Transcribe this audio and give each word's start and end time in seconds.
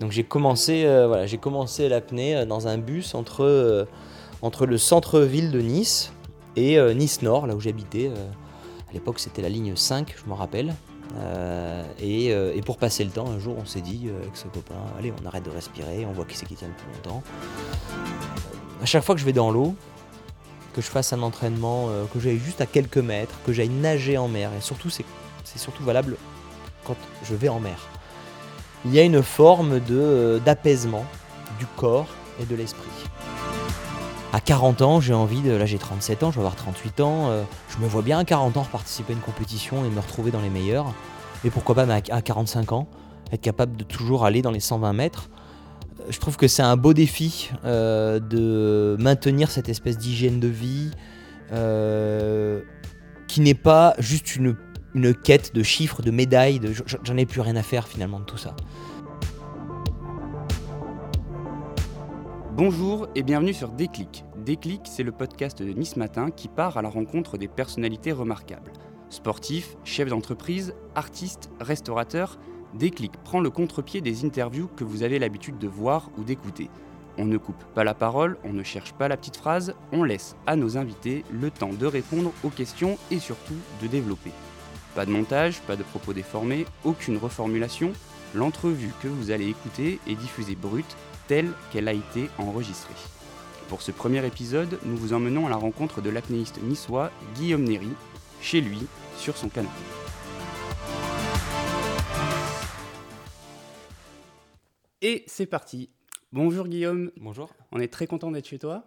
Donc 0.00 0.10
j'ai 0.10 0.24
commencé, 0.24 0.84
euh, 0.84 1.06
voilà, 1.06 1.26
j'ai 1.26 1.38
commencé 1.38 1.88
l'apnée 1.88 2.36
euh, 2.36 2.46
dans 2.46 2.66
un 2.66 2.78
bus 2.78 3.14
entre, 3.14 3.44
euh, 3.44 3.84
entre 4.42 4.66
le 4.66 4.78
centre-ville 4.78 5.50
de 5.50 5.60
Nice 5.60 6.12
et 6.56 6.78
euh, 6.78 6.94
Nice 6.94 7.22
Nord, 7.22 7.46
là 7.46 7.54
où 7.54 7.60
j'habitais. 7.60 8.10
à 8.88 8.92
l'époque 8.92 9.20
c'était 9.20 9.42
la 9.42 9.48
ligne 9.48 9.76
5, 9.76 10.14
je 10.16 10.28
me 10.28 10.34
rappelle. 10.34 10.74
Et, 12.00 12.34
pour 12.66 12.78
passer 12.78 13.04
le 13.04 13.10
temps, 13.10 13.28
un 13.28 13.38
jour 13.38 13.56
on 13.60 13.66
s'est 13.66 13.82
dit 13.82 14.08
avec 14.22 14.36
ce 14.36 14.48
copain, 14.48 14.74
allez 14.98 15.12
on 15.22 15.26
arrête 15.26 15.44
de 15.44 15.50
respirer, 15.50 16.06
on 16.06 16.12
voit 16.12 16.24
qui 16.24 16.36
c'est 16.36 16.46
qui 16.46 16.54
tient 16.54 16.68
le 16.68 16.74
plus 16.74 16.86
longtemps. 16.92 17.22
À 18.82 18.86
chaque 18.86 19.04
fois 19.04 19.14
que 19.14 19.20
je 19.20 19.26
vais 19.26 19.32
dans 19.32 19.50
l'eau, 19.50 19.74
que 20.72 20.80
je 20.80 20.88
fasse 20.88 21.12
un 21.12 21.22
entraînement, 21.22 21.88
que 22.12 22.18
j'aille 22.18 22.38
juste 22.38 22.60
à 22.60 22.66
quelques 22.66 22.98
mètres, 22.98 23.36
que 23.46 23.52
j'aille 23.52 23.68
nager 23.68 24.18
en 24.18 24.26
mer, 24.26 24.50
et 24.58 24.60
surtout 24.60 24.90
c'est 24.90 25.04
c'est 25.44 25.58
surtout 25.58 25.84
valable 25.84 26.16
quand 26.84 26.96
je 27.22 27.34
vais 27.34 27.48
en 27.48 27.60
mer 27.60 27.78
il 28.84 28.94
y 28.94 28.98
a 28.98 29.02
une 29.02 29.22
forme 29.22 29.80
euh, 29.90 30.38
d'apaisement 30.40 31.04
du 31.58 31.66
corps 31.76 32.08
et 32.40 32.44
de 32.44 32.54
l'esprit. 32.54 32.88
À 34.32 34.40
40 34.40 34.82
ans, 34.82 35.00
j'ai 35.00 35.14
envie 35.14 35.40
de. 35.40 35.52
Là, 35.52 35.64
j'ai 35.64 35.78
37 35.78 36.22
ans, 36.24 36.30
je 36.30 36.36
vais 36.36 36.40
avoir 36.40 36.56
38 36.56 37.00
ans. 37.00 37.30
euh, 37.30 37.42
je 37.70 37.82
me 37.82 37.88
vois 37.88 38.02
bien 38.02 38.18
à 38.18 38.24
40 38.24 38.56
ans 38.56 38.66
participer 38.70 39.12
à 39.12 39.16
une 39.16 39.22
compétition 39.22 39.84
et 39.84 39.90
me 39.90 40.00
retrouver 40.00 40.30
dans 40.30 40.40
les 40.40 40.50
meilleurs. 40.50 40.92
Et 41.44 41.50
pourquoi 41.50 41.74
pas, 41.74 41.84
à 41.84 41.96
à 42.10 42.22
45 42.22 42.72
ans, 42.72 42.88
être 43.32 43.40
capable 43.40 43.76
de 43.76 43.84
toujours 43.84 44.24
aller 44.24 44.42
dans 44.42 44.50
les 44.50 44.60
120 44.60 44.92
mètres. 44.92 45.30
Euh, 46.00 46.04
Je 46.10 46.18
trouve 46.18 46.36
que 46.36 46.48
c'est 46.48 46.62
un 46.62 46.76
beau 46.76 46.92
défi 46.94 47.50
de 47.64 48.96
maintenir 48.98 49.50
cette 49.50 49.68
espèce 49.68 49.98
d'hygiène 49.98 50.40
de 50.40 50.48
vie 50.48 50.90
qui 53.28 53.40
n'est 53.40 53.54
pas 53.54 53.94
juste 53.98 54.36
une, 54.36 54.56
une 54.94 55.12
quête 55.12 55.54
de 55.54 55.62
chiffres, 55.62 56.02
de 56.02 56.10
médailles. 56.10 56.60
De, 56.60 56.72
j'en 57.02 57.16
ai 57.16 57.26
plus 57.26 57.40
rien 57.40 57.56
à 57.56 57.62
faire 57.62 57.88
finalement 57.88 58.20
de 58.20 58.24
tout 58.24 58.36
ça. 58.38 58.54
Bonjour 62.52 63.08
et 63.16 63.24
bienvenue 63.24 63.52
sur 63.52 63.70
Déclic. 63.70 64.24
Déclic, 64.36 64.82
c'est 64.84 65.02
le 65.02 65.10
podcast 65.10 65.60
de 65.60 65.72
Nice 65.72 65.96
Matin 65.96 66.30
qui 66.30 66.46
part 66.48 66.76
à 66.76 66.82
la 66.82 66.88
rencontre 66.88 67.36
des 67.36 67.48
personnalités 67.48 68.12
remarquables. 68.12 68.72
Sportifs, 69.10 69.76
chefs 69.84 70.08
d'entreprise, 70.08 70.74
artistes, 70.94 71.50
restaurateurs, 71.60 72.38
Déclic 72.74 73.12
prend 73.24 73.40
le 73.40 73.50
contre-pied 73.50 74.00
des 74.00 74.24
interviews 74.24 74.68
que 74.76 74.84
vous 74.84 75.02
avez 75.02 75.18
l'habitude 75.18 75.58
de 75.58 75.68
voir 75.68 76.10
ou 76.16 76.24
d'écouter. 76.24 76.70
On 77.18 77.24
ne 77.24 77.38
coupe 77.38 77.64
pas 77.74 77.84
la 77.84 77.94
parole, 77.94 78.36
on 78.44 78.52
ne 78.52 78.64
cherche 78.64 78.92
pas 78.92 79.06
la 79.06 79.16
petite 79.16 79.36
phrase, 79.36 79.74
on 79.92 80.02
laisse 80.02 80.36
à 80.46 80.56
nos 80.56 80.76
invités 80.76 81.24
le 81.30 81.50
temps 81.50 81.72
de 81.72 81.86
répondre 81.86 82.32
aux 82.42 82.50
questions 82.50 82.98
et 83.12 83.20
surtout 83.20 83.54
de 83.82 83.86
développer. 83.86 84.32
Pas 84.94 85.06
de 85.06 85.10
montage, 85.10 85.60
pas 85.62 85.74
de 85.76 85.82
propos 85.82 86.12
déformés, 86.12 86.66
aucune 86.84 87.16
reformulation, 87.16 87.92
l'entrevue 88.34 88.92
que 89.02 89.08
vous 89.08 89.30
allez 89.32 89.48
écouter 89.48 89.98
est 90.06 90.14
diffusée 90.14 90.54
brute 90.54 90.96
telle 91.26 91.50
qu'elle 91.72 91.88
a 91.88 91.92
été 91.92 92.28
enregistrée. 92.38 92.94
Pour 93.68 93.82
ce 93.82 93.90
premier 93.90 94.24
épisode, 94.24 94.78
nous 94.84 94.96
vous 94.96 95.12
emmenons 95.12 95.46
à 95.46 95.50
la 95.50 95.56
rencontre 95.56 96.00
de 96.00 96.10
l'apnéiste 96.10 96.62
niçois 96.62 97.10
Guillaume 97.34 97.64
Néry, 97.64 97.88
chez 98.40 98.60
lui, 98.60 98.86
sur 99.18 99.36
son 99.36 99.48
canapé. 99.48 99.72
Et 105.02 105.24
c'est 105.26 105.46
parti. 105.46 105.90
Bonjour 106.32 106.66
Guillaume, 106.68 107.10
Bonjour. 107.20 107.50
on 107.72 107.80
est 107.80 107.92
très 107.92 108.06
content 108.06 108.30
d'être 108.30 108.48
chez 108.48 108.58
toi. 108.58 108.84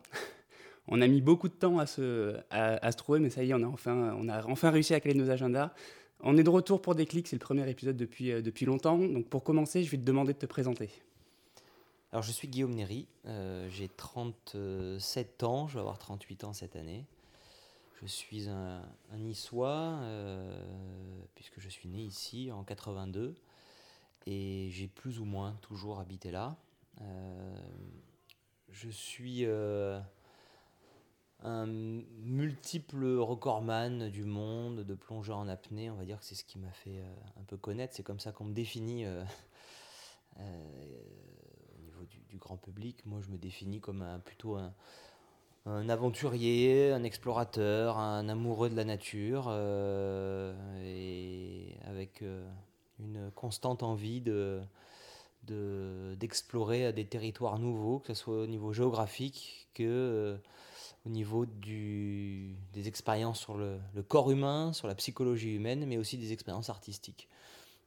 On 0.88 1.02
a 1.02 1.08
mis 1.08 1.22
beaucoup 1.22 1.50
de 1.50 1.54
temps 1.54 1.80
à 1.80 1.86
se, 1.86 2.38
à, 2.50 2.86
à 2.86 2.92
se 2.94 2.98
trouver, 2.98 3.20
mais 3.20 3.30
ça 3.30 3.44
y 3.44 3.52
est, 3.52 3.54
on 3.54 3.62
a, 3.62 3.68
enfin, 3.68 4.16
on 4.18 4.30
a 4.30 4.46
enfin 4.46 4.72
réussi 4.72 4.94
à 4.94 5.02
caler 5.02 5.16
nos 5.16 5.30
agendas. 5.30 5.74
On 6.22 6.36
est 6.36 6.44
de 6.44 6.50
retour 6.50 6.82
pour 6.82 6.96
Déclic, 6.96 7.28
c'est 7.28 7.36
le 7.36 7.40
premier 7.40 7.70
épisode 7.70 7.96
depuis, 7.96 8.32
euh, 8.32 8.42
depuis 8.42 8.66
longtemps. 8.66 8.98
Donc 8.98 9.28
pour 9.28 9.44
commencer, 9.44 9.84
je 9.84 9.92
vais 9.92 9.98
te 9.98 10.04
demander 10.04 10.34
de 10.34 10.40
te 10.40 10.46
présenter. 10.46 10.90
Alors 12.12 12.24
je 12.24 12.32
suis 12.32 12.48
Guillaume 12.48 12.74
Néry, 12.74 13.06
euh, 13.26 13.70
j'ai 13.70 13.88
37 13.88 15.44
ans, 15.44 15.68
je 15.68 15.76
vais 15.76 15.80
avoir 15.80 16.00
38 16.00 16.44
ans 16.46 16.54
cette 16.54 16.76
année. 16.76 17.06
Je 18.02 18.08
suis 18.08 18.50
un, 18.50 18.82
un 19.12 19.18
niçois, 19.18 20.00
euh, 20.02 20.64
puisque 21.36 21.60
je 21.60 21.70
suis 21.70 21.90
né 21.90 22.02
ici 22.02 22.52
en 22.52 22.64
82, 22.64 23.36
et 24.26 24.70
j'ai 24.72 24.88
plus 24.88 25.20
ou 25.20 25.26
moins 25.26 25.58
toujours 25.62 26.00
habité 26.00 26.32
là. 26.32 26.56
Je 28.70 28.90
suis 28.90 29.46
un 31.44 31.68
multiple 31.68 33.06
recordman 33.18 34.10
du 34.10 34.24
monde, 34.24 34.82
de 34.82 34.96
plongeur 34.96 35.38
en 35.38 35.48
apnée, 35.48 35.90
on 35.90 35.96
va 35.96 36.06
dire 36.06 36.20
que 36.20 36.26
c'est 36.26 36.36
ce 36.36 36.44
qui 36.44 36.58
m'a 36.58 36.72
fait 36.72 37.00
euh, 37.00 37.16
un 37.40 37.44
peu 37.44 37.58
connaître, 37.58 37.94
c'est 37.96 38.04
comme 38.04 38.20
ça 38.20 38.32
qu'on 38.32 38.46
me 38.46 38.54
définit. 38.54 39.06
euh, 39.06 39.24
euh, 40.40 41.02
au 41.78 41.82
niveau 41.82 42.04
du, 42.06 42.38
grand 42.38 42.58
public, 42.58 43.06
moi 43.06 43.20
je 43.22 43.30
me 43.30 43.38
définis 43.38 43.80
comme 43.80 44.02
un, 44.04 44.20
plutôt 44.20 44.58
un, 44.58 45.90
aventurier, 45.90 46.92
un 46.92 47.04
explorateur, 47.04 47.98
un 47.98 48.30
amoureux 48.30 48.70
de 48.70 48.76
la 48.76 48.86
nature, 48.86 49.52
et 50.84 51.76
avec 51.86 52.24
une 53.00 53.32
constante 53.32 53.82
envie 53.82 54.22
de 54.22 54.62
de- 55.44 56.16
d'explorer 56.20 56.94
des 56.94 57.06
territoires 57.06 57.58
nouveaux, 57.58 58.00
que 58.00 58.14
ce 58.14 58.22
soit 58.22 58.44
au 58.44 58.48
niveau 58.48 58.74
géographique 58.74 59.68
que 59.74 60.38
au 61.08 61.10
niveau 61.10 61.46
du, 61.46 62.58
des 62.74 62.90
expériences 62.90 63.40
sur 63.40 63.58
le, 63.58 63.80
le 63.96 64.04
corps 64.04 64.30
humain, 64.30 64.74
sur 64.74 64.90
la 64.90 64.96
psychologie 64.96 65.56
humaine, 65.56 65.86
mais 65.86 65.98
aussi 65.98 66.18
des 66.18 66.34
expériences 66.34 66.70
artistiques. 66.70 67.30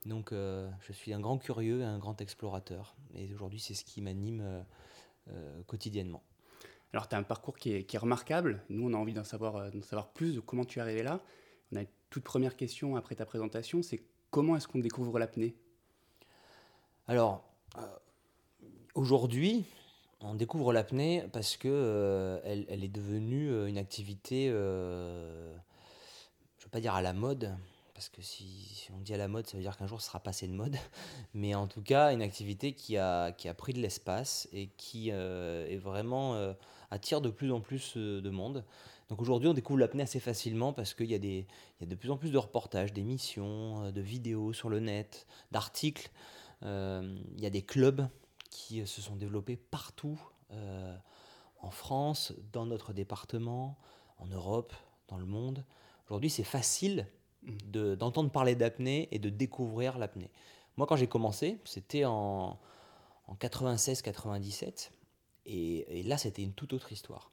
Donc 0.07 0.33
euh, 0.33 0.71
je 0.81 0.95
suis 0.95 1.13
un 1.13 1.21
grand 1.21 1.37
curieux 1.37 1.81
et 1.81 1.85
un 1.85 1.99
grand 1.99 2.19
explorateur. 2.23 2.97
Et 3.15 3.31
aujourd'hui, 3.35 3.61
c'est 3.61 3.75
ce 3.75 3.85
qui 3.85 4.01
m'anime 4.01 4.41
euh, 4.41 4.63
euh, 5.33 5.63
quotidiennement. 5.67 6.23
Alors, 6.95 7.09
tu 7.09 7.15
as 7.15 7.19
un 7.19 7.23
parcours 7.23 7.59
qui 7.59 7.75
est, 7.75 7.85
qui 7.85 7.97
est 7.97 7.99
remarquable. 7.99 8.65
Nous, 8.71 8.89
on 8.89 8.95
a 8.95 8.97
envie 8.97 9.13
d'en 9.13 9.23
savoir, 9.23 9.71
d'en 9.71 9.83
savoir 9.83 10.09
plus 10.09 10.35
de 10.35 10.41
comment 10.41 10.65
tu 10.65 10.79
es 10.79 10.83
arrivé 10.83 11.03
là. 11.03 11.21
On 11.73 11.77
a 11.77 11.83
une 11.83 11.89
toute 12.09 12.25
première 12.25 12.57
question 12.57 12.97
après 12.97 13.17
ta 13.17 13.27
présentation, 13.27 13.83
c'est 13.83 14.03
comment 14.31 14.57
est-ce 14.57 14.67
qu'on 14.67 14.81
découvre 14.81 15.19
l'apnée? 15.19 15.55
Alors, 17.07 17.45
aujourd'hui, 18.95 19.65
on 20.23 20.35
découvre 20.35 20.73
l'apnée 20.73 21.25
parce 21.33 21.57
que 21.57 21.69
euh, 21.69 22.41
elle, 22.45 22.85
est 22.85 22.89
devenue 22.89 23.51
euh, 23.51 23.67
une 23.67 23.79
activité, 23.79 24.49
euh, 24.51 25.53
je 26.59 26.63
ne 26.63 26.65
veux 26.65 26.71
pas 26.71 26.81
dire 26.81 26.95
à 26.95 27.03
la 27.03 27.13
mode, 27.13 27.55
parce 27.95 28.09
que 28.09 28.21
si, 28.23 28.89
on 28.95 29.01
dit 29.01 29.15
à 29.15 29.17
la 29.17 29.29
mode, 29.29 29.47
ça 29.47 29.57
veut 29.57 29.63
dire 29.63 29.77
qu'un 29.77 29.87
jour 29.87 30.01
ce 30.01 30.09
sera 30.09 30.21
passé 30.21 30.47
de 30.47 30.53
mode, 30.53 30.77
mais 31.35 31.55
en 31.55 31.67
tout 31.67 31.83
cas 31.83 32.13
une 32.13 32.23
activité 32.23 32.73
qui 32.75 32.97
a, 32.97 33.33
pris 33.57 33.73
de 33.73 33.81
l'espace 33.81 34.49
et 34.53 34.69
qui 34.77 35.09
est 35.11 35.79
vraiment 35.79 36.55
attire 36.91 37.21
de 37.21 37.31
plus 37.31 37.53
en 37.53 37.61
plus 37.61 37.97
de 37.97 38.31
monde. 38.31 38.65
Donc 39.09 39.21
aujourd'hui, 39.21 39.49
on 39.49 39.55
découvre 39.55 39.81
l'apnée 39.81 40.05
assez 40.05 40.21
facilement 40.21 40.73
parce 40.73 40.95
qu'il 40.95 41.11
y, 41.11 41.15
y 41.15 41.45
a 41.83 41.87
de 41.87 41.95
plus 41.97 42.11
en 42.11 42.17
plus 42.17 42.31
de 42.31 42.39
reportages, 42.39 42.93
d'émissions, 42.93 43.91
de 43.91 44.01
vidéos 44.01 44.53
sur 44.53 44.69
le 44.69 44.81
net, 44.81 45.27
d'articles. 45.51 46.11
Il 46.63 47.41
y 47.41 47.47
a 47.47 47.51
des 47.51 47.63
clubs 47.63 48.07
qui 48.51 48.81
euh, 48.81 48.87
se 48.87 49.01
sont 49.01 49.17
développés 49.17 49.57
partout 49.57 50.21
euh, 50.53 50.97
en 51.63 51.71
France, 51.71 52.33
dans 52.53 52.67
notre 52.67 52.93
département, 52.93 53.79
en 54.19 54.27
Europe, 54.27 54.73
dans 55.09 55.17
le 55.19 55.27
monde. 55.27 55.65
Aujourd'hui, 56.09 56.31
c'est 56.31 56.45
facile 56.45 57.07
de- 57.43 57.95
d'entendre 57.95 58.31
parler 58.31 58.55
d'apnée 58.55 59.09
et 59.13 59.19
de 59.19 59.31
découvrir 59.31 59.99
l'apnée. 59.99 60.31
Moi, 60.77 60.87
quand 60.87 60.97
j'ai 60.97 61.07
commencé, 61.09 61.59
c'était 61.65 62.05
en, 62.05 62.59
en 63.27 63.35
96-97, 63.35 64.91
et, 65.47 66.01
et 66.01 66.03
là, 66.03 66.19
c'était 66.19 66.43
une 66.43 66.53
toute 66.53 66.73
autre 66.73 66.93
histoire. 66.93 67.31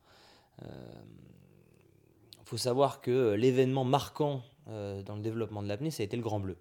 Il 0.61 2.45
faut 2.45 2.57
savoir 2.57 3.01
que 3.01 3.33
l'événement 3.33 3.83
marquant 3.83 4.41
euh, 4.69 5.01
dans 5.03 5.15
le 5.15 5.21
développement 5.21 5.61
de 5.61 5.67
l'apnée, 5.67 5.91
ça 5.91 6.01
a 6.03 6.05
été 6.05 6.15
le 6.17 6.23
Grand 6.23 6.39
Bleu. 6.39 6.57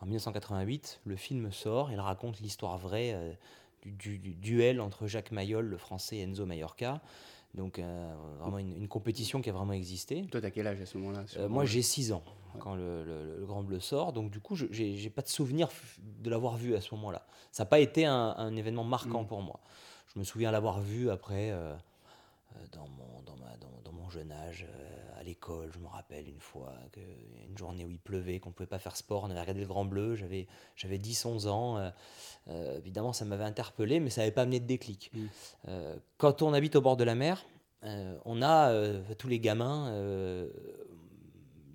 En 0.00 0.06
1988, 0.06 1.00
le 1.04 1.16
film 1.16 1.50
sort, 1.52 1.90
il 1.92 2.00
raconte 2.00 2.40
l'histoire 2.40 2.78
vraie 2.78 3.12
euh, 3.14 3.32
du, 3.84 3.90
du- 3.92 4.18
du 4.18 4.34
duel 4.34 4.80
entre 4.80 5.06
Jacques 5.06 5.30
Mayol, 5.32 5.64
le 5.66 5.76
français, 5.78 6.16
et 6.16 6.20
Enzo 6.22 6.46
Mallorca. 6.46 7.00
Donc, 7.54 7.78
euh, 7.78 8.14
vraiment 8.40 8.58
une, 8.58 8.72
une 8.76 8.88
compétition 8.88 9.40
qui 9.40 9.48
a 9.48 9.52
vraiment 9.52 9.72
existé. 9.72 10.26
Toi, 10.30 10.40
t'as 10.40 10.50
quel 10.50 10.66
âge 10.66 10.80
à 10.80 10.86
ce 10.86 10.98
moment-là 10.98 11.24
Euh, 11.38 11.48
moi, 11.48 11.64
j'ai 11.64 11.82
6 11.82 12.12
ans 12.12 12.22
quand 12.60 12.74
le, 12.74 13.04
le- 13.04 13.38
le 13.38 13.46
Grand 13.46 13.62
Bleu 13.62 13.78
sort, 13.80 14.12
donc 14.12 14.30
du 14.30 14.40
coup, 14.40 14.54
je 14.56 14.66
j'ai 14.70 15.10
pas 15.10 15.22
de 15.22 15.28
souvenir 15.28 15.68
de 16.22 16.28
l'avoir 16.28 16.56
vu 16.56 16.74
à 16.74 16.80
ce 16.80 16.94
moment-là. 16.96 17.24
Ça 17.52 17.62
n'a 17.62 17.66
pas 17.68 17.78
été 17.78 18.04
un, 18.04 18.34
un 18.36 18.54
événement 18.56 18.84
marquant 18.84 19.22
Mm. 19.22 19.26
pour 19.28 19.42
moi. 19.42 19.60
Je 20.14 20.18
me 20.18 20.24
souviens 20.24 20.50
l'avoir 20.50 20.80
vu 20.80 21.08
après, 21.10 21.50
euh, 21.52 21.74
dans, 22.72 22.88
mon, 22.88 23.22
dans, 23.22 23.36
ma, 23.36 23.56
dans, 23.56 23.80
dans 23.84 23.92
mon 23.92 24.08
jeune 24.08 24.32
âge, 24.32 24.66
euh, 24.68 25.20
à 25.20 25.22
l'école. 25.22 25.70
Je 25.72 25.78
me 25.78 25.86
rappelle 25.86 26.28
une 26.28 26.40
fois, 26.40 26.74
que, 26.92 27.00
une 27.48 27.56
journée 27.56 27.84
où 27.84 27.90
il 27.90 27.98
pleuvait, 27.98 28.38
qu'on 28.40 28.50
ne 28.50 28.54
pouvait 28.54 28.66
pas 28.66 28.78
faire 28.78 28.96
sport, 28.96 29.24
on 29.24 29.30
avait 29.30 29.40
regardé 29.40 29.60
le 29.60 29.66
Grand 29.66 29.84
Bleu, 29.84 30.14
j'avais 30.14 30.46
j'avais 30.76 30.98
10-11 30.98 31.48
ans. 31.48 31.78
euh, 31.78 31.90
euh, 32.48 32.78
évidemment, 32.78 33.12
ça 33.12 33.24
m'avait 33.24 33.44
interpellé, 33.44 34.00
mais 34.00 34.10
ça 34.10 34.22
n'avait 34.22 34.32
pas 34.32 34.42
amené 34.42 34.60
de 34.60 34.66
déclic. 34.66 35.10
Mm. 35.12 35.26
Euh, 35.68 35.96
quand 36.16 36.42
on 36.42 36.52
habite 36.54 36.76
au 36.76 36.80
bord 36.80 36.96
de 36.96 37.04
la 37.04 37.14
mer, 37.14 37.44
euh, 37.84 38.18
on 38.24 38.42
a, 38.42 38.70
euh, 38.70 39.02
tous 39.18 39.28
les 39.28 39.38
gamins, 39.38 39.88
euh, 39.88 40.48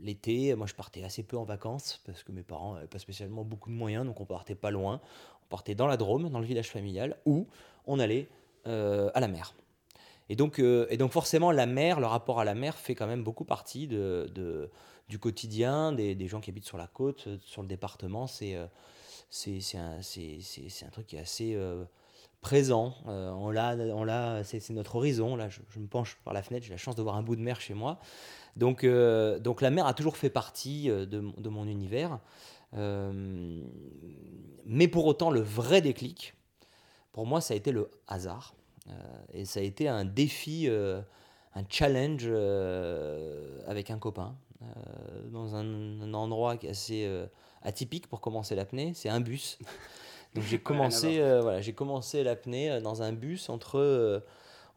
l'été, 0.01 0.53
moi 0.55 0.67
je 0.67 0.73
partais 0.73 1.03
assez 1.03 1.23
peu 1.23 1.37
en 1.37 1.45
vacances 1.45 2.01
parce 2.05 2.23
que 2.23 2.31
mes 2.31 2.43
parents 2.43 2.73
n'avaient 2.73 2.87
pas 2.87 2.99
spécialement 2.99 3.43
beaucoup 3.43 3.69
de 3.69 3.75
moyens, 3.75 4.05
donc 4.05 4.19
on 4.19 4.25
partait 4.25 4.55
pas 4.55 4.71
loin. 4.71 4.99
On 5.45 5.47
partait 5.49 5.75
dans 5.75 5.87
la 5.87 5.97
Drôme, 5.97 6.29
dans 6.29 6.39
le 6.39 6.45
village 6.45 6.69
familial, 6.69 7.17
où 7.25 7.47
on 7.85 7.99
allait 7.99 8.27
à 8.65 9.19
la 9.19 9.27
mer. 9.27 9.53
Et 10.29 10.35
donc, 10.35 10.59
et 10.59 10.97
donc 10.97 11.11
forcément, 11.11 11.51
la 11.51 11.65
mer, 11.65 11.99
le 11.99 12.05
rapport 12.07 12.39
à 12.39 12.45
la 12.45 12.55
mer 12.55 12.77
fait 12.77 12.95
quand 12.95 13.07
même 13.07 13.23
beaucoup 13.23 13.45
partie 13.45 13.87
du 13.87 15.19
quotidien 15.19 15.91
des, 15.91 16.27
gens 16.27 16.39
qui 16.39 16.49
habitent 16.49 16.65
sur 16.65 16.77
la 16.77 16.87
côte, 16.87 17.27
sur 17.41 17.61
le 17.61 17.67
département. 17.67 18.27
C'est 18.27 18.57
c'est 19.29 19.77
un, 19.77 19.97
un, 19.99 20.89
truc 20.91 21.07
qui 21.07 21.15
est 21.17 21.19
assez 21.19 21.57
présent. 22.43 22.93
Euh, 23.07 23.51
l'a, 23.51 23.75
on 23.95 24.03
l'a, 24.03 24.43
c'est, 24.43 24.69
notre 24.69 24.97
horizon. 24.97 25.35
Là, 25.35 25.49
je, 25.49 25.79
me 25.79 25.87
penche 25.87 26.19
par 26.23 26.35
la 26.35 26.43
fenêtre, 26.43 26.63
j'ai 26.63 26.71
la 26.71 26.77
chance 26.77 26.95
de 26.95 27.01
voir 27.01 27.15
un 27.15 27.23
bout 27.23 27.35
de 27.35 27.41
mer 27.41 27.59
chez 27.59 27.73
moi. 27.73 27.99
Donc, 28.55 28.83
euh, 28.83 29.39
donc 29.39 29.61
la 29.61 29.71
mer 29.71 29.87
a 29.87 29.95
toujours 29.95 30.15
fait 30.17 30.29
partie 30.29 30.91
euh, 30.91 31.07
de 31.07 31.49
mon 31.49 31.65
univers. 31.67 32.19
mais 34.65 34.87
pour 34.87 35.07
autant, 35.07 35.31
le 35.31 35.41
vrai 35.41 35.81
déclic, 35.81 36.35
pour 37.11 37.25
moi, 37.25 37.41
ça 37.41 37.55
a 37.55 37.57
été 37.57 37.71
le 37.71 37.89
hasard. 38.07 38.53
Et 39.33 39.45
ça 39.45 39.59
a 39.59 39.63
été 39.63 39.87
un 39.87 40.05
défi, 40.05 40.67
un 40.69 41.63
challenge 41.69 42.27
avec 43.67 43.89
un 43.91 43.99
copain, 43.99 44.35
dans 45.31 45.55
un, 45.55 46.01
un, 46.01 46.13
endroit 46.13 46.55
assez 46.69 47.09
atypique 47.61 48.07
pour 48.07 48.21
commencer 48.21 48.55
l'apnée. 48.55 48.93
C'est 48.93 49.09
un 49.09 49.21
bus. 49.21 49.57
Donc 50.33 50.43
j'ai 50.45 50.59
commencé, 50.59 51.19
euh, 51.19 51.41
voilà, 51.41 51.61
j'ai 51.61 51.73
commencé 51.73 52.23
l'apnée 52.23 52.71
euh, 52.71 52.81
dans 52.81 53.03
un 53.03 53.13
bus 53.13 53.49
entre, 53.49 53.77
euh, 53.77 54.19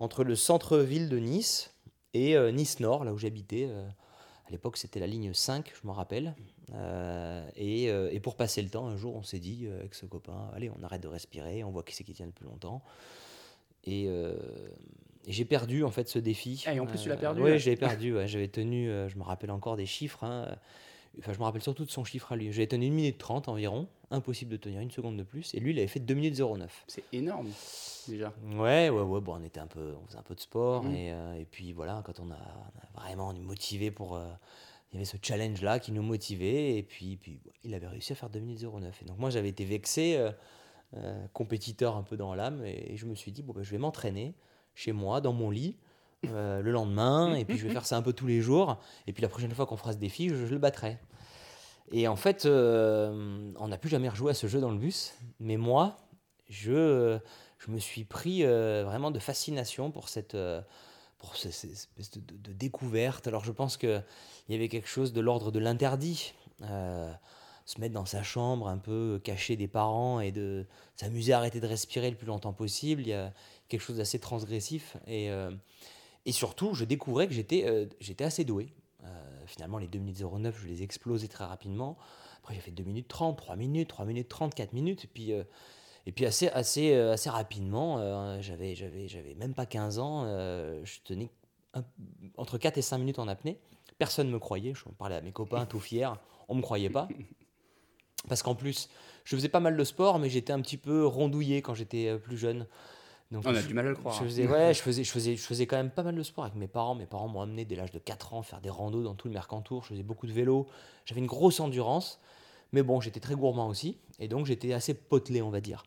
entre 0.00 0.22
le 0.22 0.36
centre-ville 0.36 1.08
de 1.08 1.18
Nice 1.18 1.72
et 2.12 2.36
Nice 2.50 2.80
Nord, 2.80 3.04
là 3.04 3.12
où 3.12 3.18
j'habitais. 3.18 3.68
à 4.46 4.50
l'époque, 4.50 4.78
c'était 4.78 5.00
la 5.00 5.06
ligne 5.06 5.34
5, 5.34 5.70
je 5.82 5.86
me 5.86 5.92
rappelle. 5.92 6.34
Et, 7.56 7.88
et, 7.88 8.20
pour 8.20 8.36
passer 8.36 8.62
le 8.62 8.70
temps, 8.70 8.86
un 8.86 8.96
jour, 8.96 9.14
on 9.16 9.22
s'est 9.22 9.38
dit 9.38 9.68
avec 9.68 9.94
ce 9.94 10.06
copain, 10.06 10.50
allez, 10.54 10.70
on 10.70 10.82
arrête 10.82 11.02
de 11.02 11.08
respirer, 11.08 11.62
on 11.62 11.70
voit 11.70 11.82
qui 11.82 11.94
c'est 11.94 12.04
qui 12.04 12.14
tient 12.14 12.24
le 12.24 12.32
plus 12.32 12.46
longtemps. 12.46 12.82
Et, 13.86 14.08
j'ai 15.28 15.44
perdu 15.44 15.82
en 15.82 15.90
fait 15.90 16.08
ce 16.08 16.20
défi. 16.20 16.62
Ah, 16.66 16.74
et 16.74 16.78
en 16.78 16.86
plus, 16.86 17.02
tu 17.02 17.08
l'as 17.08 17.16
perdu 17.16 17.42
Oui, 17.42 17.58
j'ai 17.58 17.76
perdu. 17.76 18.14
J'avais 18.26 18.48
tenu, 18.48 18.86
je 19.08 19.16
me 19.18 19.24
rappelle 19.24 19.50
encore 19.50 19.76
des 19.76 19.86
chiffres. 19.86 20.22
Hein, 20.22 20.56
Enfin, 21.18 21.32
je 21.32 21.38
me 21.38 21.44
rappelle 21.44 21.62
surtout 21.62 21.84
de 21.84 21.90
son 21.90 22.04
chiffre 22.04 22.32
à 22.32 22.36
lui. 22.36 22.52
J'avais 22.52 22.66
tenu 22.66 22.86
1 22.88 22.90
minute 22.90 23.18
30 23.18 23.48
environ. 23.48 23.88
Impossible 24.10 24.52
de 24.52 24.56
tenir 24.56 24.80
une 24.80 24.90
seconde 24.90 25.16
de 25.16 25.22
plus. 25.22 25.54
Et 25.54 25.60
lui, 25.60 25.72
il 25.72 25.78
avait 25.78 25.88
fait 25.88 26.00
2 26.00 26.14
minutes 26.14 26.38
09. 26.38 26.84
C'est 26.86 27.04
énorme, 27.12 27.48
déjà. 28.06 28.32
Ouais, 28.54 28.90
ouais, 28.90 29.02
ouais. 29.02 29.20
Bon, 29.20 29.36
on, 29.36 29.42
était 29.42 29.60
un 29.60 29.66
peu, 29.66 29.94
on 30.02 30.06
faisait 30.06 30.18
un 30.18 30.22
peu 30.22 30.34
de 30.34 30.40
sport. 30.40 30.84
Mmh. 30.84 30.94
Et, 30.94 31.12
euh, 31.12 31.40
et, 31.40 31.44
puis 31.44 31.72
voilà, 31.72 32.02
quand 32.04 32.20
on 32.20 32.30
a, 32.30 32.36
on 32.36 33.00
a 33.00 33.02
vraiment 33.02 33.32
motivé 33.34 33.90
pour. 33.90 34.16
Euh, 34.16 34.26
il 34.92 34.96
y 34.96 34.98
avait 34.98 35.04
ce 35.04 35.16
challenge-là 35.20 35.80
qui 35.80 35.90
nous 35.90 36.02
motivait. 36.02 36.76
Et 36.76 36.82
puis, 36.82 37.16
puis 37.16 37.40
il 37.64 37.74
avait 37.74 37.88
réussi 37.88 38.12
à 38.12 38.16
faire 38.16 38.30
2 38.30 38.38
minutes 38.38 38.62
09. 38.62 39.02
Et 39.02 39.04
donc, 39.06 39.18
moi, 39.18 39.30
j'avais 39.30 39.48
été 39.48 39.64
vexé, 39.64 40.16
euh, 40.16 40.30
compétiteur 41.32 41.96
un 41.96 42.02
peu 42.02 42.16
dans 42.16 42.34
l'âme. 42.34 42.64
Et, 42.64 42.96
je 42.96 43.06
me 43.06 43.14
suis 43.14 43.32
dit, 43.32 43.42
bon, 43.42 43.52
ben, 43.52 43.62
je 43.62 43.70
vais 43.70 43.78
m'entraîner 43.78 44.34
chez 44.74 44.92
moi, 44.92 45.20
dans 45.20 45.32
mon 45.32 45.50
lit. 45.50 45.76
Euh, 46.24 46.62
le 46.62 46.70
lendemain, 46.72 47.34
et 47.34 47.44
puis 47.44 47.58
je 47.58 47.66
vais 47.66 47.72
faire 47.72 47.86
ça 47.86 47.96
un 47.96 48.02
peu 48.02 48.12
tous 48.12 48.26
les 48.26 48.40
jours, 48.40 48.78
et 49.06 49.12
puis 49.12 49.22
la 49.22 49.28
prochaine 49.28 49.52
fois 49.52 49.66
qu'on 49.66 49.76
fera 49.76 49.92
ce 49.92 49.98
défi, 49.98 50.28
je, 50.28 50.34
le 50.34 50.58
battrai. 50.58 50.98
Et 51.92 52.08
en 52.08 52.16
fait, 52.16 52.46
euh, 52.46 53.52
on 53.56 53.68
n'a 53.68 53.78
plus 53.78 53.90
jamais 53.90 54.08
rejoué 54.08 54.30
à 54.30 54.34
ce 54.34 54.46
jeu 54.46 54.60
dans 54.60 54.70
le 54.70 54.78
bus, 54.78 55.14
mais 55.38 55.56
moi, 55.56 55.96
je, 56.48 57.18
je 57.58 57.70
me 57.70 57.78
suis 57.78 58.04
pris 58.04 58.44
euh, 58.44 58.82
vraiment 58.84 59.10
de 59.10 59.18
fascination 59.18 59.90
pour 59.90 60.08
cette, 60.08 60.36
pour 61.18 61.36
cette, 61.36 61.52
espèce 61.52 62.10
de, 62.10 62.52
découverte. 62.52 63.26
Alors 63.26 63.44
je 63.44 63.52
pense 63.52 63.76
qu'il 63.76 64.02
y 64.48 64.54
avait 64.54 64.68
quelque 64.68 64.88
chose 64.88 65.12
de 65.12 65.20
l'ordre 65.20 65.52
de 65.52 65.58
l'interdit. 65.58 66.32
Se 67.66 67.80
mettre 67.80 67.94
dans 67.94 68.06
sa 68.06 68.22
chambre 68.22 68.68
un 68.68 68.78
peu 68.78 69.20
caché 69.22 69.56
des 69.56 69.68
parents 69.68 70.20
et 70.20 70.32
de 70.32 70.64
s'amuser 70.96 71.34
à 71.34 71.38
arrêter 71.38 71.60
de 71.60 71.66
respirer 71.66 72.10
le 72.10 72.16
plus 72.16 72.26
longtemps 72.26 72.54
possible. 72.54 73.02
Il 73.02 73.08
y 73.08 73.12
a 73.12 73.32
quelque 73.68 73.82
chose 73.82 73.98
d'assez 73.98 74.18
transgressif. 74.18 74.96
Et, 75.06 75.30
et 76.26 76.32
surtout, 76.32 76.74
je 76.74 76.84
découvrais 76.84 77.28
que 77.28 77.32
j'étais 77.32 77.64
euh, 77.66 77.86
assez 78.18 78.44
doué. 78.44 78.68
Euh, 79.04 79.06
finalement, 79.46 79.78
les 79.78 79.86
2 79.86 80.00
minutes 80.00 80.20
09, 80.20 80.60
je 80.60 80.66
les 80.66 80.82
ai 80.82 80.84
explosés 80.84 81.28
très 81.28 81.44
rapidement. 81.44 81.96
Après, 82.38 82.54
j'ai 82.54 82.60
fait 82.60 82.72
2 82.72 82.82
minutes 82.82 83.06
30, 83.06 83.38
3 83.38 83.54
minutes, 83.54 83.88
3 83.88 84.04
minutes 84.04 84.28
30, 84.28 84.54
4 84.54 84.72
minutes. 84.72 85.04
Et 85.04 85.06
puis, 85.06 85.32
euh, 85.32 85.44
et 86.04 86.12
puis 86.12 86.26
assez, 86.26 86.48
assez, 86.48 86.94
assez 86.94 87.30
rapidement, 87.30 88.40
j'avais, 88.40 88.76
j'avais, 88.76 89.34
même 89.34 89.54
pas 89.54 89.66
15 89.66 89.98
ans, 89.98 90.24
je 90.24 91.00
tenais 91.02 91.30
entre 92.36 92.58
4 92.58 92.78
et 92.78 92.82
5 92.82 92.98
minutes 92.98 93.18
en 93.18 93.26
apnée. 93.26 93.58
Personne 93.98 94.28
ne 94.28 94.32
me 94.32 94.38
croyait. 94.38 94.72
Je 94.72 94.84
parlais 94.96 95.16
à 95.16 95.20
mes 95.20 95.32
copains 95.32 95.66
tout 95.66 95.80
fiers. 95.80 96.10
On 96.46 96.54
ne 96.54 96.58
me 96.60 96.62
croyait 96.62 96.90
pas. 96.90 97.08
Parce 98.28 98.42
qu'en 98.42 98.54
plus, 98.54 98.88
je 99.24 99.36
faisais 99.36 99.48
pas 99.48 99.60
mal 99.60 99.76
de 99.76 99.84
sport, 99.84 100.18
mais 100.18 100.28
j'étais 100.28 100.52
un 100.52 100.60
petit 100.60 100.76
peu 100.76 101.06
rondouillé 101.06 101.62
quand 101.62 101.74
j'étais 101.74 102.16
plus 102.18 102.36
jeune. 102.36 102.66
Donc, 103.32 103.44
on 103.44 103.54
a 103.54 103.62
du 103.62 103.74
mal 103.74 103.86
à 103.86 103.90
le 103.90 103.96
croire. 103.96 104.14
Je 104.14 104.24
faisais, 104.24 104.46
ouais, 104.46 104.72
je 104.72 104.80
faisais, 104.80 105.02
je, 105.02 105.10
faisais, 105.10 105.36
je 105.36 105.42
faisais 105.42 105.66
quand 105.66 105.76
même 105.76 105.90
pas 105.90 106.04
mal 106.04 106.14
de 106.14 106.22
sport 106.22 106.44
avec 106.44 106.56
mes 106.56 106.68
parents. 106.68 106.94
Mes 106.94 107.06
parents 107.06 107.28
m'ont 107.28 107.40
amené 107.40 107.64
dès 107.64 107.74
l'âge 107.74 107.90
de 107.90 107.98
4 107.98 108.34
ans 108.34 108.42
faire 108.42 108.60
des 108.60 108.70
randos 108.70 109.02
dans 109.02 109.14
tout 109.14 109.26
le 109.26 109.34
Mercantour. 109.34 109.82
Je 109.82 109.88
faisais 109.88 110.04
beaucoup 110.04 110.26
de 110.26 110.32
vélo. 110.32 110.66
J'avais 111.04 111.20
une 111.20 111.26
grosse 111.26 111.58
endurance. 111.58 112.20
Mais 112.72 112.82
bon, 112.82 113.00
j'étais 113.00 113.20
très 113.20 113.34
gourmand 113.34 113.68
aussi. 113.68 113.98
Et 114.20 114.28
donc, 114.28 114.46
j'étais 114.46 114.72
assez 114.72 114.94
potelé, 114.94 115.42
on 115.42 115.50
va 115.50 115.60
dire. 115.60 115.82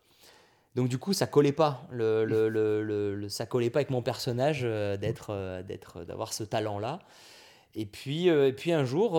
Donc, 0.76 0.90
du 0.90 0.98
coup, 0.98 1.14
ça 1.14 1.28
collait 1.28 1.54
pas. 1.54 1.88
Le, 1.92 2.26
le, 2.26 2.50
le, 2.50 3.30
ça 3.30 3.46
collait 3.46 3.70
pas 3.70 3.80
avec 3.80 3.90
mon 3.90 4.02
personnage 4.02 4.62
euh, 4.64 4.98
d'être, 4.98 5.30
euh, 5.32 5.64
d'être, 5.64 6.04
d'avoir 6.04 6.34
ce 6.34 6.44
talent-là. 6.44 7.00
Et 7.76 7.86
puis, 7.86 8.30
euh, 8.30 8.48
et 8.50 8.54
puis 8.54 8.72
un 8.74 8.84
jour, 8.84 9.14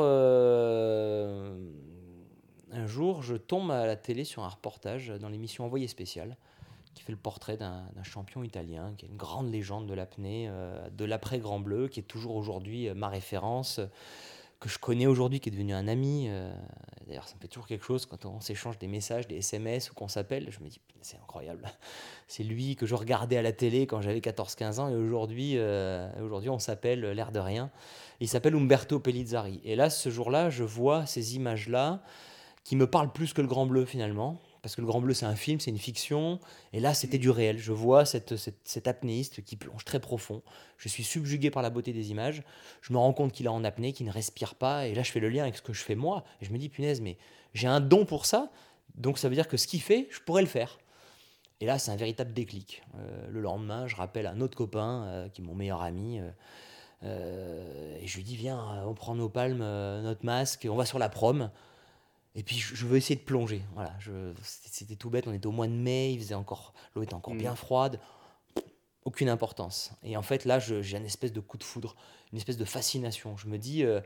un 2.72 2.86
jour, 2.86 3.22
je 3.22 3.36
tombe 3.36 3.70
à 3.70 3.86
la 3.86 3.96
télé 3.96 4.24
sur 4.24 4.42
un 4.42 4.48
reportage 4.48 5.08
dans 5.08 5.28
l'émission 5.28 5.64
Envoyé 5.64 5.88
spécial 5.88 6.36
qui 6.94 7.02
fait 7.02 7.12
le 7.12 7.18
portrait 7.18 7.56
d'un 7.56 7.84
champion 8.02 8.42
italien, 8.42 8.94
qui 8.96 9.06
est 9.06 9.08
une 9.08 9.16
grande 9.16 9.50
légende 9.50 9.86
de 9.86 9.94
l'apnée, 9.94 10.46
euh, 10.48 10.88
de 10.90 11.04
l'après-Grand 11.04 11.60
Bleu, 11.60 11.88
qui 11.88 12.00
est 12.00 12.04
toujours 12.04 12.34
aujourd'hui 12.34 12.88
euh, 12.88 12.94
ma 12.94 13.08
référence, 13.08 13.80
que 14.58 14.68
je 14.68 14.78
connais 14.78 15.06
aujourd'hui, 15.06 15.40
qui 15.40 15.48
est 15.48 15.52
devenu 15.52 15.72
un 15.72 15.88
ami. 15.88 16.26
Euh, 16.28 16.52
d'ailleurs, 17.06 17.26
ça 17.26 17.36
me 17.36 17.40
fait 17.40 17.48
toujours 17.48 17.66
quelque 17.66 17.84
chose 17.84 18.04
quand 18.06 18.26
on 18.26 18.40
s'échange 18.40 18.78
des 18.78 18.88
messages, 18.88 19.26
des 19.26 19.36
SMS 19.36 19.90
ou 19.90 19.94
qu'on 19.94 20.08
s'appelle. 20.08 20.48
Je 20.50 20.60
me 20.60 20.68
dis, 20.68 20.80
c'est 21.00 21.16
incroyable. 21.16 21.64
C'est 22.28 22.44
lui 22.44 22.76
que 22.76 22.86
je 22.86 22.94
regardais 22.94 23.36
à 23.36 23.42
la 23.42 23.52
télé 23.52 23.86
quand 23.86 24.02
j'avais 24.02 24.20
14-15 24.20 24.78
ans 24.78 24.88
et 24.88 24.94
aujourd'hui, 24.94 25.58
aujourd'hui 26.22 26.48
on 26.48 26.60
s'appelle 26.60 27.00
l'air 27.00 27.32
de 27.32 27.40
rien. 27.40 27.72
Il 28.20 28.28
s'appelle 28.28 28.54
Umberto 28.54 29.00
Pellizzari. 29.00 29.60
Et 29.64 29.74
là, 29.74 29.90
ce 29.90 30.10
jour-là, 30.10 30.48
je 30.48 30.62
vois 30.62 31.06
ces 31.06 31.34
images-là 31.34 32.02
qui 32.64 32.76
me 32.76 32.86
parlent 32.86 33.12
plus 33.12 33.32
que 33.32 33.40
le 33.40 33.48
Grand 33.48 33.66
Bleu 33.66 33.84
finalement 33.84 34.40
parce 34.62 34.76
que 34.76 34.80
Le 34.80 34.86
Grand 34.86 35.00
Bleu, 35.00 35.14
c'est 35.14 35.26
un 35.26 35.36
film, 35.36 35.58
c'est 35.58 35.70
une 35.70 35.78
fiction. 35.78 36.38
Et 36.72 36.80
là, 36.80 36.92
c'était 36.92 37.18
du 37.18 37.30
réel. 37.30 37.58
Je 37.58 37.72
vois 37.72 38.04
cette, 38.04 38.34
cet 38.64 38.86
apnéiste 38.88 39.42
qui 39.42 39.56
plonge 39.56 39.84
très 39.84 40.00
profond. 40.00 40.42
Je 40.76 40.88
suis 40.88 41.02
subjugué 41.02 41.50
par 41.50 41.62
la 41.62 41.70
beauté 41.70 41.92
des 41.92 42.10
images. 42.10 42.42
Je 42.82 42.92
me 42.92 42.98
rends 42.98 43.12
compte 43.12 43.32
qu'il 43.32 43.46
est 43.46 43.50
en 43.50 43.64
apnée, 43.64 43.92
qu'il 43.92 44.06
ne 44.06 44.12
respire 44.12 44.54
pas. 44.54 44.86
Et 44.86 44.94
là, 44.94 45.02
je 45.02 45.10
fais 45.10 45.20
le 45.20 45.30
lien 45.30 45.42
avec 45.42 45.56
ce 45.56 45.62
que 45.62 45.72
je 45.72 45.82
fais 45.82 45.94
moi. 45.94 46.24
Et 46.40 46.44
je 46.44 46.52
me 46.52 46.58
dis, 46.58 46.68
punaise, 46.68 47.00
mais 47.00 47.16
j'ai 47.54 47.68
un 47.68 47.80
don 47.80 48.04
pour 48.04 48.26
ça. 48.26 48.50
Donc, 48.96 49.18
ça 49.18 49.28
veut 49.28 49.34
dire 49.34 49.48
que 49.48 49.56
ce 49.56 49.66
qu'il 49.66 49.80
fait, 49.80 50.08
je 50.10 50.20
pourrais 50.20 50.42
le 50.42 50.48
faire. 50.48 50.78
Et 51.60 51.66
là, 51.66 51.78
c'est 51.78 51.90
un 51.90 51.96
véritable 51.96 52.32
déclic. 52.32 52.82
Euh, 52.96 53.28
le 53.30 53.40
lendemain, 53.40 53.86
je 53.86 53.96
rappelle 53.96 54.26
un 54.26 54.40
autre 54.40 54.56
copain, 54.56 55.04
euh, 55.04 55.28
qui 55.28 55.40
est 55.40 55.44
mon 55.44 55.54
meilleur 55.54 55.80
ami. 55.80 56.20
Euh, 57.02 57.98
et 57.98 58.06
je 58.06 58.16
lui 58.16 58.24
dis, 58.24 58.36
viens, 58.36 58.84
on 58.86 58.92
prend 58.92 59.14
nos 59.14 59.30
palmes, 59.30 59.64
notre 60.02 60.24
masque, 60.26 60.66
on 60.70 60.76
va 60.76 60.84
sur 60.84 60.98
la 60.98 61.08
prom. 61.08 61.50
Et 62.36 62.42
puis 62.42 62.56
je, 62.56 62.86
veux 62.86 62.96
essayer 62.96 63.16
de 63.16 63.24
plonger. 63.24 63.62
Voilà, 63.74 63.92
c'était 64.42 64.96
tout 64.96 65.10
bête. 65.10 65.26
On 65.26 65.32
était 65.32 65.46
au 65.46 65.52
mois 65.52 65.66
de 65.66 65.72
mai, 65.72 66.12
il 66.12 66.20
faisait 66.20 66.34
encore, 66.34 66.74
l'eau 66.94 67.02
était 67.02 67.14
encore 67.14 67.34
bien 67.34 67.52
mm. 67.52 67.56
froide. 67.56 68.00
Aucune 69.04 69.28
importance. 69.28 69.92
Et 70.04 70.16
en 70.16 70.22
fait 70.22 70.44
là, 70.44 70.58
j'ai 70.58 70.96
une 70.96 71.04
espèce 71.04 71.32
de 71.32 71.40
coup 71.40 71.58
de 71.58 71.64
foudre, 71.64 71.96
une 72.32 72.38
espèce 72.38 72.56
de 72.56 72.64
fascination. 72.64 73.36
Je 73.36 73.48
me 73.48 73.58
dis, 73.58 73.82
euh, 73.82 74.00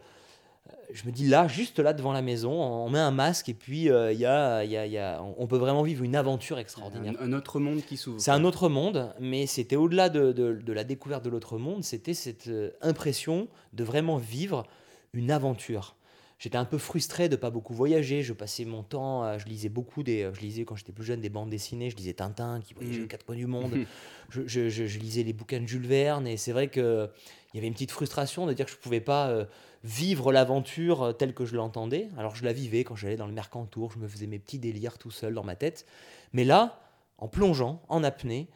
je 0.92 1.04
me 1.04 1.10
dis 1.10 1.26
là, 1.26 1.48
juste 1.48 1.78
là 1.80 1.92
devant 1.92 2.12
la 2.12 2.22
maison, 2.22 2.52
on 2.52 2.88
met 2.88 2.98
un 2.98 3.10
masque 3.10 3.50
et 3.50 3.54
puis 3.54 3.90
euh, 3.90 4.12
il 4.12 4.18
y, 4.18 4.26
a, 4.26 4.64
y, 4.64 4.76
a, 4.76 4.86
y 4.86 4.96
a, 4.96 5.22
on 5.22 5.46
peut 5.46 5.58
vraiment 5.58 5.82
vivre 5.82 6.02
une 6.04 6.16
aventure 6.16 6.58
extraordinaire. 6.58 7.14
Un, 7.20 7.32
autre 7.34 7.60
monde 7.60 7.82
qui 7.82 7.98
s'ouvre. 7.98 8.20
C'est 8.20 8.30
un 8.30 8.44
autre 8.44 8.70
monde, 8.70 9.12
mais 9.20 9.46
c'était 9.46 9.76
au-delà 9.76 10.08
de, 10.08 10.32
de, 10.32 10.54
de, 10.54 10.72
la 10.72 10.84
découverte 10.84 11.24
de 11.24 11.30
l'autre 11.30 11.58
monde, 11.58 11.84
c'était 11.84 12.14
cette 12.14 12.48
euh, 12.48 12.70
impression 12.80 13.48
de 13.74 13.84
vraiment 13.84 14.16
vivre 14.16 14.64
une 15.12 15.30
aventure 15.30 15.96
j'étais 16.44 16.58
un 16.58 16.66
peu 16.66 16.76
frustré 16.76 17.30
de 17.30 17.36
pas 17.36 17.48
beaucoup 17.48 17.72
voyager. 17.72 18.22
Je 18.22 18.34
passais 18.34 18.66
mon 18.66 18.82
temps, 18.82 19.38
je 19.38 19.46
lisais 19.46 19.70
beaucoup 19.70 20.02
des, 20.02 20.30
je 20.34 20.40
lisais 20.40 20.64
quand 20.64 20.76
j'étais 20.76 20.92
plus 20.92 21.04
jeune 21.04 21.20
des 21.22 21.30
bandes 21.30 21.48
dessinées. 21.48 21.88
Je 21.88 21.96
lisais 21.96 22.12
Tintin 22.12 22.60
qui 22.60 22.74
voyageait 22.74 23.00
aux 23.00 23.04
mm. 23.04 23.08
quatre 23.08 23.24
coins 23.24 23.36
du 23.36 23.46
monde. 23.46 23.72
je, 24.28 24.42
je, 24.46 24.68
je, 24.68 24.98
lisais 24.98 25.22
les 25.22 25.32
bouquins 25.32 25.60
de 25.60 25.66
Jules 25.66 25.86
Verne 25.86 26.26
et 26.26 26.36
c'est 26.36 26.52
vrai 26.52 26.68
que 26.68 27.08
il 27.54 27.58
y 27.58 27.60
avait 27.60 27.68
une 27.68 27.72
petite 27.72 27.92
frustration 27.92 28.46
de 28.46 28.52
dire 28.52 28.66
que 28.66 28.72
je 28.72 28.76
pouvais 28.76 29.00
pas 29.00 29.28
euh, 29.28 29.44
vivre 29.84 30.32
l'aventure 30.32 31.02
euh, 31.02 31.12
telle 31.12 31.32
que 31.32 31.44
je 31.44 31.54
l'entendais. 31.54 32.08
Alors 32.18 32.34
je 32.34 32.44
la 32.44 32.52
vivais 32.52 32.82
quand 32.82 32.96
j'allais 32.96 33.16
dans 33.16 33.28
le 33.28 33.32
Mercantour, 33.32 33.92
je 33.92 33.98
me 33.98 34.08
faisais 34.08 34.26
mes 34.26 34.40
petits 34.40 34.58
délires 34.58 34.98
tout 34.98 35.12
seul 35.12 35.34
dans 35.34 35.44
ma 35.44 35.54
tête. 35.54 35.86
Mais 36.32 36.44
là, 36.44 36.80
en 37.18 37.28
plongeant, 37.28 37.80
en 37.88 38.02
apnée, 38.02 38.48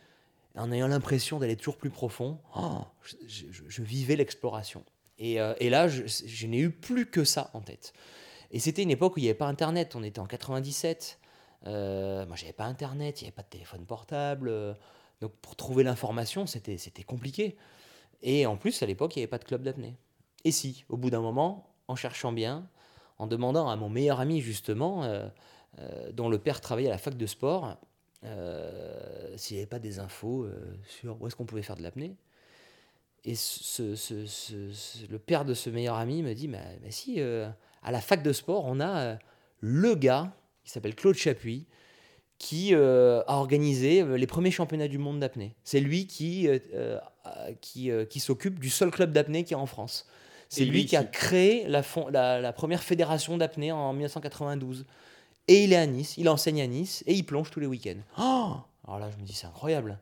en 0.57 0.73
ayant 0.73 0.89
l'impression 0.89 1.39
d'aller 1.39 1.55
toujours 1.55 1.77
plus 1.77 1.91
profond, 1.91 2.39
oh, 2.57 2.81
je, 3.29 3.83
vivais 3.83 4.17
l'exploration. 4.17 4.85
Et, 5.19 5.41
euh, 5.41 5.55
et 5.59 5.71
là, 5.71 5.89
je, 5.89 6.47
n'ai 6.47 6.59
eu 6.59 6.71
plus 6.71 7.07
que 7.07 7.25
ça 7.25 7.51
en 7.55 7.61
tête. 7.61 7.93
Et 8.51 8.61
c'était 8.61 8.83
une 8.83 8.91
époque 8.91 9.17
où 9.17 9.19
il 9.19 9.23
n'y 9.23 9.29
avait 9.29 9.37
pas 9.37 9.47
Internet. 9.47 9.95
On 9.97 10.03
était 10.03 10.21
en 10.21 10.27
97. 10.27 11.19
Euh, 11.67 12.27
moi, 12.27 12.37
j'avais 12.37 12.53
pas 12.53 12.65
Internet, 12.65 13.21
il 13.21 13.25
n'y 13.25 13.29
avait 13.29 13.35
pas 13.35 13.43
de 13.43 13.49
téléphone 13.49 13.85
portable. 13.85 14.77
donc, 15.21 15.33
pour 15.43 15.57
trouver 15.57 15.83
l'information, 15.83 16.47
c'était 16.47 17.03
compliqué. 17.05 17.57
Et 18.23 18.47
en 18.47 18.57
plus, 18.57 18.83
à 18.83 18.87
l'époque, 18.87 19.17
il 19.17 19.21
n'y 19.21 19.23
avait 19.25 19.31
pas 19.31 19.39
de 19.39 19.45
club 19.45 19.63
d'apnée. 19.63 19.97
Et 20.45 20.53
si, 20.53 20.85
au 20.89 20.97
bout 20.97 21.11
d'un 21.11 21.21
moment, 21.21 21.75
en 21.89 21.97
cherchant 21.97 22.33
bien, 22.33 22.69
en 23.19 23.27
demandant 23.27 23.69
à 23.69 23.77
mon 23.77 23.89
meilleur 23.89 24.21
ami, 24.21 24.41
justement, 24.41 25.05
euh, 25.05 25.29
euh, 25.79 26.13
dont 26.13 26.29
le 26.29 26.39
père 26.39 26.61
travaillait 26.61 26.89
à 26.89 26.93
la 26.93 26.99
fac 26.99 27.17
de 27.17 27.27
sport, 27.27 27.77
s'il 29.37 29.57
n'y 29.57 29.63
avait 29.63 29.69
pas 29.69 29.79
des 29.79 30.01
infos 30.01 30.49
sur 30.85 31.23
où 31.23 31.29
est-ce 31.29 31.37
qu'on 31.37 31.47
pouvait 31.47 31.63
faire 31.63 31.77
de 31.77 31.83
l'apnée. 31.83 32.17
Et 33.31 33.35
ce, 33.35 33.95
ce- 33.95 34.25
ce- 34.27 34.73
ce- 34.73 35.07
le 35.11 35.19
père 35.19 35.45
de 35.45 35.53
ce 35.55 35.69
meilleur 35.71 35.97
ami 35.97 36.23
me 36.23 36.35
dit, 36.35 36.49
mais, 36.49 36.61
si, 36.91 37.17
euh, 37.19 37.49
à 37.83 37.91
la 37.93 38.01
fac 38.01 38.23
de 38.23 38.33
sport, 38.33 38.65
on 38.67 38.81
a 38.81 38.99
euh, 39.01 39.17
le 39.61 39.95
gars, 39.95 40.33
qui 40.65 40.71
s'appelle 40.71 40.95
Claude 40.95 41.15
Chapuis, 41.17 41.67
qui 42.39 42.75
euh, 42.75 43.21
a 43.27 43.37
organisé 43.37 44.03
les 44.17 44.27
premiers 44.27 44.51
championnats 44.51 44.89
du 44.89 44.99
monde 44.99 45.21
d'apnée. 45.21 45.55
C'est 45.65 45.81
lui 45.81 46.07
qui, 46.07 46.49
qui, 47.61 47.91
qui 48.09 48.21
s'occupe 48.21 48.59
du 48.61 48.71
seul 48.71 48.91
club 48.91 49.13
d'apnée 49.13 49.45
qui 49.45 49.53
est 49.55 49.57
en 49.57 49.67
France. 49.67 50.07
C'est 50.49 50.65
lui, 50.65 50.71
lui, 50.81 50.87
qui 50.87 50.97
a 50.97 51.05
créé 51.05 51.67
la, 51.69 51.83
fon- 51.83 52.09
la, 52.09 52.41
la 52.41 52.53
première 52.55 52.83
fédération 52.83 53.37
d'apnée 53.37 53.73
en 53.73 53.93
1992. 53.93 54.87
Et 55.49 55.65
il 55.65 55.73
est 55.73 55.77
à 55.77 55.87
Nice, 55.87 56.15
il 56.17 56.29
enseigne 56.29 56.63
à 56.63 56.67
Nice 56.67 57.03
et 57.07 57.13
il 57.15 57.25
plonge 57.25 57.51
tous 57.51 57.61
les 57.61 57.67
week-ends. 57.67 58.01
Oh 58.19 58.57
Alors 58.87 58.99
là, 59.01 59.11
je 59.11 59.17
me 59.21 59.27
dis, 59.27 59.35
c'est 59.35 59.47
incroyable. 59.47 59.99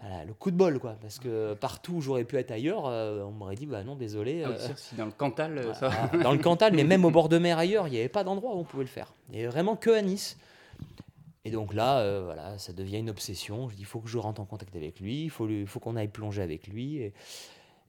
Voilà, 0.00 0.24
le 0.24 0.32
coup 0.32 0.50
de 0.50 0.56
bol, 0.56 0.78
quoi. 0.78 0.96
Parce 1.00 1.18
que 1.18 1.54
partout 1.54 1.94
où 1.94 2.00
j'aurais 2.00 2.24
pu 2.24 2.36
être 2.36 2.50
ailleurs, 2.50 2.86
euh, 2.86 3.22
on 3.22 3.32
m'aurait 3.32 3.54
dit, 3.56 3.66
bah 3.66 3.84
non, 3.84 3.96
désolé. 3.96 4.42
Ah 4.44 4.50
euh, 4.50 4.68
si 4.76 4.94
dans 4.94 5.04
le 5.04 5.10
Cantal, 5.12 5.58
euh, 5.58 5.74
ça. 5.74 5.90
dans 6.22 6.32
le 6.32 6.38
Cantal, 6.38 6.72
mais 6.74 6.84
même 6.84 7.04
au 7.04 7.10
bord 7.12 7.28
de 7.28 7.38
mer 7.38 7.58
ailleurs, 7.58 7.86
il 7.86 7.90
n'y 7.92 7.98
avait 7.98 8.08
pas 8.08 8.24
d'endroit 8.24 8.54
où 8.54 8.58
on 8.58 8.64
pouvait 8.64 8.84
le 8.84 8.88
faire. 8.88 9.12
Il 9.28 9.34
n'y 9.36 9.40
avait 9.42 9.50
vraiment 9.50 9.76
que 9.76 9.90
à 9.90 10.00
Nice. 10.00 10.38
Et 11.44 11.50
donc 11.50 11.72
là, 11.74 12.20
voilà, 12.22 12.58
ça 12.58 12.72
devient 12.72 12.98
une 12.98 13.10
obsession. 13.10 13.68
Je 13.70 13.74
dis, 13.74 13.82
il 13.82 13.86
faut 13.86 14.00
que 14.00 14.08
je 14.08 14.18
rentre 14.18 14.40
en 14.40 14.44
contact 14.44 14.76
avec 14.76 15.00
lui, 15.00 15.24
il 15.24 15.30
faut, 15.30 15.46
lui- 15.46 15.66
faut 15.66 15.80
qu'on 15.80 15.96
aille 15.96 16.08
plonger 16.08 16.42
avec 16.42 16.66
lui. 16.66 16.98
Et, 16.98 17.14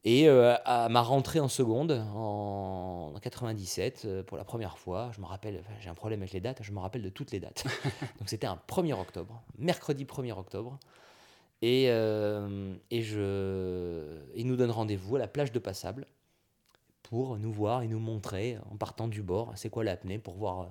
et, 0.04 0.28
à 0.30 0.88
ma 0.90 1.02
rentrée 1.02 1.40
en 1.40 1.50
seconde, 1.50 2.04
en 2.16 3.14
97, 3.22 4.04
euh, 4.06 4.24
pour 4.24 4.38
la 4.38 4.44
première 4.44 4.78
fois, 4.78 5.12
je 5.16 5.22
me 5.22 5.26
rappelle, 5.26 5.60
enfin, 5.60 5.74
j'ai 5.80 5.90
un 5.90 5.94
problème 5.94 6.22
avec 6.22 6.34
les 6.34 6.40
dates, 6.40 6.60
je 6.64 6.72
me 6.72 6.80
rappelle 6.80 7.04
de 7.04 7.10
toutes 7.10 7.32
les 7.32 7.40
dates. 7.40 7.66
donc 8.20 8.28
c'était 8.30 8.48
un 8.48 8.60
1er 8.68 8.94
octobre, 9.00 9.42
mercredi 9.58 10.06
1er 10.06 10.32
octobre. 10.34 10.80
Et, 11.62 11.86
euh, 11.90 12.74
et 12.90 13.02
je, 13.04 14.18
il 14.36 14.48
nous 14.48 14.56
donne 14.56 14.72
rendez-vous 14.72 15.16
à 15.16 15.20
la 15.20 15.28
plage 15.28 15.52
de 15.52 15.60
Passable 15.60 16.08
pour 17.04 17.38
nous 17.38 17.52
voir 17.52 17.84
et 17.84 17.88
nous 17.88 18.00
montrer, 18.00 18.58
en 18.72 18.78
partant 18.78 19.08
du 19.08 19.22
bord, 19.22 19.52
c'est 19.56 19.70
quoi 19.70 19.84
l'apnée, 19.84 20.18
pour 20.18 20.34
voir 20.36 20.62
euh, 20.62 20.66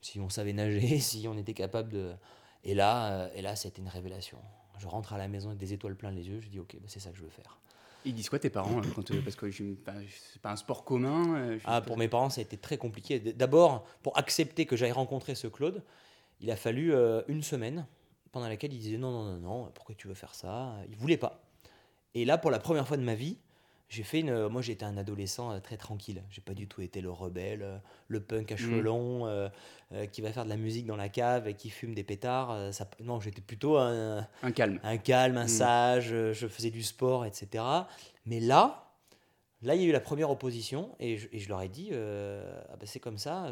si 0.00 0.20
on 0.20 0.28
savait 0.28 0.52
nager, 0.52 0.98
si 1.00 1.26
on 1.28 1.36
était 1.38 1.54
capable 1.54 1.90
de... 1.92 2.12
Et 2.64 2.74
là, 2.74 3.12
euh, 3.12 3.28
et 3.34 3.42
là 3.42 3.54
c'était 3.56 3.80
une 3.80 3.88
révélation. 3.88 4.38
Je 4.78 4.86
rentre 4.88 5.12
à 5.14 5.18
la 5.18 5.28
maison 5.28 5.48
avec 5.48 5.58
des 5.60 5.72
étoiles 5.72 5.96
plein 5.96 6.10
les 6.10 6.28
yeux, 6.28 6.40
je 6.40 6.48
dis 6.48 6.58
ok, 6.58 6.74
bah, 6.74 6.86
c'est 6.88 7.00
ça 7.00 7.10
que 7.10 7.16
je 7.16 7.22
veux 7.22 7.30
faire. 7.30 7.58
Ils 8.04 8.14
disent 8.14 8.28
quoi 8.28 8.38
tes 8.38 8.50
parents 8.50 8.78
euh, 8.78 8.82
quand, 8.94 9.10
euh, 9.12 9.20
Parce 9.22 9.34
que 9.36 9.46
enfin, 9.46 9.98
c'est 10.32 10.42
pas 10.42 10.52
un 10.52 10.56
sport 10.56 10.84
commun. 10.84 11.36
euh, 11.38 11.58
Ah, 11.64 11.80
pour 11.80 11.96
mes 11.96 12.08
parents, 12.08 12.28
ça 12.28 12.40
a 12.40 12.42
été 12.42 12.56
très 12.56 12.76
compliqué. 12.76 13.18
D'abord, 13.18 13.84
pour 14.02 14.18
accepter 14.18 14.66
que 14.66 14.76
j'aille 14.76 14.92
rencontrer 14.92 15.34
ce 15.34 15.46
Claude, 15.46 15.82
il 16.40 16.50
a 16.50 16.56
fallu 16.56 16.92
euh, 16.92 17.22
une 17.28 17.42
semaine 17.42 17.86
pendant 18.36 18.48
laquelle 18.48 18.74
il 18.74 18.78
disait 18.80 18.98
non, 18.98 19.10
non, 19.12 19.24
non, 19.24 19.38
non, 19.38 19.70
pourquoi 19.74 19.94
tu 19.94 20.08
veux 20.08 20.14
faire 20.14 20.34
ça? 20.34 20.74
Il 20.90 20.96
voulait 20.96 21.16
pas. 21.16 21.40
Et 22.12 22.26
là, 22.26 22.36
pour 22.36 22.50
la 22.50 22.58
première 22.58 22.86
fois 22.86 22.98
de 22.98 23.02
ma 23.02 23.14
vie, 23.14 23.38
j'ai 23.88 24.02
fait 24.02 24.20
une. 24.20 24.48
Moi, 24.48 24.60
j'étais 24.60 24.84
un 24.84 24.98
adolescent 24.98 25.52
euh, 25.52 25.58
très 25.58 25.78
tranquille. 25.78 26.22
J'ai 26.28 26.42
pas 26.42 26.52
du 26.52 26.66
tout 26.68 26.82
été 26.82 27.00
le 27.00 27.10
rebelle, 27.10 27.62
euh, 27.62 27.78
le 28.08 28.20
punk 28.20 28.52
à 28.52 28.56
cheveux 28.58 28.82
Mm. 28.82 28.84
longs, 28.84 29.26
euh, 29.26 29.48
euh, 29.92 30.04
qui 30.04 30.20
va 30.20 30.32
faire 30.34 30.44
de 30.44 30.50
la 30.50 30.58
musique 30.58 30.84
dans 30.84 30.96
la 30.96 31.08
cave 31.08 31.48
et 31.48 31.54
qui 31.54 31.70
fume 31.70 31.94
des 31.94 32.04
pétards. 32.04 32.74
ça... 32.74 32.86
Non, 33.00 33.20
j'étais 33.20 33.40
plutôt 33.40 33.78
un, 33.78 34.26
Un 34.42 34.52
calme. 34.52 34.80
un 34.82 34.98
calme, 34.98 35.38
un 35.38 35.44
Mm. 35.44 35.48
sage, 35.48 36.08
je 36.32 36.46
faisais 36.46 36.70
du 36.70 36.82
sport, 36.82 37.24
etc. 37.24 37.64
Mais 38.26 38.40
là, 38.40 38.92
là, 39.62 39.74
il 39.76 39.80
y 39.80 39.84
a 39.86 39.88
eu 39.88 39.92
la 39.92 40.00
première 40.00 40.28
opposition 40.30 40.94
et 41.00 41.16
je, 41.16 41.28
et 41.32 41.38
je 41.38 41.48
leur 41.48 41.62
ai 41.62 41.68
dit, 41.70 41.88
euh, 41.92 42.60
ah 42.70 42.76
ben, 42.76 42.86
c'est 42.86 43.00
comme 43.00 43.16
ça. 43.16 43.46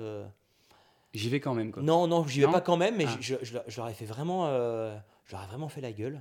J'y 1.15 1.29
vais 1.29 1.41
quand 1.41 1.55
même. 1.55 1.71
Quoi. 1.73 1.83
non, 1.83 2.07
non, 2.07 2.27
j'y 2.27 2.41
vais 2.41 2.47
Non 2.47 2.53
pas 2.53 2.61
quand 2.61 2.77
même, 2.77 2.97
mais 2.97 3.07
Ah. 3.09 3.17
je, 3.21 3.35
je- 3.43 3.57
je 3.67 3.77
leur- 3.81 3.89
ai 3.89 3.95
fait 3.95 4.05
vraiment, 4.05 4.47
euh, 4.49 4.97
je 5.25 5.33
leur 5.33 5.43
ai 5.45 5.47
vraiment 5.47 5.69
fait 5.69 5.81
la 5.81 5.93
gueule 5.93 6.21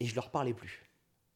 et 0.00 0.06
je 0.06 0.14
leur 0.14 0.30
parlais 0.30 0.52
plus. 0.54 0.82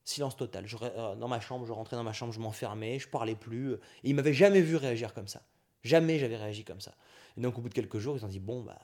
Silence 0.04 0.36
total. 0.36 0.66
Je, 0.66 0.76
euh, 0.82 1.14
dans 1.14 1.28
ma 1.28 1.38
chambre, 1.40 1.64
je 1.66 1.72
rentrais 1.72 1.96
dans 1.96 2.02
ma 2.02 2.12
chambre, 2.12 2.32
je 2.32 2.40
m'enfermais, 2.40 2.98
je 2.98 3.08
parlais 3.08 3.34
plus. 3.36 3.74
Et 3.74 3.78
ils 4.04 4.14
m'avaient 4.14 4.32
jamais 4.32 4.60
vu 4.62 4.76
réagir 4.76 5.14
comme 5.14 5.28
ça. 5.28 5.42
Jamais 5.84 6.18
j'avais 6.18 6.36
réagi 6.36 6.64
comme 6.64 6.80
ça. 6.80 6.94
Et 7.36 7.40
donc 7.40 7.56
au 7.56 7.60
bout 7.60 7.68
de 7.68 7.74
quelques 7.74 7.98
jours, 7.98 8.16
ils 8.16 8.24
ont 8.24 8.28
dit 8.28 8.40
bon 8.40 8.62
bah 8.62 8.78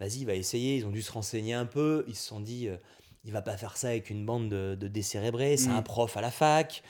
vas-y, 0.00 0.24
va 0.24 0.34
essayer. 0.34 0.76
Ils 0.76 0.86
ont 0.86 0.90
dû 0.90 1.02
se 1.02 1.12
renseigner 1.12 1.54
un 1.54 1.66
peu. 1.66 2.04
Ils 2.08 2.16
se 2.16 2.26
sont 2.26 2.40
dit 2.40 2.68
euh, 2.68 2.76
il 3.24 3.32
va 3.32 3.42
pas 3.42 3.56
faire 3.56 3.76
ça 3.76 3.88
avec 3.88 4.10
une 4.10 4.24
bande 4.26 4.48
de, 4.48 4.74
de 4.74 4.88
décérébrés. 4.88 5.56
C'est 5.56 5.68
Mm. 5.70 5.76
un 5.76 5.82
prof 5.82 6.16
à 6.16 6.20
la 6.20 6.30
fac. 6.30 6.82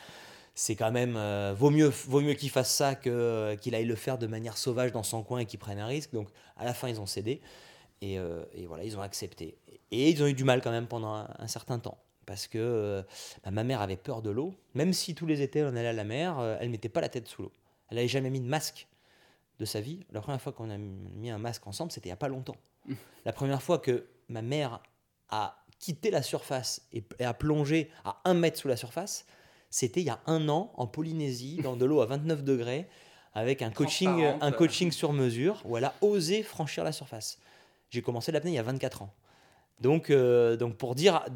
C'est 0.58 0.74
quand 0.74 0.90
même 0.90 1.16
euh, 1.18 1.54
vaut 1.54 1.68
mieux 1.68 1.92
vaut 2.08 2.22
mieux 2.22 2.32
qu'il 2.32 2.48
fasse 2.48 2.74
ça 2.74 2.94
que 2.94 3.10
euh, 3.10 3.56
qu'il 3.56 3.74
aille 3.74 3.84
le 3.84 3.94
faire 3.94 4.16
de 4.16 4.26
manière 4.26 4.56
sauvage 4.56 4.90
dans 4.90 5.02
son 5.02 5.22
coin 5.22 5.40
et 5.40 5.44
qu'il 5.44 5.58
prenne 5.58 5.78
un 5.78 5.86
risque. 5.86 6.14
Donc 6.14 6.30
à 6.56 6.64
la 6.64 6.72
fin, 6.72 6.88
ils 6.88 6.98
ont 6.98 7.04
cédé. 7.04 7.42
Et, 8.00 8.18
euh, 8.18 8.42
et 8.54 8.66
voilà, 8.66 8.82
ils 8.82 8.96
ont 8.96 9.02
accepté. 9.02 9.58
Et 9.90 10.08
ils 10.08 10.22
ont 10.22 10.26
eu 10.26 10.32
du 10.32 10.44
mal 10.44 10.62
quand 10.62 10.70
même 10.70 10.86
pendant 10.86 11.12
un, 11.12 11.28
un 11.38 11.46
certain 11.46 11.78
temps. 11.78 11.98
Parce 12.24 12.46
que 12.46 13.04
bah, 13.44 13.50
ma 13.50 13.64
mère 13.64 13.82
avait 13.82 13.98
peur 13.98 14.22
de 14.22 14.30
l'eau. 14.30 14.54
Même 14.72 14.94
si 14.94 15.14
tous 15.14 15.26
les 15.26 15.42
étés 15.42 15.62
on 15.62 15.68
allait 15.68 15.88
à 15.88 15.92
la 15.92 16.04
mer, 16.04 16.40
elle 16.58 16.70
mettait 16.70 16.88
pas 16.88 17.02
la 17.02 17.10
tête 17.10 17.28
sous 17.28 17.42
l'eau. 17.42 17.52
Elle 17.90 17.96
n'avait 17.96 18.08
jamais 18.08 18.30
mis 18.30 18.40
de 18.40 18.48
masque 18.48 18.88
de 19.58 19.64
sa 19.66 19.82
vie. 19.82 20.06
La 20.10 20.22
première 20.22 20.40
fois 20.40 20.52
qu'on 20.52 20.70
a 20.70 20.78
mis 20.78 21.28
un 21.28 21.38
masque 21.38 21.66
ensemble, 21.66 21.92
c'était 21.92 22.08
il 22.08 22.12
n'y 22.12 22.14
a 22.14 22.16
pas 22.16 22.28
longtemps. 22.28 22.56
La 23.26 23.32
première 23.34 23.62
fois 23.62 23.78
que 23.78 24.06
ma 24.28 24.40
mère 24.40 24.80
a 25.28 25.62
quitté 25.78 26.10
la 26.10 26.22
surface 26.22 26.88
et, 26.94 27.04
et 27.18 27.24
a 27.24 27.34
plongé 27.34 27.90
à 28.04 28.22
un 28.24 28.32
mètre 28.32 28.58
sous 28.58 28.68
la 28.68 28.76
surface, 28.76 29.26
c'était 29.76 30.00
il 30.00 30.06
y 30.06 30.10
a 30.10 30.20
un 30.26 30.48
an 30.48 30.72
en 30.78 30.86
Polynésie, 30.86 31.60
dans 31.62 31.76
de 31.76 31.84
l'eau 31.84 32.00
à 32.00 32.06
29 32.06 32.42
degrés, 32.44 32.88
avec 33.34 33.60
un 33.60 33.70
coaching, 33.70 34.24
un 34.40 34.50
coaching 34.50 34.90
sur 34.90 35.12
mesure, 35.12 35.60
où 35.66 35.76
elle 35.76 35.84
a 35.84 35.92
osé 36.00 36.42
franchir 36.42 36.82
la 36.82 36.92
surface. 36.92 37.38
J'ai 37.90 38.00
commencé 38.00 38.32
l'apnée 38.32 38.52
il 38.52 38.54
y 38.54 38.58
a 38.58 38.62
24 38.62 39.02
ans. 39.02 39.12
Donc, 39.82 40.08
euh, 40.08 40.56
donc 40.56 40.76
pour 40.76 40.94
dire 40.94 41.26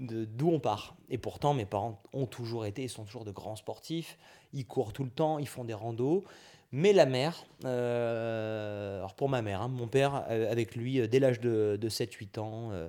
d'où 0.00 0.50
on 0.50 0.58
part. 0.58 0.96
Et 1.08 1.18
pourtant, 1.18 1.54
mes 1.54 1.66
parents 1.66 2.02
ont 2.12 2.26
toujours 2.26 2.66
été, 2.66 2.82
ils 2.82 2.88
sont 2.88 3.04
toujours 3.04 3.24
de 3.24 3.30
grands 3.30 3.54
sportifs. 3.54 4.18
Ils 4.52 4.66
courent 4.66 4.92
tout 4.92 5.04
le 5.04 5.10
temps, 5.10 5.38
ils 5.38 5.46
font 5.46 5.62
des 5.62 5.74
randos. 5.74 6.24
Mais 6.72 6.92
la 6.92 7.06
mère, 7.06 7.46
euh, 7.64 8.98
alors 8.98 9.14
pour 9.14 9.28
ma 9.28 9.40
mère, 9.40 9.62
hein, 9.62 9.68
mon 9.68 9.86
père, 9.86 10.24
euh, 10.30 10.50
avec 10.50 10.74
lui, 10.74 11.06
dès 11.06 11.20
l'âge 11.20 11.38
de, 11.38 11.78
de 11.80 11.88
7-8 11.88 12.40
ans, 12.40 12.70
euh, 12.72 12.88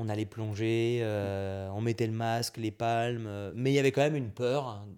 on 0.00 0.08
allait 0.08 0.26
plonger, 0.26 1.00
euh, 1.02 1.68
on 1.70 1.80
mettait 1.80 2.06
le 2.06 2.12
masque, 2.12 2.56
les 2.56 2.70
palmes, 2.70 3.26
euh, 3.26 3.52
mais 3.54 3.70
il 3.70 3.74
y 3.74 3.78
avait 3.78 3.92
quand 3.92 4.00
même 4.02 4.16
une 4.16 4.30
peur 4.30 4.66
hein, 4.68 4.88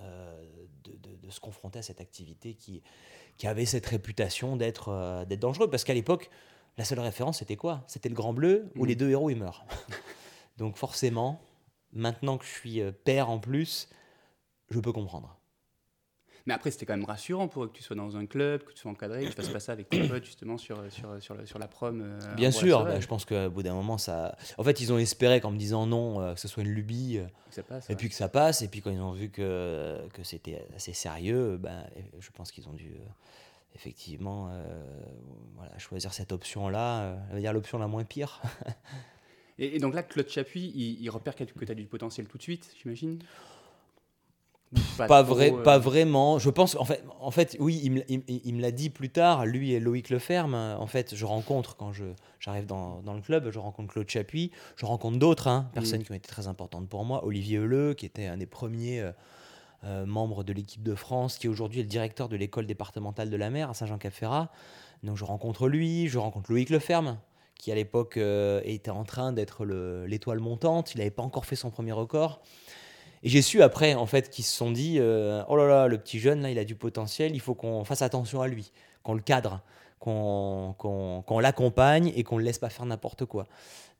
euh, 0.00 0.42
de, 0.84 0.92
de- 0.92 1.16
de 1.16 1.30
se 1.30 1.40
confronter 1.40 1.78
à 1.78 1.82
cette 1.82 2.00
activité 2.00 2.54
qui, 2.54 2.82
qui 3.38 3.46
avait 3.46 3.64
cette 3.66 3.86
réputation 3.86 4.56
d'être 4.56 5.24
d'être 5.28 5.40
dangereux. 5.40 5.68
Parce 5.70 5.84
qu'à 5.84 5.94
l'époque, 5.94 6.28
la 6.78 6.84
seule 6.84 7.00
référence, 7.00 7.38
c'était 7.38 7.56
quoi? 7.56 7.84
C'était 7.86 8.08
le 8.08 8.14
Grand 8.14 8.32
Bleu 8.32 8.70
où 8.76 8.82
Mhm. 8.82 8.88
les 8.88 8.96
deux 8.96 9.10
héros, 9.10 9.30
ils 9.30 9.36
meurent. 9.36 9.64
Donc 10.58 10.76
forcément, 10.76 11.40
maintenant 11.92 12.38
que 12.38 12.44
je 12.44 12.50
suis 12.50 12.80
père 13.04 13.30
en 13.30 13.38
plus, 13.38 13.88
je 14.70 14.80
peux 14.80 14.92
comprendre. 14.92 15.38
Mais 16.46 16.54
après, 16.54 16.70
c'était 16.72 16.86
quand 16.86 16.96
même 16.96 17.04
rassurant 17.04 17.46
pour 17.48 17.64
eux 17.64 17.68
que 17.68 17.76
tu 17.76 17.82
sois 17.82 17.94
dans 17.94 18.16
un 18.16 18.26
club, 18.26 18.64
que 18.64 18.72
tu 18.72 18.78
sois 18.78 18.90
encadré, 18.90 19.22
que 19.24 19.28
tu 19.30 19.32
fasses 19.36 19.48
pas 19.48 19.60
ça 19.60 19.72
avec 19.72 19.88
tes 19.88 20.00
potes, 20.08 20.24
justement, 20.24 20.58
sur, 20.58 20.76
sur, 20.90 21.22
sur, 21.22 21.34
la, 21.34 21.46
sur 21.46 21.58
la 21.58 21.68
prom. 21.68 22.00
euh, 22.02 22.34
Bien 22.34 22.48
en 22.48 22.52
sûr, 22.52 22.84
bah, 22.84 22.98
je 22.98 23.06
pense 23.06 23.24
qu'au 23.24 23.48
bout 23.50 23.62
d'un 23.62 23.74
moment, 23.74 23.96
ça... 23.98 24.36
En 24.58 24.64
fait, 24.64 24.80
ils 24.80 24.92
ont 24.92 24.98
espéré 24.98 25.40
qu'en 25.40 25.50
me 25.52 25.56
disant 25.58 25.86
non, 25.86 26.20
euh, 26.20 26.34
que 26.34 26.40
ce 26.40 26.48
soit 26.48 26.62
une 26.64 26.70
lubie, 26.70 27.18
euh, 27.18 27.26
Que 27.48 27.54
ça 27.54 27.62
passe. 27.62 27.88
et 27.88 27.92
ouais. 27.92 27.96
puis 27.96 28.08
que 28.08 28.14
ça 28.14 28.28
passe, 28.28 28.62
et 28.62 28.68
puis 28.68 28.80
quand 28.80 28.90
ils 28.90 29.00
ont 29.00 29.12
vu 29.12 29.30
que, 29.30 30.00
que 30.14 30.24
c'était 30.24 30.66
assez 30.74 30.92
sérieux, 30.92 31.58
ben, 31.58 31.84
je 32.18 32.30
pense 32.32 32.50
qu'ils 32.50 32.68
ont 32.68 32.72
dû 32.74 32.96
effectivement 33.74 34.50
voilà, 35.56 35.78
choisir 35.78 36.12
cette 36.12 36.32
option-là, 36.32 37.16
on 37.30 37.34
va 37.34 37.40
dire 37.40 37.52
l'option 37.52 37.78
la 37.78 37.86
moins 37.86 38.04
pire. 38.04 38.42
Et, 39.58 39.76
et 39.76 39.78
donc 39.78 39.94
là, 39.94 40.02
Claude 40.02 40.28
Chapuis, 40.28 40.72
il, 40.74 41.00
il 41.02 41.10
repère 41.10 41.36
que 41.36 41.44
tu 41.44 41.70
as 41.70 41.74
du 41.74 41.84
potentiel 41.86 42.26
tout 42.26 42.38
de 42.38 42.42
suite, 42.42 42.74
j'imagine? 42.82 43.18
Pas, 44.96 45.22
trop, 45.22 45.34
vrai, 45.34 45.52
euh, 45.52 45.62
pas 45.62 45.78
vraiment. 45.78 46.38
Je 46.38 46.48
pense, 46.48 46.76
en 46.76 46.84
fait, 46.84 47.04
en 47.20 47.30
fait 47.30 47.56
oui, 47.60 47.80
il 47.82 48.54
me, 48.54 48.60
l'a 48.62 48.70
dit 48.70 48.88
plus 48.88 49.10
tard, 49.10 49.44
lui 49.44 49.72
et 49.72 49.80
Loïc 49.80 50.08
Leferme. 50.08 50.54
En 50.54 50.86
fait, 50.86 51.14
je 51.14 51.26
rencontre, 51.26 51.76
quand 51.76 51.92
je, 51.92 52.04
j'arrive 52.40 52.64
dans, 52.66 53.02
dans 53.02 53.12
le 53.12 53.20
club, 53.20 53.50
je 53.50 53.58
rencontre 53.58 53.92
Claude 53.92 54.08
Chapuis, 54.08 54.50
je 54.76 54.86
rencontre 54.86 55.18
d'autres 55.18 55.48
hein, 55.48 55.68
personnes 55.74 56.02
qui 56.02 56.12
ont 56.12 56.14
été 56.14 56.28
très 56.28 56.46
importantes 56.46 56.88
pour 56.88 57.04
moi. 57.04 57.24
Olivier 57.26 57.58
Heuleux, 57.58 57.92
qui 57.92 58.06
était 58.06 58.26
un 58.26 58.38
des 58.38 58.46
premiers 58.46 59.00
euh, 59.00 59.12
euh, 59.84 60.06
membres 60.06 60.42
de 60.42 60.54
l'équipe 60.54 60.82
de 60.82 60.94
France, 60.94 61.36
qui 61.36 61.48
aujourd'hui 61.48 61.80
est 61.80 61.84
le 61.84 61.88
directeur 61.88 62.30
de 62.30 62.36
l'école 62.36 62.66
départementale 62.66 63.28
de 63.28 63.36
la 63.36 63.50
mer 63.50 63.68
à 63.68 63.74
Saint-Jean-Cap-Ferrat. 63.74 64.50
Donc 65.02 65.16
je 65.18 65.24
rencontre 65.24 65.68
lui, 65.68 66.08
je 66.08 66.18
rencontre 66.18 66.50
Loïc 66.50 66.70
Leferme, 66.70 67.18
qui 67.58 67.72
à 67.72 67.74
l'époque 67.74 68.18
était 68.64 68.90
en 68.90 69.04
train 69.04 69.32
d'être 69.32 69.64
le- 69.64 70.06
l'étoile 70.06 70.38
montante. 70.38 70.94
Il 70.94 70.98
n'avait 70.98 71.10
pas 71.10 71.22
encore 71.22 71.44
fait 71.44 71.56
son 71.56 71.70
premier 71.70 71.92
record. 71.92 72.40
Et 73.22 73.28
j'ai 73.28 73.42
su 73.42 73.62
après, 73.62 73.94
en 73.94 74.06
fait, 74.06 74.30
qu'ils 74.30 74.44
se 74.44 74.52
sont 74.54 74.70
dit 74.72 74.96
euh, 74.98 75.44
Oh 75.48 75.56
là 75.56 75.66
là, 75.66 75.86
le 75.86 75.98
petit 75.98 76.18
jeune, 76.18 76.42
là, 76.42 76.50
il 76.50 76.58
a 76.58 76.64
du 76.64 76.74
potentiel, 76.74 77.34
il 77.34 77.40
faut 77.40 77.54
qu'on 77.54 77.84
fasse 77.84 78.02
attention 78.02 78.42
à 78.42 78.48
lui, 78.48 78.72
qu'on 79.02 79.14
le 79.14 79.20
cadre, 79.20 79.62
qu'on 80.00 81.38
l'accompagne 81.40 82.12
et 82.16 82.24
qu'on 82.24 82.36
ne 82.36 82.40
le 82.40 82.46
laisse 82.46 82.58
pas 82.58 82.68
faire 82.68 82.86
n'importe 82.86 83.24
quoi. 83.24 83.46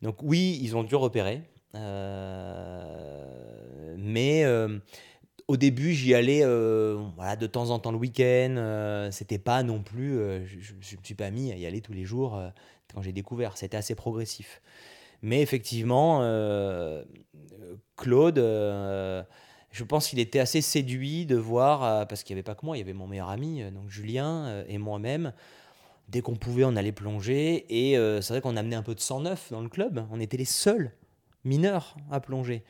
Donc, 0.01 0.17
oui, 0.21 0.59
ils 0.61 0.75
ont 0.75 0.83
dû 0.83 0.95
repérer. 0.95 1.41
Euh, 1.75 2.85
mais 3.97 4.43
euh, 4.43 4.77
au 5.47 5.55
début, 5.55 5.93
j'y 5.93 6.13
allais 6.13 6.43
voilà, 7.15 7.37
de 7.37 7.47
temps 7.47 7.69
en 7.69 7.79
temps 7.79 7.93
le 7.93 7.97
week-end. 7.97 9.07
C'était 9.11 9.37
pas 9.37 9.63
non 9.63 9.81
plus. 9.81 10.15
je 10.45 10.73
ne 10.73 10.97
me 10.99 11.03
suis 11.03 11.15
pas 11.15 11.31
mis 11.31 11.53
à 11.53 11.55
y 11.55 11.65
aller 11.65 11.79
tous 11.79 11.93
les 11.93 12.03
jours 12.03 12.41
quand 12.93 13.01
j'ai 13.01 13.13
découvert. 13.13 13.57
C'était 13.57 13.77
assez 13.77 13.95
progressif. 13.95 14.61
Mais 15.23 15.41
effectivement, 15.41 16.21
Claude, 17.95 18.39
euh, 18.39 19.23
je 19.71 19.83
pense 19.83 20.07
qu'il 20.07 20.19
était 20.19 20.39
assez 20.39 20.61
séduit 20.61 21.25
de 21.25 21.35
voir, 21.35 21.83
euh, 21.83 22.05
parce 22.05 22.23
qu'il 22.23 22.35
n'y 22.35 22.39
avait 22.39 22.43
pas 22.43 22.55
que 22.55 22.65
moi, 22.65 22.75
il 22.75 22.79
y 22.79 22.83
avait 22.83 22.93
mon 22.93 23.07
meilleur 23.07 23.29
ami, 23.29 23.61
euh, 23.61 23.71
donc 23.71 23.89
Julien, 23.89 24.63
et 24.67 24.77
moi-même. 24.77 25.33
Dès 26.09 26.21
qu'on 26.21 26.35
pouvait, 26.35 26.63
on 26.65 26.75
allait 26.75 26.91
plonger. 26.91 27.65
Et 27.69 27.93
c'est 28.21 28.33
vrai 28.33 28.41
qu'on 28.41 28.57
amenait 28.57 28.75
un 28.75 28.83
peu 28.83 28.93
de 28.93 28.99
sang 28.99 29.21
neuf 29.21 29.47
dans 29.51 29.61
le 29.61 29.69
club. 29.69 30.05
On 30.11 30.19
était 30.19 30.35
les 30.35 30.45
seuls 30.45 30.91
mineurs 31.45 31.95
à 32.11 32.19
plonger. 32.19 32.63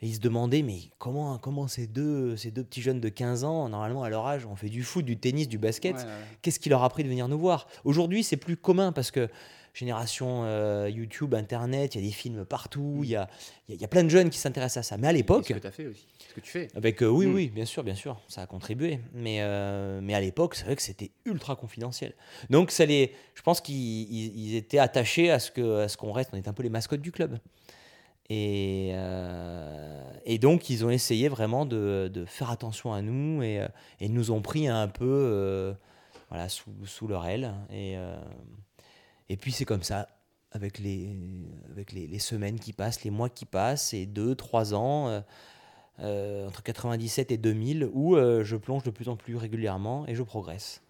Et 0.00 0.06
ils 0.06 0.14
se 0.14 0.20
demandaient, 0.20 0.62
mais 0.62 0.78
comment, 0.98 1.36
comment 1.38 1.66
ces, 1.66 1.88
deux, 1.88 2.36
ces 2.36 2.52
deux 2.52 2.62
petits 2.62 2.80
jeunes 2.82 3.00
de 3.00 3.08
15 3.08 3.42
ans, 3.42 3.68
normalement 3.68 4.04
à 4.04 4.08
leur 4.08 4.24
âge, 4.24 4.46
on 4.46 4.54
fait 4.54 4.68
du 4.68 4.84
foot, 4.84 5.04
du 5.04 5.18
tennis, 5.18 5.48
du 5.48 5.58
basket, 5.58 6.06
qu'est-ce 6.42 6.60
qui 6.60 6.68
leur 6.68 6.84
a 6.84 6.88
pris 6.88 7.02
de 7.02 7.08
venir 7.08 7.26
nous 7.26 7.38
voir? 7.38 7.66
Aujourd'hui, 7.84 8.22
c'est 8.22 8.36
plus 8.36 8.56
commun 8.56 8.92
parce 8.92 9.10
que 9.10 9.28
génération 9.76 10.44
euh, 10.44 10.88
YouTube, 10.88 11.34
Internet, 11.34 11.94
il 11.94 12.00
y 12.00 12.04
a 12.04 12.08
des 12.08 12.12
films 12.14 12.46
partout, 12.46 13.00
il 13.02 13.10
y 13.10 13.16
a, 13.16 13.28
y 13.68 13.84
a, 13.84 13.88
plein 13.88 14.04
de 14.04 14.08
jeunes 14.08 14.30
qui 14.30 14.38
s'intéressent 14.38 14.86
à 14.86 14.88
ça. 14.88 14.96
Mais 14.96 15.06
à 15.06 15.12
l'époque... 15.12 15.44
Ce 15.46 15.52
que 15.52 15.58
tu 15.58 15.66
as 15.66 15.70
fait 15.70 15.86
aussi, 15.86 16.06
ce 16.28 16.34
que 16.34 16.40
tu 16.40 16.50
fais? 16.50 16.68
Avec, 16.74 17.02
euh, 17.02 17.08
oui, 17.08 17.26
mm. 17.26 17.34
oui, 17.34 17.48
bien 17.48 17.66
sûr, 17.66 17.84
bien 17.84 17.94
sûr, 17.94 18.18
ça 18.26 18.40
a 18.40 18.46
contribué. 18.46 19.00
Mais, 19.12 19.42
euh, 19.42 20.00
mais 20.02 20.14
à 20.14 20.20
l'époque, 20.20 20.54
c'est 20.54 20.64
vrai 20.64 20.76
que 20.76 20.82
c'était 20.82 21.10
ultra 21.26 21.56
confidentiel. 21.56 22.14
Donc 22.48 22.70
ça 22.70 22.86
les, 22.86 23.12
je 23.34 23.42
pense 23.42 23.60
qu'ils 23.60 24.56
étaient 24.56 24.78
attachés 24.78 25.30
à 25.30 25.38
ce 25.38 25.50
qu'on 25.50 25.86
ce 25.88 25.96
qu'on 25.98 26.12
reste, 26.12 26.30
on 26.32 26.36
est 26.36 26.48
un 26.48 26.54
peu 26.54 26.62
les 26.62 26.70
mascottes 26.70 27.02
du 27.02 27.12
club. 27.12 27.38
Et, 28.28 28.92
et 30.24 30.38
donc, 30.38 30.68
ils 30.68 30.84
ont 30.84 30.90
essayé 30.90 31.28
vraiment 31.28 31.64
de, 31.64 32.10
de 32.12 32.24
faire 32.24 32.50
attention 32.50 32.92
à 32.92 33.00
nous 33.00 33.40
et, 33.42 33.64
et, 34.00 34.08
nous 34.08 34.32
ont 34.32 34.42
pris 34.42 34.66
un 34.66 34.88
peu 34.88 35.76
voilà, 36.28 36.48
sous, 36.48 36.72
sous 36.86 37.06
leur 37.06 37.24
aile. 37.26 37.54
Et, 37.72 37.96
et 39.28 39.36
puis 39.36 39.52
c'est 39.52 39.64
comme 39.64 39.82
ça, 39.82 40.08
avec 40.52 40.78
les, 40.78 41.16
avec 41.70 41.92
les, 41.92 42.06
les, 42.06 42.18
semaines 42.18 42.58
qui 42.58 42.72
passent, 42.72 43.04
les 43.04 43.10
mois 43.10 43.28
qui 43.28 43.44
passent, 43.44 43.92
et 43.92 44.06
deux, 44.06 44.34
trois 44.34 44.74
ans, 44.74 45.08
euh, 45.08 45.20
euh, 46.00 46.48
entre 46.48 46.62
97 46.62 47.32
et 47.32 47.36
2000, 47.36 47.90
où 47.92 48.16
euh, 48.16 48.44
je 48.44 48.56
plonge 48.56 48.82
de 48.82 48.90
plus 48.90 49.08
en 49.08 49.16
plus 49.16 49.36
régulièrement 49.36 50.06
et 50.06 50.14
je 50.14 50.22
progresse. 50.22 50.82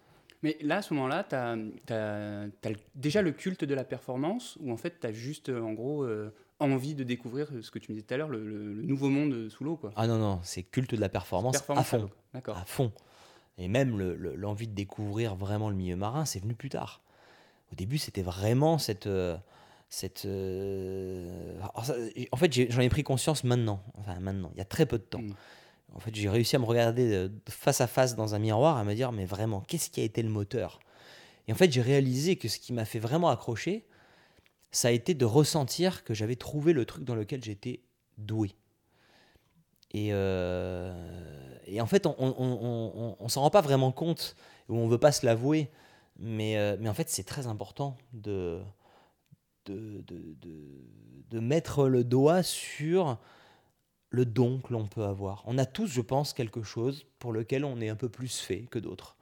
Mais 0.43 0.57
là, 0.61 0.77
à 0.77 0.81
ce 0.81 0.93
moment-là, 0.93 1.23
tu 1.23 1.93
as, 1.93 2.77
déjà 2.95 3.21
le 3.21 3.31
culte 3.31 3.63
de 3.63 3.73
la 3.73 3.83
performance, 3.83 4.57
ou 4.61 4.71
en 4.71 4.77
fait, 4.77 4.99
tu 5.01 5.07
as 5.07 5.11
juste, 5.11 5.49
en 5.49 5.73
gros, 5.73 6.07
envie 6.59 6.93
de 6.93 7.03
découvrir 7.03 7.49
ce 7.61 7.71
que 7.71 7.79
tu 7.79 7.91
me 7.91 7.95
disais 7.95 8.05
tout 8.05 8.13
à 8.13 8.17
l'heure, 8.17 8.29
le, 8.29 8.39
nouveau 8.83 9.09
monde 9.09 9.49
sous 9.49 9.63
l'eau 9.63 9.77
quoi? 9.77 9.91
Ah 9.95 10.05
non, 10.05 10.19
non, 10.19 10.39
c'est 10.43 10.61
culte 10.61 10.93
de 10.93 11.01
la 11.01 11.09
performance, 11.09 11.57
à 11.69 11.83
fond. 11.83 12.09
À 12.33 12.65
fond. 12.65 12.91
Et 13.57 13.67
même 13.67 13.97
l'envie 14.35 14.67
de 14.67 14.75
découvrir 14.75 15.35
vraiment 15.35 15.71
le 15.71 15.75
milieu 15.75 15.95
marin, 15.95 16.25
c'est 16.25 16.39
venu 16.39 16.53
plus 16.53 16.69
tard 16.69 17.01
au 17.71 17.75
début, 17.75 17.97
c'était 17.97 18.21
vraiment 18.21 18.77
cette. 18.77 19.07
Euh, 19.07 19.37
cette 19.89 20.25
euh, 20.25 21.59
en 22.31 22.37
fait, 22.37 22.71
j'en 22.71 22.81
ai, 22.81 22.89
pris 22.89 23.03
conscience 23.03 23.43
maintenant. 23.43 23.81
Enfin, 23.97 24.19
maintenant, 24.19 24.51
il 24.53 24.57
y 24.57 24.61
a 24.61 24.65
très 24.65 24.85
peu 24.85 24.97
de 24.97 25.03
temps. 25.03 25.21
Mm. 25.21 25.33
En 25.93 25.99
fait, 25.99 26.13
j'ai 26.13 26.29
réussi 26.29 26.55
à 26.57 26.59
me 26.59 26.65
regarder 26.65 27.13
euh, 27.13 27.29
face 27.47 27.79
à 27.79 27.87
face 27.87 28.15
dans 28.15 28.35
un 28.35 28.39
miroir 28.39 28.77
et 28.77 28.81
à 28.81 28.83
me 28.83 28.93
dire, 28.93 29.11
mais 29.11 29.25
vraiment, 29.25 29.61
qu'est-ce 29.61 29.89
qui 29.89 30.01
a 30.01 30.03
été 30.03 30.21
le 30.21 30.29
moteur? 30.29 30.79
Et 31.47 31.53
en 31.53 31.55
fait, 31.55 31.71
j'ai 31.71 31.81
réalisé 31.81 32.35
que 32.35 32.49
ce 32.49 32.59
qui 32.59 32.73
m'a 32.73 32.83
fait 32.83 32.99
vraiment 32.99 33.29
accrocher, 33.29 33.85
ça 34.71 34.89
a 34.89 34.91
été 34.91 35.13
de 35.13 35.23
ressentir 35.23 36.03
que 36.03 36.13
j'avais 36.13 36.35
trouvé 36.35 36.73
le 36.73 36.85
truc 36.85 37.05
dans 37.05 37.15
lequel 37.15 37.41
j'étais 37.41 37.81
doué. 38.17 38.51
Et, 39.93 40.07
et, 40.07 41.81
en 41.81 41.85
fait, 41.85 42.05
on, 42.05 42.15
on, 42.19 43.15
on, 43.17 43.29
s'en 43.29 43.41
rend 43.41 43.49
pas 43.49 43.61
vraiment 43.61 43.93
compte, 43.93 44.35
ou 44.67 44.75
on 44.75 44.89
veut 44.89 44.97
pas 44.97 45.13
se 45.13 45.25
l'avouer. 45.25 45.71
Mais, 46.19 46.57
euh, 46.57 46.77
mais 46.79 46.89
en 46.89 46.93
fait, 46.93 47.09
c'est 47.09 47.23
très 47.23 47.47
important 47.47 47.95
de, 48.13 48.61
de, 49.65 50.03
de, 50.07 50.35
de, 51.29 51.39
mettre 51.39 51.87
le 51.87 52.03
doigt 52.03 52.41
sur 52.41 53.19
le 54.09 54.25
don 54.25 54.59
que 54.59 54.73
l'on 54.73 54.87
peut 54.87 55.03
avoir. 55.03 55.43
On 55.45 55.57
a 55.57 55.65
tous, 55.65 55.87
je 55.87 56.01
pense, 56.01 56.33
quelque 56.33 56.63
chose 56.63 57.05
pour 57.19 57.33
lequel 57.33 57.65
on 57.65 57.79
est 57.81 57.89
un 57.89 57.95
peu 57.95 58.09
plus 58.09 58.39
fait 58.39 58.63
que 58.71 58.79
d'autres. 58.79 59.15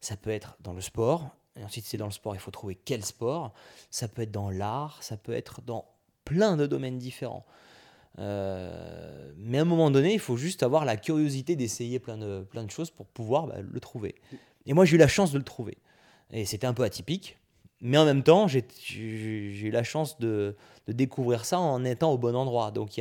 Ça 0.00 0.16
peut 0.16 0.30
être 0.30 0.56
dans 0.60 0.74
le 0.74 0.80
sport, 0.80 1.30
et 1.56 1.64
ensuite 1.64 1.84
c'est 1.86 1.96
dans 1.96 2.06
le 2.06 2.12
sport, 2.12 2.36
il 2.36 2.38
faut 2.40 2.52
trouver 2.52 2.76
quel 2.76 3.04
sport. 3.04 3.52
Ça 3.90 4.06
peut 4.06 4.22
être 4.22 4.30
dans 4.30 4.50
l'art, 4.50 5.02
ça 5.02 5.16
peut 5.16 5.32
être 5.32 5.60
dans 5.62 5.86
plein 6.24 6.56
de 6.56 6.66
domaines 6.66 6.98
différents. 6.98 7.44
Euh, 8.18 9.32
mais 9.36 9.58
à 9.58 9.62
un 9.62 9.64
moment 9.64 9.90
donné, 9.90 10.12
il 10.12 10.20
faut 10.20 10.36
juste 10.36 10.62
avoir 10.62 10.84
la 10.84 10.96
curiosité 10.96 11.56
d'essayer 11.56 11.98
plein 11.98 12.18
de, 12.18 12.46
plein 12.48 12.64
de 12.64 12.70
choses 12.70 12.90
pour 12.90 13.06
pouvoir 13.06 13.46
bah, 13.46 13.56
le 13.60 13.80
trouver. 13.80 14.14
Et 14.66 14.72
moi, 14.72 14.84
j'ai 14.84 14.96
eu 14.96 14.98
la 14.98 15.08
chance 15.08 15.32
de 15.32 15.38
le 15.38 15.44
trouver. 15.44 15.78
Et 16.32 16.44
c'était 16.44 16.66
un 16.66 16.74
peu 16.74 16.82
atypique. 16.82 17.38
Mais 17.80 17.96
en 17.96 18.04
même 18.04 18.22
temps, 18.22 18.48
j'ai 18.48 18.64
eu 18.88 19.70
la 19.70 19.84
chance 19.84 20.18
de, 20.18 20.56
découvrir 20.86 21.44
ça 21.44 21.58
en 21.60 21.84
étant 21.84 22.12
au 22.12 22.18
bon 22.18 22.34
endroit. 22.34 22.70
Donc. 22.70 23.00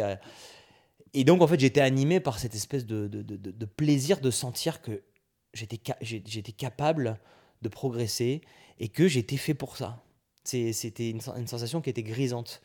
Et 1.13 1.23
donc, 1.23 1.41
en 1.41 1.47
fait, 1.47 1.59
j'étais 1.59 1.81
animé 1.81 2.19
par 2.19 2.37
cette 2.37 2.53
espèce 2.53 2.85
de, 2.85 3.65
plaisir 3.65 4.19
de 4.19 4.31
sentir 4.31 4.81
que 4.81 5.01
j'étais 5.53 5.79
j'étais 6.01 6.51
capable 6.51 7.19
de 7.61 7.69
progresser 7.69 8.41
et 8.79 8.89
que 8.89 9.07
j'étais 9.07 9.37
fait 9.37 9.55
pour 9.55 9.77
ça. 9.77 10.03
C'était 10.43 11.09
une, 11.09 11.21
une, 11.37 11.47
sensation 11.47 11.81
qui 11.81 11.89
était 11.89 12.03
grisante. 12.03 12.61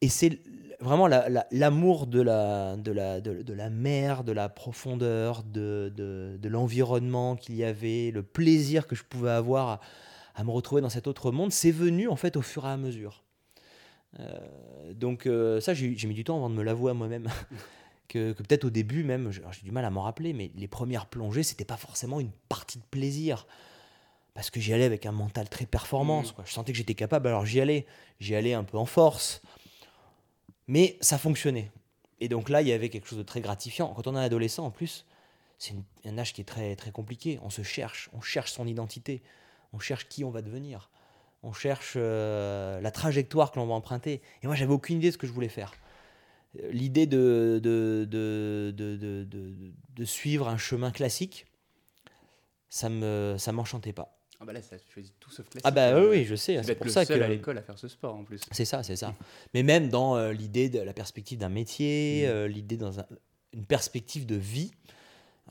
Et 0.00 0.08
c'est 0.08 0.40
vraiment 0.80 1.08
l'amour 1.50 2.06
de, 2.06 2.20
la, 2.20 2.76
de, 2.76 2.92
la, 2.92 3.20
de, 3.20 3.52
la 3.52 3.70
mer, 3.70 4.24
de 4.24 4.32
la 4.32 4.48
profondeur, 4.48 5.42
de, 5.42 5.92
de, 5.94 6.48
l'environnement 6.48 7.36
qu'il 7.36 7.56
y 7.56 7.64
avait, 7.64 8.10
le 8.10 8.22
plaisir 8.22 8.86
que 8.86 8.94
je 8.94 9.04
pouvais 9.04 9.30
avoir 9.30 9.80
à, 10.34 10.44
me 10.44 10.50
retrouver 10.50 10.82
dans 10.82 10.90
cet 10.90 11.06
autre 11.06 11.30
monde, 11.30 11.50
c'est 11.50 11.70
venu 11.70 12.08
en 12.08 12.16
fait 12.16 12.36
au 12.36 12.42
fur 12.42 12.66
et 12.66 12.70
à 12.70 12.76
mesure. 12.76 13.24
Euh, 14.20 14.38
donc 14.92 15.26
euh, 15.26 15.60
ça, 15.60 15.74
j'ai 15.74 15.88
mis 16.06 16.14
du 16.14 16.24
temps 16.24 16.36
avant 16.36 16.50
de 16.50 16.54
me 16.54 16.62
l'avouer 16.62 16.90
à 16.90 16.94
moi-même. 16.94 17.28
que, 18.08 18.32
que 18.32 18.42
peut-être 18.42 18.64
au 18.64 18.70
début 18.70 19.02
même, 19.02 19.32
j'ai 19.32 19.42
du 19.62 19.72
mal 19.72 19.84
à 19.84 19.90
m'en 19.90 20.02
rappeler, 20.02 20.32
mais 20.32 20.52
les 20.54 20.68
premières 20.68 21.06
plongées, 21.06 21.42
c'était 21.42 21.64
pas 21.64 21.76
forcément 21.76 22.20
une 22.20 22.30
partie 22.48 22.78
de 22.78 22.84
plaisir 22.90 23.46
parce 24.36 24.50
que 24.50 24.60
j'y 24.60 24.74
allais 24.74 24.84
avec 24.84 25.06
un 25.06 25.12
mental 25.12 25.48
très 25.48 25.64
performance. 25.64 26.30
Mmh. 26.30 26.34
Quoi. 26.34 26.44
Je 26.46 26.52
sentais 26.52 26.72
que 26.72 26.78
j'étais 26.78 26.94
capable, 26.94 27.26
alors 27.28 27.46
j'y 27.46 27.58
allais. 27.60 27.86
J'y 28.20 28.34
allais 28.34 28.52
un 28.52 28.64
peu 28.64 28.76
en 28.76 28.84
force. 28.84 29.40
Mais 30.68 30.98
ça 31.00 31.18
fonctionnait. 31.18 31.70
Et 32.20 32.28
donc 32.28 32.48
là, 32.48 32.62
il 32.62 32.68
y 32.68 32.72
avait 32.72 32.88
quelque 32.88 33.06
chose 33.06 33.18
de 33.18 33.24
très 33.24 33.40
gratifiant. 33.40 33.92
Quand 33.94 34.06
on 34.06 34.16
est 34.16 34.24
adolescent, 34.24 34.64
en 34.66 34.70
plus, 34.70 35.04
c'est 35.58 35.74
un 36.04 36.18
âge 36.18 36.32
qui 36.32 36.40
est 36.40 36.44
très, 36.44 36.76
compliqué. 36.92 37.38
On 37.42 37.50
se 37.50 37.62
cherche, 37.62 38.10
on 38.12 38.20
cherche 38.20 38.52
son 38.52 38.66
identité, 38.66 39.22
on 39.72 39.78
cherche 39.78 40.08
qui 40.08 40.24
on 40.24 40.30
va 40.30 40.42
devenir, 40.42 40.90
on 41.42 41.52
cherche 41.52 41.94
euh, 41.96 42.80
la 42.80 42.90
trajectoire 42.90 43.52
que 43.52 43.58
l'on 43.58 43.66
va 43.66 43.74
emprunter. 43.74 44.22
Et 44.42 44.46
moi, 44.46 44.56
j'avais 44.56 44.72
aucune 44.72 44.96
idée 44.98 45.08
de 45.08 45.12
ce 45.12 45.18
que 45.18 45.26
je 45.26 45.32
voulais 45.32 45.48
faire. 45.48 45.74
L'idée 46.70 47.06
de, 47.06 47.60
de, 47.62 48.06
de, 48.08 50.04
suivre 50.04 50.48
un 50.48 50.56
chemin 50.56 50.90
classique, 50.90 51.46
ça 52.70 52.88
ne 52.88 53.36
ça 53.38 53.52
m'enchantait 53.52 53.92
pas. 53.92 54.15
Ah 54.40 54.44
bah 54.44 54.52
là, 54.52 54.60
ça 54.60 54.76
choisit 54.92 55.14
tout 55.18 55.30
sauf 55.30 55.48
classique. 55.48 55.66
Ah 55.66 55.70
bah 55.70 55.98
oui, 55.98 56.06
oui 56.10 56.24
je 56.24 56.34
sais. 56.34 56.60
C'est 56.62 56.74
pour 56.74 56.90
ça 56.90 57.06
que 57.06 57.12
à 57.14 57.28
l'école 57.28 57.56
à 57.58 57.62
faire 57.62 57.78
ce 57.78 57.88
sport 57.88 58.14
en 58.14 58.24
plus. 58.24 58.40
C'est 58.52 58.64
ça, 58.64 58.82
c'est 58.82 58.96
ça. 58.96 59.14
Mais 59.54 59.62
même 59.62 59.88
dans 59.88 60.16
euh, 60.16 60.32
l'idée 60.32 60.68
de 60.68 60.78
la 60.78 60.92
perspective 60.92 61.38
d'un 61.38 61.48
métier, 61.48 62.24
mm. 62.26 62.30
euh, 62.30 62.48
l'idée 62.48 62.76
dans 62.76 62.92
une 63.52 63.64
perspective 63.64 64.26
de 64.26 64.36
vie, 64.36 64.72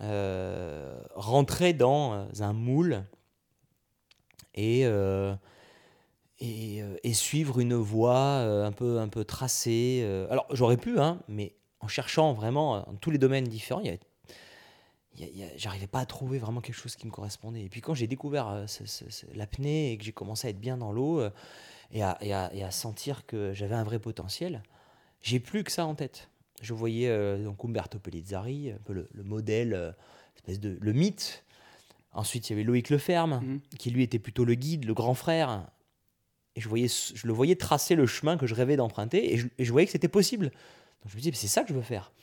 euh, 0.02 1.00
rentrer 1.16 1.74
dans 1.74 2.28
un 2.40 2.54
moule 2.54 3.04
et, 4.54 4.82
et, 6.40 6.84
et, 7.04 7.14
suivre 7.14 7.60
une 7.60 7.76
voie 7.76 8.38
un 8.66 8.72
peu 8.72 9.00
un 9.00 9.08
peu 9.08 9.26
tracée. 9.26 10.06
alors 10.30 10.46
j'aurais 10.52 10.78
pu, 10.78 11.00
hein, 11.00 11.20
mais 11.28 11.56
en 11.80 11.88
cherchant 11.88 12.34
vraiment 12.34 12.82
dans 12.82 12.96
tous 12.96 13.12
les 13.12 13.18
domaines 13.18 13.46
différents, 13.46 13.82
il 13.82 13.88
y 13.88 13.90
avait 13.90 14.00
j'arrivais 15.58 15.88
pas 15.88 16.00
à 16.00 16.06
trouver 16.06 16.40
vraiment 16.40 16.62
quelque 16.62 16.76
chose 16.76 16.96
qui 16.96 17.06
me 17.06 17.12
correspondait. 17.12 17.64
Et 17.64 17.70
puis 17.70 17.82
quand 17.82 17.94
j'ai 17.94 18.08
découvert 18.08 18.50
euh, 18.50 18.66
l'apnée 19.34 19.92
et 19.92 19.98
que 19.98 20.04
j'ai 20.04 20.12
commencé 20.12 20.48
à 20.48 20.50
être 20.50 20.60
bien 20.60 20.78
dans 20.78 20.92
l'eau 20.92 21.20
euh, 21.20 21.30
et, 21.92 22.04
à, 22.04 22.18
et, 22.22 22.30
et, 22.58 22.64
à, 22.64 22.72
sentir 22.72 23.26
que 23.26 23.54
j'avais 23.54 23.76
un 23.76 23.84
vrai 23.84 24.00
potentiel, 24.00 24.64
j'ai 25.22 25.40
plus 25.40 25.64
que 25.64 25.72
ça 25.72 25.86
en 25.86 25.96
tête. 25.96 26.30
Je 26.62 26.74
voyais 26.74 27.10
euh, 27.10 27.44
donc 27.44 27.64
Umberto 27.64 28.00
Pellizzari, 28.00 28.72
un 28.72 28.80
peu 28.84 28.94
le, 28.94 29.24
modèle, 29.24 29.96
espèce 30.36 30.60
de, 30.60 30.78
le 30.80 30.94
mythe. 30.94 31.44
Ensuite, 32.12 32.50
il 32.50 32.54
y 32.54 32.56
avait 32.56 32.64
Loïc 32.64 32.90
Leferme, 32.90 33.42
mmh. 33.42 33.78
qui 33.78 33.92
lui 33.92 34.04
était 34.04 34.20
plutôt 34.20 34.46
le 34.46 34.56
guide, 34.56 34.86
le 34.86 34.94
grand 34.94 35.14
frère. 35.14 35.68
Et 36.56 36.62
je, 36.62 36.70
voyais, 36.70 36.88
je 36.88 37.28
le 37.28 37.34
voyais 37.34 37.56
tracer 37.56 37.96
le 37.96 38.06
chemin 38.08 38.38
que 38.38 38.48
je 38.48 38.56
rêvais 38.56 38.78
d'emprunter 38.78 39.34
et 39.34 39.38
je, 39.38 39.48
et 39.58 39.66
je 39.66 39.72
voyais 39.72 39.86
que 39.86 39.92
c'était 39.92 40.08
possible. 40.08 40.46
Donc 40.46 41.12
je 41.12 41.16
me 41.16 41.22
disais, 41.22 41.36
c'est 41.36 41.48
ça 41.48 41.64
que 41.64 41.70
je 41.70 41.74
veux 41.74 41.82
faire. 41.82 42.14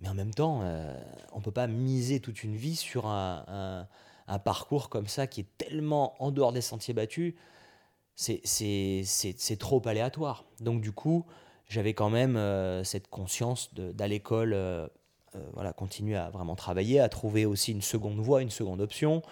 Mais 0.00 0.08
en 0.08 0.14
même 0.14 0.32
temps, 0.32 0.60
on 1.32 1.38
ne 1.38 1.42
peut 1.42 1.52
pas 1.52 1.66
miser 1.66 2.20
toute 2.20 2.44
une 2.44 2.54
vie 2.54 2.76
sur 2.76 3.06
un, 3.06 3.86
un, 4.28 4.38
parcours 4.38 4.88
comme 4.88 5.08
ça 5.08 5.26
qui 5.26 5.40
est 5.40 5.58
tellement 5.58 6.14
en 6.22 6.30
dehors 6.30 6.52
des 6.52 6.60
sentiers 6.60 6.94
battus. 6.94 7.34
C'est 8.14 9.58
trop 9.58 9.82
aléatoire. 9.86 10.44
Donc 10.60 10.80
du 10.80 10.92
coup, 10.92 11.26
j'avais 11.68 11.94
quand 11.94 12.10
même 12.10 12.38
cette 12.84 13.08
conscience 13.08 13.74
d'aller 13.74 14.16
l'école 14.16 14.88
euh, 15.34 15.40
voilà, 15.52 15.74
continuer 15.74 16.16
à 16.16 16.30
vraiment 16.30 16.56
travailler, 16.56 17.00
à 17.00 17.08
trouver 17.10 17.44
aussi 17.44 17.72
une 17.72 17.82
seconde 17.82 18.18
voie, 18.18 18.40
une 18.40 18.50
seconde 18.50 18.80
option. 18.80 19.22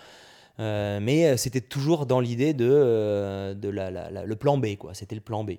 Euh, 0.58 1.00
mais 1.00 1.26
euh, 1.26 1.36
c'était 1.36 1.60
toujours 1.60 2.04
dans 2.06 2.20
l'idée 2.20 2.52
de, 2.52 3.54
de 3.54 3.68
la, 3.68 4.24
le 4.24 4.36
plan 4.36 4.58
B, 4.58 4.76
quoi. 4.76 4.92
C'était 4.94 5.14
le 5.14 5.20
plan 5.22 5.44
B. 5.44 5.52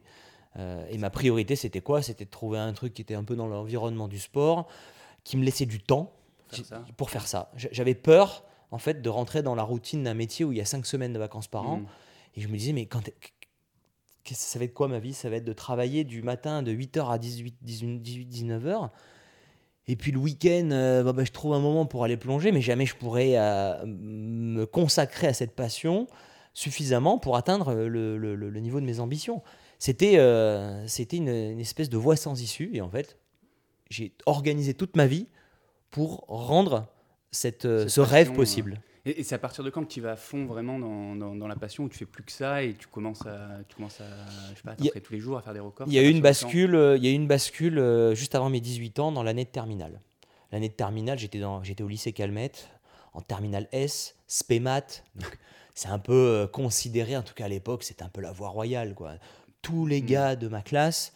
et 0.89 0.97
ma 0.97 1.09
priorité, 1.09 1.55
c'était 1.55 1.81
quoi? 1.81 2.01
C'était 2.01 2.25
de 2.25 2.29
trouver 2.29 2.59
un 2.59 2.73
truc 2.73 2.93
qui 2.93 3.01
était 3.01 3.15
un 3.15 3.23
peu 3.23 3.35
dans 3.35 3.47
l'environnement 3.47 4.07
du 4.07 4.19
sport, 4.19 4.67
qui 5.27 5.35
me 5.35 5.43
laissait 5.43 5.65
du 5.65 5.81
temps 5.81 6.13
pour 6.95 7.09
faire 7.09 7.27
ça. 7.27 7.51
J'avais 7.57 7.95
peur, 7.95 8.45
en 8.71 8.77
fait, 8.77 9.01
de 9.01 9.09
rentrer 9.09 9.43
dans 9.43 9.55
la 9.55 9.63
routine 9.63 10.01
d'un 10.03 10.13
métier 10.13 10.45
où 10.45 10.53
il 10.53 10.57
y 10.57 10.61
a 10.61 10.65
cinq 10.65 10.85
semaines 10.85 11.11
de 11.11 11.19
vacances 11.19 11.49
par 11.49 11.69
an. 11.69 11.79
Mmh. 11.79 11.87
Et 12.35 12.41
je 12.41 12.47
me 12.47 12.55
disais, 12.55 12.71
mais 12.71 12.85
quand 12.85 13.01
ça 14.31 14.57
va 14.57 14.63
être 14.63 14.73
quoi 14.73 14.87
ma 14.87 14.99
vie? 14.99 15.13
Ça 15.13 15.29
va 15.29 15.35
être 15.35 15.43
de 15.43 15.51
travailler 15.51 16.05
du 16.05 16.21
matin 16.21 16.63
de 16.63 16.71
8h 16.71 17.11
à 17.11 17.17
18, 17.17 17.57
18 17.61 18.25
19h 18.25 18.89
et 19.89 19.95
puis 19.95 20.11
le 20.11 20.17
week-end, 20.17 20.69
euh, 20.71 21.03
bah, 21.03 21.13
bah, 21.13 21.23
je 21.23 21.31
trouve 21.31 21.53
un 21.53 21.59
moment 21.59 21.85
pour 21.85 22.03
aller 22.03 22.17
plonger, 22.17 22.51
mais 22.51 22.59
jamais 22.59 22.85
je 22.85 22.95
pourrais 22.95 23.37
euh, 23.37 23.85
me 23.85 24.65
consacrer 24.65 25.27
à 25.27 25.33
cette 25.33 25.55
passion 25.55 26.07
suffisamment 26.53 27.17
pour 27.17 27.37
atteindre 27.37 27.73
le, 27.73 28.17
le, 28.17 28.35
le 28.35 28.59
niveau 28.59 28.81
de 28.81 28.85
mes 28.85 28.99
ambitions. 28.99 29.41
C'était 29.79 30.17
euh, 30.17 30.85
c'était 30.87 31.15
une, 31.15 31.29
une, 31.29 31.59
espèce 31.59 31.89
de 31.89 31.95
voie 31.95 32.17
sans 32.17 32.41
issue. 32.41 32.71
Et 32.73 32.81
en 32.81 32.89
fait, 32.89 33.17
j'ai 33.89 34.13
organisé 34.25 34.73
toute 34.73 34.95
ma 34.95 35.07
vie 35.07 35.27
pour 35.91 36.25
rendre 36.27 36.87
cette, 37.31 37.63
ce 37.87 38.01
rêve 38.01 38.33
possible. 38.33 38.81
Et, 39.07 39.23
c'est 39.23 39.35
à 39.35 39.39
partir 39.39 39.63
de 39.63 39.69
quand 39.69 39.83
que 39.83 39.91
tu 39.91 40.01
vas 40.01 40.11
à 40.11 40.15
fond 40.17 40.45
vraiment 40.45 40.79
dans, 40.79 41.35
dans, 41.35 41.47
la 41.47 41.55
passion, 41.55 41.85
où 41.85 41.89
tu 41.89 41.97
fais 41.97 42.05
plus 42.05 42.23
que 42.23 42.31
ça 42.31 42.63
et 42.63 42.73
tu 42.73 42.87
commences 42.87 43.25
à, 43.25 43.59
tu 43.69 43.75
commences 43.77 44.01
à, 44.01 44.05
je 44.51 44.55
sais 44.55 44.63
pas, 44.63 44.71
à 44.71 44.99
tous 44.99 45.13
les 45.13 45.19
jours 45.19 45.37
à 45.37 45.41
faire 45.41 45.53
des 45.53 45.61
records 45.61 45.87
Il 45.87 45.93
y 45.93 45.99
a 45.99 46.03
eu 46.03 46.09
une 46.09 46.21
bascule, 46.21 46.95
il 46.97 47.03
y 47.03 47.07
a 47.07 47.11
eu 47.11 47.15
une 47.15 47.27
bascule 47.27 47.79
euh, 47.79 48.15
juste 48.15 48.35
avant 48.35 48.49
mes 48.49 48.59
18 48.59 48.99
ans 48.99 49.11
dans 49.13 49.23
l'année 49.23 49.45
de 49.45 49.49
terminale. 49.49 50.01
L'année 50.51 50.67
de 50.67 50.73
terminale, 50.73 51.17
j'étais, 51.17 51.39
dans, 51.39 51.63
j'étais 51.63 51.83
au 51.83 51.87
lycée 51.87 52.11
Calmette, 52.11 52.69
en 53.13 53.21
terminale 53.21 53.69
S, 53.71 54.17
SPEMAT. 54.27 55.03
c'est 55.73 55.89
un 55.89 55.99
peu 55.99 56.13
euh, 56.13 56.47
considéré, 56.47 57.15
en 57.15 57.23
tout 57.23 57.33
cas 57.33 57.45
à 57.45 57.49
l'époque, 57.49 57.83
c'était 57.83 58.03
un 58.03 58.09
peu 58.09 58.21
la 58.21 58.33
voie 58.33 58.49
royale. 58.49 58.93
Quoi. 58.93 59.13
Tous 59.61 59.85
les 59.85 60.01
mm. 60.01 60.05
gars 60.05 60.35
de 60.35 60.49
ma 60.49 60.61
classe, 60.61 61.13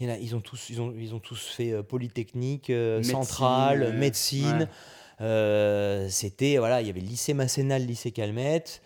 ils 0.00 0.34
ont 0.34 0.40
tous, 0.40 0.70
ils 0.70 0.80
ont, 0.80 0.92
ils 0.96 1.14
ont 1.14 1.20
tous 1.20 1.46
fait 1.46 1.72
euh, 1.72 1.82
Polytechnique, 1.82 2.72
Centrale, 3.02 3.96
médecine. 3.98 4.68
Euh, 5.22 6.08
c'était, 6.08 6.56
voilà, 6.56 6.80
il 6.80 6.86
y 6.86 6.90
avait 6.90 7.00
le 7.00 7.06
lycée 7.06 7.34
Massénal, 7.34 7.82
le 7.82 7.88
lycée 7.88 8.10
Calmette. 8.10 8.82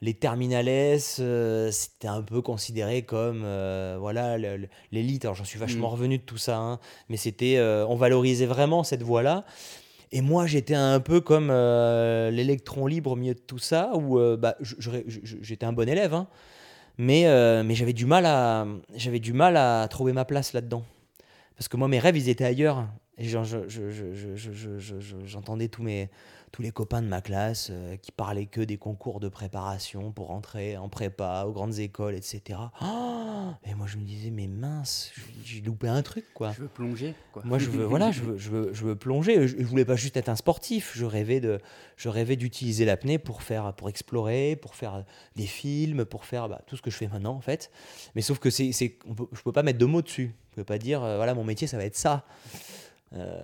Les 0.00 0.14
terminales, 0.14 0.68
euh, 0.68 1.72
c'était 1.72 2.06
un 2.06 2.22
peu 2.22 2.40
considéré 2.40 3.02
comme 3.02 3.42
euh, 3.44 3.96
voilà 3.98 4.38
l'élite. 4.92 5.24
Alors 5.24 5.34
j'en 5.34 5.44
suis 5.44 5.58
vachement 5.58 5.88
mm. 5.88 5.92
revenu 5.92 6.18
de 6.18 6.22
tout 6.22 6.38
ça, 6.38 6.56
hein. 6.56 6.78
mais 7.08 7.16
c'était, 7.16 7.58
on 7.60 7.96
valorisait 7.96 8.46
vraiment 8.46 8.84
cette 8.84 9.02
voie-là. 9.02 9.44
Et 10.10 10.22
moi, 10.22 10.46
j'étais 10.46 10.74
un 10.74 11.00
peu 11.00 11.20
comme 11.20 11.48
l'électron 11.48 12.86
libre 12.86 13.12
au 13.12 13.16
milieu 13.16 13.34
de 13.34 13.40
tout 13.40 13.58
ça, 13.58 13.92
où 13.94 14.18
bah, 14.36 14.56
j'étais 14.60 15.66
un 15.66 15.72
bon 15.72 15.88
élève, 15.88 16.14
hein. 16.14 16.28
Mais, 16.98 17.24
mais 17.64 17.74
j'avais 17.74 17.92
du 17.92 18.06
mal 18.06 18.26
à 18.26 18.66
j'avais 18.94 19.20
du 19.20 19.32
mal 19.32 19.56
à 19.56 19.86
trouver 19.88 20.12
ma 20.12 20.24
place 20.24 20.52
là-dedans. 20.52 20.84
Parce 21.56 21.68
que 21.68 21.76
moi, 21.76 21.88
mes 21.88 21.98
rêves, 21.98 22.16
ils 22.16 22.28
étaient 22.28 22.44
ailleurs. 22.44 22.86
Et 23.18 23.28
j'entendais 25.24 25.66
tous, 25.66 25.82
mes, 25.82 26.08
tous 26.52 26.62
les 26.62 26.70
copains 26.70 27.02
de 27.02 27.06
ma 27.06 27.20
classe 27.20 27.68
euh, 27.70 27.96
qui 27.96 28.12
parlaient 28.12 28.46
que 28.46 28.60
des 28.60 28.76
concours 28.76 29.20
de 29.20 29.28
préparation 29.28 30.12
pour 30.12 30.30
entrer 30.30 30.76
en 30.76 30.88
prépa, 30.88 31.44
aux 31.46 31.52
grandes 31.52 31.78
écoles, 31.78 32.14
etc. 32.14 32.58
et 33.64 33.74
moi, 33.74 33.86
je 33.86 33.96
me 33.96 34.04
disais, 34.04 34.30
mais 34.30 34.46
mince, 34.46 35.12
j'ai 35.44 35.60
loupé 35.60 35.88
un 35.88 36.02
truc, 36.02 36.24
quoi. 36.34 36.52
Je 36.52 36.62
veux 36.62 36.68
plonger, 36.68 37.14
quoi. 37.32 37.42
Moi, 37.44 37.58
je 37.58 37.70
veux, 37.70 37.84
voilà, 37.84 38.10
je 38.10 38.22
veux, 38.22 38.38
je 38.38 38.50
veux, 38.50 38.70
je 38.72 38.84
veux 38.84 38.96
plonger. 38.96 39.48
Je, 39.48 39.56
ne 39.56 39.64
voulais 39.64 39.84
pas 39.84 39.96
juste 39.96 40.16
être 40.16 40.28
un 40.28 40.36
sportif. 40.36 40.92
Je 40.94 41.04
rêvais 41.04 41.40
de, 41.40 41.60
je 41.96 42.08
rêvais 42.08 42.36
d'utiliser 42.36 42.84
l'apnée 42.84 43.18
pour 43.18 43.42
faire, 43.42 43.72
pour 43.74 43.88
explorer, 43.88 44.56
pour 44.56 44.74
faire 44.74 45.04
des 45.36 45.46
films, 45.46 46.04
pour 46.04 46.24
faire 46.24 46.48
bah, 46.48 46.62
tout 46.66 46.76
ce 46.76 46.82
que 46.82 46.90
je 46.90 46.96
fais 46.96 47.08
maintenant, 47.08 47.34
en 47.34 47.40
fait. 47.40 47.70
Mais 48.14 48.22
sauf 48.22 48.38
que 48.38 48.50
c'est, 48.50 48.72
c'est, 48.72 48.98
je 49.32 49.42
peux 49.42 49.52
pas 49.52 49.62
mettre 49.62 49.78
de 49.78 49.86
mots 49.86 50.02
dessus. 50.02 50.34
Je 50.50 50.56
peux 50.56 50.64
pas 50.64 50.78
dire, 50.78 51.02
euh, 51.02 51.16
voilà, 51.16 51.34
mon 51.34 51.44
métier, 51.44 51.66
ça 51.66 51.76
va 51.76 51.84
être 51.84 51.96
ça. 51.96 52.24
Euh, 53.14 53.40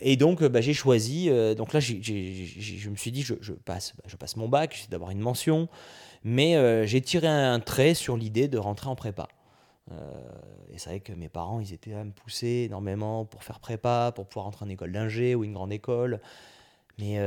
et 0.00 0.16
donc, 0.16 0.42
bah, 0.44 0.60
j'ai 0.60 0.74
choisi. 0.74 1.28
Euh, 1.28 1.54
donc 1.54 1.72
là, 1.72 1.80
je 1.80 1.94
me 1.94 2.96
suis 2.96 3.12
dit, 3.12 3.22
je, 3.22 3.52
passe, 3.52 3.94
bah, 3.96 4.04
je 4.06 4.16
passe 4.16 4.36
mon 4.36 4.48
bac, 4.48 4.74
j'essaie 4.74 4.90
d'avoir 4.90 5.10
une 5.10 5.20
mention. 5.20 5.68
Mais 6.24 6.56
euh, 6.56 6.86
j'ai 6.86 7.00
tiré 7.00 7.26
un 7.26 7.60
trait 7.60 7.94
sur 7.94 8.16
l'idée 8.16 8.48
de 8.48 8.58
rentrer 8.58 8.88
en 8.88 8.96
prépa. 8.96 9.28
et 9.90 10.78
c'est 10.78 10.90
vrai 10.90 11.00
que 11.00 11.12
mes 11.12 11.28
parents, 11.28 11.60
ils 11.60 11.72
étaient 11.72 11.94
à 11.94 12.04
me 12.04 12.12
pousser 12.12 12.66
énormément 12.66 13.24
pour 13.24 13.42
faire 13.42 13.60
prépa, 13.60 14.12
pour 14.14 14.26
pouvoir 14.26 14.46
rentrer 14.46 14.66
en 14.66 14.68
école 14.68 14.92
d'ingé 14.92 15.34
ou 15.34 15.44
une 15.44 15.54
grande 15.54 15.72
école. 15.72 16.20
Mais 16.98 17.18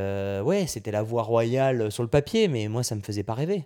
ouais, 0.42 0.68
c'était 0.68 0.92
la 0.92 1.02
voie 1.02 1.24
royale 1.24 1.92
sur 1.92 2.04
le 2.04 2.10
papier, 2.10 2.48
mais 2.48 2.68
moi, 2.68 2.84
ça 2.84 2.96
me 2.96 3.02
faisait 3.02 3.24
pas 3.24 3.34
rêver. 3.34 3.66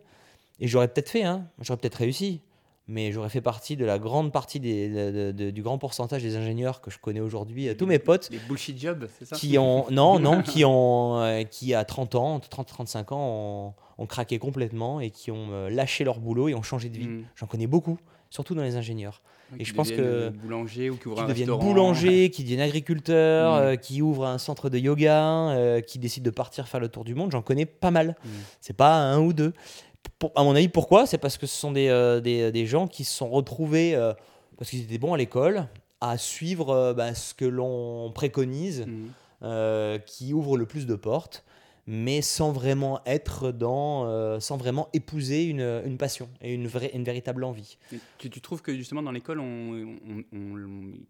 Et 0.59 0.67
j'aurais 0.67 0.87
peut-être 0.87 1.09
fait, 1.09 1.23
hein, 1.23 1.47
j'aurais 1.59 1.77
peut-être 1.77 1.95
réussi 1.95 2.41
mais 2.87 3.11
j'aurais 3.11 3.29
fait 3.29 3.41
partie 3.41 3.75
de 3.75 3.83
la 3.83 3.99
grande 3.99 4.31
partie 4.31 4.59
des, 4.59 5.33
du 5.33 5.61
grand 5.61 5.77
pourcentage 5.77 6.23
des 6.23 6.37
ingénieurs 6.37 6.79
que 6.79 6.89
je 6.89 6.97
connais 6.99 7.19
aujourd'hui, 7.19 7.75
tous 7.75 7.85
mes 7.85 7.99
potes. 7.99 8.31
Des 8.31 8.39
bullshit 8.39 8.79
jobs, 8.79 9.07
c'est 9.19 9.25
ça 9.25 9.35
Qui 9.35 9.57
ont, 9.57 9.85
non, 9.91 10.19
non, 10.19 10.41
qui, 10.41 10.63
ont, 10.63 11.19
euh, 11.19 11.43
qui 11.43 11.73
à 11.73 11.83
30 11.83 12.15
ans, 12.15 12.39
30-35 12.39 13.13
ans, 13.13 13.75
ont, 13.97 14.05
craqué 14.05 14.39
complètement 14.39 15.01
et 15.01 15.09
qui 15.09 15.31
ont 15.31 15.49
euh, 15.51 15.69
lâché 15.69 16.05
leur 16.05 16.19
boulot 16.19 16.47
et 16.47 16.55
ont 16.55 16.63
changé 16.63 16.89
de 16.89 16.97
vie. 16.97 17.07
Hmm. 17.07 17.23
J'en 17.35 17.47
connais 17.47 17.67
beaucoup, 17.67 17.97
surtout 18.29 18.55
dans 18.55 18.63
les 18.63 18.77
ingénieurs. 18.77 19.21
et 19.59 19.65
je 19.65 19.73
pense 19.73 19.91
que 19.91 20.29
boulanger 20.29 20.89
ou 20.89 20.95
qui, 20.95 21.09
qui 21.09 21.25
deviennent 21.25 21.57
boulanger, 21.57 22.29
qui 22.29 22.43
deviennent 22.43 22.61
agriculteurs, 22.61 23.55
euh, 23.55 23.75
qui 23.75 24.01
ouvrent 24.01 24.27
un 24.27 24.37
centre 24.37 24.69
de 24.69 24.77
yoga, 24.77 25.81
qui 25.85 25.99
décident 25.99 26.23
de 26.23 26.29
partir 26.29 26.69
faire 26.69 26.79
le 26.79 26.87
tour 26.87 27.03
du 27.03 27.15
monde, 27.15 27.31
j'en 27.31 27.41
connais 27.41 27.65
pas 27.65 27.91
mal. 27.91 28.15
Hmm. 28.23 28.29
C'est 28.61 28.77
pas 28.77 28.95
un 28.95 29.19
ou 29.19 29.33
deux 29.33 29.53
à 30.35 30.43
mon 30.43 30.55
avis, 30.55 30.67
pourquoi? 30.67 31.05
C'est 31.05 31.17
parce 31.17 31.37
que 31.37 31.45
ce 31.45 31.55
sont 31.55 31.71
des, 31.71 31.89
euh, 31.89 32.19
des, 32.19 32.51
des, 32.51 32.65
gens 32.65 32.87
qui 32.87 33.03
se 33.03 33.13
sont 33.15 33.29
retrouvés, 33.29 33.95
euh, 33.95 34.13
parce 34.57 34.69
qu'ils 34.69 34.81
étaient 34.81 34.97
bons 34.97 35.13
à 35.13 35.17
l'école, 35.17 35.67
à 36.01 36.17
suivre 36.17 36.69
euh, 36.69 36.93
bah, 36.93 37.13
ce 37.13 37.33
que 37.33 37.45
l'on 37.45 38.11
préconise, 38.13 38.85
mmh. 38.85 39.99
qui 40.05 40.33
ouvre 40.33 40.57
le 40.57 40.65
plus 40.65 40.85
de 40.85 40.95
portes 40.95 41.43
mais 41.89 42.21
sans 42.21 42.51
vraiment 42.51 42.99
être 43.05 43.53
dans, 43.53 44.41
sans 44.41 44.57
vraiment 44.57 44.89
épouser 44.91 45.45
une, 45.45 45.61
une, 45.85 45.97
passion 45.97 46.27
et 46.41 46.53
une, 46.53 46.67
vraie, 46.67 46.91
une 46.93 47.05
véritable 47.05 47.45
envie. 47.45 47.77
Tu, 48.17 48.29
tu, 48.29 48.41
trouves 48.41 48.61
que 48.61 48.75
justement 48.75 49.01
dans 49.01 49.13
l'école, 49.13 49.41
il 49.41 49.97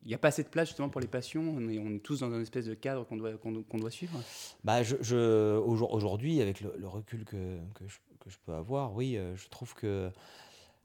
n'y 0.05 0.13
a 0.13 0.19
pas 0.19 0.27
assez 0.27 0.43
de 0.43 0.49
place 0.49 0.67
justement 0.67 0.89
pour 0.89 1.01
les 1.01 1.07
passions? 1.07 1.41
On 1.57 1.67
est, 1.67 1.79
on 1.79 1.95
est 1.95 2.03
tous 2.03 2.19
dans 2.19 2.31
un 2.31 2.41
espèce 2.41 2.65
de 2.65 2.75
cadre 2.75 3.07
qu'on 3.07 3.17
doit, 3.17 3.31
qu'on 3.37 3.77
doit 3.79 3.89
suivre? 3.89 4.21
Bah, 4.63 4.83
je, 4.83 4.97
je 5.01 5.57
Aujourd'hui, 5.57 6.41
avec 6.41 6.61
le, 6.61 6.71
le 6.77 6.87
recul 6.87 7.25
que, 7.25 7.57
que, 7.73 7.87
je, 7.87 7.97
je 8.27 8.37
peux 8.45 8.53
avoir, 8.53 8.93
oui, 8.93 9.17
euh, 9.17 9.35
je 9.35 9.47
trouve 9.49 9.73
que 9.73 10.11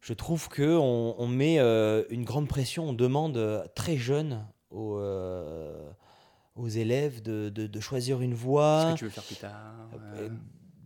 je 0.01 0.15
trouve 0.15 0.49
que 0.49 0.77
on, 0.77 1.29
met 1.29 1.61
euh, 1.61 2.03
une 2.11 2.25
grande 2.25 2.49
pression, 2.49 2.89
on 2.89 2.93
demande 2.93 3.37
euh, 3.37 3.65
très 3.77 3.97
jeune 3.97 4.45
aux, 4.71 5.01
aux 6.57 6.69
élèves 6.69 7.23
de, 7.23 7.49
de, 7.51 7.81
choisir 7.81 8.21
une 8.21 8.35
voie. 8.35 8.87
Ce 8.89 8.93
que 8.95 8.99
tu 8.99 9.05
veux 9.05 9.11
faire 9.11 9.25
plus 9.25 9.37
tard 9.37 9.75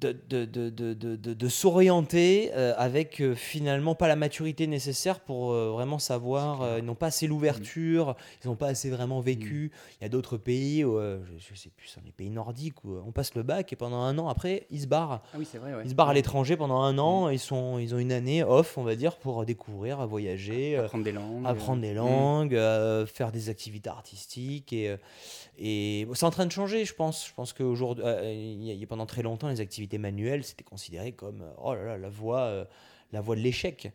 de, 0.01 0.17
de, 0.29 0.45
de, 0.45 1.15
de 1.15 1.49
s'orienter 1.49 2.51
euh, 2.55 2.75
avec 2.77 3.21
euh, 3.21 3.35
finalement 3.35 3.95
pas 3.95 4.09
la 4.09 4.17
maturité 4.17 4.67
nécessaire 4.67 5.21
pour 5.21 5.53
euh, 5.53 5.71
vraiment 5.71 5.99
savoir. 5.99 6.79
ils 6.79 6.85
n'ont 6.85 6.95
pas 6.95 7.07
assez 7.07 7.27
l'ouverture, 7.27 8.15
ils 8.45 8.49
n'ont 8.49 8.57
pas 8.57 8.69
assez 8.69 8.91
vraiment 8.91 9.21
vécu. 9.21 9.73
Mm. 9.73 9.79
Il 10.01 10.05
y 10.05 10.07
a 10.07 10.09
d'autres 10.09 10.37
pays, 10.37 10.85
où, 10.85 10.99
je, 11.01 11.53
ne 11.53 11.57
sais 11.57 11.71
plus, 11.71 11.97
les 12.05 12.13
pays 12.13 12.31
nordiques, 12.31 12.85
où 12.85 12.99
on 13.07 13.13
passe 13.13 13.35
le 13.35 13.43
bac 13.43 13.73
et 13.73 13.77
pendant 13.77 14.01
un 14.01 14.19
an 14.19 14.29
après, 14.29 14.67
ils 14.71 14.83
se 14.83 14.87
barrent. 14.87 15.23
Ah 15.33 15.39
oui. 15.39 15.49
Ils 15.85 15.91
se 15.91 15.95
barrent 15.95 16.11
à 16.11 16.15
l'étranger 16.15 16.57
pendant 16.57 16.83
un 16.83 16.99
an, 16.99 17.29
mm. 17.29 17.33
ils, 17.33 17.39
sont, 17.39 17.79
ils 17.79 17.95
ont 17.95 17.99
une 17.99 18.13
année 18.13 18.45
off, 18.45 18.77
on 18.77 18.83
va 18.83 18.97
dire, 18.97 19.17
pour 19.17 19.45
découvrir, 19.47 20.07
voyager, 20.07 20.77
apprendre 20.77 21.05
des 21.05 21.13
langues, 21.13 21.47
apprendre 21.47 21.81
des 21.81 21.93
mm. 21.93 21.97
langues 21.97 23.07
faire 23.07 23.33
des 23.33 23.49
activités 23.49 23.89
artistiques. 23.89 24.73
Et, 24.73 24.95
et 25.59 26.07
c'est 26.13 26.27
en 26.27 26.31
train 26.31 26.45
de 26.45 26.53
changer, 26.53 26.85
je 26.85 26.95
pense. 26.95 27.27
Je 27.27 27.33
pense 27.33 27.53
qu'aujourd'hui, 27.53 28.05
il 28.05 28.65
y 28.65 28.83
a 28.83 28.87
pendant 28.87 29.07
très 29.07 29.23
longtemps, 29.23 29.49
les 29.49 29.61
activités 29.61 29.86
manuel, 29.95 30.45
c'était 30.45 30.65
considéré 30.65 31.13
comme 31.13 31.43
euh, 31.43 31.53
oh 31.59 31.75
là 31.75 31.85
là, 31.85 31.99
la 31.99 32.09
voie, 32.09 32.41
euh, 32.41 32.65
la 33.13 33.21
voie 33.21 33.37
de 33.37 33.41
l'échec. 33.41 33.93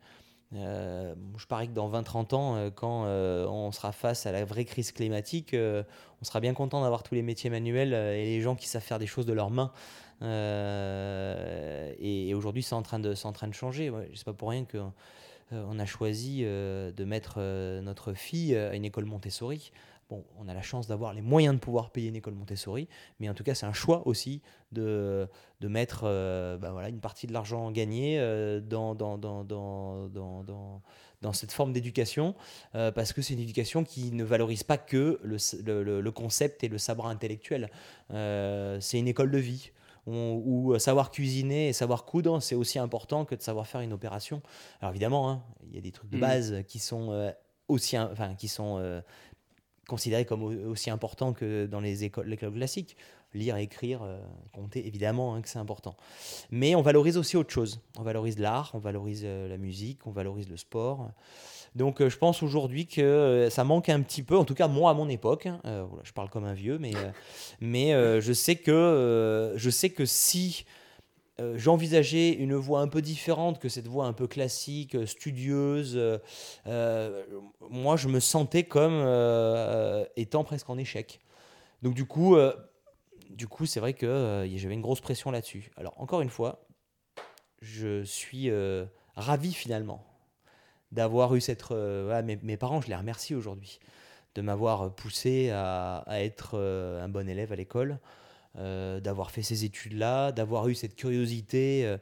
Euh, 0.53 1.15
je 1.37 1.45
parie 1.45 1.67
que 1.67 1.73
dans 1.73 1.89
20-30 1.89 2.35
ans, 2.35 2.71
quand 2.75 3.05
on 3.05 3.71
sera 3.71 3.93
face 3.93 4.25
à 4.25 4.33
la 4.33 4.43
vraie 4.43 4.65
crise 4.65 4.91
climatique, 4.91 5.55
on 5.55 6.23
sera 6.23 6.41
bien 6.41 6.53
content 6.53 6.81
d'avoir 6.81 7.03
tous 7.03 7.15
les 7.15 7.21
métiers 7.21 7.49
manuels 7.49 7.93
et 7.93 8.25
les 8.25 8.41
gens 8.41 8.55
qui 8.55 8.67
savent 8.67 8.83
faire 8.83 8.99
des 8.99 9.07
choses 9.07 9.25
de 9.25 9.31
leurs 9.31 9.49
mains. 9.49 9.71
et, 10.21 12.33
aujourd'hui, 12.35 12.63
c'est 12.63 12.75
en, 12.75 12.81
train 12.81 12.99
de, 12.99 13.13
en 13.23 13.31
train 13.31 13.47
de 13.47 13.53
changer. 13.53 13.89
Ouais, 13.89 14.11
sais 14.13 14.25
pas 14.25 14.33
pour 14.33 14.49
rien 14.49 14.65
qu'on 14.65 14.91
on 15.51 15.79
a 15.79 15.85
choisi 15.85 16.41
de 16.41 17.03
mettre 17.05 17.39
notre 17.79 18.11
fille 18.11 18.53
à 18.53 18.75
une 18.75 18.83
école 18.83 19.05
Montessori 19.05 19.71
bon, 20.11 20.25
on 20.37 20.47
a 20.47 20.53
la 20.53 20.61
chance 20.61 20.87
d'avoir 20.87 21.13
les 21.13 21.21
moyens 21.21 21.55
de 21.55 21.59
pouvoir 21.59 21.89
payer 21.89 22.09
une 22.09 22.17
école 22.17 22.35
Montessori, 22.35 22.87
mais 23.19 23.29
en 23.29 23.33
tout 23.33 23.43
cas, 23.43 23.55
c'est 23.55 23.65
un 23.65 23.73
choix 23.73 24.05
aussi 24.05 24.41
de, 24.73 25.27
de 25.61 25.67
mettre 25.67 26.01
euh, 26.03 26.57
bah 26.57 26.71
voilà, 26.71 26.89
une 26.89 26.99
partie 26.99 27.27
de 27.27 27.33
l'argent 27.33 27.71
gagné 27.71 28.19
euh, 28.19 28.59
dans, 28.59 28.93
dans, 28.93 29.17
dans, 29.17 29.43
dans, 29.45 30.09
dans, 30.09 30.81
dans 31.21 31.33
cette 31.33 31.53
forme 31.53 31.71
d'éducation, 31.71 32.35
euh, 32.75 32.91
parce 32.91 33.13
que 33.13 33.21
c'est 33.21 33.33
une 33.33 33.39
éducation 33.39 33.83
qui 33.83 34.11
ne 34.11 34.23
valorise 34.23 34.63
pas 34.63 34.77
que 34.77 35.19
le, 35.23 35.37
le, 35.63 36.01
le 36.01 36.11
concept 36.11 36.63
et 36.63 36.67
le 36.67 36.77
savoir 36.77 37.07
intellectuel. 37.07 37.71
c'est 38.09 38.99
une 38.99 39.07
école 39.07 39.31
de 39.31 39.39
vie 39.39 39.71
où, 40.07 40.77
savoir 40.77 41.11
cuisiner 41.11 41.69
et 41.69 41.73
savoir 41.73 42.03
coudre, 42.03 42.41
c'est 42.41 42.55
aussi 42.55 42.79
important 42.79 43.23
que 43.23 43.35
de 43.35 43.41
savoir 43.41 43.65
faire 43.65 43.81
une 43.81 43.93
opération. 43.93 44.41
Alors 44.81 44.91
évidemment, 44.91 45.29
hein, 45.29 45.43
il 45.69 45.75
y 45.75 45.77
a 45.77 45.81
des 45.81 45.91
trucs 45.91 46.09
de 46.09 46.17
mm. 46.17 46.21
base 46.21 46.63
qui 46.67 46.79
sont 46.79 47.31
aussi, 47.67 47.97
enfin, 47.97 48.35
qui 48.35 48.47
sont 48.49 49.01
considérés 49.91 50.23
comme 50.23 50.43
aussi 50.43 50.89
importants 50.89 51.33
que 51.33 51.65
dans 51.65 51.81
les 51.81 52.05
écoles, 52.05 52.37
classiques. 52.37 52.95
Lire, 53.33 53.57
écrire, 53.57 54.03
euh, 54.03 54.19
compter, 54.51 54.85
évidemment 54.87 55.35
hein, 55.35 55.41
que 55.41 55.47
c'est 55.47 55.59
important. 55.59 55.95
Mais 56.49 56.75
on 56.75 56.81
valorise 56.81 57.17
aussi 57.17 57.37
autre 57.37 57.51
chose. 57.51 57.79
On 57.97 58.03
valorise 58.03 58.39
l'art, 58.39 58.71
on 58.73 58.79
valorise 58.79 59.21
euh, 59.23 59.47
la 59.47 59.57
musique, 59.57 60.05
on 60.05 60.11
valorise 60.11 60.49
le 60.49 60.57
sport. 60.57 61.11
Donc 61.75 62.01
euh, 62.01 62.09
je 62.09 62.17
pense 62.17 62.41
aujourd'hui 62.43 62.87
que 62.87 63.47
ça 63.49 63.63
manque 63.63 63.89
un 63.89 64.01
petit 64.01 64.23
peu, 64.23 64.37
en 64.37 64.45
tout 64.45 64.53
cas 64.53 64.67
moi 64.67 64.91
à 64.91 64.93
mon 64.93 65.09
époque, 65.09 65.45
hein, 65.45 65.61
je 66.03 66.11
parle 66.13 66.29
comme 66.29 66.45
un 66.45 66.53
vieux, 66.53 66.77
mais, 66.77 66.93
mais 67.61 67.91
je, 68.21 68.33
sais 68.33 68.55
que, 68.55 69.53
je 69.55 69.69
sais 69.69 69.89
que 69.89 70.05
si 70.05 70.65
euh, 71.39 71.57
j'envisageais 71.57 72.33
une 72.33 72.55
voix 72.55 72.81
un 72.81 72.87
peu 72.87 73.01
différente 73.01 73.59
que 73.59 73.69
cette 73.69 73.87
voix 73.87 74.05
un 74.05 74.13
peu 74.13 74.27
classique, 74.27 74.95
euh, 74.95 75.05
studieuse. 75.05 75.97
Euh, 76.67 77.23
moi, 77.69 77.95
je 77.95 78.07
me 78.07 78.19
sentais 78.19 78.63
comme 78.63 79.01
étant 80.15 80.43
presque 80.43 80.69
en 80.69 80.77
échec. 80.77 81.19
Donc 81.81 81.95
du 81.95 82.05
coup, 82.05 82.37
du 83.29 83.47
c'est 83.65 83.79
vrai 83.79 83.93
que 83.93 84.47
j'avais 84.55 84.73
une 84.73 84.81
grosse 84.81 85.01
pression 85.01 85.31
là-dessus. 85.31 85.71
Alors 85.77 85.99
encore 85.99 86.21
une 86.21 86.29
fois, 86.29 86.67
je 87.61 88.03
suis 88.03 88.51
ravi 89.15 89.53
finalement 89.53 90.03
d'avoir 90.91 91.33
eu 91.35 91.41
cette. 91.41 91.71
mes, 91.71 92.57
parents, 92.57 92.81
je 92.81 92.87
les 92.87 92.95
remercie 92.95 93.33
aujourd'hui 93.33 93.79
de 94.35 94.41
m'avoir 94.41 94.93
poussé 94.93 95.49
à 95.49 96.03
être 96.09 96.59
un 96.59 97.09
bon 97.09 97.27
élève 97.27 97.51
à 97.51 97.55
l'école. 97.55 97.99
Euh, 98.57 98.99
d'avoir 98.99 99.31
fait 99.31 99.43
ces 99.43 99.63
études-là, 99.63 100.33
d'avoir 100.33 100.67
eu 100.67 100.75
cette 100.75 100.95
curiosité. 100.95 101.85
Euh, 101.85 101.97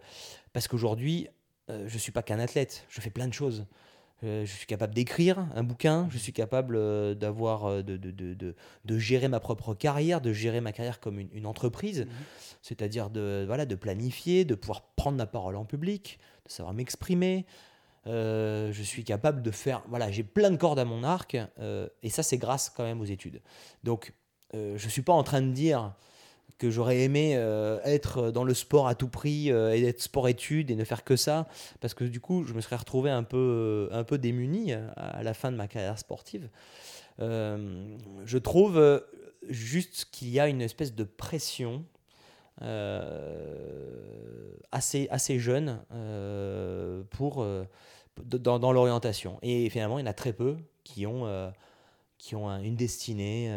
parce 0.52 0.68
qu'aujourd'hui, 0.68 1.28
euh, 1.70 1.88
je 1.88 1.94
ne 1.94 2.00
suis 2.00 2.12
pas 2.12 2.24
qu'un 2.24 2.40
athlète, 2.40 2.88
je 2.90 3.02
fais 3.02 3.12
plein 3.12 3.28
de 3.28 3.34
choses. 3.34 3.68
je 4.24 4.46
suis 4.46 4.66
capable 4.66 4.96
d'écrire 4.96 5.48
un 5.54 5.62
bouquin, 5.62 6.08
je 6.10 6.18
suis 6.18 6.34
capable 6.34 6.76
d'avoir, 7.16 7.84
de, 7.84 7.98
de, 7.98 8.12
de, 8.12 8.56
de, 8.84 8.98
gérer 8.98 9.28
ma 9.28 9.40
propre 9.40 9.76
carrière, 9.76 10.22
de 10.22 10.34
gérer 10.34 10.60
ma 10.60 10.72
carrière 10.72 11.00
comme 11.00 11.20
une, 11.20 11.46
entreprise, 11.46 12.02
mhm. 12.02 12.08
c'est-à-dire 12.64 13.12
de, 13.12 13.44
voilà, 13.46 13.68
de 13.68 13.76
planifier, 13.76 14.44
de 14.44 14.56
pouvoir 14.56 14.82
prendre 14.96 15.20
la 15.20 15.28
parole 15.28 15.56
en 15.56 15.66
public, 15.66 16.20
de 16.48 16.52
savoir 16.52 16.74
m'exprimer. 16.74 17.46
je 18.08 18.82
suis 18.84 19.04
capable 19.04 19.44
de 19.44 19.52
faire. 19.52 19.84
Voilà, 19.88 20.10
j'ai 20.10 20.24
plein 20.24 20.50
de 20.50 20.58
cordes 20.58 20.80
à 20.80 20.86
mon 20.86 21.04
arc, 21.04 21.38
et 22.02 22.10
ça, 22.10 22.24
c'est 22.24 22.40
grâce 22.40 22.72
quand 22.72 22.84
même 22.84 23.00
aux 23.00 23.06
études. 23.06 23.40
Donc, 23.84 24.14
je 24.54 24.84
ne 24.84 24.90
suis 24.90 25.04
pas 25.04 25.14
en 25.14 25.24
train 25.24 25.44
de 25.44 25.54
dire 25.54 25.94
que 26.60 26.70
j'aurais 26.70 27.00
aimé 27.00 27.34
euh, 27.36 27.80
être 27.86 28.32
dans 28.32 28.44
le 28.44 28.54
sport 28.54 28.88
à 28.88 28.94
tout 28.94 29.08
prix 29.08 29.52
euh, 29.52 29.76
et 29.76 29.84
être 29.86 30.02
sport-études 30.02 30.70
et 30.70 30.76
ne 30.76 30.84
faire 30.84 31.04
que 31.04 31.16
ça, 31.16 31.48
parce 31.80 31.94
que 31.96 32.04
du 32.04 32.20
coup, 32.20 32.44
je 32.44 32.54
me 32.54 32.62
serais 32.62 32.76
retrouvé 32.76 33.10
un 33.10 33.24
peu, 33.24 33.90
un 33.92 34.04
peu 34.04 34.20
démuni 34.20 34.74
à, 34.74 35.24
la 35.24 35.34
fin 35.34 35.52
de 35.52 35.58
ma 35.58 35.68
carrière 35.68 35.98
sportive. 35.98 36.50
Euh, 37.22 37.98
je 38.26 38.38
trouve 38.38 39.04
juste 39.50 40.10
qu'il 40.12 40.30
y 40.30 40.40
a 40.40 40.48
une 40.48 40.62
espèce 40.62 40.94
de 40.94 41.06
pression 41.06 41.86
assez, 44.72 45.08
assez 45.10 45.40
jeune 45.40 45.80
pour, 47.10 47.48
dans, 48.26 48.60
dans 48.60 48.74
l'orientation. 48.74 49.40
Et 49.42 49.70
finalement, 49.70 49.98
il 49.98 50.02
y 50.02 50.08
en 50.08 50.12
a 50.12 50.14
très 50.14 50.34
peu 50.34 50.58
qui 50.84 51.06
ont, 51.08 51.54
qui 52.18 52.36
ont 52.36 52.50
une 52.60 52.76
destinée. 52.76 53.50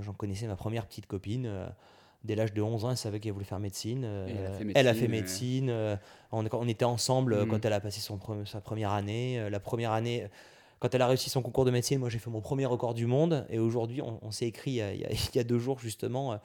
J'en 0.00 0.12
connaissais 0.12 0.48
ma 0.48 0.56
première 0.56 0.86
petite 0.86 1.06
copine 1.06 1.68
dès 2.26 2.34
l'âge 2.34 2.52
de 2.52 2.60
11 2.60 2.84
ans, 2.84 2.90
elle 2.90 2.96
savait 2.96 3.20
qu'elle 3.20 3.32
voulait 3.32 3.44
faire 3.44 3.60
médecine. 3.60 4.06
elle 4.74 4.88
a 4.88 4.94
fait 4.94 5.08
médecine. 5.08 5.70
Euh, 5.70 5.96
on, 6.32 6.44
on, 6.52 6.68
était 6.68 6.84
ensemble 6.84 7.32
euh, 7.32 7.46
quand 7.46 7.56
mm. 7.56 7.66
elle 7.66 7.72
a 7.72 7.80
passé 7.80 8.00
son, 8.00 8.18
sa 8.44 8.60
première 8.60 8.90
année. 8.90 9.38
Euh, 9.38 9.48
la 9.48 9.60
première 9.60 9.92
année, 9.92 10.26
quand 10.80 10.94
elle 10.94 11.02
a 11.02 11.06
réussi 11.06 11.30
son 11.30 11.40
concours 11.40 11.64
de 11.64 11.70
médecine, 11.70 11.98
moi 11.98 12.10
j'ai 12.10 12.18
fait 12.18 12.28
mon 12.28 12.40
premier 12.40 12.66
record 12.66 12.92
du 12.92 13.06
monde. 13.06 13.46
Et 13.48 13.58
aujourd'hui, 13.58 14.02
on, 14.02 14.30
s'est 14.30 14.46
écrit 14.46 14.72
il 14.94 15.06
y, 15.34 15.38
a, 15.38 15.44
deux 15.44 15.58
jours 15.58 15.78
justement. 15.78 16.38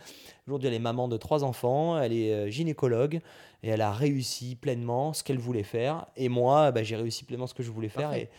Aujourd'hui, 0.47 0.69
elle 0.69 0.75
est 0.75 0.79
maman 0.79 1.07
de 1.07 1.17
trois 1.17 1.43
enfants, 1.43 1.99
elle 1.99 2.13
est 2.13 2.49
gynécologue 2.51 3.19
et 3.63 3.69
elle 3.69 3.81
a 3.81 3.91
réussi 3.91 4.55
pleinement 4.55 5.13
ce 5.13 5.23
qu'elle 5.23 5.39
voulait 5.39 5.63
faire. 5.63 6.05
Et 6.15 6.29
moi, 6.29 6.71
bah, 6.71 6.83
j'ai 6.83 6.95
réussi 6.95 7.25
pleinement 7.25 7.47
ce 7.47 7.53
que 7.53 7.63
je 7.63 7.71
voulais 7.71 7.89
faire. 7.89 8.13
Et, 8.13 8.29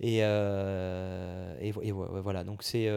et, 0.00 0.18
et, 0.18 1.92
voilà, 1.92 2.44
donc 2.44 2.62
c'est 2.62 2.88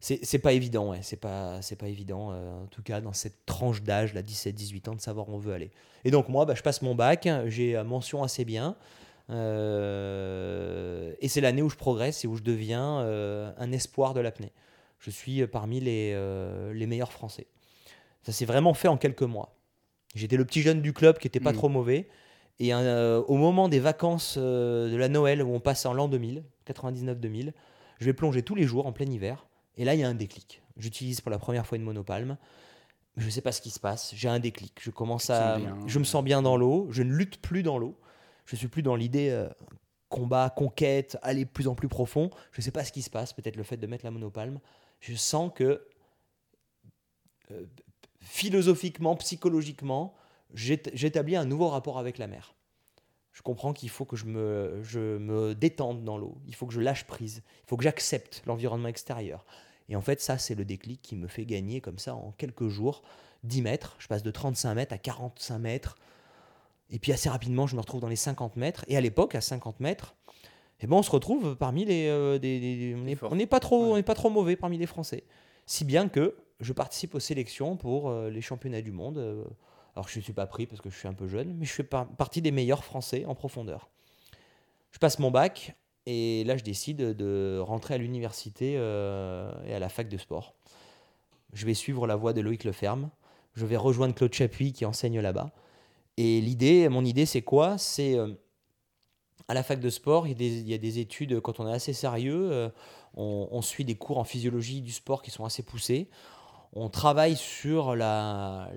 c'est 0.00 0.38
pas 0.38 0.52
évident, 0.52 0.90
ouais. 0.90 1.00
c'est 1.02 1.16
pas, 1.16 1.60
pas 1.78 1.88
évident, 1.88 2.30
euh, 2.30 2.62
en 2.62 2.66
tout 2.66 2.82
cas 2.82 3.00
dans 3.00 3.12
cette 3.12 3.44
tranche 3.46 3.82
d'âge, 3.82 4.14
là, 4.14 4.22
17-18 4.22 4.90
ans, 4.90 4.94
de 4.94 5.00
savoir 5.00 5.28
où 5.28 5.34
on 5.34 5.38
veut 5.38 5.54
aller. 5.54 5.70
Et 6.04 6.10
donc 6.10 6.28
moi, 6.28 6.44
bah, 6.44 6.54
je 6.54 6.62
passe 6.62 6.82
mon 6.82 6.94
bac, 6.94 7.28
j'ai 7.46 7.82
mention 7.82 8.22
assez 8.22 8.44
bien, 8.44 8.76
euh, 9.30 11.12
et 11.20 11.28
c'est 11.28 11.40
l'année 11.40 11.62
où 11.62 11.70
je 11.70 11.76
progresse 11.76 12.24
et 12.24 12.28
où 12.28 12.36
je 12.36 12.42
deviens 12.42 13.00
euh, 13.00 13.52
un 13.58 13.72
espoir 13.72 14.14
de 14.14 14.20
l'apnée. 14.20 14.52
Je 14.98 15.10
suis 15.10 15.46
parmi 15.46 15.80
les, 15.80 16.14
les 16.72 16.86
meilleurs 16.86 17.12
Français. 17.12 17.46
Ça 18.22 18.32
s'est 18.32 18.46
vraiment 18.46 18.74
fait 18.74 18.88
en 18.88 18.96
quelques 18.96 19.22
mois. 19.22 19.56
J'étais 20.14 20.36
le 20.36 20.44
petit 20.44 20.62
jeune 20.62 20.82
du 20.82 20.92
club 20.92 21.18
qui 21.18 21.26
n'était 21.26 21.40
pas 21.40 21.52
mmh. 21.52 21.56
trop 21.56 21.68
mauvais, 21.68 22.08
et 22.58 22.74
au 22.74 23.36
moment 23.36 23.68
des 23.68 23.80
vacances 23.80 24.38
de 24.38 24.96
la 24.96 25.08
Noël, 25.08 25.42
où 25.42 25.54
on 25.54 25.60
passe 25.60 25.84
en 25.86 25.94
l'an 25.94 26.08
2000, 26.08 26.44
99-2000, 26.66 27.52
je 27.98 28.04
vais 28.04 28.12
plonger 28.12 28.42
tous 28.42 28.54
les 28.54 28.64
jours 28.64 28.86
en 28.86 28.92
plein 28.92 29.06
hiver 29.06 29.45
et 29.76 29.84
là, 29.84 29.94
il 29.94 30.00
y 30.00 30.04
a 30.04 30.08
un 30.08 30.14
déclic. 30.14 30.62
J'utilise 30.76 31.20
pour 31.20 31.30
la 31.30 31.38
première 31.38 31.66
fois 31.66 31.76
une 31.76 31.84
monopalme. 31.84 32.36
Je 33.16 33.24
ne 33.24 33.30
sais 33.30 33.40
pas 33.40 33.52
ce 33.52 33.62
qui 33.62 33.70
se 33.70 33.80
passe. 33.80 34.14
J'ai 34.14 34.28
un 34.28 34.38
déclic. 34.38 34.78
Je 34.82 34.90
commence 34.90 35.30
à. 35.30 35.58
Je 35.86 35.98
me 35.98 36.04
sens 36.04 36.22
bien 36.22 36.42
dans 36.42 36.56
l'eau. 36.56 36.88
Je 36.90 37.02
ne 37.02 37.12
lutte 37.12 37.40
plus 37.40 37.62
dans 37.62 37.78
l'eau. 37.78 37.98
Je 38.44 38.56
suis 38.56 38.68
plus 38.68 38.82
dans 38.82 38.94
l'idée 38.94 39.30
euh, 39.30 39.48
combat, 40.08 40.50
conquête, 40.50 41.18
aller 41.22 41.44
de 41.44 41.50
plus 41.50 41.66
en 41.66 41.74
plus 41.74 41.88
profond. 41.88 42.30
Je 42.52 42.60
ne 42.60 42.62
sais 42.62 42.70
pas 42.70 42.84
ce 42.84 42.92
qui 42.92 43.02
se 43.02 43.10
passe. 43.10 43.32
Peut-être 43.32 43.56
le 43.56 43.62
fait 43.62 43.76
de 43.76 43.86
mettre 43.86 44.04
la 44.04 44.10
monopalme. 44.10 44.60
Je 45.00 45.14
sens 45.14 45.50
que 45.54 45.86
euh, 47.50 47.64
philosophiquement, 48.20 49.16
psychologiquement, 49.16 50.14
j'établis 50.52 51.36
un 51.36 51.44
nouveau 51.44 51.68
rapport 51.68 51.98
avec 51.98 52.18
la 52.18 52.26
mer. 52.26 52.54
Je 53.32 53.42
comprends 53.42 53.72
qu'il 53.72 53.90
faut 53.90 54.04
que 54.04 54.16
je 54.16 54.24
me, 54.24 54.80
je 54.82 55.18
me 55.18 55.54
détende 55.54 56.04
dans 56.04 56.16
l'eau. 56.16 56.38
Il 56.46 56.54
faut 56.54 56.66
que 56.66 56.72
je 56.72 56.80
lâche 56.80 57.04
prise. 57.04 57.42
Il 57.64 57.68
faut 57.68 57.76
que 57.76 57.84
j'accepte 57.84 58.42
l'environnement 58.46 58.88
extérieur. 58.88 59.44
Et 59.88 59.96
en 59.96 60.00
fait, 60.00 60.20
ça, 60.20 60.38
c'est 60.38 60.54
le 60.54 60.64
déclic 60.64 61.00
qui 61.02 61.16
me 61.16 61.28
fait 61.28 61.46
gagner 61.46 61.80
comme 61.80 61.98
ça 61.98 62.14
en 62.14 62.32
quelques 62.32 62.68
jours 62.68 63.02
10 63.44 63.62
mètres. 63.62 63.96
Je 63.98 64.08
passe 64.08 64.22
de 64.22 64.30
35 64.30 64.74
mètres 64.74 64.92
à 64.92 64.98
45 64.98 65.58
mètres. 65.58 65.96
Et 66.90 66.98
puis 66.98 67.12
assez 67.12 67.28
rapidement, 67.28 67.66
je 67.66 67.74
me 67.74 67.80
retrouve 67.80 68.00
dans 68.00 68.08
les 68.08 68.16
50 68.16 68.56
mètres. 68.56 68.84
Et 68.88 68.96
à 68.96 69.00
l'époque, 69.00 69.34
à 69.34 69.40
50 69.40 69.80
mètres, 69.80 70.14
eh 70.80 70.86
ben, 70.86 70.96
on 70.96 71.02
se 71.02 71.10
retrouve 71.10 71.56
parmi 71.56 71.84
les. 71.84 72.08
Euh, 72.08 72.38
des, 72.38 72.96
on 73.22 73.34
n'est 73.34 73.46
pas, 73.46 73.60
trop, 73.60 74.00
pas 74.02 74.14
trop 74.14 74.30
mauvais 74.30 74.56
parmi 74.56 74.78
les 74.78 74.86
Français. 74.86 75.24
Si 75.66 75.84
bien 75.84 76.08
que 76.08 76.36
je 76.60 76.72
participe 76.72 77.14
aux 77.14 77.20
sélections 77.20 77.76
pour 77.76 78.08
euh, 78.08 78.30
les 78.30 78.40
championnats 78.40 78.82
du 78.82 78.92
monde. 78.92 79.18
Euh, 79.18 79.44
alors 79.94 80.08
je 80.08 80.18
ne 80.18 80.22
suis 80.22 80.32
pas 80.32 80.46
pris 80.46 80.66
parce 80.66 80.80
que 80.80 80.90
je 80.90 80.96
suis 80.96 81.08
un 81.08 81.14
peu 81.14 81.26
jeune, 81.26 81.54
mais 81.54 81.64
je 81.64 81.72
fais 81.72 81.82
partie 81.82 82.42
des 82.42 82.50
meilleurs 82.50 82.84
Français 82.84 83.24
en 83.24 83.34
profondeur. 83.34 83.88
Je 84.90 84.98
passe 84.98 85.18
mon 85.18 85.30
bac 85.30 85.74
et 86.06 86.44
là, 86.44 86.56
je 86.56 86.62
décide 86.62 86.98
de 86.98 87.58
rentrer 87.60 87.94
à 87.94 87.98
l'université 87.98 88.74
euh, 88.76 89.52
et 89.66 89.74
à 89.74 89.80
la 89.80 89.88
fac 89.88 90.08
de 90.08 90.16
sport. 90.16 90.54
Je 91.52 91.66
vais 91.66 91.74
suivre 91.74 92.06
la 92.06 92.14
voie 92.14 92.32
de 92.32 92.40
Loïc 92.40 92.62
Leferme. 92.62 93.10
Je 93.54 93.66
vais 93.66 93.76
rejoindre 93.76 94.14
Claude 94.14 94.32
Chapuis 94.32 94.72
qui 94.72 94.84
enseigne 94.84 95.20
là-bas. 95.20 95.50
Et 96.16 96.40
l'idée, 96.40 96.88
mon 96.88 97.04
idée, 97.04 97.26
c'est 97.26 97.42
quoi? 97.42 97.76
C'est 97.76 98.16
euh, 98.16 98.28
à 99.48 99.54
la 99.54 99.64
fac 99.64 99.80
de 99.80 99.90
sport, 99.90 100.28
il 100.28 100.40
y, 100.40 100.74
a 100.74 100.78
des, 100.78 100.98
études, 101.00 101.40
quand 101.40 101.60
on 101.60 101.68
est 101.68 101.72
assez 101.72 101.92
sérieux, 101.92 102.50
euh, 102.52 102.68
on, 103.14 103.62
suit 103.62 103.84
des 103.84 103.94
cours 103.96 104.18
en 104.18 104.24
physiologie 104.24 104.82
du 104.82 104.92
sport 104.92 105.22
qui 105.22 105.30
sont 105.30 105.44
assez 105.44 105.62
poussés. 105.62 106.08
On 106.72 106.88
travaille 106.88 107.36
sur 107.36 107.96
la, 107.96 108.70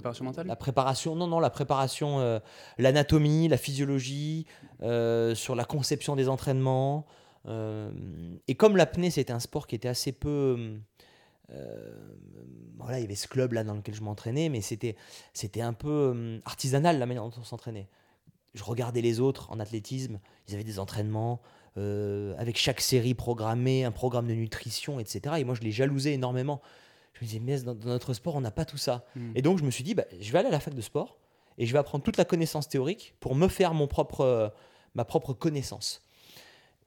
Préparation 0.00 0.24
mentale? 0.24 0.46
La 0.46 0.56
préparation, 0.56 1.14
non, 1.14 1.26
non, 1.26 1.40
la 1.40 1.50
préparation, 1.50 2.20
euh, 2.20 2.38
l'anatomie, 2.78 3.48
la 3.48 3.58
physiologie, 3.58 4.46
euh, 4.82 5.34
sur 5.34 5.54
la 5.54 5.64
conception 5.64 6.16
des 6.16 6.30
entraînements. 6.30 7.04
Euh, 7.46 7.90
et 8.48 8.54
comme 8.54 8.78
l'apnée, 8.78 9.10
c'était 9.10 9.32
un 9.32 9.40
sport 9.40 9.66
qui 9.66 9.74
était 9.74 9.88
assez 9.88 10.12
peu. 10.12 10.78
voilà, 12.78 12.98
il 12.98 13.02
y 13.02 13.04
avait 13.04 13.14
ce 13.14 13.28
club 13.28 13.52
là 13.52 13.62
dans 13.62 13.74
lequel 13.74 13.94
je 13.94 14.02
m'entraînais, 14.02 14.48
mais 14.48 14.62
c'était, 14.62 14.96
c'était 15.34 15.60
un 15.60 15.74
peu 15.74 16.40
artisanal 16.46 16.98
la 16.98 17.04
manière 17.04 17.24
dont 17.24 17.32
on 17.38 17.44
s'entraînait. 17.44 17.88
Je 18.54 18.64
regardais 18.64 19.02
les 19.02 19.20
autres 19.20 19.50
en 19.50 19.60
athlétisme, 19.60 20.18
ils 20.48 20.54
avaient 20.54 20.64
des 20.64 20.78
entraînements 20.78 21.42
avec 21.76 22.56
chaque 22.56 22.80
série 22.80 23.14
programmée, 23.14 23.84
un 23.84 23.92
programme 23.92 24.28
de 24.28 24.34
nutrition, 24.34 24.98
etc. 24.98 25.36
Et 25.38 25.44
moi, 25.44 25.54
je 25.54 25.60
les 25.60 25.72
jalousais 25.72 26.14
énormément. 26.14 26.62
Je 27.14 27.20
me 27.20 27.26
disais, 27.26 27.40
mais 27.40 27.60
dans, 27.60 27.74
notre 27.74 28.14
sport, 28.14 28.36
on 28.36 28.40
n'a 28.40 28.50
pas 28.50 28.64
tout 28.64 28.76
ça. 28.76 29.04
Mm. 29.16 29.32
Et 29.34 29.42
donc, 29.42 29.58
je 29.58 29.64
me 29.64 29.70
suis 29.70 29.84
dit, 29.84 29.94
bah, 29.94 30.04
je 30.18 30.32
vais 30.32 30.38
aller 30.38 30.48
à 30.48 30.52
la 30.52 30.60
fac 30.60 30.74
de 30.74 30.80
sport 30.80 31.18
et 31.58 31.66
je 31.66 31.72
vais 31.72 31.78
apprendre 31.78 32.04
toute 32.04 32.16
la 32.16 32.24
connaissance 32.24 32.68
théorique 32.68 33.14
pour 33.20 33.34
me 33.34 33.48
faire 33.48 33.74
mon 33.74 33.86
propre, 33.86 34.22
euh, 34.22 34.48
ma 34.94 35.04
propre 35.04 35.32
connaissance. 35.32 36.02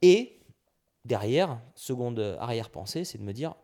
Et 0.01 0.39
derrière, 1.05 1.59
seconde 1.75 2.37
arrière-pensée, 2.39 3.03
c'est 3.05 3.17
de 3.17 3.23
me 3.23 3.33
dire, 3.33 3.55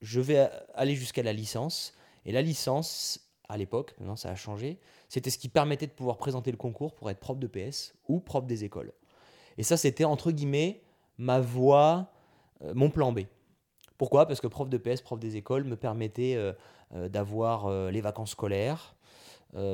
je 0.00 0.20
vais 0.20 0.48
aller 0.74 0.94
jusqu'à 0.94 1.22
la 1.22 1.32
licence. 1.32 1.94
Et 2.24 2.32
la 2.32 2.42
licence, 2.42 3.20
à 3.48 3.56
l'époque, 3.56 3.94
maintenant 3.98 4.16
ça 4.16 4.30
a 4.30 4.34
changé, 4.34 4.78
c'était 5.08 5.30
ce 5.30 5.38
qui 5.38 5.48
permettait 5.48 5.86
de 5.86 5.92
pouvoir 5.92 6.16
présenter 6.16 6.50
le 6.50 6.56
concours 6.56 6.94
pour 6.94 7.10
être 7.10 7.20
prof 7.20 7.38
de 7.38 7.46
PS 7.46 7.94
ou 8.08 8.20
prof 8.20 8.46
des 8.46 8.64
écoles. 8.64 8.92
Et 9.58 9.62
ça, 9.62 9.76
c'était 9.76 10.04
entre 10.04 10.32
guillemets 10.32 10.82
ma 11.18 11.40
voie, 11.40 12.10
euh, 12.62 12.72
mon 12.74 12.90
plan 12.90 13.12
B. 13.12 13.20
Pourquoi? 13.98 14.26
Parce 14.26 14.40
que 14.40 14.46
prof 14.46 14.68
de 14.68 14.76
PS, 14.78 15.00
prof 15.02 15.18
des 15.18 15.36
écoles 15.36 15.64
me 15.64 15.76
permettait 15.76 16.34
euh, 16.36 16.52
euh, 16.94 17.08
d'avoir 17.08 17.66
euh, 17.66 17.90
les 17.90 18.00
vacances 18.00 18.30
scolaires, 18.32 18.94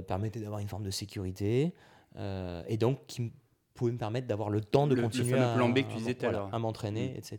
permettait 0.07 0.39
d'avoir 0.39 0.61
une 0.61 0.69
forme 0.69 0.85
de 0.85 0.91
sécurité, 0.93 1.73
et 2.69 2.77
donc 2.77 3.01
qui 3.09 3.33
pouvait 3.75 3.91
me 3.91 3.99
permettre 3.99 4.29
d'avoir 4.29 4.49
le 4.49 4.61
temps 4.61 4.87
de 4.87 4.95
Le- 4.95 5.01
le 5.01 5.07
continuer 5.09 5.31
fameux 5.33 5.45
à, 5.45 5.55
plan 5.57 5.69
B 5.69 5.75
que 5.77 5.81
tu 5.81 5.95
à- 5.95 5.97
disais 5.97 6.17
voilà, 6.21 6.49
m'entraîner, 6.59 7.09
Mm. 7.15 7.17
etc. 7.17 7.39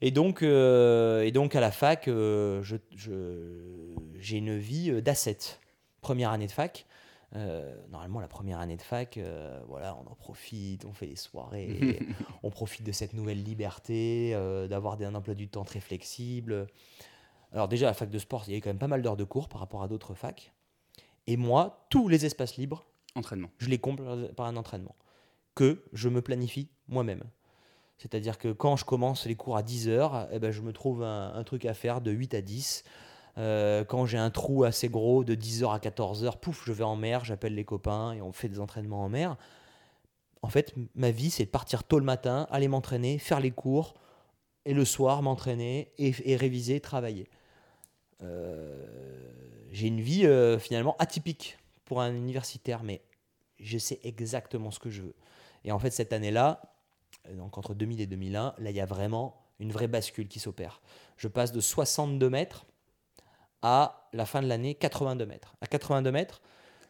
Et 0.00 0.10
donc, 0.10 0.42
euh, 0.42 1.22
et 1.22 1.30
donc 1.30 1.54
à 1.54 1.60
la 1.60 1.70
fac, 1.70 2.08
euh, 2.08 2.62
je- 2.62 2.76
je- 2.96 3.94
j'ai 4.18 4.38
une 4.38 4.56
vie 4.56 5.00
d'asset. 5.02 5.38
Première 6.00 6.30
année 6.30 6.46
de 6.48 6.52
fac. 6.52 6.84
Euh, 7.34 7.74
normalement, 7.90 8.20
la 8.20 8.28
première 8.28 8.60
année 8.60 8.76
de 8.76 8.82
fac, 8.82 9.16
euh, 9.18 9.60
voilà, 9.68 9.96
on 9.96 10.10
en 10.10 10.14
profite, 10.14 10.84
on 10.84 10.92
fait 10.92 11.06
les 11.06 11.16
soirées, 11.16 11.98
on 12.42 12.50
profite 12.50 12.84
de 12.84 12.92
cette 12.92 13.12
nouvelle 13.14 13.42
liberté, 13.42 14.32
euh, 14.34 14.68
d'avoir 14.68 14.96
des- 14.96 15.04
un 15.04 15.14
emploi 15.14 15.34
du 15.34 15.48
temps 15.48 15.64
très 15.64 15.80
flexible. 15.80 16.66
Alors 17.52 17.68
déjà, 17.68 17.86
à 17.86 17.90
la 17.90 17.94
fac 17.94 18.10
de 18.10 18.18
sport, 18.18 18.44
il 18.46 18.50
y 18.50 18.52
avait 18.54 18.60
quand 18.60 18.70
même 18.70 18.78
pas 18.78 18.88
mal 18.88 19.02
d'heures 19.02 19.16
de 19.16 19.24
cours 19.24 19.48
par 19.48 19.60
rapport 19.60 19.82
à 19.82 19.88
d'autres 19.88 20.14
facs. 20.14 20.52
Et 21.26 21.36
moi, 21.36 21.86
tous 21.90 22.08
les 22.08 22.24
espaces 22.26 22.56
libres, 22.56 22.86
Entraînement. 23.16 23.48
je 23.58 23.68
les 23.68 23.78
comble 23.78 24.32
par 24.34 24.46
un 24.46 24.56
entraînement 24.56 24.94
que 25.54 25.84
je 25.92 26.08
me 26.08 26.22
planifie 26.22 26.68
moi-même. 26.88 27.24
C'est-à-dire 27.98 28.36
que 28.38 28.52
quand 28.52 28.76
je 28.76 28.84
commence 28.84 29.24
les 29.26 29.36
cours 29.36 29.56
à 29.56 29.62
10h, 29.62 30.28
eh 30.30 30.38
ben, 30.38 30.50
je 30.52 30.60
me 30.60 30.72
trouve 30.72 31.02
un, 31.02 31.32
un 31.34 31.44
truc 31.44 31.64
à 31.64 31.72
faire 31.72 32.00
de 32.02 32.10
8 32.12 32.34
à 32.34 32.42
10. 32.42 32.84
Euh, 33.38 33.84
quand 33.84 34.06
j'ai 34.06 34.18
un 34.18 34.30
trou 34.30 34.64
assez 34.64 34.88
gros 34.88 35.24
de 35.24 35.34
10h 35.34 35.74
à 35.74 35.78
14h, 35.78 36.38
pouf, 36.38 36.64
je 36.66 36.72
vais 36.72 36.84
en 36.84 36.96
mer, 36.96 37.24
j'appelle 37.24 37.54
les 37.54 37.64
copains 37.64 38.12
et 38.12 38.22
on 38.22 38.32
fait 38.32 38.48
des 38.48 38.60
entraînements 38.60 39.04
en 39.04 39.08
mer. 39.08 39.36
En 40.42 40.48
fait, 40.48 40.74
ma 40.94 41.10
vie, 41.10 41.30
c'est 41.30 41.44
de 41.44 41.50
partir 41.50 41.84
tôt 41.84 41.98
le 41.98 42.04
matin, 42.04 42.46
aller 42.50 42.68
m'entraîner, 42.68 43.18
faire 43.18 43.40
les 43.40 43.50
cours, 43.50 43.94
et 44.64 44.74
le 44.74 44.84
soir 44.84 45.22
m'entraîner 45.22 45.92
et, 45.98 46.36
réviser, 46.36 46.80
travailler. 46.80 47.28
Euh, 48.22 48.84
j'ai 49.70 49.86
une 49.86 50.00
vie 50.00 50.26
euh, 50.26 50.58
finalement 50.58 50.96
atypique 50.98 51.58
pour 51.84 52.00
un 52.00 52.12
universitaire, 52.12 52.82
mais 52.82 53.02
je 53.60 53.78
sais 53.78 54.00
exactement 54.02 54.70
ce 54.70 54.78
que 54.78 54.90
je 54.90 55.02
veux. 55.02 55.14
Et 55.64 55.72
en 55.72 55.78
fait, 55.78 55.90
cette 55.90 56.12
année-là, 56.12 56.62
donc 57.32 57.58
entre 57.58 57.74
2000 57.74 58.00
et 58.00 58.06
2001, 58.06 58.54
là, 58.58 58.70
il 58.70 58.76
y 58.76 58.80
a 58.80 58.86
vraiment 58.86 59.40
une 59.60 59.70
vraie 59.70 59.88
bascule 59.88 60.28
qui 60.28 60.40
s'opère. 60.40 60.80
Je 61.16 61.28
passe 61.28 61.52
de 61.52 61.60
62 61.60 62.28
mètres 62.28 62.66
à 63.68 64.06
la 64.12 64.26
fin 64.26 64.42
de 64.42 64.46
l'année 64.46 64.74
82 64.76 65.26
mètres. 65.26 65.54
À 65.60 65.66
82 65.66 66.12
mètres, 66.12 66.40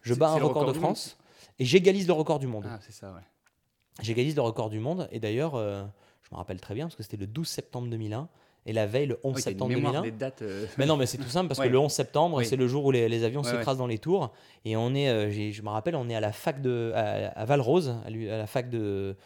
je 0.03 0.13
bats 0.15 0.29
un 0.29 0.35
record, 0.35 0.49
record 0.51 0.73
de. 0.75 0.79
France 0.79 1.17
et 1.59 1.65
j'égalise 1.65 2.07
le 2.07 2.13
record 2.13 2.39
du 2.39 2.47
monde. 2.47 2.67
Ah, 2.69 2.79
c'est 2.83 2.93
ça, 2.93 3.09
ouais. 3.13 3.21
J'égalise 4.03 4.37
le 4.37 4.43
record 4.43 4.69
du 4.69 4.79
monde. 4.79 5.09
Et 5.11 5.19
d'ailleurs, 5.21 5.55
euh, 5.55 5.83
je 6.23 6.29
me 6.33 6.37
rappelle 6.37 6.61
très 6.61 6.75
bien 6.75 6.85
parce 6.85 6.97
que 6.97 7.03
c'était 7.03 7.17
le 7.17 7.27
12 7.27 7.49
septembre 7.49 7.89
2001 7.89 8.29
et 8.67 8.73
la 8.75 8.87
veille, 8.87 9.07
le 9.07 9.15
11 9.15 9.21
Ah 9.23 9.29
oui, 9.29 9.33
t'as 9.33 9.39
une 9.39 9.43
septembre 9.55 9.71
mémoire 9.75 9.93
2001. 9.95 10.03
des 10.03 10.19
dates. 10.19 10.43
euh, 10.43 10.67
Mais 10.77 10.85
non, 10.85 10.97
mais 10.99 11.07
c'est 11.07 11.17
tout 11.19 11.29
simple 11.29 11.49
parce 11.49 11.59
Ouais. 11.61 11.69
que 11.69 11.73
le 11.73 11.79
11 11.79 11.91
septembre, 11.91 12.37
Oui. 12.39 12.47
c'est 12.47 12.57
le 12.57 12.69
jour 12.69 12.85
où 12.85 12.91
les, 12.91 13.09
les 13.09 13.25
avions 13.25 13.41
Ouais, 13.43 13.51
s'écrasent 13.51 13.79
dans 13.79 13.87
les 13.87 13.99
tours. 13.99 14.33
Et 14.67 14.77
on 14.77 14.95
est, 14.95 15.09
euh, 15.09 15.31
je 15.53 15.63
me 15.63 15.69
rappelle, 15.71 15.97
on 15.97 16.09
est 16.11 16.15
à 16.15 16.21
la 16.21 16.33
fac 16.33 16.61
de, 16.61 16.93
à, 16.95 17.29
à 17.29 17.45
Valrose, 17.47 17.89
à, 18.05 18.09
à 18.09 18.37
la 18.39 18.47
fac 18.47 18.69
de, 18.69 19.17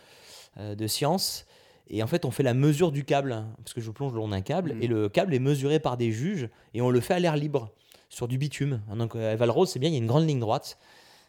de 0.58 0.86
sciences. 0.86 1.46
Et 1.90 2.02
en 2.02 2.06
fait, 2.06 2.24
on 2.24 2.30
fait 2.30 2.42
la 2.42 2.54
mesure 2.54 2.92
du 2.92 3.04
câble, 3.04 3.32
hein, 3.32 3.48
parce 3.58 3.72
que 3.74 3.80
je 3.80 3.90
plonge 3.90 4.12
le 4.12 4.18
long 4.18 4.28
d'un 4.28 4.40
câble, 4.42 4.74
Mhm. 4.74 4.82
et 4.82 4.86
le 4.86 5.08
câble 5.08 5.34
est 5.34 5.38
mesuré 5.40 5.80
par 5.80 5.96
des 5.96 6.12
juges, 6.12 6.48
et 6.74 6.80
on 6.82 6.90
le 6.90 7.00
fait 7.00 7.14
à 7.14 7.18
l'air 7.18 7.36
libre, 7.36 7.70
sur 8.08 8.28
du 8.28 8.38
bitume. 8.38 8.80
Donc 8.94 9.14
euh, 9.16 9.32
à 9.32 9.36
Valrose, 9.36 9.70
c'est 9.70 9.78
bien, 9.78 9.88
il 9.88 9.92
y 9.92 9.96
a 9.96 10.00
une 10.00 10.06
grande 10.06 10.26
ligne 10.26 10.40
droite. 10.40 10.78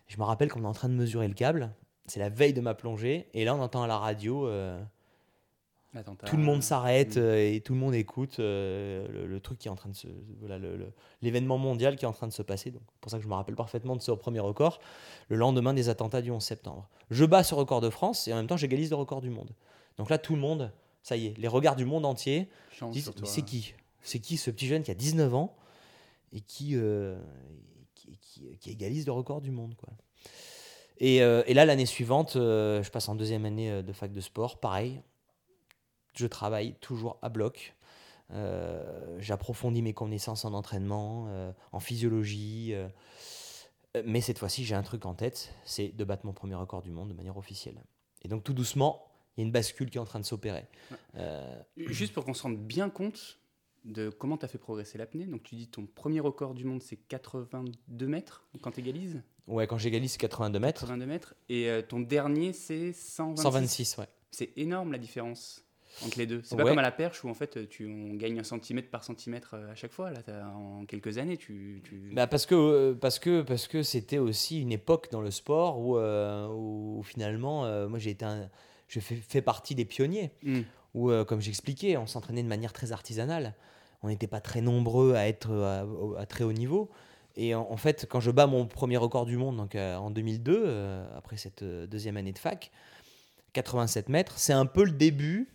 Je 0.08 0.18
me 0.18 0.24
rappelle 0.24 0.50
qu'on 0.52 0.64
est 0.64 0.68
en 0.68 0.74
train 0.74 0.90
de 0.90 0.94
mesurer 0.94 1.28
le 1.28 1.34
câble. 1.34 1.72
C'est 2.06 2.20
la 2.20 2.30
veille 2.30 2.54
de 2.54 2.62
ma 2.62 2.74
plongée, 2.74 3.28
et 3.34 3.46
là, 3.46 3.56
on 3.56 3.60
entend 3.62 3.82
à 3.84 3.88
la 3.88 3.98
radio. 3.98 4.48
euh, 4.48 4.80
tout 6.26 6.38
le 6.38 6.44
monde 6.44 6.64
s'arrête 6.64 7.18
Mm. 7.18 7.20
euh, 7.20 7.54
et 7.54 7.60
tout 7.60 7.74
le 7.74 7.80
monde 7.80 7.94
écoute 7.96 8.40
euh, 8.40 9.06
le, 9.12 9.28
le 9.28 9.40
truc 9.42 9.58
qui 9.60 9.68
est 9.68 9.72
en 9.72 9.76
train 9.76 9.90
de 9.90 9.96
se 9.96 10.08
voilà 10.40 10.58
l'événement 11.22 11.58
mondial 11.58 11.98
qui 11.98 12.06
est 12.06 12.08
en 12.08 12.14
train 12.14 12.28
de 12.28 12.32
se 12.32 12.42
passer 12.42 12.72
donc 12.72 12.82
c'est 12.94 13.00
pour 13.02 13.12
ça 13.12 13.18
que 13.18 13.24
je 13.24 13.28
me 13.28 13.34
rappelle 13.34 13.56
parfaitement 13.58 13.98
de 13.98 14.02
ce 14.02 14.12
premier 14.14 14.40
record 14.40 14.80
le 15.28 15.36
lendemain 15.36 15.74
des 15.74 15.90
attentats 15.90 16.22
du 16.22 16.32
11 16.32 16.42
septembre 16.42 16.88
je 17.10 17.26
bats 17.26 17.44
ce 17.44 17.54
record 17.56 17.82
de 17.82 17.90
France 17.90 18.30
et 18.30 18.34
en 18.34 18.38
même 18.38 18.48
temps 18.48 18.56
j'égalise 18.56 18.90
le 18.90 18.96
record 18.96 19.20
du 19.20 19.30
monde 19.30 19.50
donc 20.02 20.10
là 20.10 20.18
tout 20.18 20.34
le 20.36 20.42
monde 20.42 20.72
ça 21.04 21.16
y 21.16 21.28
est 21.28 21.38
les 21.38 21.48
regards 21.48 21.76
du 21.76 21.86
monde 21.86 22.06
entier 22.06 22.50
disent 22.92 23.06
mais 23.22 23.28
c'est 23.28 23.42
qui? 23.44 23.74
C'est 24.02 24.20
qui 24.20 24.38
ce 24.38 24.50
petit 24.52 24.68
jeune 24.68 24.82
qui 24.84 24.92
a 24.92 24.96
19 24.96 25.34
ans 25.36 25.56
et 26.34 26.42
qui 26.42 26.76
euh, 26.76 27.20
qui, 27.96 28.18
qui- 28.20 28.58
qui 28.60 28.70
égalise 28.72 29.06
le 29.06 29.12
record 29.12 29.42
du 29.42 29.52
monde 29.52 29.76
quoi? 29.76 29.90
Et, 30.98 31.22
euh, 31.22 31.44
et 31.48 31.54
là 31.54 31.66
l'année 31.66 31.86
suivante 31.86 32.36
euh, 32.36 32.82
je 32.84 32.90
passe 32.92 33.10
en 33.10 33.16
deuxième 33.16 33.46
année 33.46 33.84
de 33.84 33.94
fac 33.94 34.12
de 34.12 34.22
sport 34.22 34.60
pareil 34.60 35.02
je 36.16 36.28
travaille 36.28 36.74
toujours 36.82 37.18
à 37.22 37.30
bloc. 37.30 37.74
J'approfondis 39.20 39.82
mes 39.82 39.94
connaissances 39.94 40.46
en 40.46 40.54
entraînement, 40.54 41.28
en 41.72 41.80
physiologie. 41.80 42.74
mais 44.06 44.22
cette 44.22 44.40
fois-ci, 44.40 44.64
j'ai 44.66 44.76
un 44.76 44.84
truc 44.84 45.06
en 45.06 45.14
tête, 45.14 45.54
c'est 45.66 45.90
de 45.90 46.04
battre 46.04 46.26
mon 46.26 46.34
premier 46.34 46.56
record 46.56 46.82
du 46.82 46.92
monde 46.92 47.10
de 47.10 47.14
manière 47.14 47.38
officielle. 47.38 47.82
Et 48.24 48.28
donc 48.28 48.44
tout 48.44 48.54
doucement, 48.54 49.06
il 49.38 49.42
y 49.42 49.44
a 49.44 49.46
une 49.46 49.52
bascule 49.52 49.90
qui 49.90 49.98
est 49.98 50.02
en 50.02 50.06
train 50.06 50.20
de 50.20 50.26
s'opérer. 50.26 50.66
Euh, 51.16 51.44
Juste 51.78 52.14
pour 52.14 52.26
qu'on 52.26 52.34
se 52.34 52.44
rende 52.44 52.58
bien 52.58 52.90
compte 52.90 53.40
de 53.86 54.10
comment 54.10 54.38
tu 54.38 54.46
as 54.46 54.48
fait 54.48 54.58
progresser 54.58 54.98
l'apnée. 54.98 55.26
Donc 55.26 55.44
tu 55.44 55.56
dis 55.56 55.68
ton 55.68 55.86
premier 55.86 56.20
record 56.20 56.54
du 56.54 56.66
monde 56.66 56.82
c'est 56.84 56.98
82 56.98 58.08
mètres 58.08 58.46
quand 58.62 58.72
tu 58.72 58.80
égalises 58.82 59.22
ouais, 59.48 59.66
quand 59.68 59.78
j'égalise, 59.78 60.12
c'est 60.14 60.18
82 60.20 60.60
mètres. 60.60 60.82
82 60.82 61.06
mètres. 61.06 61.34
Et 61.50 61.70
euh, 61.70 61.82
ton 61.82 62.00
dernier 62.00 62.54
c'est 62.54 62.94
126. 62.94 63.42
126, 63.42 63.98
ouais. 63.98 64.06
C'est 64.30 64.52
énorme 64.58 64.92
la 64.92 64.98
différence 64.98 65.66
entre 66.06 66.20
les 66.20 66.26
deux. 66.28 66.42
C'est 66.44 66.56
pas 66.56 66.64
Ouais. 66.64 66.70
comme 66.70 66.80
à 66.80 66.84
la 66.84 66.92
perche 66.92 67.24
où 67.24 67.30
en 67.30 67.34
fait 67.34 67.68
tu 67.68 67.86
on 67.88 68.14
gagne 68.14 68.40
un 68.40 68.44
centimètre 68.44 68.90
par 68.90 69.04
centimètre 69.04 69.56
euh, 69.56 69.72
à 69.72 69.76
chaque 69.76 69.92
fois. 69.92 70.12
Là, 70.12 70.22
en 70.56 70.86
quelques 70.86 71.18
années, 71.18 71.36
tu. 71.38 71.82
tu- 71.84 72.12
Bah 72.14 72.28
parce 72.28 72.46
que 72.46 72.94
parce 72.94 73.18
que 73.20 73.42
parce 73.42 73.68
que 73.68 73.82
c'était 73.84 74.20
aussi 74.20 74.62
une 74.62 74.72
époque 74.72 75.10
dans 75.12 75.22
le 75.22 75.32
sport 75.32 75.80
où, 75.80 75.98
euh, 75.98 76.48
où 76.48 77.02
finalement 77.04 77.66
euh, 77.66 77.88
moi 77.90 77.98
j'ai 78.00 78.12
été 78.12 78.24
un, 78.24 78.50
je 78.92 79.00
fais, 79.00 79.16
fais 79.16 79.42
partie 79.42 79.74
des 79.76 79.86
pionniers. 79.86 80.32
Hmm. 80.44 80.62
où 80.94 81.10
euh, 81.10 81.24
comme 81.24 81.40
j'expliquais 81.42 81.96
on 81.98 82.06
s'entraînait 82.06 82.44
de 82.44 82.50
manière 82.50 82.74
très 82.74 82.92
artisanale. 82.92 83.56
On 84.04 84.08
n'était 84.10 84.28
pas 84.28 84.42
très 84.42 84.62
nombreux 84.62 85.14
à 85.16 85.28
être 85.28 85.52
à, 85.52 85.86
au- 85.86 86.16
à 86.18 86.26
très 86.26 86.44
haut 86.44 86.52
niveau. 86.54 86.90
Et 87.38 87.56
en, 87.56 87.62
en 87.72 87.78
fait 87.78 88.06
quand 88.10 88.20
je 88.20 88.30
bats 88.32 88.48
mon 88.48 88.66
premier 88.68 88.98
record 88.98 89.26
du 89.26 89.38
monde 89.38 89.56
donc 89.58 89.76
euh, 89.76 89.96
en 89.96 90.12
2002 90.12 90.64
euh, 90.66 91.18
après 91.18 91.38
cette 91.38 91.62
euh, 91.64 91.88
deuxième 91.88 92.18
année 92.18 92.34
de 92.34 92.38
fac 92.40 92.72
87 93.54 94.10
mètres 94.10 94.38
c'est 94.38 94.54
un 94.54 94.66
peu 94.66 94.84
le 94.84 94.92
début 94.92 95.48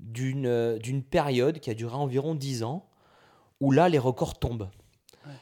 d'une 0.00 0.46
euh, 0.46 0.78
d'une 0.78 1.02
période 1.04 1.60
qui 1.60 1.70
a 1.70 1.74
duré 1.74 1.94
environ 1.94 2.34
10 2.34 2.64
ans 2.64 2.84
où 3.60 3.70
là 3.70 3.88
les 3.88 3.98
records 4.00 4.38
tombent 4.40 4.68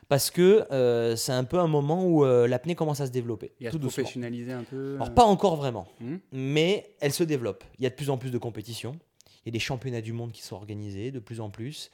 parce 0.08 0.30
que 0.30 0.66
euh, 0.72 1.16
c'est 1.16 1.32
un 1.32 1.44
peu 1.44 1.58
un 1.58 1.66
moment 1.66 2.04
où 2.04 2.24
euh, 2.24 2.46
l'apnée 2.46 2.74
commence 2.74 3.00
à 3.00 3.06
se 3.06 3.12
développer, 3.12 3.52
Et 3.60 3.68
à 3.68 3.70
tout 3.70 3.78
se 3.78 3.82
professionnaliser 3.82 4.52
un 4.52 4.64
peu. 4.64 4.94
Alors 4.96 5.08
euh, 5.08 5.10
pas 5.10 5.24
encore 5.24 5.56
vraiment, 5.56 5.86
hmm. 6.00 6.16
mais 6.32 6.94
elle 7.00 7.12
se 7.12 7.24
développe. 7.24 7.64
Il 7.78 7.84
y 7.84 7.86
a 7.86 7.90
de 7.90 7.94
plus 7.94 8.10
en 8.10 8.18
plus 8.18 8.30
de 8.30 8.38
compétitions, 8.38 8.96
il 9.44 9.46
y 9.46 9.50
a 9.50 9.52
des 9.52 9.58
championnats 9.58 10.00
du 10.00 10.12
monde 10.12 10.32
qui 10.32 10.42
sont 10.42 10.56
organisés 10.56 11.10
de 11.10 11.18
plus 11.18 11.40
en 11.40 11.50
plus, 11.50 11.90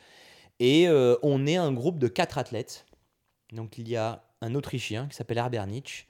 et 0.60 0.88
euh, 0.88 1.16
on 1.22 1.46
est 1.46 1.56
un 1.56 1.72
groupe 1.72 1.98
de 1.98 2.08
quatre 2.08 2.38
athlètes. 2.38 2.86
Donc 3.52 3.78
il 3.78 3.88
y 3.88 3.96
a 3.96 4.22
un 4.40 4.54
Autrichien 4.54 5.06
qui 5.08 5.16
s'appelle 5.16 5.38
Herbert 5.38 5.66
Nietzsche, 5.66 6.06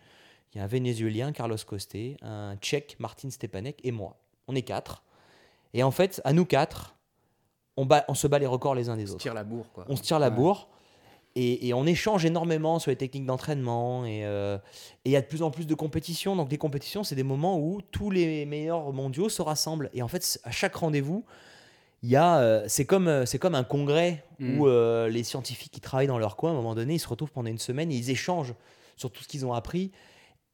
il 0.53 0.59
y 0.59 0.61
a 0.61 0.65
un 0.65 0.67
Vénézuélien 0.67 1.33
Carlos 1.33 1.57
Costé, 1.67 2.17
un 2.23 2.57
Tchèque 2.57 2.97
Martin 2.99 3.31
Stepanek 3.31 3.81
et 3.85 3.93
moi. 3.93 4.19
On 4.49 4.55
est 4.55 4.63
quatre, 4.63 5.05
et 5.75 5.83
en 5.83 5.91
fait 5.91 6.21
à 6.25 6.33
nous 6.33 6.45
quatre, 6.47 6.97
on, 7.77 7.87
bat, 7.87 8.05
on 8.09 8.15
se 8.15 8.27
bat 8.27 8.41
les 8.41 8.47
records 8.47 8.75
les 8.75 8.89
uns 8.89 8.97
des 8.97 9.05
On 9.05 9.07
se 9.07 9.13
autres 9.13 9.23
tire 9.23 9.35
la 9.35 9.45
bourre 9.45 9.71
quoi. 9.73 9.85
on 9.89 9.95
se 9.95 10.03
tire 10.03 10.19
la 10.19 10.31
Ouais. 10.31 10.35
bourre 10.35 10.69
et, 11.39 11.69
et 11.69 11.75
on 11.75 11.87
échange 11.87 12.25
énormément 12.25 12.79
sur 12.81 12.91
les 12.91 12.97
techniques 12.97 13.27
d'entraînement 13.27 14.05
et 14.05 14.25
euh, 14.25 14.57
et 15.05 15.11
il 15.11 15.13
y 15.13 15.17
a 15.17 15.21
de 15.21 15.27
plus 15.27 15.43
en 15.43 15.51
plus 15.51 15.67
de 15.67 15.75
compétitions. 15.75 16.35
Donc 16.35 16.51
les 16.51 16.59
compétitions, 16.59 17.05
c'est 17.05 17.15
des 17.15 17.23
moments 17.23 17.59
où 17.59 17.81
tous 17.93 18.11
les 18.11 18.45
meilleurs 18.45 18.93
mondiaux 18.93 19.29
se 19.29 19.41
rassemblent. 19.41 19.89
Et 19.95 20.03
en 20.03 20.09
fait, 20.09 20.41
à 20.43 20.51
chaque 20.51 20.75
rendez-vous, 20.75 21.25
il 22.03 22.11
y 22.11 22.17
a, 22.17 22.39
euh, 22.39 22.65
c'est 22.67 22.85
comme, 22.85 23.09
euh, 23.09 23.25
c'est 23.27 23.39
comme 23.39 23.55
un 23.55 23.65
congrès 23.65 24.25
Mm. 24.41 24.61
où 24.61 24.69
euh, 24.69 25.09
les 25.09 25.25
scientifiques 25.25 25.73
qui 25.73 25.81
travaillent 25.81 26.07
dans 26.07 26.19
leur 26.19 26.37
coin, 26.37 26.51
à 26.51 26.53
un 26.53 26.57
moment 26.57 26.77
donné, 26.77 26.95
ils 26.95 27.01
se 27.01 27.09
retrouvent 27.09 27.33
pendant 27.33 27.51
une 27.51 27.59
semaine 27.59 27.91
et 27.91 27.97
ils 27.97 28.11
échangent 28.11 28.55
sur 28.97 29.11
tout 29.11 29.25
ce 29.25 29.29
qu'ils 29.29 29.45
ont 29.45 29.53
appris 29.53 29.91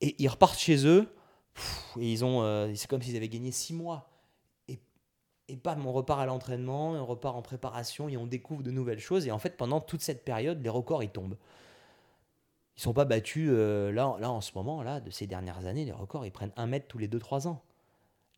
et 0.00 0.14
ils 0.18 0.28
repartent 0.28 0.58
chez 0.58 0.86
eux 0.86 1.06
pff, 1.54 1.96
et 2.00 2.10
ils 2.10 2.24
ont, 2.24 2.66
c'est 2.74 2.88
comme 2.88 3.02
s'ils 3.02 3.16
avaient 3.16 3.28
gagné 3.28 3.52
six 3.52 3.74
mois. 3.74 4.08
Et 5.48 5.56
bam, 5.56 5.86
on 5.86 5.92
repart 5.92 6.20
à 6.20 6.26
l'entraînement, 6.26 6.92
on 6.92 7.04
repart 7.04 7.36
en 7.36 7.42
préparation 7.42 8.08
et 8.08 8.16
on 8.16 8.26
découvre 8.26 8.62
de 8.62 8.70
nouvelles 8.70 8.98
choses. 9.00 9.26
Et 9.26 9.30
en 9.30 9.38
fait, 9.38 9.56
pendant 9.56 9.80
toute 9.80 10.00
cette 10.00 10.24
période, 10.24 10.62
les 10.62 10.70
records, 10.70 11.02
ils 11.02 11.10
tombent. 11.10 11.36
Ils 12.76 12.82
sont 12.82 12.94
pas 12.94 13.04
battus, 13.04 13.50
euh, 13.52 13.92
là, 13.92 14.16
là, 14.18 14.30
en 14.32 14.40
ce 14.40 14.52
moment, 14.54 14.82
là, 14.82 15.00
de 15.00 15.10
ces 15.10 15.26
dernières 15.26 15.66
années, 15.66 15.84
les 15.84 15.92
records, 15.92 16.24
ils 16.26 16.32
prennent 16.32 16.52
un 16.56 16.66
mètre 16.66 16.86
tous 16.88 16.98
les 16.98 17.08
2-3 17.08 17.46
ans. 17.46 17.62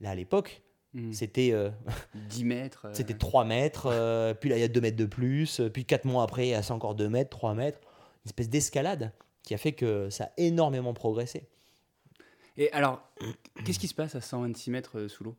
Là, 0.00 0.10
à 0.10 0.14
l'époque, 0.14 0.62
Hmm. 0.94 1.12
c'était 1.12 1.50
euh, 1.52 1.68
10 2.30 2.44
mètres. 2.44 2.86
euh, 2.86 2.94
c'était 2.94 3.12
3 3.18 3.44
mètres, 3.44 3.86
euh, 3.86 4.32
puis 4.34 4.48
là, 4.48 4.56
il 4.56 4.60
y 4.60 4.64
a 4.64 4.68
2 4.68 4.80
mètres 4.80 4.96
de 4.96 5.04
plus, 5.04 5.60
puis 5.74 5.84
4 5.84 6.06
mois 6.06 6.22
après, 6.22 6.46
il 6.46 6.50
y 6.50 6.54
a 6.54 6.72
encore 6.72 6.94
2 6.94 7.08
mètres, 7.08 7.28
3 7.28 7.54
mètres. 7.54 7.80
Une 8.24 8.28
espèce 8.28 8.48
d'escalade 8.48 9.12
qui 9.42 9.52
a 9.52 9.58
fait 9.58 9.72
que 9.72 10.08
ça 10.10 10.24
a 10.24 10.30
énormément 10.38 10.94
progressé. 10.94 11.48
Et 12.56 12.72
alors, 12.72 13.02
qu'est-ce 13.64 13.78
qui 13.78 13.88
se 13.88 13.94
passe 13.94 14.14
à 14.14 14.20
126 14.22 14.70
mètres 14.70 15.06
sous 15.08 15.24
l'eau? 15.24 15.36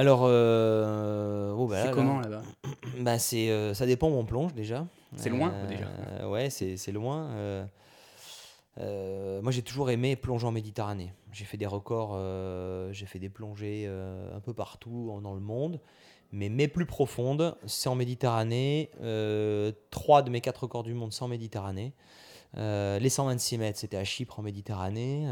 Alors, 0.00 0.22
euh, 0.24 1.52
oh, 1.54 1.66
bah 1.66 1.80
C'est 1.82 1.88
là, 1.88 1.92
comment 1.92 2.20
là, 2.20 2.28
là-bas 2.30 2.42
bah, 3.00 3.18
c'est, 3.18 3.50
euh, 3.50 3.74
Ça 3.74 3.84
dépend 3.84 4.08
où 4.08 4.14
on 4.14 4.24
plonge 4.24 4.54
déjà. 4.54 4.86
C'est 5.16 5.28
loin, 5.28 5.52
Euh, 5.52 5.66
déjà. 5.66 6.26
Ouais, 6.26 6.48
c'est, 6.48 6.78
c'est 6.78 6.90
loin. 6.90 7.26
euh, 7.32 7.64
euh, 8.78 9.42
moi, 9.42 9.52
j'ai 9.52 9.60
toujours 9.60 9.90
aimé 9.90 10.16
plonger 10.16 10.46
en 10.46 10.52
Méditerranée. 10.52 11.12
J'ai 11.32 11.44
fait 11.44 11.58
des 11.58 11.66
records, 11.66 12.12
euh, 12.14 12.90
j'ai 12.94 13.04
fait 13.04 13.18
des 13.18 13.28
plongées 13.28 13.84
euh, 13.86 14.34
un 14.34 14.40
peu 14.40 14.54
partout 14.54 15.18
dans 15.22 15.34
le 15.34 15.40
monde. 15.40 15.80
Mais 16.32 16.48
mes 16.48 16.66
plus 16.66 16.86
profondes, 16.86 17.56
c'est 17.66 17.90
en 17.90 17.94
Méditerranée. 17.94 18.90
Euh, 19.02 19.70
trois 19.90 20.22
de 20.22 20.30
mes 20.30 20.40
quatre 20.40 20.62
records 20.62 20.84
du 20.84 20.94
monde, 20.94 21.12
c'est 21.12 21.24
en 21.24 21.28
Méditerranée. 21.28 21.92
Euh, 22.56 22.98
les 22.98 23.10
126 23.10 23.58
mètres, 23.58 23.78
c'était 23.78 23.98
à 23.98 24.04
Chypre 24.04 24.38
en 24.38 24.42
Méditerranée. 24.42 25.26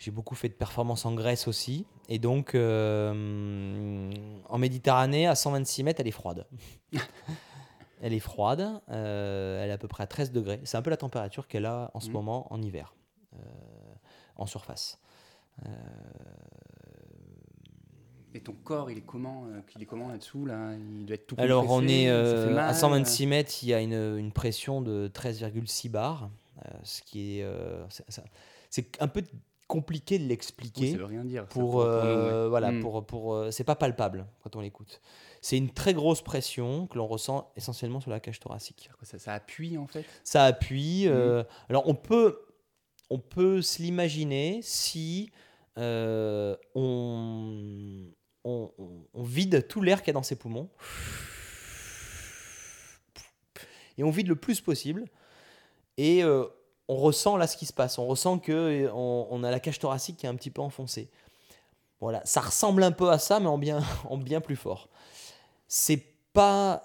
J'ai 0.00 0.10
beaucoup 0.10 0.34
fait 0.34 0.48
de 0.48 0.54
performances 0.54 1.04
en 1.04 1.12
Grèce 1.12 1.46
aussi. 1.46 1.86
Et 2.08 2.18
donc, 2.18 2.54
euh, 2.54 4.10
en 4.48 4.56
Méditerranée, 4.58 5.26
à 5.26 5.34
126 5.34 5.82
mètres, 5.84 6.00
elle 6.00 6.08
est 6.08 6.10
froide. 6.10 6.46
elle 8.00 8.14
est 8.14 8.18
froide. 8.18 8.80
euh, 8.88 9.62
elle 9.62 9.68
est 9.68 9.74
à 9.74 9.78
peu 9.78 9.88
près 9.88 10.02
à 10.02 10.06
13 10.06 10.32
degrés. 10.32 10.58
C'est 10.64 10.78
un 10.78 10.82
peu 10.82 10.88
la 10.88 10.96
température 10.96 11.46
qu'elle 11.46 11.66
a 11.66 11.90
en 11.92 12.00
ce 12.00 12.06
Mhm. 12.06 12.12
moment 12.14 12.50
en 12.52 12.62
hiver, 12.62 12.94
euh, 13.34 13.38
en 14.36 14.46
surface. 14.46 14.98
Et 18.32 18.40
ton 18.40 18.52
corps, 18.54 18.90
il 18.90 18.96
est 18.98 19.02
comment 19.02 19.44
Il 19.76 19.82
est 19.82 19.86
comment 19.86 20.08
là-dessous 20.08 20.46
là? 20.46 20.72
Il 20.74 21.04
doit 21.04 21.14
être 21.16 21.26
tout 21.26 21.34
Alors, 21.38 21.70
on 21.70 21.86
est 21.86 22.06
mal, 22.48 22.58
à 22.70 22.72
126 22.72 23.26
mètres, 23.26 23.52
il 23.62 23.68
y 23.68 23.74
a 23.74 23.80
une, 23.82 24.16
une 24.16 24.32
pression 24.32 24.80
de 24.80 25.08
13,6 25.12 25.90
bars, 25.90 26.30
ce 26.84 27.02
qui 27.02 27.40
est. 27.40 27.46
c'est 28.70 28.96
un 29.02 29.08
peu 29.08 29.22
compliqué 29.70 30.18
de 30.18 30.24
Oui, 30.24 30.28
l'expliquer. 30.28 30.90
ça 30.92 30.98
veut 30.98 31.04
rien 31.06 31.24
dire. 31.24 31.42
ça, 31.44 31.48
pour, 31.48 31.80
euh, 31.80 32.48
voilà 32.48 32.72
Hmm. 32.72 32.80
pour 32.80 33.06
pour 33.06 33.34
euh, 33.34 33.50
c'est 33.50 33.64
pas 33.64 33.76
palpable 33.76 34.26
quand 34.42 34.56
on 34.56 34.60
l'écoute 34.60 35.00
c'est 35.40 35.56
une 35.56 35.70
très 35.70 35.94
grosse 35.94 36.20
pression 36.22 36.86
que 36.86 36.98
l'on 36.98 37.06
ressent 37.06 37.50
essentiellement 37.56 38.00
sur 38.00 38.10
la 38.10 38.20
cage 38.20 38.40
thoracique 38.40 38.90
Ça, 39.02 39.18
ça 39.18 39.32
appuie 39.34 39.78
en 39.78 39.86
fait? 39.86 40.04
Ça 40.24 40.44
appuie 40.44 41.06
euh, 41.08 41.44
alors 41.68 41.88
on 41.88 41.94
peut 41.94 42.38
on 43.08 43.18
peut 43.18 43.62
se 43.62 43.80
l'imaginer 43.82 44.60
si 44.62 45.30
euh, 45.78 46.56
on, 46.74 48.10
on, 48.44 48.70
on- 48.78 49.06
on 49.14 49.22
vide 49.22 49.66
tout 49.68 49.82
l'air 49.82 50.00
qu'il 50.02 50.08
y 50.08 50.10
a 50.10 50.14
dans 50.14 50.22
ses 50.24 50.36
poumons 50.36 50.68
et 53.98 54.04
on 54.04 54.10
vide 54.10 54.28
le 54.28 54.36
plus 54.36 54.60
possible 54.60 55.04
et 55.96 56.22
euh, 56.24 56.44
on 56.90 56.96
ressent 56.96 57.36
là 57.36 57.46
ce 57.46 57.56
qui 57.56 57.66
se 57.66 57.72
passe. 57.72 57.98
On 57.98 58.06
ressent 58.06 58.40
que 58.40 58.90
on, 58.92 59.28
on 59.30 59.44
a 59.44 59.50
la 59.50 59.60
cage 59.60 59.78
thoracique 59.78 60.16
qui 60.16 60.26
est 60.26 60.28
un 60.28 60.34
petit 60.34 60.50
peu 60.50 60.60
enfoncée. 60.60 61.08
Voilà. 62.00 62.20
Ça 62.24 62.40
ressemble 62.40 62.82
un 62.82 62.90
peu 62.90 63.10
à 63.10 63.18
ça 63.18 63.38
mais 63.38 63.46
en 63.46 63.58
bien 63.58 63.80
en 64.10 64.18
bien 64.18 64.40
plus 64.40 64.56
fort. 64.56 64.88
C'est 65.68 66.04
pas 66.32 66.82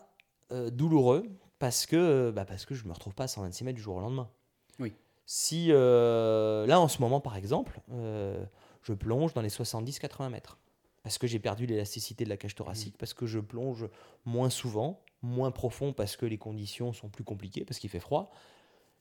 euh, 0.52 0.70
douloureux 0.70 1.26
parce 1.58 1.88
que 1.88 2.32
bah, 2.32 2.46
parce 2.46 2.66
que 2.66 2.76
je 2.76 2.86
me 2.86 2.94
retrouve 2.94 3.16
pas 3.16 3.24
à 3.24 3.28
126 3.28 3.64
mètres 3.64 3.78
du 3.78 3.82
jour 3.82 3.96
au 3.96 4.00
lendemain. 4.00 4.30
Oui. 4.78 4.94
si 5.26 5.68
euh, 5.72 6.68
là 6.68 6.80
en 6.80 6.88
ce 6.88 7.02
moment 7.02 7.20
par 7.20 7.38
exemple 7.38 7.80
euh, 7.92 8.44
je 8.84 8.94
plonge 8.94 9.34
dans 9.34 9.42
les 9.42 9.50
70-80 9.50 10.30
mètres 10.30 10.60
parce 11.02 11.18
que 11.18 11.28
j'ai 11.28 11.40
perdu 11.40 11.66
l'élasticité 11.66 12.26
de 12.26 12.30
la 12.30 12.38
cage 12.38 12.56
thoracique, 12.56 12.96
parce 12.98 13.14
que 13.14 13.28
je 13.28 13.38
plonge 13.38 13.88
moins 14.26 14.50
souvent, 14.50 15.04
moins 15.22 15.52
profond 15.52 15.94
parce 15.94 16.16
que 16.16 16.26
les 16.26 16.40
conditions 16.40 16.94
sont 16.94 17.10
plus 17.10 17.24
compliquées, 17.24 17.64
parce 17.64 17.78
qu'il 17.78 17.92
fait 17.92 18.00
froid. 18.00 18.32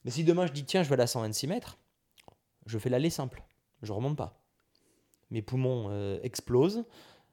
Mais 0.05 0.11
si 0.11 0.24
demain 0.24 0.46
je 0.46 0.52
dis 0.52 0.64
tiens 0.64 0.82
je 0.82 0.88
vais 0.88 1.00
à 1.00 1.07
126 1.07 1.46
mètres, 1.46 1.78
je 2.66 2.78
fais 2.78 2.90
l'aller 2.90 3.11
simple, 3.11 3.42
je 3.82 3.92
remonte 3.92 4.16
pas. 4.16 4.40
Mes 5.30 5.42
poumons 5.42 5.88
euh, 5.90 6.18
explosent, 6.22 6.84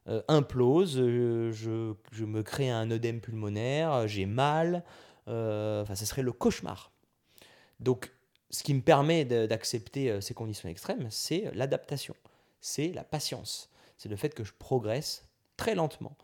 euh, 0.07 0.21
implosent, 0.27 0.97
euh, 0.97 1.51
je, 1.51 1.93
je 2.11 2.25
me 2.25 2.43
crée 2.43 2.69
un 2.69 2.89
œdème 2.89 3.21
pulmonaire, 3.21 4.07
j'ai 4.07 4.25
mal, 4.25 4.83
euh, 5.27 5.83
enfin 5.83 5.95
ce 5.95 6.05
serait 6.05 6.23
le 6.23 6.31
cauchemar. 6.31 6.91
Donc 7.79 8.11
ce 8.49 8.63
qui 8.63 8.73
me 8.73 8.81
permet 8.81 9.25
d'accepter 9.25 10.09
euh, 10.09 10.21
ces 10.21 10.33
conditions 10.33 10.69
extrêmes, 10.69 11.07
c'est 11.09 11.51
l'adaptation, 11.53 12.15
c'est 12.59 12.91
la 12.93 13.03
patience, 13.03 13.69
c'est 13.97 14.09
le 14.09 14.15
fait 14.15 14.33
que 14.33 14.43
je 14.43 14.53
progresse 14.57 15.25
très 15.57 15.75
lentement. 15.75 16.17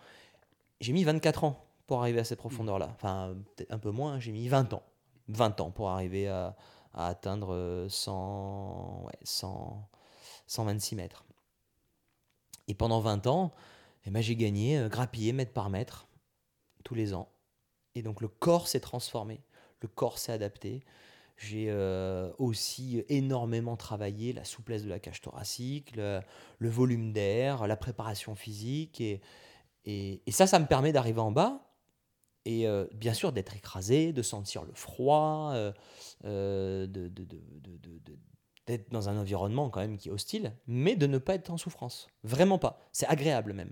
J'ai 0.82 0.94
mis 0.94 1.04
24 1.04 1.44
ans 1.44 1.66
pour 1.88 2.02
arriver 2.02 2.20
à 2.20 2.24
cette 2.24 2.40
profondeur-là, 2.40 2.90
enfin 2.96 3.36
peut-être 3.56 3.72
un 3.72 3.80
peu 3.80 3.92
moins, 3.92 4.14
hein, 4.14 4.20
j'ai 4.20 4.32
mis 4.32 4.48
20 4.48 4.74
ans, 4.74 4.84
20 5.30 5.62
ans 5.62 5.72
pour 5.72 5.90
arriver 5.90 6.28
à, 6.28 6.56
atteindre 6.94 7.54
euh, 7.54 7.88
100, 7.90 9.04
ouais, 9.06 9.14
100, 9.24 9.88
126 10.48 10.96
mètres. 10.96 11.26
Et 12.68 12.74
pendant 12.74 13.00
20 13.00 13.28
ans, 13.28 13.54
eh 14.06 14.10
ben, 14.10 14.22
j'ai 14.22 14.36
gagné, 14.36 14.80
euh, 14.80 14.90
grappillé 14.90 15.32
mètre 15.32 15.54
par 15.54 15.70
mètre, 15.70 16.08
tous 16.84 16.96
les 16.96 17.14
ans. 17.14 17.30
Et 17.94 18.02
donc 18.02 18.22
le 18.22 18.28
corps 18.28 18.68
s'est 18.68 18.80
transformé, 18.80 19.42
le 19.82 19.88
corps 19.88 20.18
s'est 20.18 20.32
adapté. 20.32 20.84
J'ai 21.38 21.68
euh, 21.70 22.32
aussi 22.40 23.04
énormément 23.10 23.78
travaillé 23.78 24.34
la 24.34 24.44
souplesse 24.44 24.84
de 24.84 24.90
la 24.90 24.98
cage 24.98 25.22
thoracique, 25.22 25.96
le, 25.96 26.24
volume 26.60 27.14
d'air, 27.14 27.68
la 27.68 27.78
préparation 27.78 28.34
physique. 28.34 29.02
Et, 29.02 29.22
et 29.86 30.32
ça, 30.32 30.48
ça 30.48 30.58
me 30.58 30.66
permet 30.66 30.92
d'arriver 30.92 31.20
en 31.20 31.32
bas 31.32 31.67
et 32.48 32.66
euh, 32.68 32.86
bien 32.94 33.14
sûr 33.14 33.32
d'être 33.34 33.56
écrasé, 33.56 34.14
de 34.14 34.22
sentir 34.22 34.64
le 34.64 34.72
froid, 34.74 35.52
euh, 35.54 35.72
euh, 36.26 36.88
de, 36.88 37.10
d'être 38.66 38.90
dans 38.92 39.10
un 39.10 39.18
environnement 39.18 39.70
quand 39.70 39.82
même 39.82 39.98
qui 39.98 40.10
est 40.10 40.12
hostile, 40.12 40.54
mais 40.66 40.96
de 40.96 41.08
ne 41.08 41.18
pas 41.18 41.36
être 41.36 41.50
en 41.50 41.58
souffrance. 41.58 42.08
Vraiment 42.24 42.58
pas. 42.58 42.80
C'est 42.92 43.06
agréable 43.08 43.54
même. 43.54 43.72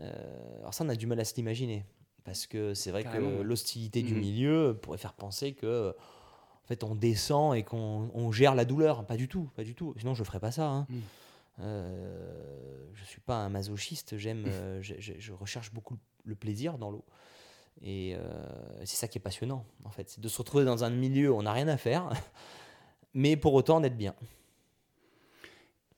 Euh, 0.00 0.58
alors 0.60 0.74
ça, 0.74 0.84
on 0.84 0.88
a 0.88 0.94
du 0.96 1.06
mal 1.06 1.18
à 1.20 1.24
se 1.24 1.34
l'imaginer. 1.36 1.84
Parce 2.24 2.46
que 2.46 2.72
c'est 2.74 2.90
vrai 2.92 3.02
Carrément, 3.02 3.30
que 3.38 3.42
l'hostilité 3.42 4.02
du 4.02 4.14
Mhm. 4.14 4.20
milieu 4.20 4.78
pourrait 4.80 4.98
faire 4.98 5.12
penser 5.14 5.54
que 5.54 5.94
en 6.64 6.66
fait, 6.66 6.84
on 6.84 6.94
descend 6.94 7.56
et 7.56 7.64
qu'on 7.64 8.10
on 8.14 8.30
gère 8.32 8.54
la 8.54 8.64
douleur. 8.64 9.04
Pas 9.06 9.16
du 9.16 9.28
tout, 9.28 9.50
pas 9.56 9.64
du 9.64 9.74
tout. 9.74 9.94
Sinon, 9.98 10.14
je 10.14 10.22
ferais 10.24 10.38
pas 10.40 10.52
ça. 10.52 10.68
hein. 10.68 10.86
Euh, 11.60 12.86
je 12.94 13.04
suis 13.04 13.20
pas 13.20 13.36
un 13.36 13.48
masochiste. 13.48 14.16
J'aime, 14.16 14.46
je 14.80 15.32
recherche 15.32 15.72
beaucoup 15.72 15.98
le 16.24 16.34
plaisir 16.36 16.78
dans 16.78 16.90
l'eau. 16.90 17.04
Et 17.80 18.14
euh, 18.14 18.20
c'est 18.84 18.96
ça 18.96 19.08
qui 19.08 19.18
est 19.18 19.20
passionnant, 19.20 19.64
en 19.84 19.90
fait. 19.90 20.08
C'est 20.10 20.20
de 20.20 20.28
se 20.28 20.38
retrouver 20.38 20.64
dans 20.64 20.84
un 20.84 20.90
milieu 20.90 21.32
où 21.32 21.36
on 21.36 21.42
n'a 21.42 21.52
rien 21.52 21.68
à 21.68 21.76
faire, 21.76 22.10
mais 23.14 23.36
pour 23.36 23.54
autant 23.54 23.80
d'être 23.80 23.96
bien. 23.96 24.14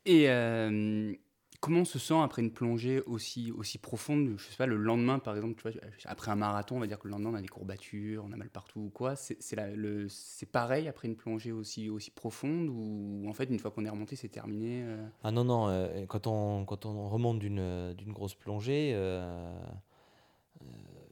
Et 0.06 0.28
euh, 0.28 1.14
comment 1.60 1.80
on 1.80 1.84
se 1.86 1.98
sent 1.98 2.20
après 2.22 2.42
une 2.42 2.50
plongée 2.50 3.00
aussi, 3.00 3.50
aussi 3.50 3.78
profonde? 3.78 4.34
Je 4.36 4.44
sais 4.44 4.56
pas, 4.56 4.66
le 4.66 4.76
lendemain 4.76 5.18
par 5.18 5.34
exemple, 5.34 5.54
tu 5.54 5.62
vois, 5.66 5.80
après 6.04 6.30
un 6.30 6.36
marathon, 6.36 6.76
on 6.76 6.80
va 6.80 6.86
dire 6.86 6.98
que 6.98 7.08
le 7.08 7.12
lendemain 7.12 7.30
on 7.32 7.34
a 7.36 7.40
des 7.40 7.48
courbatures, 7.48 8.22
on 8.26 8.32
a 8.32 8.36
mal 8.36 8.50
partout 8.50 8.80
ou 8.80 8.90
quoi. 8.90 9.16
C'est 9.16 10.46
pareil 10.52 10.88
après 10.88 11.08
une 11.08 11.16
plongée 11.16 11.52
aussi, 11.52 11.88
aussi 11.88 12.10
profonde 12.10 12.68
ou 12.68 13.24
en 13.28 13.32
fait 13.32 13.44
une 13.44 13.58
fois 13.58 13.70
qu'on 13.70 13.86
est 13.86 13.90
remonté 13.90 14.14
c'est 14.14 14.28
terminé 14.28 14.82
euh? 14.84 15.06
Ah 15.22 15.30
non, 15.30 15.44
non, 15.44 15.68
euh, 15.68 16.04
quand, 16.06 16.26
on, 16.26 16.66
quand 16.66 16.84
on 16.84 17.08
remonte 17.08 17.38
d'une 17.38 17.94
d'une 17.94 18.12
grosse 18.12 18.34
plongée, 18.34 18.92
euh, 18.94 19.50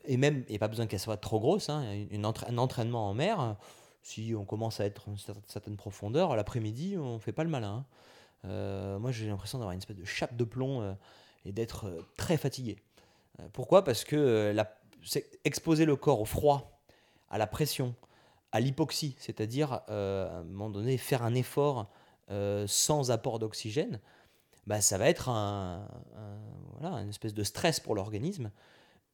et 0.05 0.17
même, 0.17 0.45
il 0.49 0.51
n'y 0.51 0.57
a 0.57 0.59
pas 0.59 0.69
besoin 0.69 0.87
qu'elle 0.87 1.01
soit 1.01 1.17
trop 1.17 1.41
grosse, 1.41 1.69
hein, 1.69 1.85
un 2.13 2.59
entraînement 2.59 3.09
en 3.09 3.15
mer, 3.15 3.57
si 4.03 4.35
on 4.37 4.45
commence 4.45 4.81
à 4.81 4.85
être 4.85 5.09
à 5.09 5.11
une 5.11 5.17
cer- 5.17 5.35
certaine 5.47 5.77
profondeur, 5.77 6.35
l'après-midi, 6.37 6.97
on 6.99 7.15
ne 7.15 7.19
fait 7.19 7.33
pas 7.33 7.45
le 7.45 7.51
malin. 7.51 7.75
hein. 7.75 7.85
Euh, 8.45 8.99
moi, 8.99 9.13
j'ai 9.13 9.29
l'impression 9.29 9.59
d'avoir 9.59 9.73
une 9.73 9.79
espèce 9.79 9.97
de 9.97 10.05
chape 10.05 10.37
de 10.37 10.45
plomb 10.45 10.83
euh, 10.83 10.93
et 11.45 11.53
d'être 11.53 11.87
euh, 11.87 12.01
très 12.17 12.37
fatigué. 12.37 12.77
Pourquoi? 13.53 13.83
Parce 13.83 14.05
que 14.05 14.53
la- 14.55 14.77
exposer 15.45 15.85
le 15.85 15.97
corps 15.97 16.21
au 16.21 16.25
froid, 16.25 16.81
à 17.31 17.39
la 17.39 17.47
pression, 17.47 17.95
à 18.53 18.61
l'hypoxie, 18.61 19.17
c'est-à-dire 19.19 19.73
à 19.73 20.39
un 20.39 20.45
moment 20.45 20.69
donné 20.69 20.99
faire 20.99 21.23
un 21.23 21.35
effort 21.35 21.91
sans 22.67 23.11
apport 23.11 23.39
d'oxygène, 23.39 24.01
bah, 24.67 24.81
ça 24.81 24.99
va 24.99 25.09
être 25.09 25.29
un, 25.29 25.89
une 26.83 27.09
espèce 27.09 27.35
de 27.35 27.43
stress 27.43 27.81
pour 27.81 27.95
l'organisme 27.95 28.51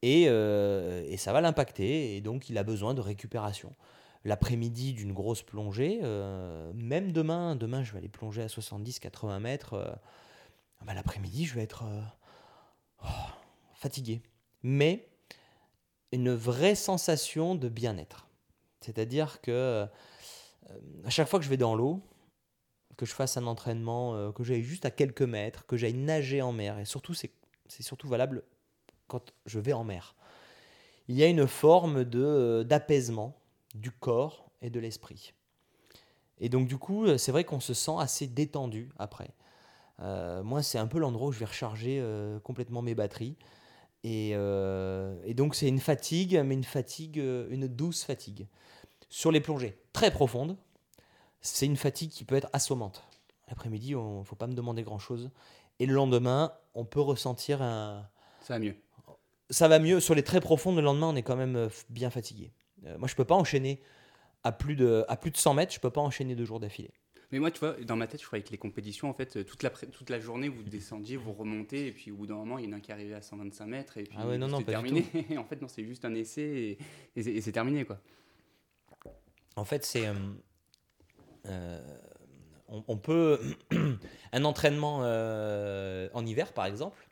et, 0.01 0.25
euh, 0.27 1.03
et 1.07 1.17
ça 1.17 1.33
va 1.33 1.41
l'impacter 1.41 2.15
et 2.15 2.21
donc 2.21 2.49
il 2.49 2.57
a 2.57 2.63
besoin 2.63 2.93
de 2.93 3.01
récupération. 3.01 3.75
L'après-midi 4.25 4.93
d'une 4.93 5.13
grosse 5.13 5.43
plongée, 5.43 5.99
euh, 6.03 6.71
même 6.73 7.11
demain, 7.11 7.55
demain 7.55 7.83
je 7.83 7.91
vais 7.93 7.99
aller 7.99 8.09
plonger 8.09 8.41
à 8.41 8.47
70-80 8.47 9.39
mètres, 9.39 9.73
euh, 9.73 9.89
bah, 10.85 10.93
l'après-midi 10.93 11.45
je 11.45 11.55
vais 11.55 11.63
être... 11.63 11.83
euh, 11.83 12.01
oh, 13.03 13.29
fatigué, 13.75 14.21
mais 14.61 15.07
une 16.11 16.33
vraie 16.33 16.75
sensation 16.75 17.55
de 17.55 17.69
bien-être. 17.69 18.27
C'est-à-dire 18.81 19.41
que 19.41 19.87
à 21.05 21.09
chaque 21.09 21.27
fois 21.27 21.39
que 21.39 21.45
je 21.45 21.49
vais 21.49 21.57
dans 21.57 21.75
l'eau, 21.75 22.01
que 22.97 23.05
je 23.05 23.13
fasse 23.13 23.37
un 23.37 23.45
entraînement, 23.45 24.31
que 24.33 24.43
j'aille 24.43 24.63
juste 24.63 24.85
à 24.85 24.91
quelques 24.91 25.21
mètres, 25.21 25.65
que 25.65 25.77
j'aille 25.77 25.93
nager 25.93 26.41
en 26.41 26.51
mer, 26.51 26.79
et 26.79 26.85
surtout 26.85 27.13
c'est 27.13 27.31
surtout 27.81 28.07
valable 28.07 28.43
quand 29.09 29.33
je 29.45 29.59
vais 29.59 29.73
en 29.73 29.83
mer, 29.83 30.15
il 31.09 31.15
y 31.15 31.23
a 31.23 31.27
une 31.27 31.47
forme 31.47 32.05
de 32.05 32.63
d'apaisement 32.67 33.35
du 33.75 33.91
corps 33.91 34.49
et 34.61 34.69
de 34.69 34.79
l'esprit. 34.79 35.33
Et 36.37 36.47
donc 36.47 36.67
du 36.67 36.77
coup, 36.77 37.17
c'est 37.17 37.33
vrai 37.33 37.43
qu'on 37.43 37.59
se 37.59 37.73
sent 37.73 37.97
assez 37.99 38.27
détendu 38.27 38.89
après. 38.97 39.31
Euh, 40.01 40.43
moi, 40.43 40.63
c'est 40.63 40.77
un 40.77 40.87
peu 40.87 40.99
l'endroit 40.99 41.29
où 41.29 41.31
je 41.31 41.39
vais 41.39 41.45
recharger 41.45 41.99
euh, 41.99 42.39
complètement 42.39 42.81
mes 42.81 42.95
batteries. 42.95 43.35
Et, 44.03 44.31
euh, 44.33 45.21
et 45.25 45.33
donc, 45.33 45.55
c'est 45.55 45.67
une 45.67 45.79
fatigue, 45.79 46.41
mais 46.45 46.53
une 46.53 46.63
fatigue, 46.63 47.17
une 47.17 47.67
douce 47.67 48.03
fatigue. 48.03 48.47
Sur 49.09 49.31
les 49.31 49.41
plongées 49.41 49.77
très 49.91 50.11
profondes, 50.11 50.55
c'est 51.41 51.65
une 51.65 51.75
fatigue 51.75 52.11
qui 52.11 52.23
peut 52.23 52.35
être 52.35 52.49
assommante. 52.53 53.03
L'après-midi, 53.49 53.89
il 53.89 53.97
ne 53.97 54.23
faut 54.23 54.35
pas 54.35 54.47
me 54.47 54.53
demander 54.53 54.83
grand-chose. 54.83 55.31
Et 55.79 55.85
le 55.85 55.93
lendemain, 55.93 56.53
on 56.75 56.85
peut 56.85 57.01
ressentir 57.01 57.61
un... 57.61 58.07
Ça 58.41 58.53
va 58.53 58.59
mieux. 58.59 58.75
Ça 59.49 59.67
va 59.67 59.79
mieux. 59.79 59.99
Sur 59.99 60.15
les 60.15 60.23
très 60.23 60.41
profondes, 60.41 60.75
le 60.75 60.81
lendemain, 60.81 61.07
on 61.07 61.15
est 61.15 61.23
quand 61.23 61.35
même 61.35 61.69
bien 61.89 62.09
fatigué. 62.09 62.51
moi, 62.83 63.07
je 63.07 63.13
ne 63.13 63.17
peux 63.17 63.25
pas 63.25 63.35
enchaîner 63.35 63.81
à 64.43 64.51
plus, 64.51 64.75
de, 64.75 65.05
à 65.07 65.17
plus 65.17 65.31
de 65.31 65.37
100 65.37 65.53
mètres, 65.53 65.73
je 65.73 65.79
ne 65.79 65.81
peux 65.81 65.89
pas 65.89 66.01
enchaîner 66.01 66.35
deux 66.35 66.45
jours 66.45 66.59
d'affilée. 66.59 66.91
Mais 67.31 67.37
moi, 67.37 67.51
tu 67.51 67.59
vois, 67.59 67.73
dans 67.73 67.95
ma 67.95 68.07
tête, 68.07 68.21
je 68.21 68.25
croyais 68.25 68.43
que 68.43 68.49
les 68.49 68.57
compétitions, 68.57 69.09
en 69.09 69.13
fait, 69.13 69.45
toute 69.45 69.61
la, 69.61 69.69
toute 69.69 70.09
la 70.09 70.19
journée, 70.19 70.49
vous 70.49 70.63
descendiez, 70.63 71.15
vous 71.15 71.31
remontez, 71.31 71.87
et 71.87 71.91
puis 71.91 72.11
au 72.11 72.15
bout 72.15 72.25
d'un 72.25 72.35
moment, 72.35 72.57
il 72.57 72.65
y 72.65 72.67
en 72.67 72.71
a 72.71 72.77
un 72.77 72.79
qui 72.79 72.91
arrivait 72.91 73.13
à 73.13 73.21
125 73.21 73.65
mètres, 73.67 73.97
et 73.97 74.03
puis 74.03 74.17
ah 74.19 74.27
ouais, 74.27 74.37
non, 74.39 74.47
non, 74.47 74.63
terminé. 74.63 75.05
en 75.37 75.43
fait, 75.43 75.61
non, 75.61 75.67
c'est 75.67 75.85
juste 75.85 76.05
un 76.05 76.15
essai, 76.15 76.77
et, 77.15 77.41
c'est 77.41 77.51
terminé, 77.51 77.85
quoi. 77.85 77.99
En 79.55 79.65
fait, 79.65 79.85
c'est. 79.85 80.07
Euh, 80.07 80.13
euh, 81.45 81.97
on, 82.67 82.97
peut. 82.97 83.39
un 84.31 84.45
entraînement 84.45 85.01
euh, 85.03 86.09
en 86.13 86.25
hiver, 86.25 86.53
par 86.53 86.65
exemple, 86.65 87.09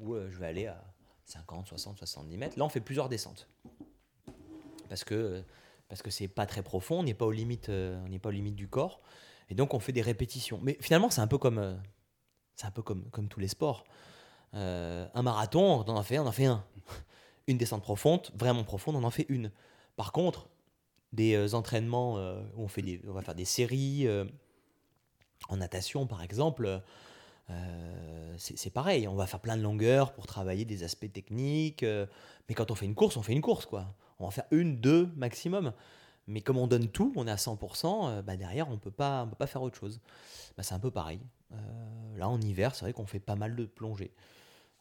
où 0.00 0.16
je 0.16 0.38
vais 0.38 0.46
aller 0.46 0.66
à 0.66 0.82
50, 1.28 1.68
60, 1.68 1.98
70 1.98 2.36
mètres, 2.36 2.58
là, 2.58 2.64
on 2.64 2.68
fait 2.68 2.80
plusieurs 2.80 3.08
descentes. 3.08 3.48
Parce 4.88 5.04
que 5.04 5.42
parce 5.88 6.02
que 6.02 6.10
c'est 6.10 6.28
pas 6.28 6.44
très 6.44 6.62
profond, 6.62 7.00
on 7.00 7.02
n'est 7.02 7.14
pas 7.14 7.24
aux 7.24 7.32
limites, 7.32 7.70
on 7.70 8.08
n'est 8.08 8.18
pas 8.18 8.28
aux 8.28 8.32
limites 8.32 8.56
du 8.56 8.68
corps. 8.68 9.00
Et 9.50 9.54
donc 9.54 9.74
on 9.74 9.80
fait 9.80 9.92
des 9.92 10.02
répétitions. 10.02 10.60
Mais 10.62 10.76
finalement, 10.80 11.10
c'est 11.10 11.20
un 11.20 11.26
peu 11.26 11.38
comme, 11.38 11.58
euh, 11.58 11.74
c'est 12.54 12.66
un 12.66 12.70
peu 12.70 12.82
comme, 12.82 13.08
comme 13.10 13.28
tous 13.28 13.40
les 13.40 13.48
sports. 13.48 13.84
Euh, 14.54 15.06
un 15.14 15.22
marathon, 15.22 15.84
on 15.86 15.96
en 15.96 16.02
fait 16.02 16.18
on 16.18 16.26
en 16.26 16.32
fait 16.32 16.46
un. 16.46 16.64
Une 17.46 17.56
descente 17.56 17.82
profonde, 17.82 18.28
vraiment 18.34 18.62
profonde, 18.62 18.96
on 18.96 19.04
en 19.04 19.10
fait 19.10 19.24
une. 19.30 19.50
Par 19.96 20.12
contre, 20.12 20.50
des 21.14 21.34
euh, 21.34 21.54
entraînements 21.54 22.16
où 22.56 22.64
on, 22.64 22.68
fait 22.68 22.82
des, 22.82 23.00
on 23.08 23.12
va 23.12 23.22
faire 23.22 23.34
des 23.34 23.46
séries 23.46 24.06
en 25.48 25.56
natation, 25.56 26.06
par 26.06 26.22
exemple, 26.22 26.82
c'est 28.36 28.72
pareil. 28.72 29.08
On 29.08 29.14
va 29.14 29.26
faire 29.26 29.40
plein 29.40 29.56
de 29.56 29.62
longueurs 29.62 30.12
pour 30.12 30.26
travailler 30.26 30.64
des 30.64 30.82
aspects 30.84 31.12
techniques. 31.12 31.82
mais 31.82 32.54
quand 32.54 32.70
on 32.70 32.74
fait 32.74 32.86
une 32.86 32.94
course, 32.94 33.16
on 33.16 33.22
fait 33.22 33.32
une 33.32 33.40
course, 33.40 33.66
quoi. 33.66 33.94
On 34.20 34.26
va 34.26 34.30
faire 34.30 34.46
une, 34.50 34.80
deux 34.80 35.08
maximum. 35.16 35.72
Mais 36.26 36.42
comme 36.42 36.58
on 36.58 36.66
donne 36.66 36.88
tout, 36.88 37.12
on 37.16 37.26
est 37.26 37.30
à 37.30 37.36
100%, 37.36 38.10
euh, 38.10 38.22
bah 38.22 38.36
derrière, 38.36 38.68
on 38.68 38.72
ne 38.72 38.76
peut 38.76 38.90
pas 38.90 39.26
faire 39.46 39.62
autre 39.62 39.78
chose. 39.78 40.00
Bah, 40.56 40.62
c'est 40.62 40.74
un 40.74 40.78
peu 40.78 40.90
pareil. 40.90 41.20
Euh, 41.52 42.18
là, 42.18 42.28
en 42.28 42.40
hiver, 42.40 42.74
c'est 42.74 42.84
vrai 42.84 42.92
qu'on 42.92 43.06
fait 43.06 43.20
pas 43.20 43.34
mal 43.34 43.56
de 43.56 43.64
plongées. 43.64 44.12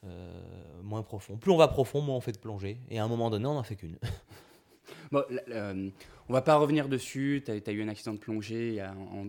Euh, 0.05 0.82
moins 0.84 1.03
profond. 1.03 1.38
Plus 1.38 1.51
on 1.51 1.57
va 1.57 1.68
profond, 1.68 2.01
moins 2.01 2.15
on 2.15 2.22
fait 2.22 2.34
de 2.34 2.38
plongées. 2.38 2.80
Et 2.89 2.99
à 2.99 3.03
un 3.03 3.07
moment 3.07 3.30
donné, 3.30 3.45
on 3.45 3.53
n'en 3.53 3.63
fait 3.63 3.76
qu'une. 3.76 3.97
bon, 5.12 5.24
on 6.30 6.34
va 6.34 6.41
pas 6.41 6.55
revenir 6.55 6.89
dessus. 6.89 7.43
Tu 7.45 7.51
as, 7.51 7.72
eu 7.72 7.84
un 7.84 7.88
accident 7.88 8.14
de 8.14 8.20
plongée 8.20 8.84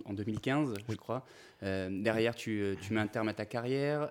en, 0.04 0.12
2015, 0.12 0.74
je 0.88 0.96
crois. 0.96 1.24
derrière, 1.62 2.34
tu, 2.34 2.76
mets 2.90 3.00
un 3.00 3.06
terme 3.06 3.28
à 3.28 3.34
ta 3.34 3.46
carrière. 3.46 4.10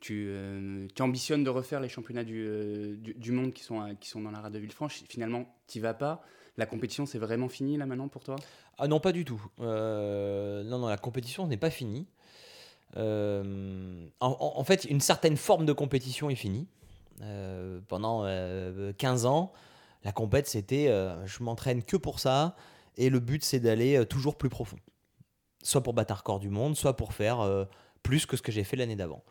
Tu, 0.00 0.32
tu, 0.94 1.02
ambitionnes 1.02 1.44
de 1.44 1.50
refaire 1.50 1.80
les 1.80 1.88
championnats 1.88 2.24
du, 2.24 2.98
du, 2.98 3.32
monde 3.32 3.52
qui 3.52 3.62
sont, 3.62 3.96
qui 4.00 4.08
sont 4.08 4.20
dans 4.20 4.30
la 4.30 4.40
rade 4.40 4.52
de 4.52 4.58
Villefranche. 4.58 5.02
Finalement, 5.08 5.46
tu 5.68 5.80
vas 5.80 5.94
pas. 5.94 6.22
La 6.56 6.66
compétition, 6.66 7.06
c'est 7.06 7.18
vraiment 7.18 7.48
fini 7.48 7.76
là 7.78 7.86
maintenant 7.86 8.08
pour 8.08 8.22
toi? 8.22 8.36
Ah 8.76 8.88
non, 8.88 9.00
pas 9.00 9.12
du 9.12 9.24
tout. 9.24 9.42
Euh, 9.60 10.62
non, 10.64 10.78
non, 10.78 10.88
la 10.88 10.96
compétition 10.96 11.46
n'est 11.46 11.56
pas 11.56 11.70
finie. 11.70 12.06
Euh, 12.96 14.06
en, 14.20 14.64
fait, 14.64 14.84
une 14.84 15.00
certaine 15.00 15.36
forme 15.36 15.64
de 15.64 15.72
compétition 15.72 16.28
est 16.28 16.34
finie. 16.34 16.66
Euh, 17.22 17.80
pendant 17.88 18.26
15 18.96 19.26
ans, 19.26 19.52
la 20.04 20.12
compète, 20.12 20.46
c'était 20.46 20.86
je 21.24 21.42
m'entraîne 21.42 21.82
que 21.82 21.96
pour 21.96 22.20
ça, 22.20 22.56
et 22.96 23.10
le 23.10 23.20
but, 23.20 23.44
c'est 23.44 23.60
d'aller 23.60 24.04
toujours 24.06 24.36
plus 24.36 24.48
profond. 24.48 24.76
Soit 25.62 25.82
pour 25.82 25.92
battre 25.92 26.12
un 26.12 26.16
record 26.16 26.40
du 26.40 26.48
monde, 26.48 26.76
soit 26.76 26.96
pour 26.96 27.12
faire 27.12 27.66
plus 28.02 28.26
que 28.26 28.36
ce 28.36 28.42
que 28.42 28.52
j'ai 28.52 28.64
fait 28.64 28.76
l'année 28.76 28.96
d'avant. 28.96 29.22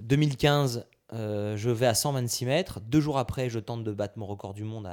2015, 0.00 0.86
euh, 1.14 1.56
je 1.56 1.70
vais 1.70 1.86
à 1.86 1.94
126 1.94 2.46
mètres. 2.46 2.80
Deux 2.80 3.00
jours 3.00 3.18
après, 3.18 3.48
je 3.48 3.58
tente 3.58 3.82
de 3.82 3.92
battre 3.92 4.18
mon 4.18 4.26
record 4.26 4.54
du 4.54 4.64
monde 4.64 4.88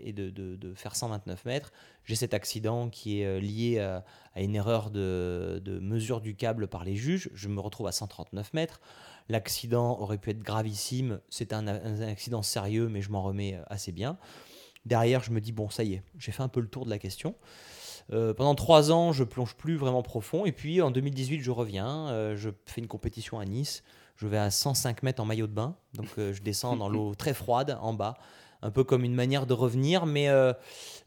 et 0.00 0.12
de, 0.12 0.72
faire 0.74 0.96
129 0.96 1.44
mètres. 1.44 1.72
J'ai 2.04 2.16
cet 2.16 2.34
accident 2.34 2.88
qui 2.88 3.20
est 3.20 3.26
euh, 3.26 3.40
lié 3.40 3.78
à, 3.78 4.04
une 4.36 4.56
erreur 4.56 4.90
de, 4.90 5.78
mesure 5.80 6.20
du 6.20 6.34
câble 6.34 6.68
par 6.68 6.84
les 6.84 6.96
juges. 6.96 7.30
Je 7.34 7.48
me 7.48 7.60
retrouve 7.60 7.86
à 7.86 7.92
139 7.92 8.52
mètres. 8.52 8.80
L'accident 9.28 9.98
aurait 10.00 10.18
pu 10.18 10.30
être 10.30 10.42
gravissime. 10.42 11.20
C'est 11.28 11.52
un, 11.52 11.66
accident 12.02 12.42
sérieux, 12.42 12.88
mais 12.88 13.00
je 13.00 13.10
m'en 13.10 13.22
remets 13.22 13.54
euh, 13.54 13.62
assez 13.68 13.92
bien. 13.92 14.18
Derrière, 14.86 15.22
je 15.22 15.30
me 15.30 15.40
dis, 15.40 15.52
bon, 15.52 15.70
ça 15.70 15.84
y 15.84 15.94
est, 15.94 16.02
j'ai 16.18 16.32
fait 16.32 16.42
un 16.42 16.48
peu 16.48 16.60
le 16.60 16.68
tour 16.68 16.84
de 16.84 16.90
la 16.90 16.98
question. 16.98 17.34
pendant 18.08 18.54
trois 18.54 18.90
ans, 18.90 19.12
je 19.12 19.24
plonge 19.24 19.54
plus 19.54 19.76
vraiment 19.76 20.02
profond. 20.02 20.46
Et 20.46 20.52
puis 20.52 20.80
en 20.80 20.90
2018, 20.90 21.40
je 21.40 21.50
reviens. 21.50 22.34
je 22.36 22.50
fais 22.66 22.80
une 22.80 22.88
compétition 22.88 23.38
à 23.38 23.44
Nice. 23.44 23.82
Je 24.20 24.26
vais 24.26 24.36
à 24.36 24.50
105 24.50 25.02
mètres 25.02 25.22
en 25.22 25.24
maillot 25.24 25.46
de 25.46 25.52
bain, 25.52 25.76
donc 25.94 26.08
euh, 26.18 26.34
je 26.34 26.42
descends 26.42 26.76
dans 26.76 26.90
l'eau 26.90 27.14
très 27.14 27.32
froide 27.32 27.78
en 27.80 27.94
bas, 27.94 28.18
un 28.60 28.70
peu 28.70 28.84
comme 28.84 29.02
une 29.02 29.14
manière 29.14 29.46
de 29.46 29.54
revenir, 29.54 30.04
mais, 30.04 30.28
euh, 30.28 30.52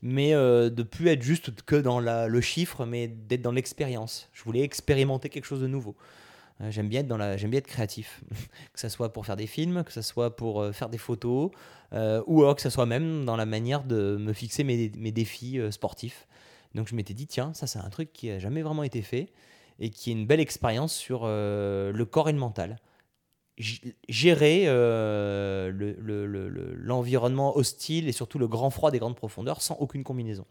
mais 0.01 0.33
euh, 0.33 0.71
de 0.71 0.81
plus 0.81 1.09
être 1.09 1.21
juste 1.21 1.61
que 1.61 1.75
dans 1.75 1.99
le 1.99 2.41
chiffre, 2.41 2.87
mais 2.87 3.07
d'être 3.07 3.43
dans 3.43 3.51
l'expérience. 3.51 4.29
Je 4.33 4.43
voulais 4.43 4.61
expérimenter 4.61 5.29
quelque 5.29 5.45
chose 5.45 5.61
de 5.61 5.67
nouveau. 5.67 5.95
J'aime 6.69 6.89
bien, 6.89 7.01
être 7.01 7.17
la, 7.17 7.35
bien 7.35 7.59
être 7.59 7.67
créatif, 7.67 8.23
que 8.73 8.79
ce 8.79 8.89
soit 8.89 9.11
pour 9.13 9.25
faire 9.25 9.35
des 9.35 9.47
films, 9.47 9.83
que 9.83 9.91
ce 9.91 10.01
soit 10.01 10.35
pour 10.35 10.65
faire 10.73 10.89
des 10.89 10.97
photos, 10.97 11.51
ou 12.27 12.53
que 12.53 12.61
ce 12.61 12.69
soit 12.69 12.85
même 12.85 13.25
dans 13.25 13.35
la 13.35 13.45
manière 13.45 13.83
de 13.83 14.17
me 14.17 14.33
fixer 14.33 14.63
mes, 14.63 14.89
défis 14.89 15.59
sportifs. 15.71 16.27
Donc 16.75 16.87
je 16.87 16.95
m'étais 16.95 17.13
dit, 17.13 17.27
tiens, 17.27 17.53
ça 17.53 17.67
c'est 17.67 17.79
un 17.79 17.89
truc 17.89 18.11
qui 18.13 18.29
n'a 18.29 18.39
jamais 18.39 18.61
vraiment 18.61 18.83
été 18.83 19.01
fait 19.01 19.31
et 19.79 19.89
qui 19.89 20.09
est 20.09 20.13
une 20.13 20.25
belle 20.25 20.39
expérience 20.39 20.93
sur 20.93 21.25
le 21.25 22.03
corps 22.03 22.29
et 22.29 22.33
le 22.33 22.39
mental 22.39 22.77
gérer 23.57 24.63
euh, 24.65 25.71
l'environnement 26.75 27.55
hostile 27.55 28.07
et 28.07 28.11
surtout 28.11 28.39
le 28.39 28.47
grand 28.47 28.69
froid 28.69 28.91
des 28.91 28.99
grandes 28.99 29.15
profondeurs 29.15 29.61
sans 29.61 29.75
aucune 29.75 30.03
combinaison. 30.03 30.45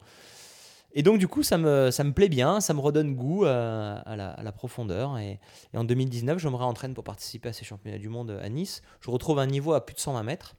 Et 0.94 1.02
donc 1.02 1.18
du 1.18 1.28
coup, 1.28 1.42
ça 1.42 1.58
me, 1.58 1.90
ça 1.90 2.04
me 2.04 2.12
plaît 2.12 2.28
bien, 2.28 2.60
ça 2.60 2.74
me 2.74 2.80
redonne 2.80 3.14
goût 3.14 3.44
à, 3.44 4.02
la, 4.16 4.52
profondeur. 4.52 5.18
Et, 5.18 5.40
en 5.74 5.84
2019, 5.84 6.38
je 6.38 6.48
me 6.48 6.56
réentraîne 6.56 6.94
pour 6.94 7.04
participer 7.04 7.48
à 7.48 7.52
ces 7.52 7.64
championnats 7.64 7.98
du 7.98 8.08
monde 8.08 8.38
à 8.42 8.48
Nice. 8.48 8.82
Je 9.00 9.10
retrouve 9.10 9.38
un 9.38 9.46
niveau 9.46 9.72
à 9.72 9.84
plus 9.84 9.94
de 9.94 10.00
120 10.00 10.22
mètres. 10.22 10.54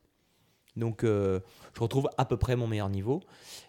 Donc 0.75 1.03
euh, 1.03 1.39
je 1.75 1.81
retrouve 1.81 2.09
à 2.17 2.25
peu 2.25 2.37
près 2.37 2.55
mon 2.55 2.67
meilleur 2.67 2.89
niveau. 2.89 3.21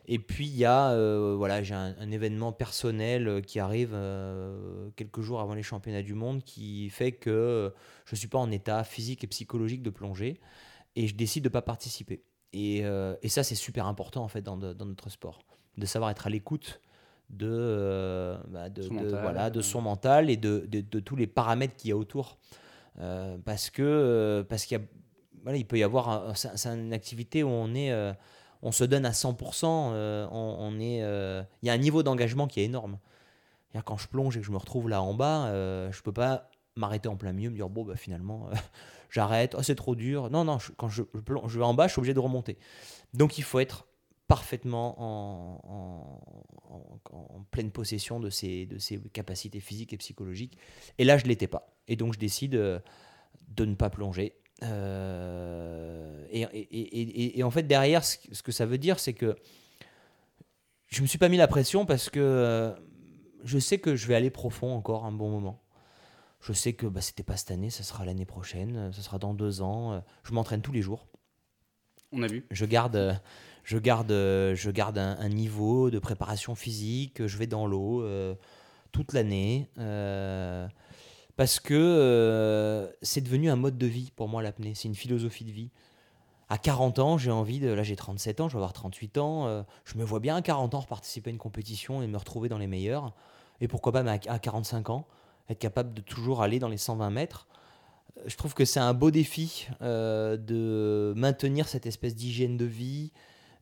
Et 0.06 0.18
puis 0.18 0.46
il 0.46 0.56
y 0.56 0.64
a, 0.64 0.90
euh, 0.92 1.34
voilà, 1.36 1.62
j'ai 1.62 1.74
un, 1.74 2.10
événement 2.10 2.52
personnel 2.52 3.28
euh, 3.28 3.40
qui 3.40 3.58
arrive 3.58 3.96
quelques 4.96 5.20
jours 5.20 5.40
avant 5.40 5.54
les 5.54 5.62
championnats 5.62 6.02
du 6.02 6.14
monde 6.14 6.42
qui 6.42 6.88
fait 6.90 7.12
que 7.12 7.72
je 8.06 8.14
ne 8.14 8.18
suis 8.18 8.28
pas 8.28 8.38
en 8.38 8.50
état 8.50 8.84
physique 8.84 9.24
et 9.24 9.26
psychologique 9.26 9.82
de 9.82 9.90
plonger 9.90 10.40
et 10.96 11.06
je 11.06 11.14
décide 11.14 11.44
de 11.44 11.48
ne 11.48 11.52
pas 11.52 11.62
participer. 11.62 12.22
Et, 12.52 12.84
ça 13.28 13.42
c'est 13.42 13.54
super 13.54 13.86
important 13.86 14.22
en 14.22 14.28
fait 14.28 14.42
dans, 14.42 14.56
notre 14.56 15.10
sport, 15.10 15.42
de 15.78 15.86
savoir 15.86 16.10
être 16.10 16.26
à 16.26 16.30
l'écoute 16.30 16.80
de, 17.30 18.36
bah, 18.48 18.68
de, 18.68 18.82
son 18.82 18.94
voilà, 18.94 19.50
de 19.50 19.60
son 19.60 19.80
mental 19.80 20.30
et 20.30 20.36
de, 20.36 20.66
de, 20.68 21.00
tous 21.00 21.16
les 21.16 21.26
paramètres 21.26 21.74
qu'il 21.76 21.90
y 21.90 21.92
a 21.92 21.96
autour. 21.96 22.38
parce 23.44 23.70
que 23.70 24.44
parce 24.48 24.66
qu'il 24.66 24.80
il 25.52 25.66
peut 25.66 25.78
y 25.78 25.82
avoir. 25.82 26.36
C'est 26.36 26.66
une 26.68 26.92
activité 26.92 27.42
où 27.42 27.48
on 27.48 27.74
est. 27.74 27.90
Euh, 27.92 28.12
on 28.62 28.72
se 28.72 28.84
donne 28.84 29.04
à 29.04 29.10
100%. 29.10 29.64
Euh, 29.66 30.26
on, 30.30 30.80
est. 30.80 31.02
Euh, 31.02 31.42
il 31.62 31.66
y 31.66 31.70
a 31.70 31.74
un 31.74 31.78
niveau 31.78 32.02
d'engagement 32.02 32.46
qui 32.46 32.60
est 32.60 32.64
énorme. 32.64 32.98
Quand 33.84 33.96
je 33.96 34.06
plonge 34.06 34.36
et 34.36 34.40
que 34.40 34.46
je 34.46 34.52
me 34.52 34.56
retrouve 34.56 34.88
là 34.88 35.02
en 35.02 35.14
bas, 35.14 35.50
je 35.90 36.00
peux 36.02 36.12
pas 36.12 36.48
m'arrêter 36.76 37.08
en 37.08 37.16
plein 37.16 37.32
milieu, 37.32 37.50
me 37.50 37.56
dire 37.56 37.68
bon 37.68 37.84
bah 37.84 37.96
finalement 37.96 38.48
j'arrête, 39.10 39.54
oh, 39.58 39.62
c'est 39.62 39.74
trop 39.74 39.96
dur. 39.96 40.30
Non 40.30 40.44
non, 40.44 40.58
quand 40.76 40.88
je, 40.88 41.02
plonge, 41.02 41.50
je 41.50 41.58
vais 41.58 41.64
en 41.64 41.74
bas, 41.74 41.88
je 41.88 41.92
suis 41.92 41.98
obligé 41.98 42.14
de 42.14 42.20
remonter. 42.20 42.56
Donc 43.14 43.36
il 43.36 43.42
faut 43.42 43.58
être 43.58 43.88
parfaitement 44.26 44.94
en, 44.98 46.20
en, 47.10 47.44
pleine 47.50 47.70
possession 47.70 48.20
de 48.20 48.30
ses, 48.30 48.66
de 48.66 48.78
ses 48.78 48.98
capacités 49.12 49.60
physiques 49.60 49.92
et 49.92 49.98
psychologiques. 49.98 50.58
Et 50.98 51.04
là 51.04 51.18
je 51.18 51.24
l'étais 51.26 51.46
pas. 51.46 51.76
Et 51.88 51.96
donc 51.96 52.14
je 52.14 52.18
décide 52.18 52.52
de 52.52 53.64
ne 53.64 53.74
pas 53.74 53.90
plonger 53.90 54.34
Euh, 54.62 56.26
et, 56.30 56.42
et, 56.42 57.38
et, 57.38 57.42
en 57.42 57.50
fait, 57.50 57.64
derrière, 57.64 58.04
ce 58.04 58.42
que 58.42 58.52
ça 58.52 58.66
veut 58.66 58.78
dire, 58.78 58.98
c'est 58.98 59.12
que 59.12 59.36
je 60.86 61.02
me 61.02 61.06
suis 61.06 61.18
pas 61.18 61.28
mis 61.28 61.36
la 61.36 61.48
pression 61.48 61.86
parce 61.86 62.08
que 62.08 62.20
euh, 62.20 62.72
je 63.42 63.58
sais 63.58 63.78
que 63.78 63.96
je 63.96 64.06
vais 64.06 64.14
aller 64.14 64.30
profond 64.30 64.72
encore 64.74 65.04
un 65.04 65.12
bon 65.12 65.28
moment. 65.28 65.62
Je 66.40 66.52
sais 66.52 66.72
que 66.72 66.86
bah, 66.86 67.00
c'était 67.00 67.22
pas 67.22 67.36
cette 67.36 67.50
année, 67.50 67.70
ça 67.70 67.82
sera 67.82 68.04
l'année 68.04 68.26
prochaine, 68.26 68.92
ça 68.92 69.02
sera 69.02 69.18
dans 69.18 69.34
deux 69.34 69.60
ans. 69.60 70.02
Je 70.22 70.32
m'entraîne 70.32 70.62
tous 70.62 70.72
les 70.72 70.82
jours. 70.82 71.08
On 72.12 72.22
a 72.22 72.26
vu. 72.26 72.46
Je 72.50 72.64
garde, 72.66 73.20
je 73.64 73.78
garde, 73.78 74.10
je 74.10 74.70
garde 74.70 74.98
un, 74.98 75.28
niveau 75.28 75.90
de 75.90 75.98
préparation 75.98 76.54
physique. 76.54 77.26
Je 77.26 77.38
vais 77.38 77.46
dans 77.46 77.66
l'eau 77.66 78.02
euh, 78.02 78.34
toute 78.92 79.12
l'année. 79.12 79.68
Euh, 79.78 80.68
parce 81.36 81.58
que 81.58 81.74
euh, 81.74 82.88
c'est 83.02 83.20
devenu 83.20 83.50
un 83.50 83.56
mode 83.56 83.76
de 83.76 83.86
vie 83.86 84.12
pour 84.14 84.28
moi 84.28 84.42
l'apnée, 84.42 84.74
c'est 84.74 84.88
une 84.88 84.94
philosophie 84.94 85.44
de 85.44 85.50
vie. 85.50 85.70
À 86.48 86.58
40 86.58 86.98
ans, 87.00 87.18
j'ai 87.18 87.30
envie 87.30 87.58
de. 87.58 87.68
Là, 87.68 87.82
j'ai 87.82 87.96
37 87.96 88.40
ans, 88.40 88.48
je 88.48 88.52
vais 88.54 88.58
avoir 88.58 88.72
38 88.72 89.18
ans. 89.18 89.46
Euh, 89.46 89.62
je 89.84 89.98
me 89.98 90.04
vois 90.04 90.20
bien 90.20 90.36
à 90.36 90.42
40 90.42 90.74
ans 90.74 90.82
participer 90.82 91.30
à 91.30 91.32
une 91.32 91.38
compétition 91.38 92.02
et 92.02 92.06
me 92.06 92.16
retrouver 92.16 92.48
dans 92.48 92.58
les 92.58 92.66
meilleurs. 92.66 93.12
Et 93.60 93.66
pourquoi 93.66 93.92
pas, 93.92 94.04
à 94.08 94.38
45 94.38 94.90
ans, 94.90 95.06
être 95.48 95.58
capable 95.58 95.94
de 95.94 96.02
toujours 96.02 96.42
aller 96.42 96.58
dans 96.58 96.68
les 96.68 96.76
120 96.76 97.10
mètres. 97.10 97.48
Euh, 98.18 98.22
je 98.26 98.36
trouve 98.36 98.54
que 98.54 98.64
c'est 98.64 98.80
un 98.80 98.94
beau 98.94 99.10
défi 99.10 99.68
de 99.80 101.14
maintenir 101.16 101.66
cette 101.66 101.86
espèce 101.86 102.14
d'hygiène 102.14 102.56
de 102.56 102.64
vie 102.64 103.10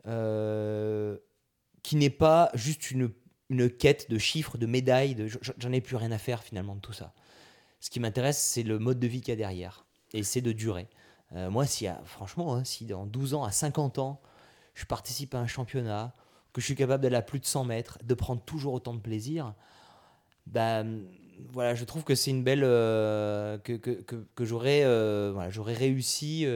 qui 0.04 1.96
n'est 1.96 2.10
pas 2.10 2.50
juste 2.54 2.90
une, 2.90 3.10
une, 3.50 3.70
quête 3.70 4.10
de 4.10 4.18
chiffres, 4.18 4.58
de 4.58 4.66
médailles. 4.66 5.16
J'en 5.58 5.72
ai 5.72 5.80
plus 5.80 5.96
rien 5.96 6.12
à 6.12 6.18
faire 6.18 6.42
finalement 6.42 6.74
de 6.74 6.80
tout 6.80 6.92
ça. 6.92 7.14
Ce 7.80 7.90
qui 7.90 7.98
m'intéresse, 7.98 8.38
c'est 8.38 8.62
le 8.62 8.78
mode 8.78 9.00
de 9.00 9.06
vie 9.08 9.20
qu'il 9.20 9.30
y 9.30 9.32
a 9.32 9.36
derrière. 9.36 9.84
Et 10.12 10.22
c'est 10.22 10.40
de 10.40 10.52
durer. 10.52 10.88
Euh, 11.34 11.50
moi, 11.50 11.66
si, 11.66 11.86
franchement, 12.04 12.54
hein, 12.54 12.64
si 12.64 12.86
dans 12.86 13.06
12 13.06 13.34
ans, 13.34 13.44
à 13.44 13.50
50 13.50 13.98
ans, 13.98 14.20
je 14.74 14.84
participe 14.84 15.34
à 15.34 15.38
un 15.38 15.46
championnat, 15.46 16.14
que 16.52 16.60
je 16.60 16.66
suis 16.66 16.74
capable 16.74 17.02
d'aller 17.02 17.16
à 17.16 17.22
plus 17.22 17.40
de 17.40 17.46
100 17.46 17.64
mètres, 17.64 17.98
de 18.04 18.14
prendre 18.14 18.42
toujours 18.42 18.74
autant 18.74 18.94
de 18.94 19.00
plaisir, 19.00 19.54
ben, 20.46 21.02
voilà, 21.52 21.74
je 21.74 21.84
trouve 21.84 22.04
que 22.04 22.14
c'est 22.14 22.30
une 22.30 22.44
belle. 22.44 22.62
Euh, 22.64 23.58
que, 23.58 23.72
que, 23.72 23.90
que, 24.02 24.26
euh, 24.42 25.32
voilà, 25.34 25.50
réussi, 25.50 26.46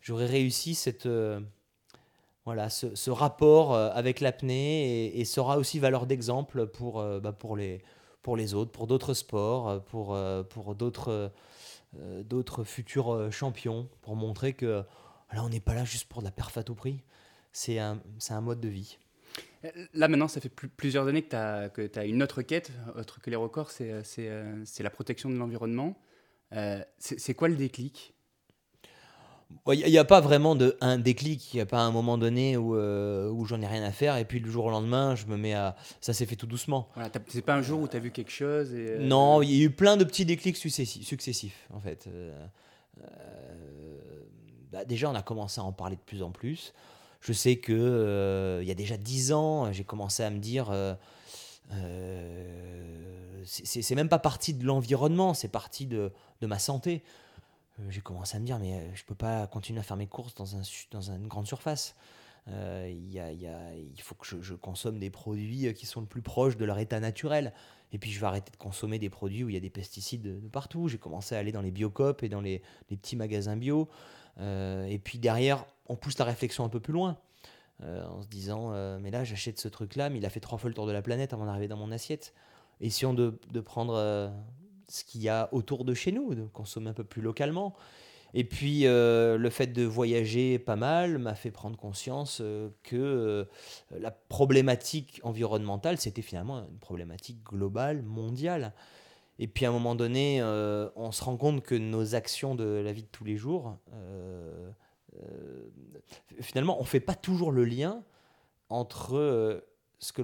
j'aurais 0.00 0.26
réussi 0.26 0.74
cette. 0.74 1.08
Voilà, 2.44 2.70
ce, 2.70 3.10
rapport 3.10 3.74
avec 3.74 4.20
l'apnée 4.20 5.18
et, 5.18 5.24
sera 5.24 5.58
aussi 5.58 5.78
valeur 5.78 6.06
d'exemple 6.06 6.66
pour, 6.66 7.02
bah, 7.20 7.32
pour 7.32 7.56
les 7.56 7.82
pour 8.22 8.36
les 8.36 8.54
autres, 8.54 8.70
pour 8.70 8.86
d'autres 8.86 9.14
sports, 9.14 9.68
euh, 9.68 9.78
pour, 9.78 10.14
euh, 10.14 10.42
pour 10.42 10.74
d'autres 10.74 11.32
euh, 11.98 12.22
d'autres 12.22 12.62
futurs 12.62 13.32
champions, 13.32 13.88
pour 14.02 14.14
montrer 14.14 14.52
que 14.52 14.84
là, 15.32 15.42
on 15.42 15.48
n'est 15.48 15.58
pas 15.58 15.74
là 15.74 15.84
juste 15.84 16.08
pour 16.08 16.20
de 16.20 16.24
la 16.24 16.30
perf 16.30 16.56
à 16.56 16.62
tout 16.62 16.76
prix. 16.76 17.02
C'est 17.50 17.80
un, 17.80 18.00
un 18.28 18.40
mode 18.40 18.60
de 18.60 18.68
vie. 18.68 18.96
Là, 19.92 20.06
maintenant, 20.06 20.28
ça 20.28 20.40
fait 20.40 20.48
plusieurs 20.48 21.08
années 21.08 21.22
que 21.22 21.86
tu 21.88 21.98
as, 21.98 22.02
as, 22.02 22.04
une 22.04 22.22
autre 22.22 22.42
quête, 22.42 22.70
autre 22.94 23.20
que 23.20 23.28
les 23.28 23.34
records, 23.34 23.72
c'est 23.72 24.04
la 24.78 24.90
protection 24.90 25.30
de 25.30 25.34
l'environnement. 25.34 26.00
c'est 26.98 27.34
quoi 27.34 27.48
le 27.48 27.56
déclic? 27.56 28.14
Il 29.72 29.90
n'y 29.90 29.98
a, 29.98 30.04
pas 30.04 30.20
vraiment 30.20 30.54
de 30.54 30.76
un 30.80 30.98
déclic, 30.98 31.52
il 31.52 31.56
n'y 31.56 31.60
a 31.60 31.66
pas 31.66 31.80
un 31.80 31.90
moment 31.90 32.18
donné 32.18 32.56
où, 32.56 32.76
euh, 32.76 33.28
où 33.30 33.44
j'en 33.44 33.60
ai 33.60 33.66
rien 33.66 33.82
à 33.82 33.92
faire 33.92 34.16
et 34.16 34.24
puis 34.24 34.40
le 34.40 34.50
jour 34.50 34.64
au 34.64 34.70
lendemain, 34.70 35.14
je 35.14 35.26
me 35.26 35.36
mets 35.36 35.54
à. 35.54 35.76
Ça 36.00 36.12
s'est 36.12 36.26
fait 36.26 36.36
tout 36.36 36.46
doucement. 36.46 36.88
Voilà, 36.94 37.10
c'est 37.28 37.42
pas 37.42 37.54
un 37.54 37.62
jour 37.62 37.80
où 37.80 37.88
tu 37.88 37.96
as 37.96 38.00
vu 38.00 38.10
quelque 38.10 38.30
chose 38.30 38.72
et, 38.72 38.92
euh, 38.92 39.06
Non, 39.06 39.42
il 39.42 39.52
y 39.52 39.60
a 39.60 39.64
eu 39.64 39.70
plein 39.70 39.96
de 39.96 40.04
petits 40.04 40.24
déclics 40.24 40.56
successifs, 40.56 41.66
en 41.72 41.80
fait. 41.80 42.06
Euh, 42.08 42.46
bah, 44.72 44.84
déjà, 44.84 45.10
on 45.10 45.14
a 45.14 45.22
commencé 45.22 45.60
à 45.60 45.64
en 45.64 45.72
parler 45.72 45.96
de 45.96 46.02
plus 46.02 46.22
en 46.22 46.30
plus. 46.30 46.72
Je 47.20 47.32
sais 47.32 47.56
que 47.56 48.60
il 48.62 48.68
y 48.68 48.70
a 48.72 48.74
déjà 48.74 48.96
dix 48.96 49.32
ans, 49.32 49.72
j'ai 49.72 49.84
commencé 49.84 50.22
à 50.22 50.30
me 50.30 50.38
dire. 50.38 50.72
c'est 53.44 53.94
même 53.94 54.08
pas 54.08 54.18
partie 54.18 54.54
de 54.54 54.64
l'environnement, 54.64 55.34
c'est 55.34 55.48
partie 55.48 55.86
de, 55.86 56.12
de 56.40 56.46
ma 56.46 56.58
santé. 56.58 57.02
Euh, 57.80 57.90
j'ai 57.90 58.00
commencé 58.00 58.36
à 58.36 58.40
me 58.40 58.46
dire, 58.46 58.58
mais 58.58 58.74
euh, 58.74 58.94
je 58.94 59.04
peux 59.04 59.14
pas 59.14 59.46
continuer 59.46 59.80
à 59.80 59.82
faire 59.82 59.96
mes 59.96 60.06
courses 60.06 60.34
dans, 60.34 60.56
un, 60.56 60.62
dans 60.90 61.10
une 61.10 61.26
grande 61.26 61.46
surface. 61.46 61.94
Euh, 62.48 62.90
y 63.10 63.18
a, 63.20 63.30
il 63.30 64.00
faut 64.00 64.14
que 64.14 64.26
je, 64.40 64.54
consomme 64.54 64.98
des 64.98 65.10
produits 65.10 65.68
euh, 65.68 65.72
qui 65.72 65.86
sont 65.86 66.00
le 66.00 66.06
plus 66.06 66.22
proches 66.22 66.56
de 66.56 66.64
leur 66.64 66.78
état 66.78 66.98
naturel. 66.98 67.52
Et 67.92 67.98
puis 67.98 68.10
je 68.10 68.20
vais 68.20 68.26
arrêter 68.26 68.50
de 68.50 68.56
consommer 68.56 68.98
des 68.98 69.10
produits 69.10 69.44
où 69.44 69.48
il 69.48 69.54
y 69.54 69.58
a 69.58 69.60
des 69.60 69.70
pesticides 69.70 70.22
de, 70.22 70.48
partout. 70.48 70.88
J'ai 70.88 70.98
commencé 70.98 71.34
à 71.34 71.38
aller 71.38 71.52
dans 71.52 71.60
les 71.60 71.70
biocopes 71.70 72.22
et 72.22 72.28
dans 72.28 72.40
les, 72.40 72.62
les 72.88 72.96
petits 72.96 73.16
magasins 73.16 73.56
bio. 73.56 73.88
et 74.38 75.00
puis 75.02 75.18
derrière, 75.18 75.66
on 75.88 75.96
pousse 75.96 76.16
la 76.18 76.24
réflexion 76.24 76.64
un 76.64 76.68
peu 76.68 76.78
plus 76.78 76.92
loin. 76.92 77.18
en 77.82 78.22
se 78.22 78.28
disant, 78.28 78.70
mais 79.00 79.10
là 79.10 79.24
j'achète 79.24 79.58
ce 79.58 79.66
truc-là, 79.66 80.08
mais 80.08 80.18
il 80.18 80.24
a 80.24 80.30
fait 80.30 80.38
trois 80.38 80.56
fois 80.56 80.70
le 80.70 80.74
tour 80.74 80.86
de 80.86 80.92
la 80.92 81.02
planète 81.02 81.32
avant 81.32 81.46
d'arriver 81.46 81.66
dans 81.66 81.76
mon 81.76 81.90
assiette. 81.90 82.32
Essayons 82.80 83.12
de, 83.12 83.40
de 83.50 83.60
prendre 83.60 84.32
ce 84.90 85.04
qu'il 85.04 85.22
y 85.22 85.28
a 85.28 85.48
autour 85.52 85.84
de 85.84 85.94
chez 85.94 86.12
nous, 86.12 86.34
de 86.34 86.44
consommer 86.44 86.90
un 86.90 86.94
peu 86.94 87.04
plus 87.04 87.22
localement. 87.22 87.74
Et 88.34 88.44
puis 88.44 88.86
euh, 88.86 89.36
le 89.36 89.50
fait 89.50 89.66
de 89.66 89.84
voyager 89.84 90.58
pas 90.58 90.76
mal 90.76 91.18
m'a 91.18 91.34
fait 91.34 91.50
prendre 91.50 91.76
conscience 91.76 92.38
euh, 92.40 92.68
que 92.82 92.96
euh, 92.96 93.44
la 93.98 94.10
problématique 94.10 95.20
environnementale, 95.24 95.98
c'était 95.98 96.22
finalement 96.22 96.60
une 96.60 96.78
problématique 96.78 97.42
globale, 97.42 98.02
mondiale. 98.02 98.72
Et 99.38 99.46
puis 99.46 99.64
à 99.64 99.70
un 99.70 99.72
moment 99.72 99.94
donné, 99.94 100.42
on 100.42 101.12
se 101.12 101.24
rend 101.24 101.38
compte 101.38 101.62
que 101.62 101.74
nos 101.74 102.14
actions 102.14 102.54
de 102.54 102.64
la 102.64 102.92
vie 102.92 103.04
de 103.04 103.08
tous 103.10 103.24
les 103.24 103.38
jours, 103.38 103.78
finalement, 106.42 106.76
on 106.78 106.82
ne 106.82 106.86
fait 106.86 107.00
pas 107.00 107.14
toujours 107.14 107.50
le 107.50 107.64
lien 107.64 108.04
entre 108.68 109.64
ce 110.00 110.12
que 110.12 110.22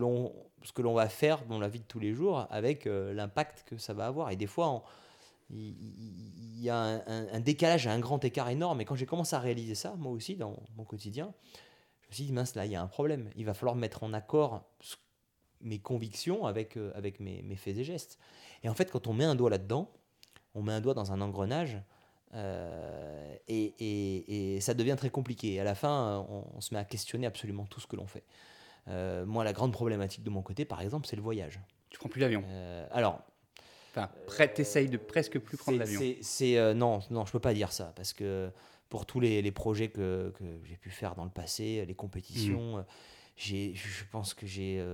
l'on 0.82 0.94
va 0.94 1.08
faire 1.08 1.44
dans 1.44 1.58
la 1.58 1.68
vie 1.68 1.80
de 1.80 1.84
tous 1.84 2.00
les 2.00 2.12
jours 2.12 2.46
avec 2.50 2.86
euh, 2.86 3.12
l'impact 3.12 3.64
que 3.66 3.76
ça 3.76 3.92
va 3.92 4.06
avoir. 4.06 4.30
Et 4.30 4.36
des 4.36 4.46
fois, 4.46 4.82
il 5.50 6.60
y 6.60 6.70
a 6.70 6.76
un, 6.76 7.40
décalage, 7.40 7.86
un 7.86 8.00
grand 8.00 8.24
écart 8.24 8.48
énorme. 8.48 8.80
Et 8.80 8.84
quand 8.84 8.96
j'ai 8.96 9.06
commencé 9.06 9.36
à 9.36 9.38
réaliser 9.38 9.74
ça, 9.74 9.94
moi 9.96 10.10
aussi, 10.12 10.34
dans 10.34 10.56
mon 10.76 10.84
quotidien, 10.84 11.32
je 12.02 12.08
me 12.08 12.14
suis 12.14 12.24
dit, 12.24 12.32
mince, 12.32 12.54
là, 12.54 12.64
il 12.64 12.72
y 12.72 12.76
a 12.76 12.82
un 12.82 12.86
problème. 12.86 13.30
Il 13.36 13.44
va 13.44 13.54
falloir 13.54 13.76
mettre 13.76 14.02
en 14.02 14.12
accord 14.12 14.64
mes 15.60 15.78
convictions 15.78 16.46
avec, 16.46 16.76
euh, 16.76 16.90
avec 16.94 17.20
mes, 17.20 17.42
mes, 17.42 17.56
faits 17.56 17.76
et 17.76 17.84
gestes. 17.84 18.18
Et 18.62 18.68
en 18.68 18.74
fait, 18.74 18.90
quand 18.90 19.06
on 19.06 19.12
met 19.12 19.24
un 19.24 19.34
doigt 19.34 19.50
là-dedans, 19.50 19.92
on 20.54 20.62
met 20.62 20.72
un 20.72 20.80
doigt 20.80 20.94
dans 20.94 21.12
un 21.12 21.20
engrenage. 21.20 21.78
Euh, 22.34 23.36
et, 23.46 23.74
et, 23.78 24.56
et, 24.56 24.60
ça 24.60 24.74
devient 24.74 24.96
très 24.96 25.10
compliqué. 25.10 25.60
À 25.60 25.64
la 25.64 25.74
fin, 25.74 26.26
on 26.54 26.60
se 26.60 26.74
met 26.74 26.80
à 26.80 26.84
questionner 26.84 27.26
absolument 27.26 27.66
tout 27.66 27.80
ce 27.80 27.86
que 27.86 27.96
l'on 27.96 28.06
fait. 28.06 28.24
Euh, 28.88 29.26
moi, 29.26 29.44
la 29.44 29.52
grande 29.52 29.72
problématique 29.72 30.22
de 30.22 30.30
mon 30.30 30.42
côté, 30.42 30.64
par 30.64 30.80
exemple, 30.80 31.06
c'est 31.06 31.16
le 31.16 31.22
voyage. 31.22 31.60
Tu 31.90 31.98
prends 31.98 32.08
plus 32.08 32.20
l'avion 32.20 32.44
euh, 32.46 32.86
Alors. 32.90 33.22
Enfin, 33.90 34.10
t'essayes 34.48 34.90
de 34.90 34.98
presque 34.98 35.38
plus 35.38 35.56
prendre 35.56 35.78
l'avion. 35.78 36.00
C'est 36.20 36.58
euh, 36.58 36.74
non, 36.74 37.00
non, 37.10 37.24
je 37.24 37.32
peux 37.32 37.40
pas 37.40 37.54
dire 37.54 37.72
ça 37.72 37.94
parce 37.96 38.12
que 38.12 38.50
pour 38.90 39.06
tous 39.06 39.20
les, 39.20 39.40
les 39.40 39.52
projets 39.52 39.88
que, 39.88 40.34
que 40.38 40.44
j'ai 40.64 40.76
pu 40.76 40.90
faire 40.90 41.14
dans 41.14 41.24
le 41.24 41.30
passé, 41.30 41.82
les 41.86 41.94
compétitions, 41.94 42.76
mmh. 42.76 42.84
j'ai, 43.36 43.74
je 43.74 44.04
pense 44.12 44.34
que 44.34 44.46
j'ai 44.46 44.84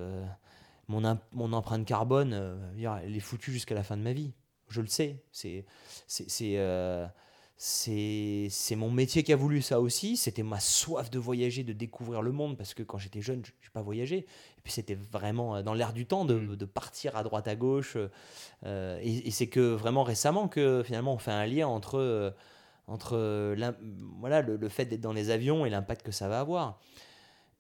mon, 0.87 1.19
mon 1.33 1.53
empreinte 1.53 1.85
carbone, 1.85 2.63
elle 2.79 3.17
est 3.17 3.21
foutue 3.21 3.51
jusqu'à 3.51 3.75
la 3.75 3.83
fin 3.83 3.97
de 3.97 4.03
ma 4.03 4.13
vie. 4.13 4.35
Je 4.69 4.81
le 4.81 4.87
sais. 4.87 5.25
C'est 5.33 5.67
c'est 6.07 6.31
c'est 6.31 6.57
mon 8.77 8.91
métier 8.91 9.23
qui 9.23 9.33
a 9.33 9.37
voulu 9.37 9.63
ça 9.63 9.81
aussi. 9.81 10.17
C'était 10.17 10.43
ma 10.43 10.59
soif 10.59 11.11
de 11.11 11.19
voyager, 11.19 11.63
de 11.63 11.73
découvrir 11.73 12.23
le 12.23 12.33
monde, 12.33 12.57
parce 12.57 12.75
que 12.75 12.83
quand 12.83 12.99
j'étais 12.99 13.21
jeune, 13.21 13.43
je 13.45 13.51
n'ai 13.51 13.71
pas 13.73 13.83
voyagé. 13.83 14.19
Et 14.19 14.61
puis 14.65 14.73
c'était 14.73 14.99
vraiment 15.13 15.57
euh, 15.57 15.63
dans 15.63 15.75
l'air 15.75 15.93
du 15.93 16.07
temps 16.07 16.25
de, 16.25 16.35
mm. 16.35 16.57
de, 16.57 16.65
partir 16.65 17.17
à 17.17 17.23
droite 17.23 17.47
à 17.47 17.55
gauche. 17.55 17.97
Euh, 18.65 18.99
et, 19.03 19.31
c'est 19.31 19.47
que 19.47 19.61
vraiment 19.61 20.03
récemment 20.03 20.49
que 20.49 20.83
finalement 20.85 21.15
on 21.15 21.19
fait 21.19 21.31
un 21.31 21.47
lien 21.47 21.69
entre, 21.69 21.99
euh, 21.99 22.31
entre 22.89 23.17
voilà, 24.19 24.43
le, 24.43 24.69
fait 24.69 24.87
d'être 24.87 25.01
dans 25.01 25.13
les 25.13 25.31
avions 25.31 25.65
et 25.65 25.71
l'impact 25.71 26.05
que 26.05 26.13
ça 26.13 26.29
va 26.29 26.41
avoir. 26.41 26.81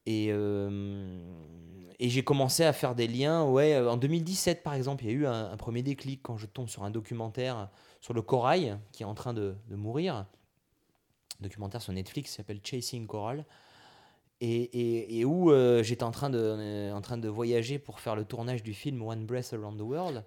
Et, 0.04 0.30
et 0.30 2.08
j'ai 2.08 2.24
commencé 2.24 2.64
à 2.64 2.72
faire 2.72 2.96
des 2.96 3.06
liens. 3.06 3.44
Ouais, 3.44 3.78
en 3.78 3.96
2017 3.96 4.64
par 4.64 4.74
exemple, 4.74 5.04
il 5.04 5.10
y 5.10 5.10
a 5.10 5.16
eu 5.16 5.26
un, 5.26 5.52
un 5.52 5.56
premier 5.56 5.82
déclic 5.82 6.20
quand 6.24 6.36
je 6.36 6.46
tombe 6.46 6.68
sur 6.68 6.82
un 6.82 6.90
documentaire 6.90 7.68
sur 8.02 8.12
le 8.12 8.20
corail 8.20 8.76
qui 8.90 9.04
est 9.04 9.06
en 9.06 9.14
train 9.14 9.32
de, 9.32 9.54
mourir. 9.70 10.26
Documentaire 11.40 11.80
sur 11.80 11.94
Netflix 11.94 12.34
s'appelle 12.36 12.60
Chasing 12.62 13.06
Coral. 13.06 13.46
Et, 14.40 15.20
et, 15.20 15.24
où 15.24 15.52
euh, 15.52 15.84
j'étais 15.84 16.02
en, 16.02 16.10
train 16.10 16.28
de, 16.28 16.38
euh, 16.38 16.92
en 16.92 17.00
train 17.00 17.16
de 17.16 17.28
voyager 17.28 17.78
pour 17.78 18.00
faire 18.00 18.16
le 18.16 18.24
tournage 18.24 18.64
du 18.64 18.74
film 18.74 19.00
One 19.00 19.24
Breath 19.24 19.52
Around 19.52 19.78
the 19.78 19.82
World. 19.82 20.24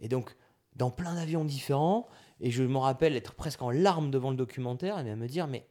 Et 0.00 0.08
donc, 0.08 0.34
dans 0.74 0.90
plein 0.90 1.14
d'avions 1.14 1.44
différents. 1.44 2.08
Et 2.40 2.50
je 2.50 2.64
me 2.64 2.78
rappelle 2.78 3.14
être 3.14 3.34
presque 3.34 3.62
en 3.62 3.70
larmes 3.70 4.10
devant 4.10 4.30
le 4.30 4.36
documentaire 4.36 4.98
et 4.98 5.14
me 5.14 5.28
dire, 5.28 5.46
mais 5.46 5.68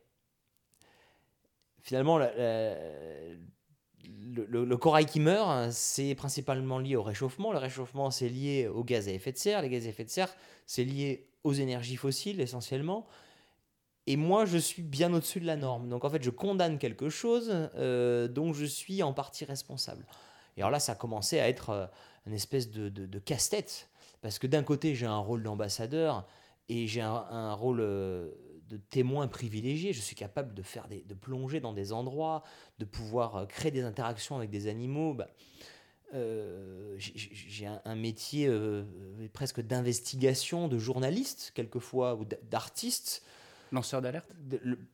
finalement, 1.81 2.17
le, 2.17 3.35
le, 4.45 4.77
corail 4.77 5.05
qui 5.05 5.19
meurt, 5.19 5.69
c'est 5.73 6.15
principalement 6.15 6.79
lié 6.79 6.95
au 6.95 7.03
réchauffement. 7.03 7.51
Le 7.51 7.57
réchauffement, 7.57 8.09
c'est 8.09 8.29
lié 8.29 8.69
aux 8.69 8.85
gaz 8.85 9.09
à 9.09 9.11
effet 9.11 9.33
de 9.33 9.37
serre. 9.37 9.61
Les 9.63 9.69
gaz 9.69 9.85
à 9.85 9.89
effet 9.89 10.05
de 10.05 10.09
serre, 10.09 10.33
c'est 10.65 10.85
lié 10.85 11.27
aux 11.43 11.53
énergies 11.53 11.95
fossiles 11.95 12.41
essentiellement. 12.41 13.07
Et 14.07 14.15
moi, 14.17 14.45
je 14.45 14.57
suis 14.57 14.81
bien 14.81 15.13
au-dessus 15.13 15.39
de 15.39 15.45
la 15.45 15.55
norme. 15.55 15.89
Donc 15.89 16.05
en 16.05 16.09
fait, 16.09 16.23
je 16.23 16.29
condamne 16.29 16.77
quelque 16.79 17.09
chose 17.09 17.51
euh, 17.75 18.27
dont 18.27 18.53
je 18.53 18.65
suis 18.65 19.03
en 19.03 19.13
partie 19.13 19.45
responsable. 19.45 20.05
Et 20.57 20.61
alors 20.61 20.71
là, 20.71 20.79
ça 20.79 20.93
a 20.93 20.95
commencé 20.95 21.39
à 21.39 21.47
être 21.47 21.69
euh, 21.69 21.85
une 22.25 22.33
espèce 22.33 22.69
de, 22.71 22.89
de, 22.89 23.19
casse-tête. 23.19 23.89
Parce 24.21 24.39
que 24.39 24.47
d'un 24.47 24.63
côté, 24.63 24.95
j'ai 24.95 25.05
un 25.05 25.17
rôle 25.17 25.43
d'ambassadeur 25.43 26.27
et 26.67 26.87
j'ai 26.87 27.01
un, 27.01 27.53
rôle 27.53 27.79
euh, 27.81 28.31
de 28.67 28.77
témoin 28.77 29.27
privilégié. 29.27 29.93
Je 29.93 30.01
suis 30.01 30.15
capable 30.15 30.53
de, 30.53 30.63
faire 30.63 30.87
des, 30.87 31.03
de 31.03 31.13
plonger 31.13 31.59
dans 31.59 31.73
des 31.73 31.93
endroits, 31.93 32.43
de 32.79 32.85
pouvoir 32.85 33.47
créer 33.47 33.71
des 33.71 33.83
interactions 33.83 34.35
avec 34.35 34.49
des 34.49 34.67
animaux. 34.67 35.13
Bah, 35.13 35.27
j'ai 36.97 37.67
un, 37.85 37.95
métier 37.95 38.49
presque 39.33 39.61
d'investigation, 39.61 40.67
de 40.67 40.77
journaliste, 40.77 41.51
quelquefois, 41.55 42.15
ou 42.15 42.25
d'artiste. 42.49 43.23
Lanceur 43.71 44.01
d'alerte 44.01 44.27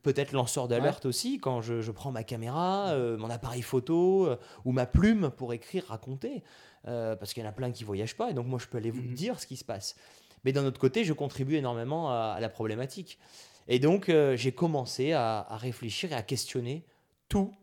Peut-être 0.03 0.33
lanceur 0.33 0.67
d'alerte 0.67 1.07
aussi, 1.07 1.39
quand 1.39 1.61
je, 1.61 1.91
prends 1.91 2.11
ma 2.11 2.23
caméra, 2.23 2.89
euh, 2.89 3.17
mon 3.17 3.29
appareil 3.29 3.63
photo 3.63 4.27
euh, 4.27 4.37
ou 4.65 4.71
ma 4.71 4.85
plume 4.85 5.31
pour 5.35 5.53
écrire, 5.53 5.85
raconter. 5.87 6.43
Euh, 6.87 7.15
parce 7.15 7.33
qu'il 7.33 7.41
y 7.41 7.45
en 7.45 7.49
a 7.49 7.53
plein 7.53 7.71
qui 7.71 7.83
ne 7.83 7.87
voyagent 7.87 8.15
pas, 8.15 8.29
et 8.29 8.33
donc 8.33 8.45
moi 8.45 8.59
je 8.59 8.67
peux 8.67 8.77
aller 8.77 8.91
vous 8.91 9.01
mhm. 9.01 9.13
dire 9.13 9.39
ce 9.39 9.47
qui 9.47 9.57
se 9.57 9.65
passe. 9.65 9.95
Mais 10.45 10.53
d'un 10.53 10.63
autre 10.63 10.79
côté, 10.79 11.03
je 11.03 11.13
contribue 11.13 11.55
énormément 11.55 12.11
à, 12.11 12.37
la 12.39 12.49
problématique. 12.49 13.17
Et 13.67 13.79
donc 13.79 14.11
j'ai 14.35 14.51
commencé 14.51 15.11
à, 15.11 15.39
à, 15.39 15.57
réfléchir 15.57 16.11
et 16.11 16.15
à 16.15 16.21
questionner 16.21 16.85
tous 17.27 17.53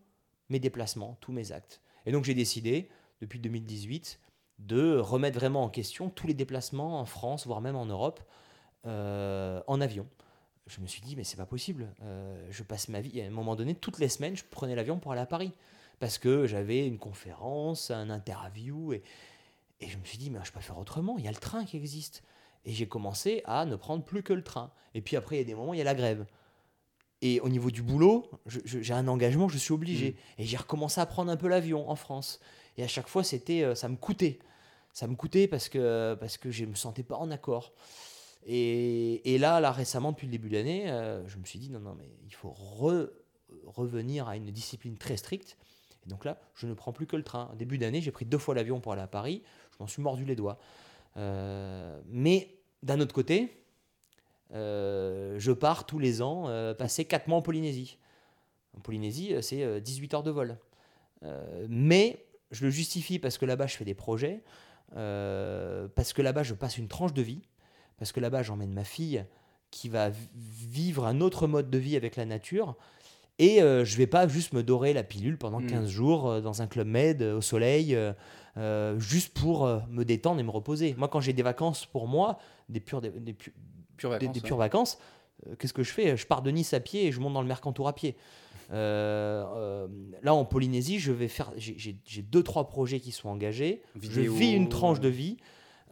mes 0.50 0.58
déplacements, 0.58 1.16
tous 1.20 1.32
mes 1.32 1.52
actes. 1.52 1.80
Et 2.04 2.12
donc 2.12 2.24
j'ai 2.24 2.34
décidé, 2.34 2.90
depuis 3.20 3.38
2018, 3.38 4.20
de 4.58 4.98
remettre 4.98 5.38
vraiment 5.38 5.64
en 5.64 5.68
question 5.68 6.10
tous 6.10 6.26
les 6.26 6.34
déplacements 6.34 7.00
en 7.00 7.04
France, 7.04 7.46
voire 7.46 7.60
même 7.60 7.76
en 7.76 7.86
Europe, 7.86 8.20
en 8.84 9.80
avion 9.80 10.06
je 10.66 10.80
me 10.80 10.86
suis 10.86 11.02
dit, 11.02 11.16
mais 11.16 11.24
c'est 11.24 11.36
pas 11.36 11.46
possible. 11.46 11.92
Euh, 12.02 12.46
je 12.50 12.62
passe 12.62 12.88
ma 12.88 13.00
vie. 13.00 13.20
à 13.20 13.26
un 13.26 13.30
moment 13.30 13.56
donné, 13.56 13.74
toutes 13.74 13.98
les 13.98 14.08
semaines, 14.08 14.36
je 14.36 14.44
prenais 14.44 14.74
l'avion 14.74 14.98
pour 14.98 15.12
aller 15.12 15.20
à 15.20 15.26
Paris. 15.26 15.52
Parce 16.00 16.18
que 16.18 16.46
j'avais 16.46 16.86
une 16.86 16.98
conférence, 16.98 17.90
un 17.90 18.10
interview. 18.10 18.92
Et, 18.92 19.02
et 19.80 19.88
je 19.88 19.98
me 19.98 20.04
suis 20.04 20.18
dit, 20.18 20.30
mais 20.30 20.38
je 20.42 20.52
peux 20.52 20.60
faire 20.60 20.78
autrement. 20.78 21.16
Il 21.18 21.24
y 21.24 21.28
a 21.28 21.32
le 21.32 21.36
train 21.36 21.64
qui 21.64 21.76
existe. 21.76 22.22
Et 22.64 22.72
j'ai 22.72 22.88
commencé 22.88 23.42
à 23.44 23.66
ne 23.66 23.76
prendre 23.76 24.04
plus 24.04 24.22
que 24.22 24.32
le 24.32 24.42
train. 24.42 24.72
Et 24.94 25.02
puis 25.02 25.16
après, 25.16 25.36
il 25.36 25.38
y 25.40 25.42
a 25.42 25.44
des 25.44 25.54
moments, 25.54 25.74
il 25.74 25.78
y 25.78 25.82
a 25.82 25.84
la 25.84 25.94
grève. 25.94 26.26
Et 27.20 27.40
au 27.40 27.48
niveau 27.48 27.70
du 27.70 27.82
boulot, 27.82 28.30
j'ai 28.46 28.92
un 28.92 29.08
engagement, 29.08 29.48
je 29.48 29.58
suis 29.58 29.72
obligé. 29.72 30.12
Mmh. 30.12 30.42
Et 30.42 30.44
j'ai 30.44 30.56
recommencé 30.56 31.00
à 31.00 31.06
prendre 31.06 31.30
un 31.30 31.36
peu 31.36 31.48
l'avion 31.48 31.88
en 31.88 31.96
France. 31.96 32.40
Et 32.76 32.82
à 32.82 32.88
chaque 32.88 33.08
fois, 33.08 33.22
c'était, 33.22 33.62
euh, 33.62 33.74
ça 33.74 33.88
me 33.88 33.96
coûtait. 33.96 34.38
Ça 34.92 35.06
me 35.06 35.14
coûtait 35.14 35.48
parce 35.48 35.68
que, 35.68 36.16
parce 36.18 36.38
que 36.38 36.50
je 36.50 36.64
ne 36.64 36.70
me 36.70 36.74
sentais 36.74 37.02
pas 37.02 37.16
en 37.16 37.30
accord. 37.30 37.72
Et, 38.46 39.38
là, 39.38 39.58
là, 39.60 39.72
récemment, 39.72 40.12
depuis 40.12 40.26
le 40.26 40.32
début 40.32 40.50
de 40.50 40.54
l'année, 40.54 40.90
euh, 40.90 41.26
je 41.28 41.38
me 41.38 41.44
suis 41.44 41.58
dit, 41.58 41.70
non, 41.70 41.80
non, 41.80 41.94
mais 41.94 42.08
il 42.26 42.34
faut 42.34 42.54
revenir 43.66 44.28
à 44.28 44.36
une 44.36 44.50
discipline 44.50 44.98
très 44.98 45.16
stricte. 45.16 45.56
Et 46.06 46.10
donc 46.10 46.26
là, 46.26 46.38
je 46.54 46.66
ne 46.66 46.74
prends 46.74 46.92
plus 46.92 47.06
que 47.06 47.16
le 47.16 47.22
train. 47.22 47.50
Début 47.56 47.78
d'année, 47.78 48.02
j'ai 48.02 48.10
pris 48.10 48.26
deux 48.26 48.38
fois 48.38 48.54
l'avion 48.54 48.80
pour 48.80 48.92
aller 48.92 49.02
à 49.02 49.06
Paris. 49.06 49.42
Je 49.72 49.76
m'en 49.80 49.86
suis 49.86 50.02
mordu 50.02 50.26
les 50.26 50.36
doigts. 50.36 50.58
Euh, 51.16 51.98
mais 52.06 52.58
d'un 52.82 53.00
autre 53.00 53.14
côté, 53.14 53.64
je 54.52 55.52
pars 55.52 55.86
tous 55.86 55.98
les 55.98 56.20
ans 56.20 56.44
passer 56.76 57.06
quatre 57.06 57.26
mois 57.26 57.38
en 57.38 57.42
Polynésie. 57.42 57.96
En 58.76 58.80
Polynésie, 58.80 59.34
c'est 59.40 59.80
18 59.80 60.14
heures 60.14 60.22
de 60.22 60.30
vol. 60.30 60.58
mais 61.68 62.23
je 62.54 62.64
le 62.64 62.70
justifie 62.70 63.18
parce 63.18 63.36
que 63.36 63.44
là-bas, 63.44 63.66
je 63.66 63.76
fais 63.76 63.84
des 63.84 63.94
projets, 63.94 64.42
parce 64.90 66.12
que 66.12 66.22
là-bas, 66.22 66.42
je 66.42 66.54
passe 66.54 66.78
une 66.78 66.88
tranche 66.88 67.12
de 67.12 67.22
vie 67.22 67.42
parce 67.98 68.12
que 68.12 68.20
là-bas, 68.20 68.42
j'emmène 68.42 68.72
ma 68.72 68.84
fille 68.84 69.24
qui 69.70 69.88
va 69.88 70.10
vivre 70.34 71.04
un 71.04 71.20
autre 71.20 71.46
mode 71.46 71.70
de 71.70 71.78
vie 71.78 71.96
avec 71.96 72.16
la 72.16 72.24
nature. 72.24 72.76
Et 73.40 73.60
euh, 73.60 73.84
je 73.84 73.96
vais 73.96 74.06
pas 74.06 74.28
juste 74.28 74.52
me 74.52 74.62
dorer 74.62 74.92
la 74.92 75.02
pilule 75.02 75.36
pendant 75.36 75.60
15 75.60 75.84
hmm. 75.84 75.88
jours 75.88 76.28
euh, 76.28 76.40
dans 76.40 76.62
un 76.62 76.68
club 76.68 76.86
med 76.86 77.20
euh, 77.20 77.38
au 77.38 77.40
soleil, 77.40 77.98
juste 78.98 79.36
pour 79.36 79.66
me 79.88 80.04
détendre 80.04 80.38
et 80.38 80.44
me 80.44 80.50
reposer. 80.50 80.94
Moi, 80.96 81.08
quand 81.08 81.20
j'ai 81.20 81.32
des 81.32 81.42
vacances 81.42 81.86
pour 81.86 82.06
moi, 82.06 82.38
des 82.68 82.78
pures, 82.78 83.00
des, 83.00 83.10
pures 83.96 84.10
vacances, 84.10 84.32
des, 84.32 84.40
pures 84.40 84.56
vacances 84.56 84.98
qu'est-ce 85.58 85.72
que 85.72 85.82
je 85.82 85.90
fais? 85.90 86.16
Je 86.16 86.26
pars 86.26 86.40
de 86.40 86.50
Nice 86.50 86.72
à 86.72 86.80
pied 86.80 87.06
et 87.06 87.12
je 87.12 87.18
monte 87.18 87.34
dans 87.34 87.42
le 87.42 87.48
Mercantour 87.48 87.88
à 87.88 87.94
pied. 87.94 88.16
Là, 88.70 90.34
en 90.34 90.44
Polynésie, 90.44 90.98
je 90.98 91.12
vais 91.12 91.28
faire. 91.28 91.52
J'ai 91.56 92.22
deux, 92.22 92.42
trois 92.42 92.66
projets 92.68 93.00
qui 93.00 93.12
sont 93.12 93.28
engagés. 93.28 93.82
je 94.00 94.20
vis 94.20 94.52
une 94.52 94.68
tranche 94.68 95.00
de 95.00 95.08
vie. 95.08 95.36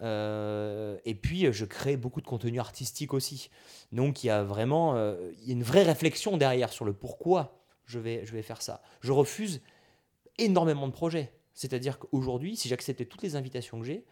Euh, 0.03 0.99
et 1.05 1.14
puis, 1.14 1.53
je 1.53 1.64
crée 1.64 1.97
beaucoup 1.97 2.20
de 2.20 2.27
contenu 2.27 2.59
artistique 2.59 3.14
aussi. 3.14 3.51
Donc, 3.93 4.25
il 4.25 4.29
y 4.29 4.31
a 4.31 4.43
vraiment 4.43 4.97
euh, 4.97 5.31
il 5.41 5.49
y 5.49 5.51
a 5.51 5.55
une 5.55 5.62
vraie 5.62 5.85
réflexion 5.85 6.37
derrière 6.37 6.73
sur 6.73 6.85
le 6.85 6.93
pourquoi 6.93 7.62
je 7.87 7.99
vais, 7.99 8.25
je 8.25 8.33
vais 8.33 8.43
faire 8.43 8.62
ça. 8.62 8.83
Je 9.01 9.12
refuse 9.12 9.62
énormément 10.39 10.89
de 10.89 10.93
projets. 10.93 11.33
C'est-à-dire 11.55 11.99
qu'aujourd'hui, 11.99 12.57
si 12.57 12.68
j'acceptais 12.68 13.05
toutes 13.05 13.23
les 13.23 13.37
invitations 13.37 13.79
que 13.79 13.87
j'ai, 13.87 14.05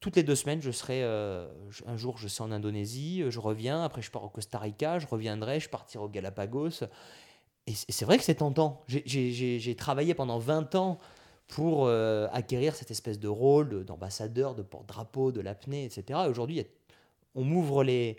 toutes 0.00 0.16
les 0.16 0.22
deux 0.22 0.36
semaines, 0.36 0.62
je 0.62 0.70
serai. 0.70 1.02
Euh, 1.02 1.48
un 1.86 1.96
jour, 1.96 2.16
je 2.16 2.28
serai 2.28 2.48
en 2.48 2.52
Indonésie, 2.52 3.24
je 3.28 3.40
reviens. 3.40 3.82
Après, 3.82 4.02
je 4.02 4.10
pars 4.10 4.22
au 4.22 4.28
Costa 4.28 4.58
Rica, 4.58 4.98
je 4.98 5.06
reviendrai, 5.06 5.60
je 5.60 5.68
partirai 5.68 6.04
au 6.04 6.08
Galapagos. 6.08 6.84
Et 7.66 7.74
c'est 7.74 8.04
vrai 8.04 8.18
que 8.18 8.24
c'est 8.24 8.36
tentant. 8.36 8.84
J'ai 8.88 9.76
travaillé 9.76 10.14
pendant 10.14 10.38
20 10.38 10.74
ans 10.74 10.98
pour 11.46 11.86
euh, 11.86 12.28
acquérir 12.32 12.74
cette 12.74 12.90
espèce 12.90 13.18
de 13.18 13.28
rôle 13.28 13.84
d'ambassadeur, 13.84 14.54
de 14.54 14.62
porte-drapeau, 14.62 15.32
de 15.32 15.40
l'apnée, 15.40 15.84
etc. 15.84 16.20
Aujourd'hui, 16.28 16.64
on 17.34 17.44
m'ouvre 17.44 17.84
les, 17.84 18.18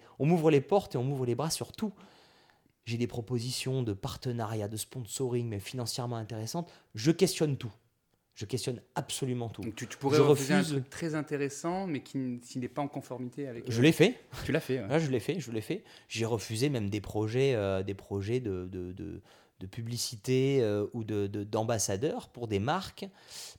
les 0.51 0.61
portes 0.61 0.95
et 0.95 0.97
on 0.97 1.03
m'ouvre 1.03 1.25
les 1.25 1.35
bras 1.35 1.49
sur 1.49 1.71
tout. 1.71 1.93
J'ai 2.85 2.97
des 2.97 3.07
propositions 3.07 3.83
de 3.83 3.93
partenariat, 3.93 4.67
de 4.67 4.77
sponsoring, 4.77 5.47
mais 5.47 5.59
financièrement 5.59 6.17
intéressantes. 6.17 6.71
Je 6.95 7.11
questionne 7.11 7.57
tout. 7.57 7.71
Je 8.41 8.47
questionne 8.47 8.81
absolument 8.95 9.49
tout. 9.49 9.61
Donc 9.61 9.75
tu, 9.75 9.85
pourrais 9.85 10.17
je 10.17 10.23
refuser 10.23 10.55
un 10.55 10.63
truc 10.63 10.89
très 10.89 11.13
intéressant, 11.13 11.85
mais 11.85 12.01
qui, 12.01 12.17
n'est 12.55 12.67
pas 12.67 12.81
en 12.81 12.87
conformité 12.87 13.47
avec. 13.47 13.69
Je 13.69 13.81
l'ai 13.83 13.91
fait. 13.91 14.19
Tu 14.45 14.51
l'as 14.51 14.59
fait. 14.59 14.83
Ouais. 14.83 14.99
je 14.99 15.11
l'ai 15.11 15.19
fait. 15.19 15.39
Je 15.39 15.51
l'ai 15.51 15.61
fait. 15.61 15.83
J'ai 16.07 16.25
refusé 16.25 16.69
même 16.69 16.89
des 16.89 17.01
projets, 17.01 17.53
euh, 17.53 17.83
des 17.83 17.93
projets 17.93 18.39
de, 18.39 18.65
de 18.65 19.21
de 19.61 19.67
publicité 19.67 20.59
euh, 20.61 20.87
ou 20.93 21.03
d'ambassadeur 21.03 22.23
de, 22.23 22.31
pour 22.33 22.47
des 22.47 22.59
marques 22.59 23.07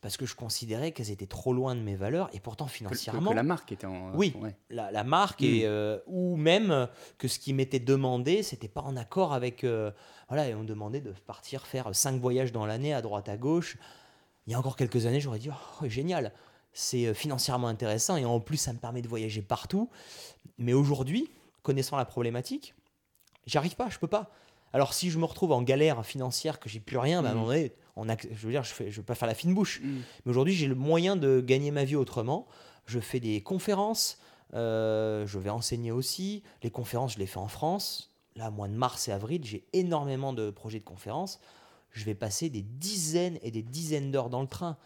parce 0.01 0.17
que 0.17 0.27
je 0.27 0.35
considérais 0.35 0.91
qu'elles 0.91 1.11
étaient 1.11 1.27
trop 1.27 1.55
loin 1.55 1.75
de 1.75 1.81
mes 1.81 1.95
valeurs 1.95 2.29
et 2.33 2.41
pourtant 2.41 2.67
financièrement. 2.67 3.31
Que, 3.31 3.37
la 3.37 3.43
marque 3.43 3.73
était 3.73 3.87
en. 3.87 4.15
Oui, 4.15 4.35
la, 4.69 5.05
marque 5.05 5.43
et, 5.43 5.63
hmm. 5.63 5.67
euh, 5.67 5.99
ou 6.07 6.37
même 6.37 6.89
que 7.19 7.29
ce 7.29 7.39
qui 7.39 7.55
m'était 7.55 7.79
demandé, 7.79 8.43
c'était 8.43 8.69
pas 8.69 8.83
en 8.83 8.97
accord 8.97 9.33
avec. 9.33 9.65
Euh, 9.65 9.93
voilà, 10.29 10.49
et 10.49 10.55
on 10.55 10.65
demandait 10.65 11.01
de 11.01 11.13
partir 11.27 11.67
faire 11.67 11.95
cinq 11.95 12.21
voyages 12.21 12.53
dans 12.53 12.67
l'année 12.67 12.93
à 12.93 13.01
droite 13.01 13.29
à 13.29 13.37
gauche. 13.37 13.79
Il 14.47 14.53
y 14.53 14.55
a 14.55 14.59
encore 14.59 14.77
quelques 14.77 15.07
années, 15.07 15.21
j'aurais 15.21 15.39
dit 15.39 15.51
oh, 15.51 15.89
génial, 15.89 16.33
c'est 16.73 17.15
financièrement 17.15 17.69
intéressant 17.69 18.17
et 18.17 18.25
en 18.25 18.41
plus 18.41 18.57
ça 18.57 18.73
me 18.73 18.79
permet 18.79 19.03
de 19.03 19.09
voyager 19.09 19.43
partout. 19.43 19.89
Mais 20.59 20.73
aujourd'hui, 20.73 21.31
connaissant 21.63 21.97
la 21.97 22.05
problématique, 22.05 22.75
j'arrive 23.47 23.77
pas, 23.77 23.89
je 23.89 23.99
peux 23.99 24.09
pas. 24.09 24.31
Alors 24.73 24.95
si 24.95 25.11
je 25.11 25.19
me 25.19 25.25
retrouve 25.25 25.53
en 25.53 25.63
galère 25.63 26.05
financière, 26.05 26.59
que 26.59 26.69
j'ai 26.69 26.81
plus 26.81 26.99
rien, 26.99 27.23
bah, 27.23 27.29
à 27.29 27.33
un 27.33 27.35
mm. 27.35 27.39
moment 27.39 27.49
donné, 27.49 27.73
on 27.97 28.09
a, 28.09 28.17
je 28.17 28.47
veux 28.47 28.53
dire, 28.53 28.65
je 28.65 28.85
ne 28.85 28.91
je 28.91 29.01
pas 29.01 29.15
faire 29.15 29.29
la 29.29 29.35
fine 29.35 29.55
bouche. 29.55 29.81
Mm. 29.83 30.01
Mais 30.25 30.31
aujourd'hui, 30.31 30.55
j'ai 30.55 30.67
le 30.67 30.75
moyen 30.75 31.17
de 31.17 31.41
gagner 31.41 31.71
ma 31.71 31.85
vie 31.85 31.97
autrement. 31.97 32.47
Je 32.87 32.99
fais 33.01 33.21
des 33.21 33.43
conférences, 33.43 34.19
euh, 34.55 35.27
je 35.27 35.39
vais 35.39 35.51
enseigner 35.51 35.93
aussi. 35.93 36.43
Les 36.63 36.71
conférences, 36.71 37.15
je 37.15 37.19
les 37.19 37.27
fais 37.27 37.39
en 37.39 37.49
France. 37.49 38.11
Là, 38.35 38.51
mois 38.51 38.69
de 38.69 38.75
mars 38.75 39.09
et 39.09 39.13
avril, 39.13 39.43
j'ai 39.45 39.67
énormément 39.75 40.33
de 40.33 40.51
projets 40.51 40.79
de 40.79 40.85
conférences. 40.85 41.39
Je 41.93 42.05
vais 42.05 42.15
passer 42.15 42.49
des 42.51 42.63
dizaines 42.63 43.39
et 43.43 43.51
des 43.51 43.63
dizaines 43.63 44.11
d'heures 44.11 44.31
dans 44.31 44.43
le 44.43 44.49
train. 44.49 44.77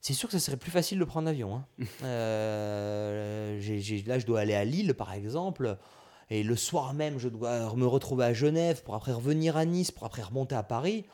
C'est 0.00 0.14
sûr 0.14 0.28
que 0.28 0.38
ce 0.38 0.44
serait 0.44 0.56
plus 0.56 0.70
facile 0.70 0.98
de 0.98 1.04
prendre 1.04 1.26
l'avion. 1.26 1.56
Hein. 1.56 1.64
Euh, 2.04 3.60
là, 4.06 4.18
je 4.18 4.26
dois 4.26 4.40
aller 4.40 4.54
à 4.54 4.64
Lille, 4.64 4.94
par 4.94 5.12
exemple. 5.12 5.76
Et 6.30 6.42
le 6.42 6.56
soir 6.56 6.94
même, 6.94 7.18
je 7.18 7.28
dois 7.28 7.74
me 7.74 7.86
retrouver 7.86 8.24
à 8.24 8.32
Genève 8.32 8.82
pour 8.82 8.94
après 8.94 9.12
revenir 9.12 9.56
à 9.56 9.64
Nice, 9.64 9.90
pour 9.90 10.04
après 10.04 10.22
remonter 10.22 10.54
à 10.54 10.62
Paris. 10.62 11.04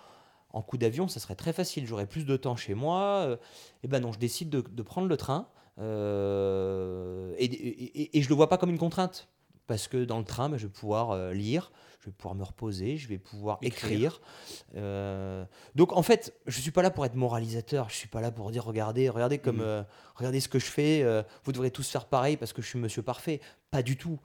En 0.51 0.62
coup 0.62 0.77
d'avion, 0.77 1.09
ça 1.09 1.20
serait 1.20 1.35
très 1.35 1.53
facile. 1.53 1.87
J'aurais 1.87 2.07
plus 2.07 2.25
de 2.25 2.37
temps 2.37 2.57
chez 2.57 2.75
moi. 2.75 3.27
et 3.29 3.37
eh 3.85 3.89
ben 3.89 4.01
non, 4.01 4.12
je 4.12 4.18
décide 4.18 4.51
de, 4.51 4.83
prendre 4.83 5.09
le 5.09 5.16
train. 5.16 5.49
Euh, 5.81 7.35
et, 7.39 8.16
et, 8.16 8.22
je 8.22 8.29
le 8.29 8.35
vois 8.35 8.49
pas 8.49 8.59
comme 8.59 8.70
une 8.70 8.79
contrainte. 8.79 9.29
Parce 9.66 9.89
que 9.89 10.05
dans 10.05 10.18
le 10.18 10.25
train, 10.25 10.49
ben, 10.49 10.57
je 10.57 10.66
vais 10.66 10.72
pouvoir 10.72 11.11
euh, 11.12 11.33
lire, 11.33 11.72
je 12.05 12.11
vais 12.11 12.16
pouvoir 12.16 12.34
me 12.34 12.44
reposer, 12.44 12.98
je 12.98 13.09
vais 13.09 13.16
pouvoir 13.18 13.59
écrire. 13.62 14.20
Euh, 14.76 15.44
donc 15.74 15.92
en 15.92 16.02
fait, 16.02 16.34
je 16.46 16.61
suis 16.61 16.70
pas 16.70 16.82
là 16.82 16.90
pour 16.90 17.07
être 17.07 17.14
moralisateur, 17.14 17.88
je 17.88 17.94
suis 17.94 18.09
pas 18.09 18.20
là 18.20 18.30
pour 18.30 18.50
dire 18.50 18.64
regardez, 18.64 19.09
regardez 19.09 19.38
comme 19.38 19.62
mmh. 19.62 19.86
regardez 20.16 20.40
ce 20.40 20.48
que 20.48 20.59
je 20.59 20.66
fais, 20.66 21.24
vous 21.44 21.52
devrez 21.52 21.70
tous 21.70 21.88
faire 21.88 22.05
pareil 22.07 22.36
parce 22.36 22.52
que 22.52 22.61
je 22.61 22.68
suis 22.68 22.78
monsieur 22.78 23.02
parfait. 23.02 23.40
Pas 23.70 23.82
du 23.82 23.96
tout. 23.96 24.20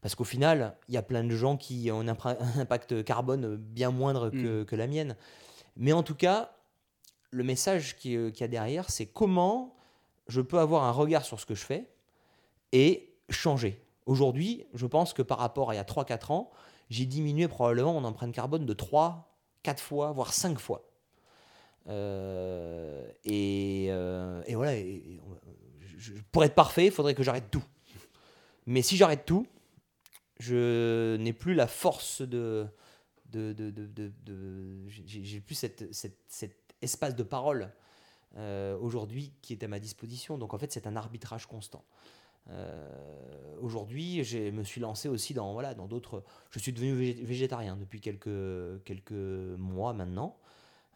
Parce 0.00 0.14
qu'au 0.14 0.24
final, 0.24 0.76
il 0.88 0.94
y 0.94 0.98
a 0.98 1.02
plein 1.02 1.24
de 1.24 1.34
gens 1.34 1.56
qui 1.56 1.90
ont 1.90 2.00
un 2.00 2.08
impact 2.60 3.02
carbone 3.02 3.56
bien 3.56 3.90
moindre 3.90 4.30
que, 4.30 4.62
mm. 4.62 4.76
la 4.76 4.86
mienne. 4.86 5.16
Mais 5.76 5.92
en 5.92 6.04
tout 6.04 6.14
cas, 6.14 6.52
le 7.30 7.42
message 7.42 7.96
euh, 8.06 8.30
qu'il 8.30 8.40
y 8.40 8.44
a 8.44 8.48
derrière, 8.48 8.88
c'est 8.88 9.06
comment 9.06 9.74
je 10.28 10.40
peux 10.40 10.58
avoir 10.58 10.84
un 10.84 10.92
regard 10.92 11.24
sur 11.24 11.40
ce 11.40 11.46
que 11.46 11.54
je 11.54 11.64
fais 11.64 11.88
et 12.72 13.14
changer. 13.30 13.82
Aujourd'hui, 14.06 14.64
je 14.74 14.86
pense 14.86 15.12
que 15.12 15.22
par 15.22 15.38
rapport 15.38 15.70
à 15.70 15.74
il 15.74 15.76
y 15.76 15.80
a 15.80 15.84
3-4 15.84 16.32
ans, 16.32 16.50
j'ai 16.90 17.06
diminué 17.06 17.48
probablement 17.48 17.94
mon 17.94 18.04
empreinte 18.04 18.32
carbone 18.34 18.66
de 18.66 18.72
3, 18.72 19.36
4 19.62 19.82
fois, 19.82 20.12
voire 20.12 20.32
5 20.32 20.58
fois. 20.58 20.88
Euh, 21.88 23.08
et, 23.24 23.86
euh, 23.90 24.42
et, 24.46 24.54
voilà, 24.54 24.72
pour 26.32 26.44
être 26.44 26.54
parfait, 26.54 26.86
il 26.86 26.92
faudrait 26.92 27.14
que 27.14 27.22
j'arrête 27.22 27.50
tout. 27.50 27.64
Mais 28.66 28.82
si 28.82 28.96
j'arrête 28.96 29.24
tout, 29.24 29.46
je 30.38 31.16
n'ai 31.16 31.32
plus 31.32 31.54
la 31.54 31.66
force 31.66 32.22
de. 32.22 32.66
de, 33.26 33.52
de, 33.52 34.84
j'ai 34.88 35.40
plus 35.40 35.54
cet 35.54 35.84
espace 36.82 37.14
de 37.14 37.22
parole 37.22 37.70
euh, 38.36 38.76
aujourd'hui 38.78 39.32
qui 39.40 39.54
est 39.54 39.62
à 39.62 39.68
ma 39.68 39.78
disposition. 39.78 40.36
Donc 40.36 40.52
en 40.52 40.58
fait, 40.58 40.70
c'est 40.72 40.86
un 40.86 40.96
arbitrage 40.96 41.46
constant. 41.46 41.84
Euh, 42.50 43.56
aujourd'hui, 43.60 44.22
je 44.24 44.50
me 44.50 44.62
suis 44.62 44.80
lancé 44.80 45.08
aussi 45.08 45.34
dans 45.34 45.52
voilà 45.52 45.74
dans 45.74 45.86
d'autres. 45.86 46.22
Je 46.50 46.58
suis 46.58 46.72
devenu 46.72 46.92
végétarien 46.94 47.76
depuis 47.76 48.00
quelques 48.00 48.82
quelques 48.84 49.12
mois 49.12 49.92
maintenant, 49.92 50.38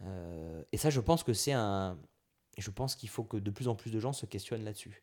euh, 0.03 0.63
et 0.73 0.77
ça, 0.77 0.91
je 0.91 1.01
pense 1.01 1.23
que 1.23 1.33
c'est 1.33 1.53
un. 1.53 1.99
Je 2.59 2.71
pense 2.71 2.95
qu'il 2.95 3.09
faut 3.09 3.25
que 3.25 3.37
de 3.37 3.51
plus 3.51 3.69
en 3.69 3.75
plus 3.75 3.91
de 3.91 3.99
gens 3.99 4.13
se 4.13 4.27
questionnent 4.27 4.65
là-dessus, 4.65 5.03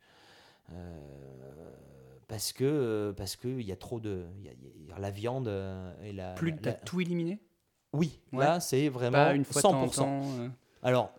parce 2.28 2.54
que 2.54 3.14
parce 3.18 3.36
que 3.36 3.48
il 3.48 3.66
y 3.66 3.72
a 3.72 3.78
trop 3.78 4.00
de 4.00 4.26
y 4.41 4.50
a, 4.93 5.00
la 5.00 5.12
viande 5.12 5.48
et 6.04 6.14
la. 6.14 6.34
Plus 6.34 6.52
de 6.52 6.72
tout 6.86 7.02
éliminé. 7.02 7.41
Oui, 7.93 8.20
là 8.32 8.60
c'est 8.60 8.89
vraiment 8.89 9.32
une 9.32 9.45
fois 9.45 9.62
100%. 9.62 10.52
Alors 10.84 11.12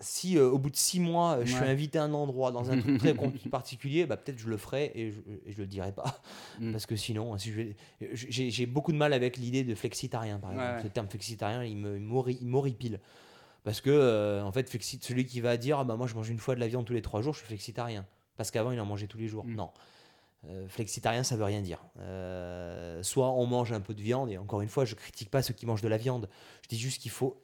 si 0.00 0.38
euh, 0.38 0.48
au 0.48 0.58
bout 0.58 0.70
de 0.70 0.76
six 0.76 0.98
mois, 0.98 1.36
euh, 1.36 1.44
je 1.44 1.54
suis 1.54 1.64
invité 1.64 1.98
à 1.98 2.04
un 2.04 2.14
endroit 2.14 2.50
dans 2.50 2.70
un 2.70 2.80
truc 2.80 2.98
très 2.98 3.14
particulier, 3.50 4.06
bah, 4.06 4.16
peut-être 4.16 4.38
je 4.38 4.48
le 4.48 4.56
ferai 4.56 4.90
et 4.94 5.12
je, 5.12 5.20
ne 5.20 5.56
le 5.56 5.66
dirai 5.66 5.92
pas. 5.92 6.20
Mm. 6.58 6.72
Parce 6.72 6.86
que 6.86 6.96
sinon, 6.96 7.36
si 7.38 7.74
j'ai 8.00 8.66
beaucoup 8.66 8.92
de 8.92 8.96
mal 8.96 9.12
avec 9.12 9.36
l'idée 9.36 9.62
de 9.62 9.74
flexitarien, 9.74 10.38
par 10.38 10.52
exemple. 10.52 10.82
Ce 10.82 10.88
terme 10.88 11.08
flexitarien, 11.08 11.64
il 11.64 11.76
m'horripile. 11.76 13.00
Parce 13.62 13.82
que, 13.82 13.90
euh, 13.90 14.42
en 14.42 14.52
fait, 14.52 14.70
celui 15.02 15.26
qui 15.26 15.40
va 15.40 15.58
dire 15.58 15.80
ah, 15.80 15.84
bah, 15.84 15.96
Moi, 15.96 16.06
je 16.06 16.14
mange 16.14 16.30
une 16.30 16.38
fois 16.38 16.54
de 16.54 16.60
la 16.60 16.66
viande 16.66 16.86
tous 16.86 16.94
les 16.94 17.02
trois 17.02 17.20
jours, 17.20 17.34
je 17.34 17.40
suis 17.40 17.46
flexitarien. 17.46 18.06
Parce 18.36 18.50
qu'avant, 18.50 18.72
il 18.72 18.80
en 18.80 18.86
mangeait 18.86 19.06
tous 19.06 19.18
les 19.18 19.28
jours. 19.28 19.44
Mm. 19.44 19.54
Non. 19.54 19.70
flexitarien, 20.68 21.22
ça 21.22 21.36
veut 21.36 21.44
rien 21.44 21.60
dire. 21.60 21.84
soit 23.02 23.30
on 23.30 23.46
mange 23.46 23.72
un 23.72 23.80
peu 23.80 23.92
de 23.92 24.00
viande, 24.00 24.30
et 24.30 24.38
encore 24.38 24.62
une 24.62 24.68
fois, 24.68 24.86
je 24.86 24.94
critique 24.94 25.30
pas 25.30 25.42
ceux 25.42 25.52
qui 25.52 25.66
mangent 25.66 25.82
de 25.82 25.88
la 25.88 25.98
viande. 25.98 26.30
Je 26.62 26.68
dis 26.68 26.78
juste 26.78 27.02
qu'il 27.02 27.10
faut 27.10 27.42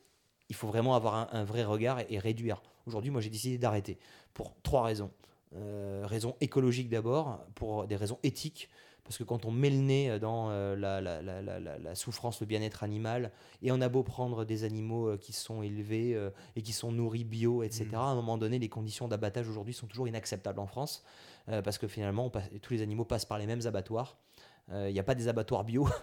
il 0.49 0.55
faut 0.55 0.69
vraiment 0.69 0.95
avoir 0.95 1.35
un, 1.35 1.45
vrai 1.45 1.65
regard 1.65 2.01
et, 2.09 2.19
réduire. 2.19 2.63
Aujourd'hui, 2.87 3.11
moi, 3.11 3.21
j'ai 3.21 3.31
décidé 3.31 3.59
d'arrêter 3.59 3.99
pour 4.35 4.55
trois 4.63 4.83
raisons. 4.85 5.11
Euh, 5.55 6.03
raison 6.07 6.37
écologique 6.41 6.89
d'abord, 6.89 7.41
pour 7.55 7.87
des 7.87 7.97
raisons 7.97 8.19
éthiques, 8.23 8.69
parce 9.07 9.19
que 9.19 9.25
quand 9.25 9.45
on 9.45 9.53
met 9.53 9.71
le 9.71 9.77
nez 9.77 10.19
dans 10.19 10.51
euh, 10.51 10.75
la, 10.75 11.01
la, 11.01 11.23
la, 11.23 11.61
la, 11.61 11.95
souffrance, 11.95 12.41
le 12.41 12.47
bien-être 12.47 12.83
animal, 12.83 13.31
et 13.63 13.71
on 13.71 13.81
a 13.81 13.89
beau 13.89 14.03
prendre 14.03 14.45
des 14.45 14.65
animaux 14.65 15.09
euh, 15.09 15.17
qui 15.17 15.33
sont 15.33 15.63
élevés 15.63 16.15
euh, 16.15 16.31
et 16.57 16.63
qui 16.63 16.73
sont 16.73 16.91
nourris 16.91 17.25
bio, 17.25 17.63
etc., 17.63 17.87
mmh. 17.93 17.95
à 17.95 18.01
un 18.01 18.15
moment 18.17 18.37
donné, 18.37 18.59
les 18.59 18.69
conditions 18.69 19.07
d'abattage 19.07 19.49
aujourd'hui 19.49 19.75
sont 19.75 19.87
toujours 19.87 20.09
inacceptables 20.09 20.59
en 20.59 20.67
France, 20.67 21.05
parce 21.63 21.79
que 21.79 21.87
finalement, 21.87 22.33
tous 22.61 22.73
les 22.73 22.83
animaux 22.83 23.05
passent 23.05 23.25
par 23.25 23.39
les 23.39 23.47
mêmes 23.47 23.65
abattoirs. 23.67 24.17
Il 24.69 24.75
euh, 24.75 24.93
n'y 24.93 24.99
a 24.99 25.05
pas 25.05 25.15
des 25.15 25.29
abattoirs 25.29 25.65
bio. 25.65 25.89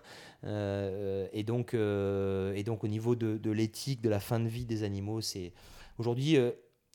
Euh, 0.45 1.29
et, 1.31 1.43
donc, 1.43 1.73
euh, 1.73 2.53
et 2.53 2.63
donc, 2.63 2.83
au 2.83 2.89
niveau 2.89 3.15
de, 3.15 3.37
de 3.37 3.49
l'éthique, 3.49 4.01
de 4.01 4.09
la 4.09 4.19
fin 4.19 4.41
de 4.41 4.49
vie 4.49 4.65
des 4.65 4.83
animaux, 4.83 5.21
c'est 5.21 5.53
aujourd'hui, 5.97 6.37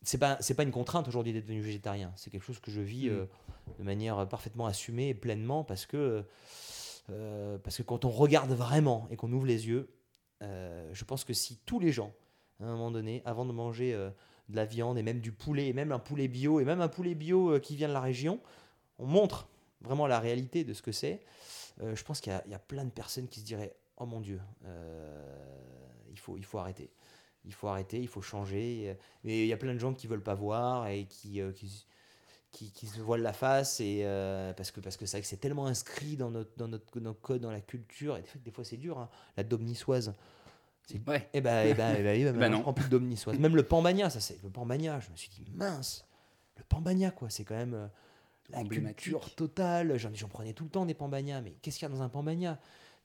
c'est 0.03 0.19
pas, 0.19 0.37
c'est 0.39 0.53
pas 0.53 0.61
une 0.61 0.69
contrainte 0.69 1.07
aujourd'hui 1.07 1.33
d'être 1.33 1.45
devenu 1.45 1.61
végétarien. 1.61 2.13
C'est 2.15 2.29
quelque 2.29 2.43
chose 2.43 2.59
que 2.59 2.69
je 2.69 2.79
vis 2.79 3.09
mm. 3.09 3.27
de 3.79 3.83
manière 3.83 4.29
parfaitement 4.29 4.67
assumée 4.67 5.09
et 5.09 5.13
pleinement 5.15 5.63
parce 5.63 5.87
que, 5.87 6.23
parce 7.07 7.77
que 7.77 7.81
quand 7.81 8.05
on 8.05 8.11
regarde 8.11 8.51
vraiment 8.51 9.07
et 9.09 9.15
qu'on 9.15 9.33
ouvre 9.33 9.47
les 9.47 9.67
yeux, 9.67 9.89
je 10.41 11.03
pense 11.05 11.23
que 11.23 11.33
si 11.33 11.57
tous 11.65 11.79
les 11.79 11.91
gens, 11.91 12.13
à 12.59 12.65
un 12.65 12.73
moment 12.73 12.91
donné, 12.91 13.23
avant 13.25 13.45
de 13.45 13.51
manger 13.51 13.93
de 13.93 14.55
la 14.55 14.65
viande 14.65 14.99
et 14.99 15.01
même 15.01 15.21
du 15.21 15.31
poulet, 15.31 15.69
et 15.69 15.73
même 15.73 15.91
un 15.91 15.97
poulet 15.97 16.27
bio, 16.27 16.59
et 16.59 16.65
même 16.65 16.81
un 16.81 16.87
poulet 16.87 17.15
bio 17.15 17.59
qui 17.59 17.75
vient 17.75 17.87
de 17.87 17.93
la 17.93 18.01
région, 18.01 18.39
on 18.99 19.07
montre 19.07 19.47
vraiment 19.81 20.05
la 20.05 20.19
réalité 20.19 20.63
de 20.63 20.75
ce 20.75 20.83
que 20.83 20.91
c'est, 20.91 21.21
euh, 21.81 21.95
je 21.95 22.03
pense 22.03 22.19
qu'il 22.19 22.33
y, 22.33 22.53
a 22.53 22.59
plein 22.59 22.83
de 22.83 22.89
personnes 22.89 23.27
qui 23.27 23.39
se 23.39 23.45
diraient 23.45 23.75
Oh 23.97 24.05
mon 24.05 24.19
Dieu, 24.19 24.39
euh, 24.65 25.23
il, 26.11 26.19
faut, 26.19 26.37
il 26.37 26.45
faut 26.45 26.57
arrêter. 26.57 26.91
Il 27.45 27.53
faut 27.53 27.67
arrêter, 27.67 27.99
il 27.99 28.07
faut 28.07 28.21
changer. 28.21 28.97
Mais 29.23 29.43
il 29.43 29.47
y 29.47 29.53
a 29.53 29.57
plein 29.57 29.73
de 29.73 29.79
gens 29.79 29.93
qui 29.93 30.07
veulent 30.07 30.23
pas 30.23 30.35
voir 30.35 30.87
et 30.87 31.05
qui, 31.05 31.41
euh, 31.41 31.51
qui, 31.51 31.85
qui, 32.71 32.87
se 32.87 32.99
voilent 32.99 33.21
la 33.21 33.33
face 33.33 33.79
et, 33.79 34.03
parce 34.57 34.71
que 34.71 34.81
parce 34.81 34.97
que 34.97 35.05
c'est 35.05 35.17
vrai 35.17 35.21
que 35.21 35.27
c'est 35.27 35.37
tellement 35.37 35.67
inscrit 35.67 36.17
dans 36.17 36.31
notre, 36.31 36.51
dans 36.57 36.67
notre, 36.67 36.99
notre 36.99 37.21
code, 37.21 37.41
dans 37.41 37.51
la 37.51 37.61
culture. 37.61 38.17
Et 38.17 38.23
des 38.43 38.51
fois, 38.51 38.63
c'est 38.63 38.77
dur. 38.77 38.97
Hein. 38.97 39.09
La 39.37 39.43
dôme 39.43 39.63
niçoise. 39.63 40.13
Ouais. 41.07 41.29
Et 41.33 41.41
ben, 41.41 41.67
et 41.67 41.73
ben, 41.75 41.95
et 41.95 42.03
ben, 42.03 42.37
ben, 42.37 42.49
non. 42.51 42.73
plus 42.73 42.89
de. 42.89 42.97
Même 43.37 43.55
le 43.55 43.63
pambagna, 43.63 44.09
ça 44.09 44.19
c'est 44.19 44.41
le 44.43 44.49
pambagna. 44.49 44.99
Je 44.99 45.11
me 45.11 45.15
suis 45.15 45.29
dit 45.29 45.45
mince, 45.53 46.05
le 46.57 46.63
pambagna 46.63 47.11
quoi, 47.11 47.29
c'est 47.29 47.43
quand 47.43 47.55
même 47.55 47.89
la 48.51 48.63
culture 48.63 49.33
totale. 49.35 49.97
J'en 49.97 50.27
prenais 50.27 50.53
tout 50.53 50.63
le 50.63 50.69
temps 50.69 50.85
des 50.85 50.93
pambagnas, 50.93 51.41
mais 51.41 51.51
qu'est-ce 51.61 51.79
qu'il 51.79 51.87
y 51.87 51.91
a 51.91 51.93
dans 51.93 52.01
un 52.01 52.09
pambagna 52.09 52.59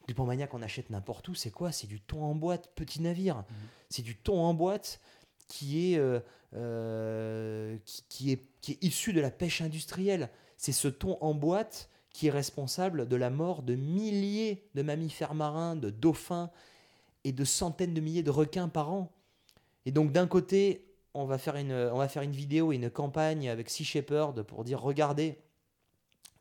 Du 0.06 0.14
pambagna 0.14 0.46
qu'on 0.46 0.62
achète 0.62 0.90
n'importe 0.90 1.28
où, 1.28 1.34
c'est 1.34 1.50
quoi? 1.50 1.72
C'est 1.72 1.86
du 1.86 2.00
thon 2.00 2.22
en 2.22 2.34
boîte, 2.34 2.70
petit 2.74 3.00
navire. 3.00 3.36
Mhm. 3.36 3.44
C'est 3.90 4.02
du 4.02 4.16
thon 4.16 4.40
en 4.40 4.54
boîte 4.54 5.00
qui 5.48 5.92
est, 5.92 5.98
euh, 5.98 6.20
euh, 6.54 7.76
qui, 8.08 8.32
est, 8.32 8.46
qui 8.60 8.72
est 8.72 8.84
issu 8.84 9.12
de 9.12 9.20
la 9.20 9.30
pêche 9.30 9.60
industrielle. 9.60 10.30
C'est 10.56 10.72
ce 10.72 10.88
thon 10.88 11.18
en 11.20 11.34
boîte 11.34 11.90
qui 12.10 12.28
est 12.28 12.30
responsable 12.30 13.08
de 13.08 13.16
la 13.16 13.28
mort 13.28 13.62
de 13.62 13.74
milliers 13.74 14.68
de 14.74 14.82
mammifères 14.82 15.34
marins, 15.34 15.74
de 15.76 15.90
dauphins 15.90 16.50
et 17.24 17.32
de 17.32 17.44
centaines 17.44 17.92
de 17.92 18.00
milliers 18.00 18.22
de 18.22 18.30
requins 18.30 18.68
par 18.68 18.92
an. 18.92 19.12
Et 19.84 19.90
donc 19.90 20.12
d'un 20.12 20.26
côté, 20.26 20.93
on 21.14 21.24
va 21.26 21.38
faire 21.38 21.56
une, 21.56 22.32
vidéo 22.32 22.72
et 22.72 22.76
une 22.76 22.90
campagne 22.90 23.48
avec 23.48 23.70
Sea 23.70 23.84
Shepherd 23.84 24.42
pour 24.42 24.64
dire 24.64 24.80
regardez 24.80 25.38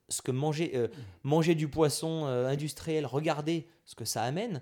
ce 0.10 0.22
que 0.22 0.32
manger, 0.32 0.72
euh, 0.76 1.54
du 1.54 1.68
poisson 1.68 2.26
euh, 2.26 2.48
industriel, 2.48 3.06
regardez 3.06 3.68
ce 3.86 3.96
que 3.96 4.06
ça 4.06 4.24
amène. 4.24 4.62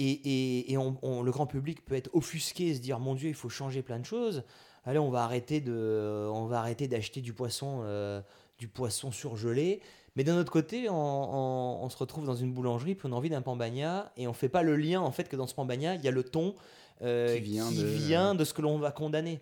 Et, 0.00 0.76
le 0.76 1.30
grand 1.30 1.46
public 1.46 1.84
peut 1.84 1.94
être 1.94 2.10
offusqué 2.12 2.68
et 2.68 2.74
se 2.74 2.80
dire 2.80 3.00
mon 3.00 3.14
Dieu, 3.14 3.28
il 3.28 3.34
faut 3.34 3.48
changer 3.48 3.82
plein 3.82 3.98
de 3.98 4.04
choses. 4.04 4.44
Allez, 4.84 4.98
on 4.98 5.10
va 5.10 5.24
arrêter 5.24 5.60
de, 5.60 6.28
on 6.32 6.46
va 6.46 6.60
arrêter 6.60 6.86
d'acheter 6.86 7.20
du 7.20 7.32
poisson, 7.32 7.80
euh, 7.82 8.22
du 8.58 8.68
poisson 8.68 9.12
surgelé. 9.12 9.80
Mais 10.16 10.24
d'un 10.24 10.36
autre 10.36 10.50
côté, 10.50 10.88
on, 10.88 11.84
on, 11.84 11.88
se 11.88 11.96
retrouve 11.96 12.26
dans 12.26 12.34
une 12.34 12.52
boulangerie, 12.52 12.96
puis 12.96 13.06
on 13.08 13.12
a 13.12 13.16
envie 13.16 13.30
d'un 13.30 13.42
pambagna, 13.42 14.12
et 14.16 14.26
on 14.26 14.32
fait 14.32 14.48
pas 14.48 14.62
le 14.62 14.76
lien 14.76 15.00
en 15.00 15.12
fait 15.12 15.28
que 15.28 15.36
dans 15.36 15.46
ce 15.46 15.54
pambagna, 15.54 15.94
il 15.94 16.02
y 16.02 16.08
a 16.08 16.10
le 16.10 16.24
thon, 16.24 16.56
euh, 17.02 17.36
qui, 17.36 17.42
vient, 17.42 18.34
de... 18.34 18.44
ce 18.44 18.52
que 18.52 18.62
l'on 18.62 18.78
va 18.78 18.90
condamner. 18.90 19.40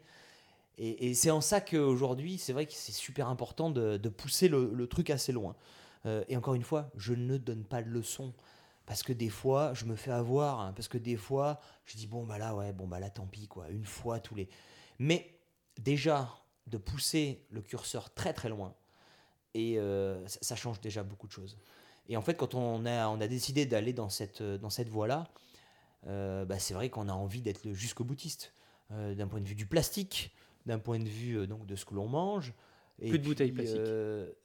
Et, 0.79 1.15
c'est 1.15 1.31
en 1.31 1.41
ça 1.41 1.63
qu'aujourd'hui, 1.63 2.37
c'est 2.37 2.53
vrai 2.53 2.67
que 2.67 2.75
c'est 2.75 2.93
super 2.93 3.29
important 3.29 3.71
de, 3.71 4.09
pousser 4.11 4.49
le, 4.49 4.87
truc 4.87 5.09
assez 5.09 5.33
loin. 5.33 5.57
Euh, 6.05 6.23
et 6.29 6.37
encore 6.37 6.55
une 6.55 6.63
fois, 6.63 6.91
je 6.99 7.15
ne 7.15 7.39
donne 7.39 7.65
pas 7.65 7.83
de 7.83 7.89
leçon. 7.89 8.35
Parce 8.85 9.03
que 9.03 9.15
des 9.15 9.31
fois, 9.31 9.73
je 9.73 9.87
me 9.87 9.97
fais 9.97 10.11
avoir. 10.11 10.61
Hein, 10.61 10.73
parce 10.77 10.87
que 10.87 10.99
des 10.99 11.17
fois, 11.17 11.61
je 11.87 11.97
dis, 11.97 12.07
bon, 12.07 12.25
bah 12.25 12.37
là, 12.37 12.55
ouais, 12.55 12.73
bon, 12.73 12.87
bah 12.87 13.01
là, 13.01 13.09
tant 13.09 13.27
pis, 13.27 13.49
quoi. 13.49 13.69
Une 13.71 13.87
fois 13.87 14.21
tous 14.21 14.35
les. 14.35 14.49
Mais 14.99 15.39
déjà, 15.79 16.29
de 16.67 16.77
pousser 16.77 17.47
le 17.51 17.63
curseur 17.63 18.13
très 18.13 18.35
très 18.35 18.51
loin, 18.51 18.75
et 19.57 19.79
euh, 19.79 20.23
ça, 20.27 20.55
change 20.55 20.81
déjà 20.81 21.03
beaucoup 21.03 21.27
de 21.27 21.33
choses. 21.33 21.57
Et 22.09 22.17
en 22.17 22.23
fait, 22.23 22.35
quand 22.35 22.55
on 22.55 22.85
a, 22.85 23.09
on 23.09 23.21
a 23.21 23.27
décidé 23.27 23.65
d'aller 23.65 23.95
dans 23.95 24.11
cette, 24.11 24.43
dans 24.43 24.71
cette 24.71 24.91
voie-là, 24.91 25.29
euh, 26.07 26.45
bah, 26.45 26.59
c'est 26.59 26.75
vrai 26.75 26.91
qu'on 26.91 27.09
a 27.09 27.13
envie 27.13 27.41
d'être 27.41 27.73
jusqu'au 27.73 28.05
boutiste, 28.05 28.53
euh, 28.93 29.15
d'un 29.15 29.27
point 29.27 29.41
de 29.41 29.49
vue 29.49 29.55
du 29.55 29.67
plastique, 29.67 30.35
d'un 30.67 30.79
point 30.79 30.99
de 30.99 31.09
vue 31.09 31.39
euh, 31.39 31.47
donc 31.47 31.67
de 31.67 31.75
ce 31.75 31.85
que 31.85 31.95
l'on 31.95 32.07
mange. 32.07 32.53
Et 33.01 33.09
plus 33.09 33.19
de 33.19 33.25
bouteilles 33.25 33.53
plastiques 33.53 33.81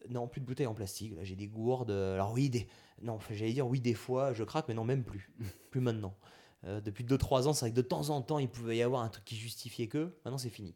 Non, 0.09 0.27
plus 0.27 0.41
de 0.41 0.45
bouteilles 0.45 0.67
en 0.67 0.73
plastique. 0.73 1.15
Là, 1.15 1.23
j'ai 1.23 1.35
des 1.35 1.47
gourdes. 1.47 1.91
Alors 1.91 2.31
oui, 2.31 2.49
des... 2.49 2.67
non, 3.01 3.19
j'allais 3.29 3.53
dire 3.53 3.67
oui 3.67 3.79
des 3.79 3.93
fois, 3.93 4.33
je 4.33 4.43
craque, 4.43 4.67
mais 4.67 4.73
non, 4.73 4.85
même 4.85 5.03
plus. 5.03 5.31
plus 5.71 5.81
maintenant. 5.81 6.15
depuis 6.63 7.03
2-3 7.03 7.47
ans, 7.47 7.53
c'est 7.53 7.65
vrai 7.65 7.71
que 7.71 7.75
de 7.75 7.81
temps 7.81 8.09
en 8.09 8.21
temps, 8.21 8.39
il 8.39 8.49
pouvait 8.49 8.77
y 8.77 8.81
avoir 8.81 9.03
un 9.03 9.09
truc 9.09 9.25
qui 9.25 9.35
justifiait 9.35 9.87
que. 9.87 10.15
Maintenant, 10.25 10.37
c'est 10.37 10.49
fini. 10.49 10.75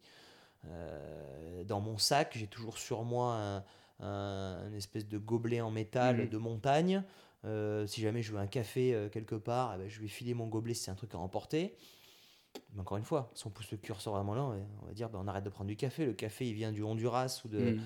dans 1.66 1.82
mon 1.82 1.98
sac, 1.98 2.38
j'ai 2.38 2.48
toujours 2.48 2.78
sur 2.78 3.04
moi 3.04 3.36
un, 3.36 3.64
espèce 4.76 5.08
de 5.08 5.18
gobelet 5.18 5.62
en 5.62 5.72
métal 5.72 6.26
mmh. 6.26 6.30
de 6.30 6.38
montagne. 6.38 7.04
Euh, 7.46 7.86
si 7.86 8.02
jamais 8.02 8.22
je 8.22 8.32
veux 8.32 8.40
un 8.40 8.48
café 8.48 8.94
euh, 8.94 9.08
quelque 9.10 9.36
part, 9.36 9.74
eh 9.76 9.78
ben, 9.78 9.90
je 9.90 10.02
vais 10.02 10.08
filer 10.08 10.34
mon 10.34 10.48
gobelet 10.48 10.74
si 10.74 10.84
c'est 10.84 10.92
un 10.92 10.96
truc 10.96 11.14
à 11.14 11.20
emporter. 11.20 11.76
Mais 12.74 12.82
encore 12.82 12.98
une 12.98 13.04
fois, 13.04 13.32
si 13.36 13.46
on 13.46 13.50
pousse 13.50 13.70
le 13.72 13.78
curseur 13.78 14.14
vraiment 14.14 14.34
là, 14.34 14.42
on 14.82 14.86
va 14.86 14.94
dire 14.94 15.10
ben, 15.10 15.20
on 15.22 15.28
arrête 15.28 15.44
de 15.44 15.50
prendre 15.50 15.68
du 15.68 15.76
café. 15.76 16.06
Le 16.06 16.14
café, 16.14 16.48
il 16.48 16.54
vient 16.54 16.72
du 16.72 16.84
Honduras 16.84 17.42
ou 17.46 17.50
de. 17.50 17.60
Mm. 17.60 17.82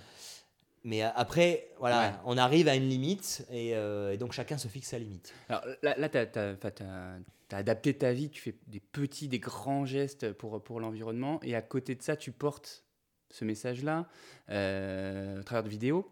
Mais 0.86 1.01
après, 1.01 1.68
voilà, 1.78 2.22
on 2.26 2.38
arrive 2.38 2.70
à 2.70 2.76
une 2.76 2.88
limite 2.88 3.45
et, 3.51 3.76
euh, 3.76 4.16
donc 4.16 4.32
chacun 4.32 4.57
se 4.57 4.70
fixe 4.70 4.88
sa 4.88 4.97
limite. 4.97 5.34
Alors 5.49 5.66
là, 5.84 6.07
tu 6.07 6.18
as, 6.18 7.18
adapté 7.51 7.97
ta 7.97 8.14
vie, 8.14 8.30
tu 8.30 8.41
fais 8.41 8.55
des 8.68 8.80
petits, 8.80 9.28
des 9.28 9.39
grands 9.39 9.86
gestes 9.86 10.32
pour, 10.32 10.64
pour 10.64 10.80
l'environnement 10.80 11.41
et 11.43 11.53
à 11.53 11.62
côté 11.62 11.95
de 11.95 12.01
ça, 12.01 12.16
tu 12.16 12.32
portes 12.32 12.86
ce 13.30 13.46
message-là 13.46 14.08
à 14.48 15.44
travers 15.44 15.64
de 15.64 15.70
vidéos. 15.70 16.10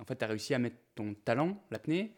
En 0.00 0.04
fait, 0.04 0.16
tu 0.16 0.24
as 0.24 0.28
réussi 0.28 0.54
à 0.54 0.58
mettre 0.58 0.76
ton 0.94 1.14
talent, 1.14 1.62
l'apnée, 1.70 2.14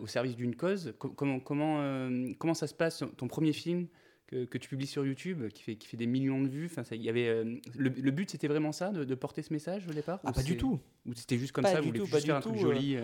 au 0.00 0.06
service 0.06 0.36
d'une 0.36 0.56
cause. 0.56 0.94
comment, 0.98 1.40
comment, 1.40 2.10
comment 2.38 2.54
ça 2.54 2.66
se 2.66 2.74
passe, 2.74 3.04
ton 3.16 3.28
premier 3.28 3.52
film 3.52 3.86
que, 4.26 4.44
que, 4.44 4.58
tu 4.58 4.68
publies 4.68 4.86
sur 4.86 5.06
YouTube, 5.06 5.48
qui 5.48 5.62
fait, 5.62 5.76
qui 5.76 5.86
fait 5.86 5.96
des 5.96 6.06
millions 6.06 6.42
de 6.42 6.48
vues? 6.48 6.66
Enfin, 6.66 6.82
ça, 6.82 6.96
y 6.96 7.08
avait, 7.08 7.44
le, 7.44 7.88
le 7.88 8.10
but, 8.10 8.30
c'était 8.30 8.48
vraiment 8.48 8.72
ça, 8.72 8.90
de, 8.90 9.14
porter 9.14 9.42
ce 9.42 9.52
message 9.52 9.86
au 9.88 9.92
départ? 9.92 10.20
Ah, 10.24 10.32
pas 10.32 10.42
du 10.42 10.56
tout. 10.56 10.80
Ou 11.06 11.14
c'était 11.14 11.38
juste 11.38 11.52
comme 11.52 11.64
ça, 11.64 11.80
vous 11.80 11.88
voulez 11.88 12.00
juste 12.00 12.26
faire 12.26 12.36
un 12.36 12.40
truc 12.40 12.58
joli 12.58 12.98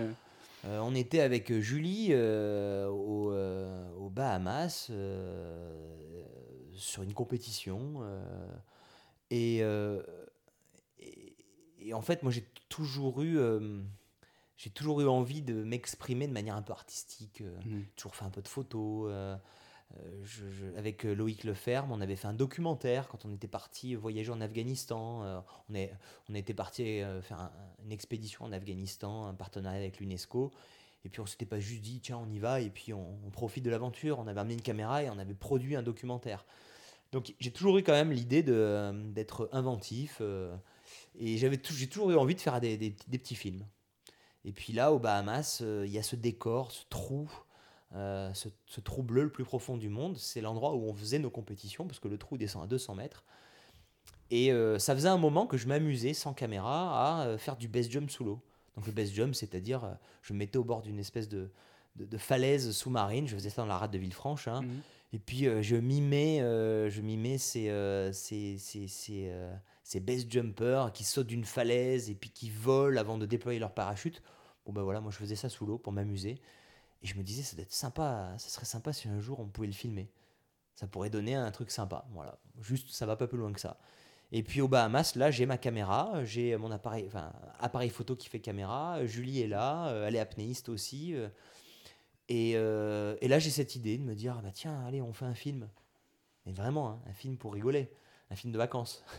euh, 0.64 0.78
on 0.80 0.94
était 0.94 1.20
avec 1.20 1.50
euh, 1.50 1.60
Julie 1.60 2.08
euh, 2.10 2.86
au, 2.88 3.32
aux 4.00 4.10
Bahamas 4.10 4.90
sur 6.74 7.02
une 7.02 7.14
compétition. 7.14 8.02
Et, 9.30 9.62
et, 11.84 11.94
en 11.94 12.02
fait, 12.02 12.22
moi, 12.22 12.32
j'ai 12.32 12.46
toujours 12.68 13.22
eu 13.22 13.38
j'ai 14.56 14.70
toujours 14.70 15.00
eu 15.00 15.08
envie 15.08 15.42
de 15.42 15.54
m'exprimer 15.54 16.28
de 16.28 16.32
manière 16.32 16.54
un 16.54 16.62
peu 16.62 16.72
artistique. 16.72 17.42
Mmh. 17.64 17.80
Toujours 17.96 18.14
fait 18.14 18.24
un 18.24 18.30
peu 18.30 18.42
de 18.42 18.48
photos. 18.48 19.10
Euh, 19.98 20.74
avec 20.76 21.04
euh, 21.04 21.14
Loïc 21.14 21.44
Leferme, 21.44 21.92
on 21.92 22.00
avait 22.00 22.16
fait 22.16 22.28
un 22.28 22.32
documentaire 22.32 23.08
quand 23.08 23.24
on 23.24 23.32
était 23.32 23.48
parti 23.48 23.94
voyager 23.94 24.30
en 24.30 24.40
Afghanistan. 24.40 25.22
Euh, 25.24 25.40
on, 25.68 25.74
est, 25.74 25.92
on 26.30 26.34
était 26.34 26.54
parti 26.54 27.00
faire 27.22 27.50
une 27.84 27.92
expédition 27.92 28.44
en 28.44 28.52
Afghanistan, 28.52 29.26
un 29.26 29.34
partenariat 29.34 29.80
avec 29.80 30.00
l'UNESCO. 30.00 30.50
Et 31.04 31.08
puis 31.08 31.20
on 31.20 31.26
s'était 31.26 31.46
pas 31.46 31.58
juste 31.58 31.82
dit, 31.82 32.00
tiens, 32.00 32.18
on 32.18 32.30
y 32.30 32.38
va, 32.38 32.60
et 32.60 32.70
puis 32.70 32.94
on, 32.94 33.18
profite 33.32 33.64
de 33.64 33.70
l'aventure. 33.70 34.18
On 34.18 34.26
avait 34.28 34.40
amené 34.40 34.54
une 34.54 34.62
caméra 34.62 35.02
et 35.02 35.10
on 35.10 35.18
avait 35.18 35.34
produit 35.34 35.74
un 35.76 35.82
documentaire. 35.82 36.44
Donc 37.10 37.34
j'ai 37.40 37.50
toujours 37.50 37.76
eu 37.78 37.82
quand 37.82 37.92
même 37.92 38.12
l'idée 38.12 38.42
d'être 38.42 39.48
inventif. 39.52 40.22
Et 41.18 41.36
j'avais 41.38 41.60
j'ai 41.70 41.88
toujours 41.88 42.10
eu 42.10 42.16
envie 42.16 42.34
de 42.34 42.40
faire 42.40 42.60
des, 42.60 42.76
des, 42.76 42.90
petits 43.18 43.34
films. 43.34 43.64
Et 44.44 44.52
puis 44.52 44.72
là, 44.72 44.92
aux 44.92 44.98
Bahamas, 44.98 45.60
il 45.60 45.90
y 45.90 45.98
a 45.98 46.02
ce 46.02 46.16
décor, 46.16 46.72
ce 46.72 46.84
trou. 46.88 47.30
Euh, 47.94 48.32
ce, 48.32 48.80
trou 48.80 49.02
bleu 49.02 49.22
le 49.22 49.30
plus 49.30 49.44
profond 49.44 49.76
du 49.76 49.88
monde. 49.88 50.16
C'est 50.16 50.40
l'endroit 50.40 50.74
où 50.74 50.88
on 50.88 50.94
faisait 50.94 51.18
nos 51.18 51.30
compétitions, 51.30 51.86
parce 51.86 52.00
que 52.00 52.08
le 52.08 52.16
trou 52.16 52.38
descend 52.38 52.62
à 52.62 52.66
200 52.66 52.94
mètres. 52.94 53.24
Et 54.30 54.50
euh, 54.50 54.78
ça 54.78 54.94
faisait 54.94 55.08
un 55.08 55.18
moment 55.18 55.46
que 55.46 55.58
je 55.58 55.68
m'amusais 55.68 56.14
sans 56.14 56.32
caméra 56.32 57.20
à 57.20 57.26
euh, 57.26 57.38
faire 57.38 57.56
du 57.56 57.68
base 57.68 57.90
jump 57.90 58.10
sous 58.10 58.24
l'eau. 58.24 58.40
Donc 58.76 58.86
le 58.86 58.92
base 58.92 59.12
jump, 59.12 59.34
c'est-à-dire 59.34 59.98
je 60.22 60.32
me 60.32 60.38
mettais 60.38 60.56
au 60.56 60.64
bord 60.64 60.80
d'une 60.80 60.98
espèce 60.98 61.28
de, 61.28 61.50
de, 61.96 62.16
falaise 62.16 62.70
sous-marine. 62.70 63.28
Je 63.28 63.34
faisais 63.34 63.50
ça 63.50 63.60
dans 63.60 63.68
la 63.68 63.76
rade 63.76 63.90
de 63.90 63.98
Villefranche. 63.98 64.48
Hein. 64.48 64.62
Mhm. 64.62 64.80
Et 65.12 65.18
puis 65.18 65.46
je 65.60 65.76
mimais, 65.76 66.38
je 66.38 67.00
mimais 67.02 67.36
ces, 67.36 67.70
ces, 68.14 68.56
ces, 68.56 68.88
ces, 68.88 69.30
ces 69.82 70.00
base 70.00 70.26
jumpers 70.28 70.92
qui 70.92 71.04
sautent 71.04 71.26
d'une 71.26 71.44
falaise 71.44 72.10
et 72.10 72.14
puis 72.14 72.30
qui 72.30 72.50
volent 72.50 73.00
avant 73.00 73.18
de 73.18 73.26
déployer 73.26 73.58
leur 73.58 73.74
parachute. 73.74 74.22
Bon 74.64 74.72
ben 74.72 74.82
voilà, 74.82 75.00
moi 75.00 75.10
je 75.10 75.16
faisais 75.16 75.36
ça 75.36 75.48
sous 75.48 75.66
l'eau 75.66 75.78
pour 75.78 75.92
m'amuser. 75.92 76.40
Et 77.02 77.06
je 77.06 77.16
me 77.16 77.22
disais, 77.22 77.42
ça 77.42 77.56
doit 77.56 77.64
être 77.64 77.72
sympa, 77.72 78.34
ça 78.38 78.48
serait 78.48 78.66
sympa 78.66 78.92
si 78.92 79.08
un 79.08 79.20
jour 79.20 79.40
on 79.40 79.46
pouvait 79.46 79.66
le 79.66 79.72
filmer. 79.72 80.10
Ça 80.76 80.86
pourrait 80.86 81.10
donner 81.10 81.34
un 81.34 81.50
truc 81.50 81.70
sympa. 81.70 82.06
Voilà, 82.12 82.38
juste 82.60 82.90
ça 82.90 83.06
va 83.06 83.16
pas 83.16 83.26
plus 83.26 83.38
loin 83.38 83.52
que 83.52 83.60
ça. 83.60 83.78
Et 84.34 84.42
puis 84.42 84.62
au 84.62 84.68
Bahamas, 84.68 85.14
là, 85.14 85.30
j'ai 85.30 85.44
ma 85.44 85.58
caméra, 85.58 86.24
j'ai 86.24 86.56
mon 86.56 86.70
appareil, 86.70 87.10
appareil 87.60 87.90
photo 87.90 88.16
qui 88.16 88.30
fait 88.30 88.40
caméra. 88.40 89.04
Julie 89.04 89.42
est 89.42 89.46
là, 89.46 89.88
euh, 89.88 90.08
elle 90.08 90.16
est 90.16 90.20
apnéiste 90.20 90.70
aussi. 90.70 91.14
Euh, 91.14 91.28
et, 92.28 92.52
euh, 92.56 93.14
et, 93.20 93.28
là, 93.28 93.38
j'ai 93.38 93.50
cette 93.50 93.76
idée 93.76 93.98
de 93.98 94.02
me 94.02 94.14
dire, 94.14 94.40
bah 94.42 94.50
tiens, 94.50 94.82
allez, 94.86 95.02
on 95.02 95.12
fait 95.12 95.26
un 95.26 95.34
film. 95.34 95.68
Mais 96.46 96.52
vraiment, 96.52 96.88
hein, 96.88 97.02
un 97.06 97.12
film 97.12 97.36
pour 97.36 97.52
rigoler, 97.52 97.90
un 98.30 98.34
film 98.34 98.52
de 98.52 98.58
vacances. 98.58 99.04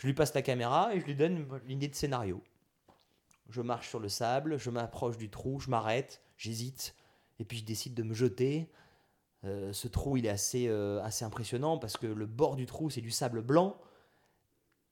je 0.00 0.06
lui 0.06 0.14
passe 0.14 0.32
la 0.32 0.40
caméra 0.40 0.94
et 0.94 1.00
je 1.00 1.04
lui 1.04 1.14
donne 1.14 1.46
l'idée 1.66 1.86
de 1.86 1.94
scénario. 1.94 2.42
Je 3.50 3.60
marche 3.60 3.90
sur 3.90 4.00
le 4.00 4.08
sable, 4.08 4.58
je 4.58 4.70
m'approche 4.70 5.18
du 5.18 5.28
trou, 5.28 5.60
je 5.60 5.68
m'arrête, 5.68 6.22
j'hésite 6.38 6.94
et 7.38 7.44
puis 7.44 7.58
je 7.58 7.64
décide 7.64 7.92
de 7.92 8.02
me 8.02 8.14
jeter. 8.14 8.70
Euh, 9.44 9.74
ce 9.74 9.88
trou, 9.88 10.16
il 10.16 10.24
est 10.24 10.30
assez, 10.30 10.68
euh, 10.68 11.02
assez 11.02 11.26
impressionnant 11.26 11.76
parce 11.76 11.98
que 11.98 12.06
le 12.06 12.24
bord 12.24 12.56
du 12.56 12.64
trou, 12.64 12.88
c'est 12.88 13.02
du 13.02 13.10
sable 13.10 13.42
blanc. 13.42 13.78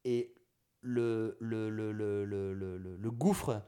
Et 0.05 0.35
le, 0.83 1.39
gouffre, 3.11 3.63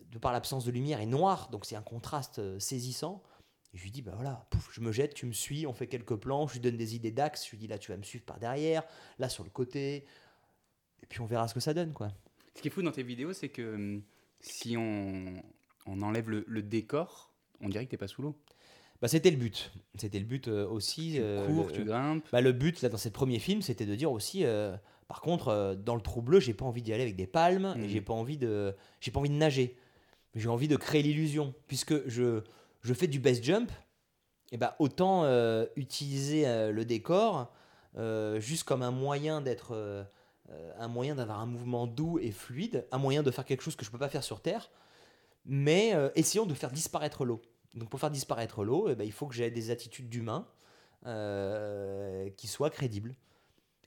de 0.00 0.18
par 0.18 0.32
l'absence 0.32 0.64
de 0.64 0.70
lumière, 0.70 1.00
est 1.00 1.06
noir. 1.06 1.50
Donc 1.50 1.66
c'est 1.66 1.76
un 1.76 1.82
contraste 1.82 2.38
euh, 2.38 2.58
saisissant. 2.58 3.22
Je 3.74 3.82
lui 3.82 3.90
dis, 3.90 4.00
bah 4.00 4.12
voilà, 4.14 4.46
pouf, 4.48 4.70
je 4.72 4.80
me 4.80 4.92
jette, 4.92 5.12
tu 5.12 5.26
me 5.26 5.32
suis, 5.32 5.66
on 5.66 5.74
fait 5.74 5.88
quelques 5.88 6.16
plans, 6.16 6.46
je 6.46 6.54
lui 6.54 6.60
donne 6.60 6.78
des 6.78 6.96
idées 6.96 7.12
d'axe, 7.12 7.44
je 7.44 7.50
lui 7.50 7.58
dis, 7.58 7.66
là, 7.66 7.78
tu 7.78 7.92
vas 7.92 7.98
me 7.98 8.02
suivre 8.02 8.24
par 8.24 8.38
derrière, 8.38 8.82
là, 9.18 9.28
sur 9.28 9.44
le 9.44 9.50
côté. 9.50 10.06
Et 11.02 11.06
puis 11.06 11.20
on 11.20 11.26
verra 11.26 11.48
ce 11.48 11.54
que 11.54 11.60
ça 11.60 11.74
donne, 11.74 11.92
quoi. 11.92 12.08
Ce 12.56 12.62
qui 12.62 12.68
est 12.68 12.70
fou 12.70 12.82
dans 12.82 12.92
tes 12.92 13.02
vidéos, 13.02 13.32
c'est 13.32 13.48
que 13.48 13.74
hum, 13.74 14.02
si 14.40 14.76
on, 14.76 15.34
on 15.86 16.02
enlève 16.02 16.30
le 16.30 16.62
décor, 16.62 17.30
on 17.60 17.68
dirait 17.68 17.84
que 17.84 17.90
tu 17.90 17.94
n'es 17.94 17.98
pas 17.98 18.08
sous 18.08 18.22
l'eau. 18.22 18.36
Bah, 19.00 19.08
c'était 19.08 19.30
le 19.30 19.36
but. 19.36 19.72
C'était 19.96 20.18
le 20.18 20.24
but 20.24 20.48
euh, 20.48 20.68
aussi. 20.68 21.12
Tu 21.14 21.20
euh, 21.20 21.46
cours, 21.46 21.72
tu 21.72 21.84
grimpes. 21.84 22.24
Bah, 22.32 22.40
le 22.40 22.52
but 22.52 22.82
là, 22.82 22.88
dans 22.88 22.98
ce 22.98 23.08
premier 23.08 23.38
film, 23.38 23.62
c'était 23.62 23.86
de 23.86 23.94
dire 23.94 24.12
aussi. 24.12 24.44
Euh, 24.44 24.76
par 25.08 25.20
contre, 25.20 25.76
dans 25.82 25.94
le 25.94 26.02
trou 26.02 26.22
bleu, 26.22 26.38
j'ai 26.38 26.54
pas 26.54 26.64
envie 26.64 26.82
d'y 26.82 26.92
aller 26.92 27.02
avec 27.02 27.16
des 27.16 27.26
palmes 27.26 27.74
et 27.76 27.86
mm. 27.86 27.88
j'ai 27.88 28.00
pas 28.00 28.12
envie 28.12 28.36
de, 28.36 28.74
j'ai 29.00 29.10
pas 29.10 29.20
envie 29.20 29.30
de 29.30 29.34
nager. 29.34 29.76
J'ai 30.34 30.48
envie 30.48 30.68
de 30.68 30.76
créer 30.76 31.02
l'illusion, 31.02 31.54
puisque 31.66 32.06
je, 32.08 32.42
je 32.82 32.94
fais 32.94 33.08
du 33.08 33.18
base 33.18 33.42
jump. 33.42 33.72
Et 34.52 34.56
bah 34.56 34.76
autant 34.80 35.24
utiliser 35.76 36.44
le 36.72 36.84
décor 36.84 37.52
juste 38.38 38.64
comme 38.64 38.82
un 38.82 38.90
moyen 38.90 39.40
d'être, 39.40 40.06
un 40.78 40.88
moyen 40.88 41.14
d'avoir 41.14 41.40
un 41.40 41.46
mouvement 41.46 41.86
doux 41.86 42.18
et 42.18 42.32
fluide, 42.32 42.86
un 42.90 42.98
moyen 42.98 43.22
de 43.22 43.30
faire 43.30 43.44
quelque 43.44 43.62
chose 43.62 43.76
que 43.76 43.84
je 43.84 43.90
peux 43.90 43.98
pas 43.98 44.08
faire 44.08 44.24
sur 44.24 44.40
Terre 44.40 44.70
mais 45.46 45.94
essayons 46.16 46.44
de 46.44 46.52
faire 46.52 46.70
disparaître 46.70 47.24
l'eau. 47.24 47.40
Donc 47.74 47.88
pour 47.88 48.00
faire 48.00 48.10
disparaître 48.10 48.64
l'eau, 48.64 48.88
eh 48.88 48.94
ben, 48.94 49.04
il 49.04 49.12
faut 49.12 49.26
que 49.26 49.34
j'ai 49.34 49.50
des 49.50 49.70
attitudes 49.70 50.08
d'humain 50.08 50.46
euh, 51.06 52.28
qui 52.36 52.48
soient 52.48 52.70
crédibles. 52.70 53.14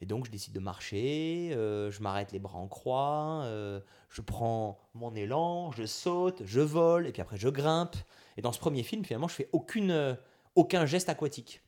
Et 0.01 0.05
donc 0.05 0.26
je 0.26 0.32
décide 0.32 0.53
de 0.53 0.59
marcher, 0.59 1.51
euh, 1.53 1.91
je 1.91 2.01
m'arrête 2.01 2.32
les 2.32 2.39
bras 2.39 2.57
en 2.57 2.68
croix, 2.68 3.43
euh, 3.43 3.80
je 4.09 4.22
prends 4.22 4.80
mon 4.93 5.16
élan, 5.16 5.72
je 5.72 5.86
saute, 5.86 6.41
je 6.45 6.59
vole, 6.59 7.07
et 7.07 7.11
puis 7.11 7.22
après 7.22 7.38
je 7.38 7.47
grimpe. 7.49 7.95
Et 8.36 8.41
dans 8.41 8.51
ce 8.51 8.59
premier 8.59 8.84
film, 8.84 9.05
finalement, 9.05 9.28
je 9.28 9.36
fais 9.36 9.49
aucun 9.53 10.86
geste 10.86 11.07
aquatique. 11.07 11.61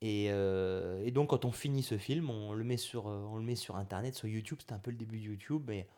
Et, 0.00 0.26
et, 0.26 1.10
donc 1.10 1.30
quand 1.30 1.44
on 1.44 1.50
finit 1.50 1.82
ce 1.82 1.98
film, 1.98 2.30
on 2.30 2.52
le 2.52 2.62
met 2.62 2.76
sur, 2.76 3.06
on 3.06 3.36
le 3.36 3.42
met 3.42 3.56
sur 3.56 3.74
Internet, 3.74 4.14
sur 4.14 4.28
YouTube, 4.28 4.58
c'était 4.60 4.72
un 4.72 4.78
peu 4.78 4.92
le 4.92 4.96
début 4.96 5.18
de 5.18 5.24
YouTube, 5.24 5.64
mais 5.66 5.88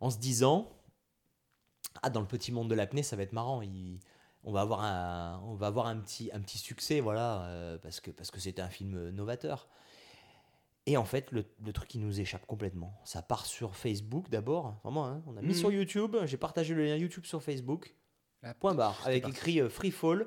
en 0.00 0.08
se 0.08 0.18
disant, 0.18 0.72
ah 2.02 2.10
dans 2.10 2.20
le 2.20 2.26
petit 2.26 2.52
monde 2.52 2.70
de 2.70 2.74
l'apnée, 2.74 3.02
ça 3.02 3.16
va 3.16 3.22
être 3.22 3.32
marrant. 3.32 3.62
Il, 3.62 3.98
on 4.44 4.52
va 4.52 4.60
avoir 4.60 4.82
un, 4.82 5.40
on 5.46 5.54
va 5.54 5.66
avoir 5.66 5.86
un 5.86 5.96
petit, 5.96 6.30
un 6.32 6.40
petit 6.40 6.58
succès, 6.58 7.00
voilà, 7.00 7.42
euh, 7.44 7.78
parce 7.78 8.00
que 8.00 8.10
parce 8.10 8.30
que 8.30 8.40
c'était 8.40 8.62
un 8.62 8.68
film 8.68 9.10
novateur. 9.10 9.68
Et 10.86 10.98
en 10.98 11.04
fait, 11.04 11.30
le, 11.32 11.44
truc 11.72 11.88
qui 11.88 11.98
nous 11.98 12.20
échappe 12.20 12.44
complètement. 12.44 13.00
Ça 13.04 13.22
part 13.22 13.46
sur 13.46 13.74
Facebook 13.74 14.28
d'abord, 14.28 14.76
vraiment. 14.84 15.06
Hein. 15.06 15.22
on 15.26 15.36
a 15.38 15.40
mis 15.40 15.48
mhm. 15.48 15.54
sur 15.54 15.72
YouTube. 15.72 16.16
J'ai 16.26 16.36
partagé 16.36 16.74
le 16.74 16.84
lien 16.84 16.96
YouTube 16.96 17.24
sur 17.24 17.42
Facebook. 17.42 17.94
point 18.60 18.74
barre, 18.74 19.00
avec 19.06 19.26
écrit 19.26 19.60
euh, 19.60 19.70
Free 19.70 19.90
Fall, 19.90 20.22
euh, 20.22 20.26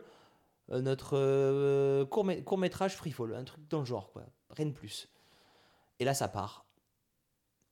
notre 0.69 2.03
court, 2.05 2.29
court, 2.45 2.57
métrage 2.57 2.95
Free 2.95 3.11
Fall, 3.11 3.35
un 3.35 3.43
truc 3.43 3.67
dans 3.69 3.79
le 3.79 3.85
genre, 3.85 4.11
quoi. 4.11 4.23
Rien 4.51 4.67
de 4.67 4.71
plus. 4.71 5.09
Et 5.99 6.05
là, 6.05 6.13
ça 6.13 6.27
part. 6.27 6.65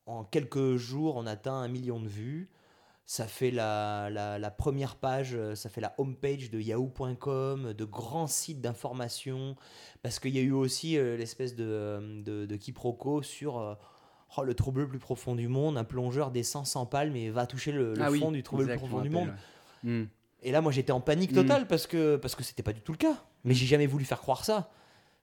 En 0.06 0.24
quelques 0.24 0.76
jours, 0.76 1.16
on 1.18 1.26
atteint 1.26 1.56
un 1.56 1.68
million 1.68 2.00
de 2.00 2.08
vues 2.08 2.50
ça 3.06 3.28
fait 3.28 3.52
la, 3.52 4.10
la, 4.10 4.52
première 4.52 4.96
page, 4.96 5.36
euh, 5.36 5.54
ça 5.54 5.70
fait 5.70 5.82
la 5.82 5.94
homepage 6.00 6.50
de 6.50 6.60
yahoo.com, 6.60 7.74
de 7.74 7.86
grands 7.86 8.28
sites 8.28 8.62
d'information, 8.62 9.56
parce 10.02 10.20
qu'il 10.20 10.36
y 10.36 10.40
a 10.40 10.42
eu 10.42 10.52
aussi 10.52 10.98
euh, 10.98 11.16
l'espèce 11.16 11.56
de, 11.56 11.66
euh, 11.66 12.24
de, 12.24 12.46
de, 12.48 12.56
quiproquo 12.56 13.22
sur 13.22 13.78
oh, 14.38 14.44
le 14.44 14.54
trouble 14.56 14.82
le 14.82 14.88
plus 14.88 15.00
profond 15.00 15.36
du 15.36 15.48
monde, 15.48 15.78
un 15.78 15.84
plongeur 15.84 16.32
descend 16.32 16.66
sans 16.66 16.88
palme 16.88 17.16
et 17.16 17.30
va 17.30 17.46
toucher 17.46 17.72
le, 17.72 17.94
ah 18.02 18.10
fond 18.10 18.32
du 18.32 18.42
trouble 18.42 18.64
le 18.64 18.70
plus 18.70 18.78
profond 18.78 19.02
du 19.02 19.12
monde. 19.12 19.32
Hmm. 19.84 20.06
Et 20.46 20.52
là, 20.52 20.62
moi, 20.62 20.72
j'étais 20.72 20.92
en 20.92 21.02
panique 21.02 21.32
hmm. 21.32 21.36
totale 21.36 21.68
parce 21.68 21.88
que 21.88 22.16
parce 22.16 22.36
que 22.36 22.44
c'était 22.44 22.64
pas 22.64 22.74
du 22.74 22.82
tout 22.82 22.94
le 22.94 22.98
cas. 22.98 23.26
Mais 23.44 23.54
j'ai 23.54 23.66
jamais 23.66 23.88
voulu 23.88 24.06
faire 24.06 24.22
croire 24.22 24.46
ça. 24.46 24.72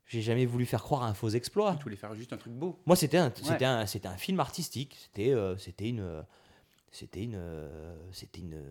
J'ai 0.06 0.20
jamais 0.20 0.44
voulu 0.44 0.66
faire 0.66 0.82
croire 0.82 1.04
à 1.04 1.08
un 1.08 1.14
faux 1.14 1.30
exploit. 1.30 1.76
Tu 1.76 1.84
voulais 1.84 1.96
faire 1.96 2.14
juste 2.14 2.32
un 2.32 2.36
truc 2.36 2.52
beau. 2.52 2.78
Moi, 2.86 2.96
c'était 2.96 3.16
un, 3.16 3.32
c'était 3.34 3.64
un, 3.64 3.86
un, 4.04 4.16
film 4.16 4.40
artistique. 4.40 4.98
C'était 5.00 5.34
c'était 5.58 5.88
une 5.88 6.24
c'était 6.92 7.24
une, 7.24 7.36
euh, 7.36 7.96
c'était 8.12 8.40
une, 8.42 8.62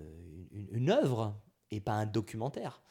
une, 0.51 0.91
œuvre 0.91 1.35
et 1.71 1.79
pas 1.79 1.93
un 1.93 2.05
documentaire. 2.05 2.81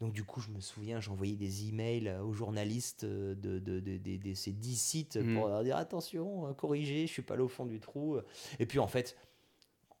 Donc 0.00 0.14
du 0.14 0.24
coup, 0.24 0.40
je 0.40 0.48
me 0.48 0.60
souviens, 0.60 1.00
j'envoyais 1.00 1.36
des 1.36 1.68
emails 1.68 2.10
aux 2.24 2.32
journalistes 2.32 3.04
de, 3.04 3.34
de, 3.34 3.80
de, 3.80 4.34
ces 4.34 4.52
dix 4.52 4.80
sites 4.80 5.16
mm. 5.16 5.34
pour 5.34 5.48
leur 5.48 5.62
dire 5.62 5.76
attention, 5.76 6.52
corrigez, 6.54 7.06
je 7.06 7.12
suis 7.12 7.22
pas 7.22 7.36
là 7.36 7.44
au 7.44 7.48
fond 7.48 7.66
du 7.66 7.78
trou. 7.78 8.18
Et 8.58 8.64
puis 8.64 8.78
en 8.78 8.86
fait, 8.86 9.18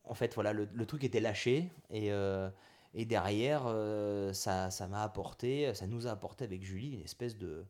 en 0.04 0.14
fait 0.14 0.34
voilà, 0.34 0.54
le, 0.54 0.86
truc 0.86 1.04
était 1.04 1.20
lâché 1.20 1.70
et, 1.90 2.10
euh, 2.10 2.48
et 2.94 3.04
derrière, 3.04 3.64
euh, 3.66 4.32
ça, 4.32 4.70
ça 4.70 4.88
m'a 4.88 5.02
apporté, 5.02 5.72
ça 5.74 5.86
nous 5.86 6.06
a 6.06 6.10
apporté 6.10 6.44
avec 6.44 6.62
Julie 6.62 6.92
une 6.92 7.02
espèce 7.02 7.36
de, 7.36 7.64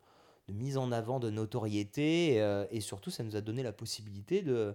mise 0.48 0.78
en 0.78 0.90
avant 0.90 1.20
de 1.20 1.30
notoriété 1.30 2.36
et, 2.70 2.80
surtout, 2.80 3.10
ça 3.10 3.22
nous 3.22 3.36
a 3.36 3.40
donné 3.40 3.62
la 3.62 3.72
possibilité 3.72 4.42
de, 4.42 4.74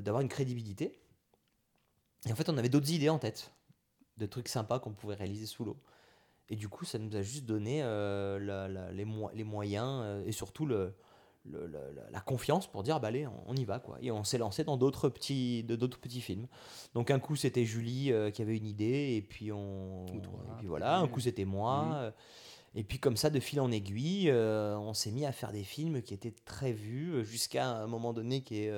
d'avoir 0.00 0.20
une 0.20 0.28
crédibilité 0.28 0.98
et 2.26 2.32
en 2.32 2.34
fait, 2.34 2.50
on 2.50 2.58
avait 2.58 2.68
d'autres 2.68 2.90
idées 2.90 3.08
en 3.08 3.18
tête. 3.18 3.50
de 4.18 4.26
trucs 4.26 4.48
sympas 4.48 4.78
qu'on 4.80 4.92
pouvait 4.92 5.14
réaliser 5.14 5.46
sous 5.46 5.64
l'eau. 5.64 5.78
Et 6.50 6.56
du 6.56 6.68
coup, 6.68 6.84
ça 6.84 6.98
nous 6.98 7.16
a 7.16 7.22
juste 7.22 7.46
donné 7.46 7.82
les, 7.82 9.06
les, 9.32 9.44
moyens 9.44 10.22
et 10.26 10.32
surtout 10.32 10.66
le, 10.66 10.94
la, 12.10 12.20
confiance 12.20 12.66
pour 12.66 12.82
dire 12.82 13.00
bah 13.00 13.08
allez 13.08 13.26
on, 13.46 13.54
y 13.54 13.64
va 13.64 13.78
quoi. 13.78 13.98
Et 14.00 14.10
on 14.10 14.24
s'est 14.24 14.38
lancé 14.38 14.64
dans 14.64 14.76
d'autres 14.76 15.08
petits 15.08 15.62
d'autres 15.64 15.98
petits 15.98 16.20
films. 16.20 16.46
Donc 16.94 17.10
un 17.10 17.18
coup 17.18 17.36
c'était 17.36 17.64
Julie 17.64 18.12
euh, 18.12 18.30
qui 18.30 18.42
avait 18.42 18.56
une 18.56 18.66
idée 18.66 19.14
et 19.16 19.22
puis 19.22 19.52
on 19.52 20.06
puis 20.58 20.66
voilà 20.66 20.98
un 20.98 21.08
coup 21.08 21.20
c'était 21.20 21.44
moi. 21.44 21.90
Euh, 21.94 22.10
et 22.74 22.82
puis 22.82 22.98
comme 22.98 23.16
ça 23.16 23.30
de 23.30 23.40
fil 23.40 23.60
en 23.60 23.70
aiguille 23.70 24.30
euh, 24.30 24.76
on 24.76 24.94
s'est 24.94 25.12
mis 25.12 25.26
à 25.26 25.32
faire 25.32 25.52
des 25.52 25.64
films 25.64 26.02
qui 26.02 26.14
étaient 26.14 26.34
très 26.44 26.72
vus 26.72 27.24
jusqu'à 27.24 27.68
un 27.68 27.86
moment 27.86 28.12
donné 28.12 28.42
qui 28.42 28.64
est 28.64 28.72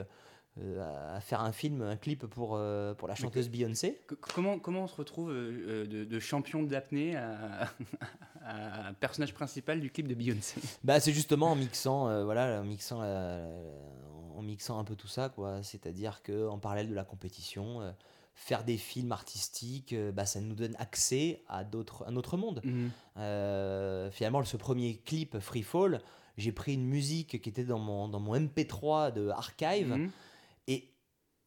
à 0.59 1.21
faire 1.21 1.43
un 1.43 1.53
film, 1.53 1.83
un 1.83 1.97
clip 1.97 2.27
pour, 2.27 2.59
pour 2.97 3.09
la 3.09 3.15
chanteuse 3.15 3.49
Beyoncé. 3.51 4.01
Comment, 4.21 4.59
comment 4.59 4.85
on 4.85 4.87
se 4.87 4.97
retrouve 4.97 5.31
de, 5.31 6.19
champion 6.19 6.63
d'apnée 6.63 7.15
à, 7.15 7.69
un 8.47 8.93
personnage 8.95 9.35
principal 9.35 9.81
du 9.81 9.91
clip 9.91 10.09
de 10.09 10.15
Beyoncé? 10.15 10.61
Bah, 10.85 11.01
C'est 11.01 11.13
justement 11.13 11.53
en 11.53 11.57
mixant, 11.57 12.09
euh, 12.09 12.25
voilà, 12.25 12.61
en 12.61 12.65
mixant, 12.65 13.03
en 13.03 14.43
mixant 14.43 14.79
un 14.79 14.85
peu 14.85 14.97
tout 14.97 15.09
ça, 15.09 15.29
quoi. 15.29 15.63
C'est-à-dire 15.63 16.23
qu'en 16.23 16.59
parallèle 16.59 16.89
de 16.89 16.95
la 16.95 17.05
compétition, 17.05 17.81
euh, 17.81 17.91
faire 18.35 18.65
des 18.65 18.77
films 18.77 19.13
artistiques, 19.13 19.93
euh, 19.93 20.13
bah, 20.13 20.27
ça 20.27 20.41
nous 20.41 20.55
donne 20.55 20.77
accès 20.79 21.43
à 21.49 21.65
d'autres, 21.65 22.05
un 22.07 22.17
autre 22.17 22.37
monde. 22.37 22.61
Mhm. 22.65 22.91
finalement, 24.13 24.45
ce 24.45 24.57
premier 24.57 24.99
clip, 24.99 25.39
Free 25.39 25.63
Fall, 25.63 26.01
j'ai 26.37 26.53
pris 26.53 26.75
une 26.75 26.87
musique 26.87 27.41
qui 27.41 27.49
était 27.49 27.65
dans 27.65 27.79
mon, 27.79 28.09
dans 28.09 28.21
mon 28.21 28.37
MP3 28.37 29.13
de 29.13 29.29
Archive 29.29 29.89
mhm. 29.89 30.11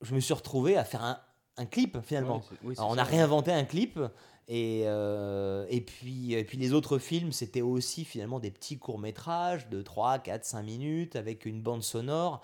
Je 0.02 0.16
me 0.16 0.20
suis 0.20 0.34
retrouvé 0.34 0.78
à 0.78 0.84
faire 0.84 1.04
un, 1.04 1.20
un 1.58 1.66
clip 1.66 1.98
finalement. 2.04 2.42
on 2.78 2.98
a 2.98 3.04
réinventé 3.04 3.52
un 3.52 3.66
clip 3.66 4.00
et, 4.48 4.84
euh, 4.86 5.68
et, 5.70 5.82
puis, 5.82 6.34
et 6.34 6.44
puis 6.44 6.58
les 6.58 6.74
autres 6.74 6.98
films, 6.98 7.32
c'était 7.32 7.62
aussi 7.62 8.04
finalement 8.04 8.40
des 8.40 8.50
petits 8.50 8.80
courts-métrages 8.80 9.70
de 9.70 9.84
3, 9.84 10.20
4, 10.20 10.44
5 10.44 10.64
minutes 10.64 11.16
avec 11.16 11.46
une 11.46 11.62
bande 11.62 11.84
sonore. 11.84 12.42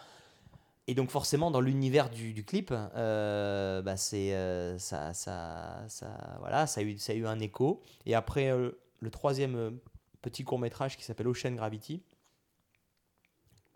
Et 0.88 0.94
donc 0.94 1.10
forcément, 1.10 1.50
dans 1.50 1.62
l'univers 1.62 2.12
du, 2.12 2.46
clip, 2.46 2.72
euh, 2.72 3.82
bah 3.82 3.98
c'est, 3.98 4.36
euh, 4.36 4.78
ça, 4.78 5.14
ça, 5.14 5.84
ça, 5.88 6.38
voilà, 6.42 6.68
ça, 6.68 6.82
a 6.82 6.84
eu, 6.84 7.00
ça 7.00 7.14
a 7.14 7.16
eu 7.16 7.26
un 7.26 7.40
écho. 7.40 7.82
Et 8.06 8.14
après, 8.14 8.52
le 8.52 9.10
troisième 9.10 9.80
petit 10.22 10.44
court-métrage 10.44 10.98
qui 10.98 11.04
s'appelle 11.04 11.28
Ocean 11.28 11.54
Gravity, 11.54 12.04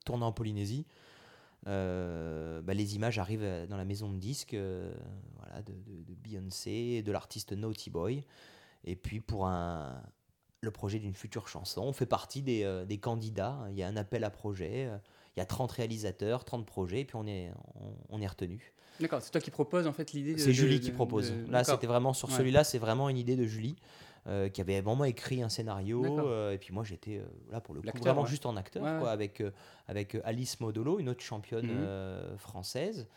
tourné 0.06 0.24
en 0.24 0.32
Polynésie, 0.32 0.86
bah, 1.66 2.74
les 2.74 2.96
images 2.96 3.20
arrivent 3.20 3.44
euh, 3.44 3.68
dans 3.68 3.78
la 3.78 3.86
maison 3.86 4.10
de 4.12 4.18
disques 4.18 4.54
euh, 4.54 4.92
voilà, 5.38 5.62
de, 5.62 5.74
de, 5.74 6.14
Beyoncé, 6.14 7.02
de 7.02 7.12
l'artiste 7.12 7.52
Naughty 7.52 7.90
Boy. 7.90 8.24
Et 8.86 8.96
puis 8.96 9.20
pour 9.20 9.48
un, 9.48 10.02
le 10.62 10.72
projet 10.72 11.00
d'une 11.00 11.14
future 11.14 11.48
chanson, 11.48 11.82
on 11.82 11.94
fait 11.94 12.06
partie 12.06 12.42
des, 12.42 12.84
des, 12.88 12.98
candidats. 12.98 13.58
Il 13.70 13.76
y 13.76 13.84
a 13.84 13.88
un 13.88 13.98
appel 13.98 14.24
à 14.24 14.30
projet. 14.30 14.90
Il 15.36 15.40
y 15.40 15.42
a 15.42 15.46
30 15.46 15.72
réalisateurs, 15.72 16.46
30 16.46 16.66
projets, 16.66 17.02
et 17.02 17.06
puis 17.06 17.18
on 17.18 17.28
est, 17.28 17.52
on, 18.10 18.22
est 18.22 18.28
retenu. 18.28 18.74
D'accord, 19.02 19.22
c'est 19.22 19.32
toi 19.32 19.42
qui 19.42 19.52
proposes 19.52 19.86
en 19.86 19.94
fait 19.94 20.14
l'idée 20.14 20.38
C'est 20.38 20.54
Julie 20.54 20.80
qui 20.80 20.92
propose. 20.92 21.34
Là, 21.50 21.66
c'était 21.66 21.88
vraiment 21.88 22.14
sur 22.14 22.32
celui-là, 22.32 22.64
c'est 22.64 22.80
vraiment 22.80 23.10
une 23.10 23.18
idée 23.18 23.36
de 23.36 23.46
Julie. 23.46 23.76
Euh, 24.28 24.50
qui 24.50 24.60
avait 24.60 24.82
vraiment 24.82 25.06
écrit 25.06 25.42
un 25.42 25.50
scénario. 25.50 26.04
Euh, 26.28 26.52
et 26.52 26.58
puis 26.58 26.74
moi, 26.74 26.84
j'étais 26.84 27.18
euh, 27.18 27.26
là 27.52 27.62
pour 27.62 27.74
le 27.74 27.82
coup 27.82 27.98
vraiment 28.00 28.26
juste 28.26 28.46
en 28.46 28.58
acteur, 28.58 28.84
quoi, 29.00 29.12
avec, 29.12 29.42
avec 29.88 30.18
Alice 30.24 30.60
Modolo, 30.60 31.00
une 31.00 31.10
autre 31.10 31.22
championne 31.22 31.68
mhm. 31.68 32.38
française, 32.38 33.08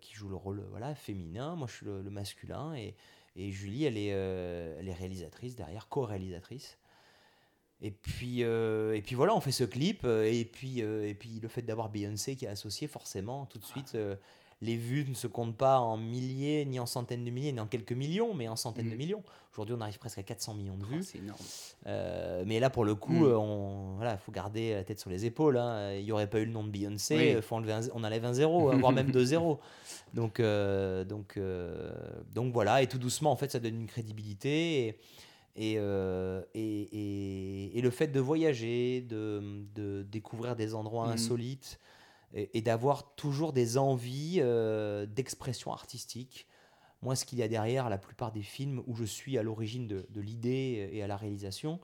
qui 0.00 0.14
joue 0.14 0.28
le 0.28 0.36
rôle 0.36 0.64
voilà, 0.70 0.94
féminin. 0.94 1.54
Moi, 1.54 1.68
je 1.68 1.74
suis 1.74 1.86
le, 1.86 2.10
masculin. 2.10 2.74
Et, 2.74 2.94
et, 3.36 3.50
Julie, 3.52 3.84
elle 3.84 3.96
est, 3.96 4.08
elle 4.08 4.88
est 4.88 4.94
réalisatrice 4.94 5.54
derrière, 5.54 5.88
co-réalisatrice. 5.88 6.76
Et 7.80 7.90
puis, 7.90 8.40
et 8.40 9.02
puis 9.04 9.14
voilà, 9.14 9.34
on 9.34 9.40
fait 9.40 9.52
ce 9.52 9.64
clip. 9.64 10.04
Et 10.04 10.44
puis, 10.44 10.80
et 10.80 11.14
puis 11.14 11.38
le 11.40 11.48
fait 11.48 11.62
d'avoir 11.62 11.88
Beyoncé 11.88 12.34
qui 12.34 12.46
est 12.46 12.48
associé, 12.48 12.88
forcément, 12.88 13.46
tout 13.46 13.58
de 13.58 13.64
suite, 13.64 13.96
les 14.60 14.76
vues 14.76 15.04
ne 15.08 15.14
se 15.14 15.26
comptent 15.26 15.56
pas 15.56 15.78
en 15.78 15.96
milliers, 15.96 16.64
ni 16.64 16.80
en 16.80 16.86
centaines 16.86 17.24
de 17.24 17.30
milliers, 17.30 17.52
ni 17.52 17.60
en 17.60 17.66
quelques 17.66 17.92
millions, 17.92 18.34
mais 18.34 18.48
en 18.48 18.56
centaines 18.56 18.88
de 18.88 18.94
mm. 18.94 18.98
millions. 18.98 19.22
Aujourd'hui, 19.52 19.76
on 19.78 19.80
arrive 19.80 19.98
presque 19.98 20.18
à 20.18 20.22
400 20.22 20.54
millions 20.54 20.76
de 20.76 20.84
vues. 20.84 21.02
c'est 21.02 21.18
énorme. 21.18 21.38
Euh, 21.86 22.42
mais 22.46 22.58
là, 22.58 22.70
pour 22.70 22.84
le 22.84 22.94
coup, 22.94 23.14
il 23.14 23.20
mm. 23.20 23.24
euh, 23.24 23.94
voilà, 23.96 24.16
faut 24.16 24.32
garder 24.32 24.74
la 24.74 24.84
tête 24.84 24.98
sur 24.98 25.10
les 25.10 25.26
épaules. 25.26 25.58
Hein. 25.58 25.94
Il 25.94 26.04
n'y 26.04 26.12
aurait 26.12 26.28
pas 26.28 26.40
eu 26.40 26.44
le 26.44 26.50
nom 26.50 26.64
de 26.64 26.70
Beyoncé, 26.70 27.40
faut 27.42 27.56
enlever 27.56 27.78
on 27.94 28.02
enlève 28.02 28.24
un 28.24 28.32
zéro, 28.32 28.70
hein, 28.70 28.78
voire 28.78 28.92
même 28.92 29.10
deux 29.10 29.24
zéros. 29.24 29.60
Donc, 30.14 30.38
euh, 30.38 31.04
donc, 31.04 31.40
donc 32.32 32.52
voilà, 32.52 32.82
et 32.82 32.86
tout 32.86 32.98
doucement, 32.98 33.32
en 33.32 33.36
fait, 33.36 33.50
ça 33.50 33.58
donne 33.58 33.74
une 33.74 33.88
crédibilité. 33.88 34.96
Et, 35.56 35.72
et, 35.74 35.78
et, 36.54 37.80
le 37.80 37.90
fait 37.90 38.06
de 38.06 38.20
voyager, 38.20 39.00
de, 39.00 39.64
de 39.74 40.04
découvrir 40.04 40.54
des 40.54 40.76
endroits 40.76 41.08
mm. 41.08 41.12
insolites, 41.12 41.80
et, 42.34 42.60
d'avoir 42.62 43.14
toujours 43.14 43.52
des 43.52 43.78
envies 43.78 44.38
euh, 44.40 45.06
d'expression 45.06 45.72
artistique. 45.72 46.46
Moi, 47.02 47.16
ce 47.16 47.24
qu'il 47.24 47.38
y 47.38 47.42
a 47.42 47.48
derrière 47.48 47.88
la 47.88 47.98
plupart 47.98 48.32
des 48.32 48.42
films 48.42 48.82
où 48.86 48.94
je 48.94 49.04
suis 49.04 49.38
à 49.38 49.42
l'origine 49.42 49.86
de, 49.86 50.20
l'idée 50.20 50.90
et 50.92 51.02
à 51.02 51.06
la 51.06 51.16
réalisation, 51.16 51.80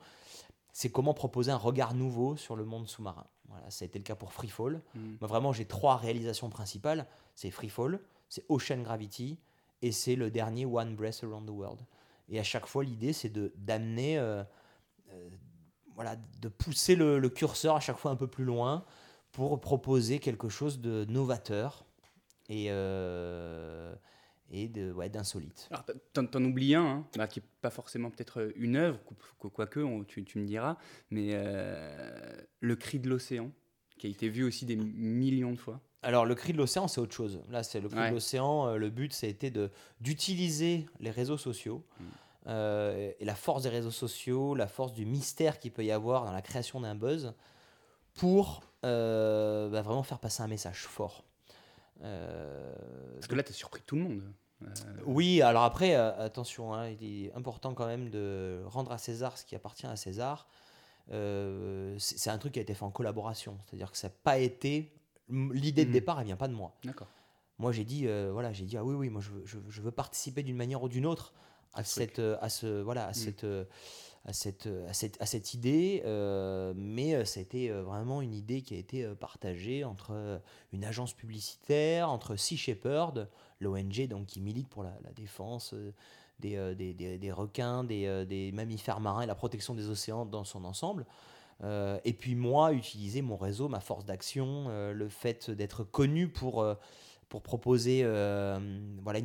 c'est 0.72 0.90
comment 0.90 1.14
proposer 1.14 1.52
un 1.52 1.56
regard 1.56 1.94
nouveau 1.94 2.36
sur 2.36 2.56
le 2.56 2.64
monde 2.64 2.88
sous-marin. 2.88 3.26
Voilà, 3.48 3.68
ça 3.70 3.84
a 3.84 3.86
été 3.86 3.98
le 3.98 4.04
cas 4.04 4.14
pour 4.14 4.32
Freefall. 4.32 4.80
Mm. 4.94 5.00
Moi, 5.20 5.28
vraiment, 5.28 5.52
j'ai 5.52 5.64
trois 5.64 5.96
réalisations 5.96 6.50
principales. 6.50 7.06
C'est 7.34 7.50
Freefall, 7.50 8.00
c'est 8.28 8.44
Ocean 8.48 8.82
Gravity 8.82 9.38
et 9.82 9.92
c'est 9.92 10.16
le 10.16 10.30
dernier 10.30 10.66
One 10.66 10.94
Breath 10.94 11.22
Around 11.24 11.46
the 11.46 11.50
World. 11.50 11.80
Et 12.28 12.38
à 12.38 12.44
chaque 12.44 12.66
fois, 12.66 12.84
l'idée, 12.84 13.12
c'est 13.12 13.28
de 13.28 13.52
d'amener, 13.56 14.18
euh, 14.18 14.42
euh, 15.12 15.28
voilà, 15.94 16.16
de 16.40 16.48
pousser 16.48 16.94
le, 16.94 17.28
curseur 17.28 17.76
à 17.76 17.80
chaque 17.80 17.98
fois 17.98 18.12
un 18.12 18.16
peu 18.16 18.28
plus 18.28 18.44
loin, 18.44 18.84
pour 19.32 19.60
proposer 19.60 20.18
quelque 20.18 20.48
chose 20.48 20.80
de 20.80 21.04
novateur 21.06 21.84
et, 22.48 22.66
euh, 22.68 23.94
et 24.50 24.68
de, 24.68 24.92
ouais, 24.92 25.08
d'insolite. 25.08 25.68
Alors, 25.70 25.84
t'en, 26.12 26.26
t'en 26.26 26.44
oublies 26.44 26.74
un, 26.74 26.84
hein, 26.84 27.06
bah, 27.16 27.28
qui 27.28 27.40
n'est 27.40 27.46
pas 27.60 27.70
forcément 27.70 28.10
peut-être 28.10 28.52
une 28.56 28.76
œuvre, 28.76 28.98
quoique, 29.38 30.02
tu, 30.04 30.24
tu 30.24 30.38
me 30.38 30.44
diras, 30.44 30.76
mais 31.10 31.30
euh, 31.32 32.40
Le 32.60 32.76
cri 32.76 32.98
de 32.98 33.08
l'océan, 33.08 33.52
qui 33.98 34.08
a 34.08 34.10
été 34.10 34.28
vu 34.28 34.44
aussi 34.44 34.66
des 34.66 34.76
millions 34.76 35.52
de 35.52 35.58
fois. 35.58 35.80
Alors, 36.02 36.24
le 36.24 36.34
cri 36.34 36.52
de 36.52 36.58
l'océan, 36.58 36.88
c'est 36.88 37.00
autre 37.00 37.14
chose. 37.14 37.40
Là, 37.50 37.62
c'est 37.62 37.80
le 37.80 37.88
cri 37.88 38.08
de 38.08 38.14
l'océan. 38.14 38.68
Euh, 38.68 38.76
le 38.76 38.90
but, 38.90 39.12
ça 39.12 39.26
a 39.26 39.30
été 39.30 39.50
de, 39.50 39.70
d'utiliser 40.00 40.86
les 40.98 41.10
réseaux 41.10 41.38
sociaux. 41.38 41.84
Mm. 42.00 42.04
et 43.20 43.24
la 43.24 43.34
force 43.34 43.62
des 43.62 43.68
réseaux 43.68 43.90
sociaux, 43.90 44.54
la 44.54 44.66
force 44.66 44.92
du 44.92 45.04
mystère 45.04 45.58
qu'il 45.60 45.70
peut 45.70 45.84
y 45.84 45.92
avoir 45.92 46.24
dans 46.24 46.32
la 46.32 46.42
création 46.42 46.80
d'un 46.80 46.94
buzz, 46.96 47.34
pour 48.14 48.62
euh, 48.84 49.68
bah, 49.68 49.82
vraiment 49.82 50.02
faire 50.02 50.18
passer 50.18 50.42
un 50.42 50.46
message 50.46 50.84
fort. 50.84 51.24
Euh, 52.02 52.72
Parce 53.14 53.26
que 53.26 53.34
là, 53.34 53.42
tu 53.42 53.50
as 53.50 53.54
surpris 53.54 53.82
tout 53.84 53.96
le 53.96 54.02
monde. 54.02 54.22
Euh, 54.62 54.66
oui, 55.06 55.42
alors 55.42 55.64
après, 55.64 55.94
attention, 55.94 56.74
hein, 56.74 56.88
il 56.88 57.26
est 57.26 57.34
important 57.34 57.74
quand 57.74 57.86
même 57.86 58.10
de 58.10 58.62
rendre 58.66 58.92
à 58.92 58.98
César 58.98 59.38
ce 59.38 59.44
qui 59.44 59.54
appartient 59.54 59.86
à 59.86 59.96
César. 59.96 60.48
c'est 61.08 62.30
un 62.30 62.38
truc 62.38 62.54
qui 62.54 62.58
a 62.58 62.62
été 62.62 62.74
fait 62.74 62.84
en 62.84 62.90
collaboration, 62.90 63.58
c'est-à-dire 63.66 63.90
que 63.90 63.98
ça 63.98 64.08
n'a 64.08 64.14
pas 64.22 64.38
été. 64.38 64.94
L'idée 65.28 65.84
de 65.84 65.90
hmm. 65.90 65.92
départ, 65.92 66.20
elle 66.20 66.26
vient 66.26 66.36
pas 66.36 66.48
de 66.48 66.54
moi. 66.54 66.74
D'accord. 66.84 67.06
Moi, 67.58 67.72
j'ai 67.72 67.84
dit, 67.84 68.06
voilà, 68.32 68.52
j'ai 68.52 68.64
dit, 68.64 68.76
ah 68.76 68.84
oui, 68.84 68.94
oui, 68.94 69.10
moi, 69.10 69.20
je 69.20 69.30
veux, 69.30 69.44
je, 69.68 69.80
veux 69.80 69.90
participer 69.90 70.42
d'une 70.42 70.56
manière 70.56 70.82
ou 70.82 70.88
d'une 70.88 71.06
autre 71.06 71.34
à, 71.74 71.84
cette, 71.84 72.18
à 72.18 72.48
ce, 72.48 72.80
voilà, 72.80 73.06
à 73.06 73.10
hmm. 73.10 73.14
cette 73.14 73.46
à 74.26 74.32
cette, 74.34 74.68
à 74.88 74.92
cette, 74.92 75.20
à 75.20 75.26
cette 75.26 75.54
idée, 75.54 76.02
euh, 76.04 76.74
mais 76.76 77.24
c'était 77.24 77.70
euh, 77.70 77.82
vraiment 77.82 78.20
une 78.20 78.34
idée 78.34 78.60
qui 78.60 78.74
a 78.74 78.76
été 78.76 79.04
euh, 79.04 79.14
partagée 79.14 79.82
entre 79.82 80.40
une 80.72 80.84
agence 80.84 81.14
publicitaire, 81.14 82.10
entre 82.10 82.36
Sea 82.36 82.56
Shepherd, 82.56 83.28
l'ONG 83.60 84.08
qui 84.26 84.40
milite 84.40 84.68
pour 84.68 84.82
la, 84.82 84.92
défense 85.16 85.74
des, 86.38 86.74
des, 86.74 87.18
des, 87.18 87.32
requins, 87.32 87.84
des, 87.84 88.24
des, 88.26 88.52
mammifères 88.52 89.00
marins 89.00 89.22
et 89.22 89.26
la 89.26 89.34
protection 89.34 89.74
des 89.74 89.88
océans 89.88 90.24
dans 90.24 90.44
son 90.44 90.64
ensemble. 90.64 91.04
et 91.62 92.12
puis 92.18 92.34
moi, 92.34 92.72
utiliser 92.72 93.20
mon 93.20 93.36
réseau, 93.36 93.68
ma 93.68 93.80
force 93.80 94.06
d'action, 94.06 94.68
le 94.68 95.08
fait 95.10 95.50
d'être 95.50 95.84
connu 95.84 96.28
pour, 96.28 96.64
pour 97.28 97.42
proposer, 97.42 98.02
voilà, 99.02 99.20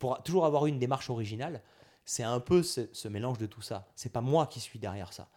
pour 0.00 0.20
toujours 0.24 0.46
avoir 0.46 0.66
une 0.66 0.80
démarche 0.80 1.08
originale 1.08 1.62
c'est 2.06 2.22
un 2.22 2.40
peu 2.40 2.62
ce, 2.62 3.08
mélange 3.08 3.36
de 3.38 3.46
tout 3.46 3.60
ça. 3.60 3.88
C'est 3.96 4.12
pas 4.12 4.20
moi 4.20 4.46
qui 4.46 4.60
suis 4.60 4.78
derrière 4.78 5.12
ça. 5.12 5.28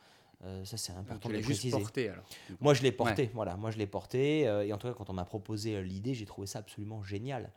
Euh, 0.45 0.63
ça, 0.63 0.77
c'est 0.77 0.93
important 0.93 1.27
de 1.27 1.33
le 1.33 1.41
préciser. 1.41 1.77
Porté, 1.77 2.09
alors. 2.09 2.23
Moi, 2.61 2.75
je 2.75 2.83
l'ai 2.83 2.91
porté. 2.91 3.31
Voilà, 3.33 3.57
moi, 3.57 3.71
je 3.71 3.77
l'ai 3.77 3.87
porté. 3.87 4.47
Euh, 4.47 4.65
et 4.65 4.71
en 4.71 4.77
tout 4.77 4.87
cas, 4.87 4.93
quand 4.93 5.09
on 5.09 5.13
m'a 5.13 5.25
proposé 5.25 5.75
euh, 5.75 5.81
l'idée, 5.81 6.13
j'ai 6.13 6.25
trouvé 6.25 6.47
ça 6.47 6.59
absolument 6.59 7.03
génial. 7.03 7.51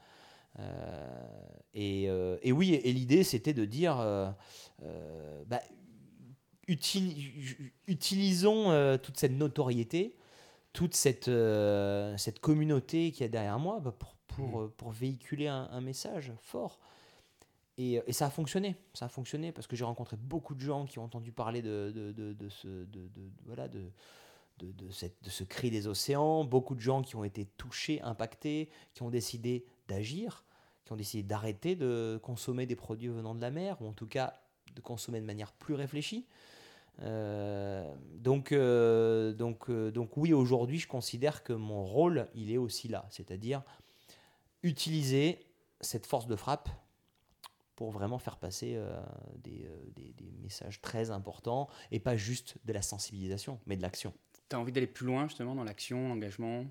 Et, 1.74 2.05
et, 2.43 2.52
oui, 2.52 2.74
et, 2.74 2.93
l'idée, 2.93 3.24
c'était 3.24 3.55
de 3.55 3.64
dire, 3.64 3.97
bah, 5.47 5.62
utilisons 7.86 8.98
toute 8.98 9.16
cette 9.16 9.32
notoriété, 9.32 10.14
toute 10.74 10.94
cette, 10.94 11.30
cette 12.18 12.40
communauté 12.40 13.12
qui 13.12 13.24
est 13.24 13.30
derrière 13.30 13.59
moi 13.59 13.80
bah, 13.80 13.94
pour, 13.98 14.14
pour, 14.26 14.60
mmh. 14.60 14.70
pour 14.72 14.90
véhiculer 14.90 15.47
un, 15.47 15.70
un, 15.70 15.80
message 15.80 16.34
fort. 16.43 16.78
Et, 17.78 18.01
et 18.07 18.12
ça 18.12 18.27
a 18.27 18.31
fonctionné. 18.31 18.77
Ça 18.94 19.07
a 19.07 19.09
fonctionné 19.09 19.53
parce 19.53 19.66
que 19.66 19.77
j'ai 19.77 19.85
rencontré 19.85 20.16
beaucoup 20.16 20.55
de 20.55 20.61
gens 20.61 20.86
qui 20.86 20.99
ont 20.99 21.05
entendu 21.05 21.32
parler 21.32 21.62
de, 21.62 22.35
ce, 22.49 22.65
cri 25.44 25.70
des 25.70 25.86
océans. 25.86 26.44
Beaucoup 26.44 26.74
de 26.74 26.81
gens 26.81 27.03
qui 27.03 27.16
ont 27.16 27.24
été 27.24 27.47
touchés, 27.47 28.01
impactés, 28.03 28.69
qui 28.94 29.03
ont 29.03 29.11
décidé 29.11 29.65
d'agir, 29.89 30.44
qui 30.85 30.93
ont 30.93 30.97
décidé 30.97 31.23
d'arrêter 31.23 31.77
de 31.77 32.20
consommer 32.23 32.66
des 32.66 32.77
produits 32.77 33.09
venant 33.09 33.35
de 33.35 33.40
la 33.40 33.51
mer, 33.51 33.81
ou 33.81 33.89
en 33.89 33.93
tout 33.93 34.07
cas 34.07 34.39
de 34.74 34.81
consommer 34.81 35.20
de 35.20 35.27
manière 35.27 35.53
plus 35.53 35.74
réfléchie. 35.74 36.27
Euh, 37.01 37.94
euh, 38.27 39.35
euh, 39.69 39.90
donc 39.90 40.16
oui, 40.16 40.32
aujourd'hui, 40.32 40.78
je 40.78 40.89
considère 40.89 41.43
que 41.43 41.53
mon 41.53 41.85
rôle, 41.85 42.28
il 42.35 42.53
est 42.53 42.59
aussi 42.59 42.89
là, 42.89 43.07
c'est-à-dire 43.11 43.62
utiliser 44.62 45.40
cette 45.81 46.07
force 46.07 46.27
de 46.27 46.36
frappe 46.36 46.69
pour 47.77 47.90
vraiment 47.90 48.19
faire 48.19 48.36
passer 48.36 48.74
euh, 48.77 49.01
des, 49.39 49.66
euh, 49.66 49.90
des- 49.97 50.12
des 50.12 50.31
messages 50.43 50.81
très 50.81 51.11
importants 51.11 51.69
et 51.90 52.01
pas 52.01 52.16
juste 52.16 52.59
de 52.65 52.73
la 52.73 52.82
sensibilisation, 52.82 53.59
mais 53.66 53.77
de 53.77 53.82
l'action. 53.82 54.12
Tu 54.49 54.57
as 54.57 54.59
envie 54.61 54.73
d'aller 54.73 54.86
plus 54.86 55.07
loin 55.07 55.27
justement 55.27 55.55
dans 55.55 55.65
l'action, 55.65 56.09
l'engagement? 56.09 56.65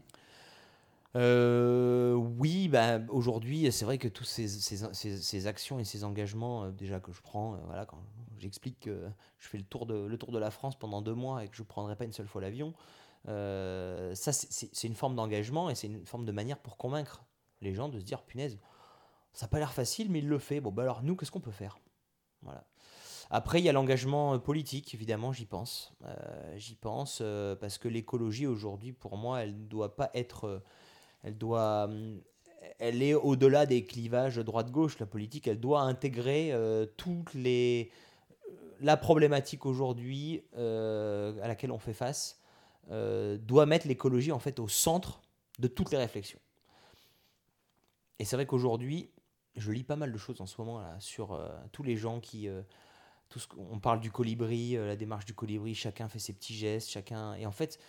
Euh, 1.17 2.13
oui, 2.13 2.69
bah, 2.69 2.99
aujourd'hui, 3.09 3.69
c'est 3.71 3.83
vrai 3.83 3.97
que 3.97 4.07
tous 4.07 4.23
ces, 4.23 4.47
ces, 4.47 4.77
ces- 4.93 5.17
ces 5.17 5.47
actions 5.47 5.77
et 5.79 5.83
ces 5.83 6.03
engagements 6.05 6.63
euh, 6.65 6.71
déjà 6.71 6.99
que 7.01 7.11
je 7.11 7.21
prends, 7.21 7.55
euh, 7.55 7.57
voilà, 7.65 7.85
quand 7.85 8.01
j'explique 8.39 8.79
que 8.81 9.09
je 9.37 9.47
fais 9.47 9.57
le 9.57 9.65
tour, 9.65 9.85
de, 9.85 10.05
le 10.05 10.17
tour 10.17 10.31
de 10.31 10.39
la 10.39 10.51
France 10.51 10.79
pendant 10.79 11.01
deux 11.01 11.13
mois 11.13 11.43
et 11.43 11.49
que 11.49 11.55
je 11.55 11.63
ne 11.63 11.67
prendrai 11.67 11.95
pas 11.97 12.05
une 12.05 12.13
seule 12.13 12.27
fois 12.27 12.41
l'avion, 12.41 12.73
ça 13.25 14.31
c'est 14.33 14.87
une 14.87 14.95
forme 14.95 15.15
d'engagement 15.15 15.69
et 15.69 15.75
c'est 15.75 15.87
une 15.87 16.05
forme 16.05 16.25
de 16.25 16.31
manière 16.31 16.57
pour 16.57 16.77
convaincre 16.77 17.23
les 17.61 17.73
gens 17.75 17.87
de 17.89 17.99
se 17.99 18.03
dire, 18.03 18.23
punaise, 18.23 18.57
ça 19.33 19.45
n'a 19.45 19.49
pas 19.49 19.59
l'air 19.59 19.73
facile, 19.73 20.11
mais 20.11 20.19
il 20.19 20.27
le 20.27 20.39
fait. 20.39 20.59
Bon, 20.59 20.71
bah 20.71 20.83
alors 20.83 21.03
nous, 21.03 21.15
qu'est-ce 21.15 21.31
qu'on 21.31 21.39
peut 21.39 21.51
faire? 21.51 21.79
Voilà. 22.41 22.65
Après, 23.33 23.59
il 23.59 23.65
y 23.65 23.69
a 23.69 23.71
l'engagement 23.71 24.33
euh, 24.33 24.37
politique, 24.39 24.93
évidemment, 24.93 25.31
j'y 25.31 25.45
pense. 25.45 25.93
Euh, 26.03 26.57
j'y 26.57 26.75
pense 26.75 27.19
euh, 27.21 27.55
parce 27.55 27.77
que 27.77 27.87
l'écologie, 27.87 28.45
aujourd'hui, 28.45 28.91
pour 28.91 29.15
moi, 29.15 29.41
elle 29.41 29.57
ne 29.57 29.65
doit 29.65 29.95
pas 29.95 30.11
être... 30.13 30.61
elle 31.23 31.37
doit... 31.37 31.89
Elle 32.77 33.01
est 33.01 33.15
au-delà 33.15 33.65
des 33.65 33.85
clivages 33.85 34.37
droite-gauche, 34.37 34.99
la 34.99 35.05
politique. 35.05 35.47
Elle 35.47 35.59
doit 35.59 35.81
intégrer 35.81 36.53
toutes 36.95 37.33
les... 37.33 37.89
La 38.81 38.97
problématique 38.97 39.65
aujourd'hui 39.65 40.43
à 40.55 41.47
laquelle 41.47 41.71
on 41.71 41.79
fait 41.79 41.93
face 41.93 42.39
doit 42.87 43.65
mettre 43.65 43.87
l'écologie 43.87 44.31
en 44.31 44.37
fait 44.37 44.59
au 44.59 44.67
centre 44.67 45.21
de 45.57 45.67
toutes 45.67 45.89
les 45.91 45.97
réflexions. 45.97 46.39
Et 48.19 48.25
c'est 48.25 48.35
vrai 48.35 48.45
qu'aujourd'hui, 48.45 49.09
je 49.55 49.71
lis 49.71 49.83
pas 49.83 49.95
mal 49.95 50.11
de 50.11 50.17
choses 50.17 50.41
en 50.41 50.45
ce 50.45 50.59
moment 50.59 50.79
là, 50.79 50.95
sur 50.99 51.33
euh, 51.33 51.49
tous 51.71 51.83
les 51.83 51.97
gens 51.97 52.19
qui. 52.19 52.47
euh, 52.47 52.61
tout 53.29 53.39
ce 53.39 53.47
on 53.57 53.79
parle 53.79 54.01
du 54.01 54.11
colibri, 54.11 54.75
euh, 54.75 54.87
la 54.87 54.97
démarche 54.97 55.25
du 55.25 55.33
colibri, 55.33 55.73
chacun 55.73 56.09
fait 56.09 56.19
ses 56.19 56.33
petits 56.33 56.53
gestes, 56.53 56.89
chacun. 56.89 57.33
Et 57.35 57.45
en 57.45 57.51
fait, 57.51 57.79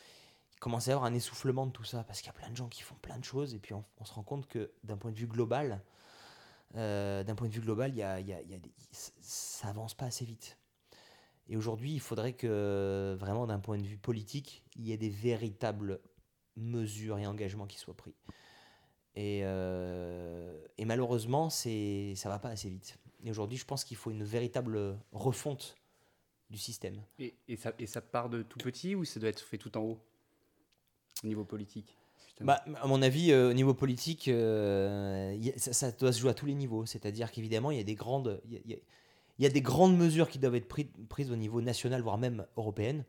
il 0.55 0.61
commence 0.61 0.87
à 0.87 0.93
y 0.93 0.95
avoir 0.95 1.11
un 1.11 1.15
essoufflement 1.15 1.67
de 1.67 1.73
tout 1.73 1.85
ça 1.85 2.05
parce 2.05 2.21
qu'il 2.21 2.29
y 2.29 2.31
a 2.31 2.39
plein 2.39 2.51
de 2.51 2.57
gens 2.57 2.69
qui 2.69 2.83
font 2.83 2.95
plein 3.03 3.19
de 3.19 3.25
choses 3.25 3.53
et 3.55 3.59
puis 3.59 3.75
on, 3.75 4.05
se 4.05 4.13
rend 4.13 4.23
compte 4.23 4.47
que 4.47 4.71
d'un 4.85 4.97
point 4.97 5.11
de 5.11 5.17
vue 5.17 5.27
global, 5.27 5.83
d'un 6.75 7.35
point 7.37 7.49
de 7.49 7.53
vue 7.53 7.61
global, 7.61 7.93
y 7.95 8.03
a, 8.03 8.21
y 8.21 8.27
y 8.27 8.33
a 8.55 8.59
ça 8.93 9.69
avance 9.69 9.95
pas 9.95 10.07
assez 10.07 10.25
vite. 10.25 10.59
Et 11.49 11.57
aujourd'hui, 11.57 11.93
il 11.93 12.01
faudrait 12.01 12.35
que 12.35 13.17
vraiment 13.19 13.49
d'un 13.49 13.59
point 13.59 13.79
de 13.79 13.87
vue 13.87 13.99
politique, 13.99 14.63
il 14.77 14.87
y 14.87 14.93
ait 14.93 14.97
des 14.97 15.11
véritables 15.11 16.01
mesures 16.57 17.19
et 17.19 17.27
engagements 17.27 17.67
qui 17.67 17.79
soient 17.79 17.97
pris. 17.97 18.15
Et, 19.15 19.41
euh, 19.45 20.57
et 20.79 20.85
malheureusement, 20.85 21.51
c'est, 21.51 22.15
ça 22.17 22.29
va 22.29 22.39
pas 22.39 22.49
assez 22.49 22.69
vite. 22.71 22.99
Et 23.25 23.31
aujourd'hui, 23.31 23.59
je 23.59 23.65
pense 23.65 23.85
qu'il 23.85 23.97
faut 23.97 24.11
une 24.11 24.25
véritable 24.25 24.97
refonte 25.13 25.77
du 26.51 26.59
système. 26.59 27.01
et, 27.19 27.35
et 27.49 27.57
ça, 27.57 27.73
et 27.79 27.87
ça 27.87 28.01
part 28.01 28.29
de 28.29 28.43
tout 28.43 28.59
petit 28.59 28.95
ou 28.95 29.05
ça 29.05 29.21
doit 29.21 29.29
être 29.31 29.41
fait 29.41 29.59
tout 29.59 29.77
en 29.79 29.83
haut 29.83 29.99
Au 31.23 31.27
niveau 31.27 31.45
politique 31.45 31.97
Bah, 32.41 32.65
à 32.81 32.87
mon 32.87 33.01
avis, 33.03 33.33
euh, 33.33 33.51
au 33.51 33.53
niveau 33.53 33.75
politique, 33.75 34.29
euh, 34.29 35.33
a- 35.51 35.59
ça, 35.59 35.73
ça 35.73 35.93
doit 35.93 36.13
se 36.13 36.19
jouer 36.21 36.31
à 36.31 36.35
tous 36.35 36.47
les 36.47 36.55
niveaux. 36.55 36.87
C'est-à-dire 36.87 37.31
qu'évidemment, 37.31 37.71
il 37.71 37.77
y 37.77 37.81
a 37.81 37.85
des 37.85 37.95
grandes, 37.95 38.41
il 38.47 38.55
y 38.55 38.75
a- 38.75 38.79
il 39.39 39.45
y 39.47 39.51
des 39.51 39.63
grandes 39.63 39.97
mesures 39.97 40.29
qui 40.29 40.39
doivent 40.39 40.55
être 40.57 40.69
pri- 40.69 40.91
prises 41.09 41.31
au 41.31 41.37
niveau 41.37 41.61
national, 41.61 42.03
voire 42.03 42.19
même 42.19 42.47
européenne. 42.57 43.05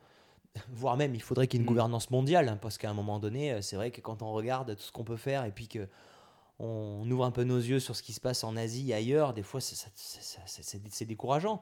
Voire 0.71 0.97
même, 0.97 1.15
il 1.15 1.21
faudrait 1.21 1.47
qu'il 1.47 1.59
y 1.59 1.61
ait 1.61 1.63
une 1.63 1.65
Mm. 1.65 1.73
gouvernance 1.73 2.11
mondiale, 2.11 2.47
hein, 2.47 2.57
parce 2.61 2.77
qu'à 2.77 2.89
un 2.89 2.93
moment 2.93 3.19
donné, 3.19 3.53
euh, 3.53 3.61
c'est 3.61 3.75
vrai 3.75 3.91
que 3.91 4.01
quand 4.01 4.21
on 4.21 4.31
regarde 4.33 4.75
tout 4.75 4.83
ce 4.83 4.91
qu'on 4.91 5.03
peut 5.03 5.17
faire 5.17 5.45
et 5.45 5.51
puis 5.51 5.67
que 5.67 5.87
on 6.59 7.09
ouvre 7.09 7.25
un 7.25 7.31
peu 7.31 7.43
nos 7.43 7.57
yeux 7.57 7.79
sur 7.79 7.95
ce 7.95 8.03
qui 8.03 8.13
se 8.13 8.21
passe 8.21 8.43
en 8.43 8.55
Asie 8.55 8.91
et 8.91 8.93
ailleurs, 8.93 9.33
des 9.33 9.41
fois, 9.41 9.59
c'est 9.59 11.05
décourageant. 11.05 11.61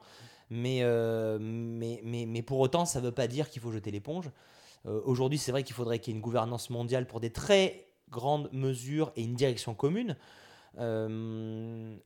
Mais, 0.50 0.80
euh, 0.82 1.38
mais, 1.40 2.00
mais, 2.04 2.26
mais 2.26 2.42
pour 2.42 2.60
autant, 2.60 2.84
ça 2.84 3.00
ne 3.00 3.06
veut 3.06 3.12
pas 3.12 3.26
dire 3.26 3.48
qu'il 3.48 3.62
faut 3.62 3.72
jeter 3.72 3.90
l'éponge. 3.90 4.30
Euh, 4.86 5.00
Aujourd'hui, 5.04 5.38
c'est 5.38 5.50
vrai 5.50 5.62
qu'il 5.62 5.74
faudrait 5.74 5.98
qu'il 5.98 6.12
y 6.12 6.14
ait 6.14 6.18
une 6.18 6.22
gouvernance 6.22 6.68
mondiale 6.68 7.06
pour 7.06 7.20
des 7.20 7.30
très 7.30 7.86
grandes 8.10 8.50
mesures 8.52 9.12
et 9.16 9.22
une 9.22 9.34
direction 9.34 9.74
commune. 9.74 10.16
Euh, 10.78 11.96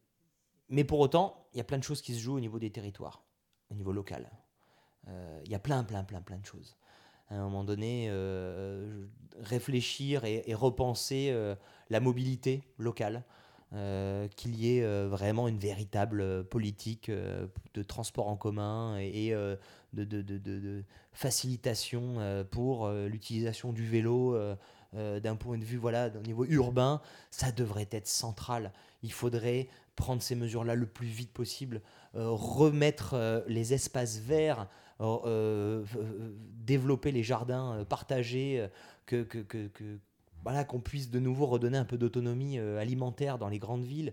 mais 0.69 0.85
pour 0.85 1.01
autant, 1.01 1.49
il 1.53 1.59
y 1.59 1.61
a 1.61 1.65
plein 1.65 1.79
de 1.79 1.85
choses 1.85 2.01
qui 2.03 2.15
se 2.15 2.21
jouent 2.21 2.37
au 2.37 2.41
niveau 2.41 2.61
des 2.61 2.71
territoires, 2.71 3.25
au 3.71 3.75
niveau 3.75 3.93
local. 3.93 4.31
Euh, 5.09 5.41
Il 5.45 5.51
y 5.51 5.55
a 5.55 5.59
plein, 5.59 5.85
plein, 5.85 6.05
plein, 6.05 6.20
plein 6.20 6.39
de 6.39 6.47
choses. 6.47 6.77
À 7.31 7.35
un 7.37 7.43
moment 7.43 7.65
donné, 7.65 8.07
euh, 8.09 9.05
réfléchir 9.41 10.24
et, 10.24 10.55
repenser 10.55 11.31
euh, 11.31 11.55
la 11.91 12.01
mobilité 12.01 12.62
locale, 12.78 13.23
qu'il 14.37 14.57
y 14.57 14.78
ait 14.78 15.07
vraiment 15.07 15.49
une 15.49 15.59
véritable 15.59 16.45
politique 16.45 17.11
de 17.11 17.83
transport 17.83 18.28
en 18.28 18.37
commun 18.37 18.97
et, 18.99 19.33
de, 19.93 20.05
de- 20.05 20.85
facilitation 21.12 22.47
pour 22.51 22.89
l'utilisation 22.89 23.73
du 23.73 23.85
vélo 23.85 24.39
d'un 24.95 25.37
point 25.37 25.59
de 25.59 25.65
vue 25.65 25.77
voilà, 25.77 26.11
au 26.16 26.23
niveau 26.23 26.47
urbain, 26.47 27.03
ça 27.31 27.53
devrait 27.53 27.89
être 27.91 28.07
central. 28.07 28.73
Il 29.03 29.12
faudrait 29.12 29.69
prendre 29.95 30.23
ces 30.23 30.37
mesures-là 30.37 30.74
le 30.74 30.87
plus 30.87 31.09
vite 31.09 31.33
possible, 31.33 31.83
remettre 32.15 33.45
les 33.49 33.74
espaces 33.74 34.19
verts, 34.20 34.69
euh, 35.01 35.18
euh, 35.27 35.85
euh, 35.97 36.35
développer 36.64 37.12
les 37.12 37.23
jardins 37.23 37.85
partagés, 37.89 38.66
que, 39.05 39.27
voilà, 40.43 40.64
qu'on 40.64 40.81
puisse 40.81 41.10
de 41.10 41.20
nouveau 41.20 41.47
redonner 41.47 41.78
un 41.78 41.85
peu 41.85 41.98
d'autonomie 41.98 42.59
alimentaire 42.59 43.39
dans 43.39 43.48
les 43.48 43.59
grandes 43.59 43.85
villes. 43.85 44.12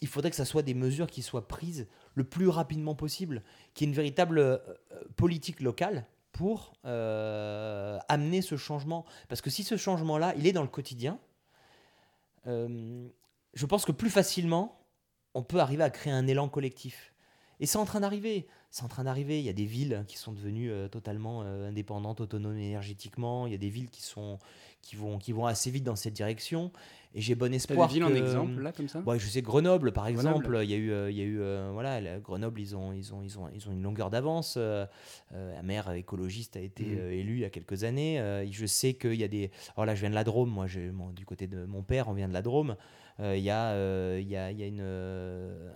Il 0.00 0.06
faudrait 0.06 0.30
que 0.30 0.36
ça 0.36 0.44
soit 0.44 0.62
des 0.62 0.74
mesures 0.74 1.08
qui 1.08 1.22
soient 1.22 1.48
prises 1.48 1.88
le 2.14 2.22
plus 2.22 2.48
rapidement 2.48 2.94
possible, 2.94 3.42
qu'il 3.74 3.86
y 3.86 3.88
ait 3.88 3.90
une 3.90 3.96
véritable 3.96 4.60
politique 5.16 5.60
locale 5.60 6.06
pour 6.30 6.74
amener 6.84 8.42
ce 8.42 8.56
changement. 8.56 9.04
Parce 9.28 9.40
que 9.40 9.50
si 9.50 9.64
ce 9.64 9.76
changement-là, 9.76 10.34
il 10.36 10.46
est 10.46 10.52
dans 10.52 10.62
le 10.62 10.68
quotidien, 10.68 11.18
je 12.44 13.66
pense 13.66 13.84
que 13.84 13.92
plus 13.92 14.10
facilement, 14.10 14.84
on 15.34 15.42
peut 15.42 15.58
arriver 15.58 15.82
à 15.82 15.90
créer 15.90 16.12
un 16.12 16.28
élan 16.28 16.48
collectif. 16.48 17.12
Et 17.58 17.66
c'est 17.66 17.78
en 17.78 17.84
train 17.84 18.00
d'arriver. 18.00 18.46
C'est 18.70 18.84
en 18.84 18.88
train 18.88 19.04
d'arriver. 19.04 19.38
Il 19.38 19.44
y 19.46 19.48
a 19.48 19.54
des 19.54 19.64
villes 19.64 20.04
qui 20.08 20.18
sont 20.18 20.32
devenues 20.32 20.70
euh, 20.70 20.88
totalement 20.88 21.42
euh, 21.42 21.68
indépendantes, 21.70 22.20
autonomes 22.20 22.58
énergétiquement. 22.58 23.46
Il 23.46 23.52
y 23.52 23.54
a 23.54 23.58
des 23.58 23.70
villes 23.70 23.88
qui, 23.88 24.02
sont, 24.02 24.38
qui, 24.82 24.94
vont, 24.94 25.18
qui 25.18 25.32
vont 25.32 25.46
assez 25.46 25.70
vite 25.70 25.84
dans 25.84 25.96
cette 25.96 26.12
direction. 26.12 26.70
Et 27.14 27.22
j'ai 27.22 27.34
bon 27.34 27.52
espoir 27.54 27.88
des 27.88 27.94
villes 27.94 28.04
en 28.04 28.08
que- 28.10 28.16
exemple 28.16 28.60
là 28.60 28.70
comme 28.72 28.86
ça? 28.86 29.00
Ouais, 29.00 29.18
je 29.18 29.26
sais 29.26 29.40
Grenoble 29.40 29.92
par 29.92 30.04
Grenoble. 30.12 30.28
exemple, 30.44 30.60
il 30.62 30.70
y 30.70 30.74
a 30.74 30.76
eu, 30.76 30.92
euh, 30.92 31.10
il 31.10 31.16
y 31.16 31.22
a 31.22 31.24
eu 31.24 31.40
voilà, 31.72 31.98
la- 32.02 32.20
Grenoble 32.20 32.60
ils 32.60 32.76
ont, 32.76 32.92
ils 32.92 33.14
ont, 33.14 33.22
ils 33.22 33.38
ont, 33.38 33.48
ils 33.54 33.66
ont 33.66 33.72
une 33.72 33.82
longueur 33.82 34.10
d'avance. 34.10 34.58
la 34.58 35.62
maire 35.62 35.90
écologiste 35.92 36.56
a 36.56 36.60
été 36.60 36.98
euh, 37.00 37.10
élue 37.10 37.36
il 37.36 37.40
y 37.40 37.44
a 37.46 37.50
quelques 37.50 37.84
années. 37.84 38.46
je 38.50 38.66
sais 38.66 38.92
qu'il 38.92 39.14
y 39.14 39.24
a 39.24 39.28
des. 39.28 39.50
Alors 39.76 39.86
là, 39.86 39.94
je 39.94 40.00
viens 40.00 40.10
de 40.10 40.14
la 40.14 40.24
Drôme, 40.24 40.50
moi, 40.50 40.66
mon- 40.92 41.10
du 41.12 41.24
côté 41.24 41.46
de 41.46 41.64
mon 41.64 41.82
père, 41.82 42.08
on 42.08 42.12
vient 42.12 42.28
de 42.28 42.34
la 42.34 42.42
Drôme. 42.42 42.76
Il 43.20 43.38
y 43.40 43.50
a, 43.50 44.18
il 44.18 44.28
y 44.28 44.36
a, 44.36 44.50
il 44.52 44.58
y 44.58 44.62
a 44.62 44.66
une 44.66 44.80
un- 44.82 45.72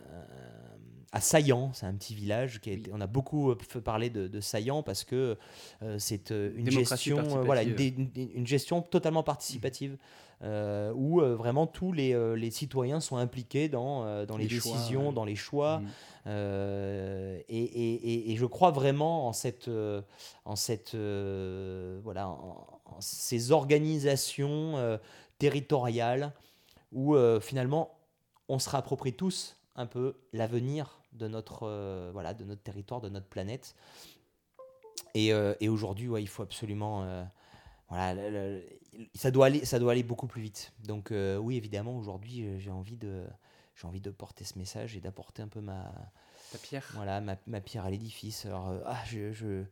à 1.12 1.20
Saillant, 1.20 1.70
c'est 1.74 1.84
un 1.84 1.93
petit 1.93 2.14
village 2.14 2.60
qui 2.60 2.70
a 2.70 2.72
été, 2.72 2.90
on 2.93 3.01
a 3.02 3.06
beaucoup 3.06 3.51
euh, 3.51 3.56
parler 3.84 4.09
de, 4.09 4.28
de 4.28 4.40
Saillant 4.40 4.82
parce 4.82 5.05
que 5.05 5.36
euh, 5.82 5.98
c'est 5.98 6.30
euh, 6.30 6.52
une 6.56 6.70
gestion, 6.70 7.22
voilà, 7.44 7.62
une, 7.62 8.47
gestion 8.47 8.80
totalement 8.80 9.22
participative 9.22 9.98
euh, 10.43 10.90
où 10.97 11.20
euh, 11.20 11.36
vraiment 11.36 11.66
tous 11.66 11.93
les, 11.93 12.14
euh, 12.14 12.34
les 12.34 12.51
citoyens 12.51 13.01
sont 13.01 13.18
impliqués 13.18 13.68
dans, 13.68 14.24
dans 14.24 14.39
les, 14.39 14.47
décisions, 14.47 15.12
dans 15.12 15.26
les 15.26 15.36
choix. 15.36 15.80
Mhm. 15.80 15.89
Et, 16.26 17.43
et- 17.48 18.32
et- 18.32 18.36
je 18.36 18.47
crois 18.47 18.70
vraiment 18.70 19.28
en 19.28 19.34
cette, 19.34 19.68
en 20.47 20.56
cette, 20.56 20.94
voilà, 20.94 22.28
en, 22.28 22.66
en 22.86 23.01
ces 23.01 23.52
organisations 23.52 24.98
territoriales 25.39 26.32
où 26.90 27.14
finalement 27.40 27.98
on 28.48 28.59
se 28.59 28.70
réapproprie 28.70 29.12
tous 29.12 29.56
un 29.76 29.86
peu 29.86 30.14
l'avenir 30.32 31.01
de 31.12 31.28
notre, 31.28 31.64
euh, 31.64 32.10
voilà, 32.12 32.34
de 32.34 32.44
notre 32.44 32.62
territoire, 32.62 33.01
de 33.01 33.09
notre 33.09 33.26
planète. 33.26 33.74
Et, 35.14 35.32
euh, 35.32 35.55
et 35.60 35.68
aujourd'hui, 35.68 36.09
ouais, 36.09 36.22
il 36.22 36.26
faut 36.28 36.43
absolument, 36.43 37.02
euh, 37.05 37.24
voilà, 37.89 38.14
le- 38.14 38.30
le- 38.30 39.06
ça 39.14 39.30
doit 39.30 39.47
aller, 39.47 39.64
ça 39.64 39.78
doit 39.78 39.93
aller 39.93 40.02
beaucoup 40.02 40.26
plus 40.26 40.43
vite. 40.43 40.72
Donc 40.84 41.12
oui, 41.40 41.56
évidemment, 41.56 41.97
aujourd'hui, 41.98 42.59
j'ai 42.59 42.70
envie 42.70 42.97
de, 42.97 43.24
j'ai 43.74 43.86
envie 43.86 44.01
de 44.01 44.10
porter 44.10 44.44
ce 44.44 44.59
message 44.59 44.97
et 44.97 45.01
d'apporter 45.01 45.43
un 45.43 45.48
peu 45.48 45.60
ma, 45.60 45.93
Ta 46.51 46.59
pierre. 46.59 46.86
voilà, 46.94 47.20
ma, 47.20 47.36
ma 47.47 47.60
pierre 47.60 47.84
à 47.84 47.90
l'édifice. 47.90 48.47
Alors, 48.47 48.72
ah, 48.86 48.98
je, 49.06 49.32
je, 49.32 49.64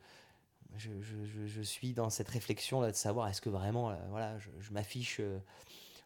je, 0.76 0.90
je- 1.02 1.46
je 1.46 1.62
suis 1.62 1.92
dans 1.94 2.10
cette 2.10 2.28
réflexion 2.28 2.80
là 2.80 2.90
de 2.90 2.96
savoir 2.96 3.28
est-ce 3.28 3.40
que 3.40 3.50
vraiment, 3.50 3.94
voilà, 4.10 4.38
je, 4.38 4.50
je 4.58 4.72
m'affiche 4.72 5.18
euh, 5.20 5.38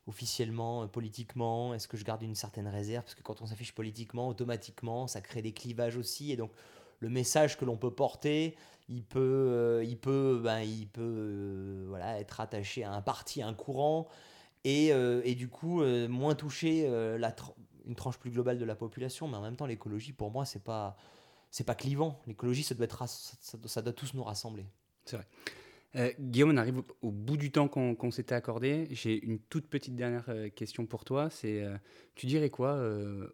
officiellement, 0.07 0.83
euh, 0.83 0.87
politiquement, 0.87 1.75
est-ce 1.75 1.89
que 1.89 1.97
je 1.97 2.05
garde 2.05 2.23
une 2.23 2.35
certaine 2.35 2.69
réserve? 2.69 3.05
Parce 3.05 3.15
que 3.15 3.23
quand 3.23 3.43
on 3.43 3.47
s'affiche 3.47 3.73
politiquement, 3.75 4.29
automatiquement, 4.29 5.07
ça 5.07 5.21
crée 5.21 5.43
des 5.43 5.53
clivages 5.53 5.97
aussi. 5.97 6.33
Et 6.33 6.37
donc, 6.37 6.51
le 7.01 7.09
message 7.09 7.57
que 7.59 7.65
l'on 7.65 7.77
peut 7.77 7.91
porter, 7.91 8.57
il 8.89 9.03
peut, 9.03 9.21
euh, 9.21 9.85
il 9.85 9.99
peut, 9.99 10.41
ben, 10.43 10.61
il 10.61 10.89
peut 10.89 11.03
euh, 11.03 11.85
voilà, 11.89 12.19
être 12.19 12.41
attaché 12.41 12.85
à 12.85 12.93
un 12.93 13.03
parti, 13.03 13.43
à 13.43 13.49
un 13.49 13.55
courant, 13.55 14.09
et, 14.65 14.89
et 14.89 15.35
du 15.35 15.49
coup, 15.49 15.83
moins 16.09 16.35
toucher 16.35 16.89
la 17.19 17.35
une 17.87 17.95
tranche 17.95 18.19
plus 18.19 18.31
globale 18.31 18.59
de 18.59 18.65
la 18.65 18.75
population. 18.75 19.29
Mais 19.29 19.37
en 19.37 19.43
même 19.43 19.57
temps, 19.57 19.67
l'écologie, 19.67 20.13
pour 20.13 20.31
moi, 20.31 20.47
c'est 20.47 20.65
pas, 20.65 20.97
c'est 21.51 21.65
pas 21.65 21.75
clivant. 21.75 22.19
L'écologie, 22.27 22.63
ça 22.63 22.75
ça, 22.77 23.83
doit- 23.83 23.93
tous 23.93 24.15
nous 24.15 24.25
rassembler. 24.25 24.65
Euh, 25.97 26.13
Guillaume, 26.19 26.51
on 26.51 26.57
arrive 26.57 26.83
au, 27.03 27.11
bout 27.11 27.37
du 27.37 27.53
temps 27.53 27.69
qu'on 27.69 28.11
s'était 28.11 28.35
accordé. 28.35 28.89
J'ai 28.91 29.23
une 29.25 29.39
toute 29.39 29.69
petite 29.69 29.95
dernière 29.95 30.25
euh, 30.29 30.49
question 30.49 30.87
pour 30.87 31.05
toi. 31.05 31.31
C'est, 31.31 31.63
euh, 31.63 31.77
tu 32.15 32.27
dirais 32.27 32.51
quoi 32.51 32.81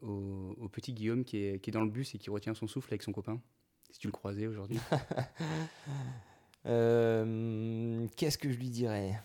au, 0.03 0.69
petit 0.71 0.93
Guillaume 0.93 1.25
qui 1.25 1.39
est, 1.39 1.71
dans 1.71 1.83
le 1.83 1.91
bus 1.91 2.15
et 2.15 2.19
qui 2.19 2.31
retient 2.31 2.55
son 2.55 2.67
souffle 2.67 2.93
avec 2.93 3.03
son 3.03 3.13
copain? 3.13 3.41
Si 3.91 3.99
tu 3.99 4.07
le 4.09 4.13
croisais 4.13 4.47
aujourd'hui. 4.47 4.79
Qu'est-ce 6.65 8.39
que 8.39 8.51
je 8.51 8.59
lui 8.59 8.69
dirais? 8.71 9.19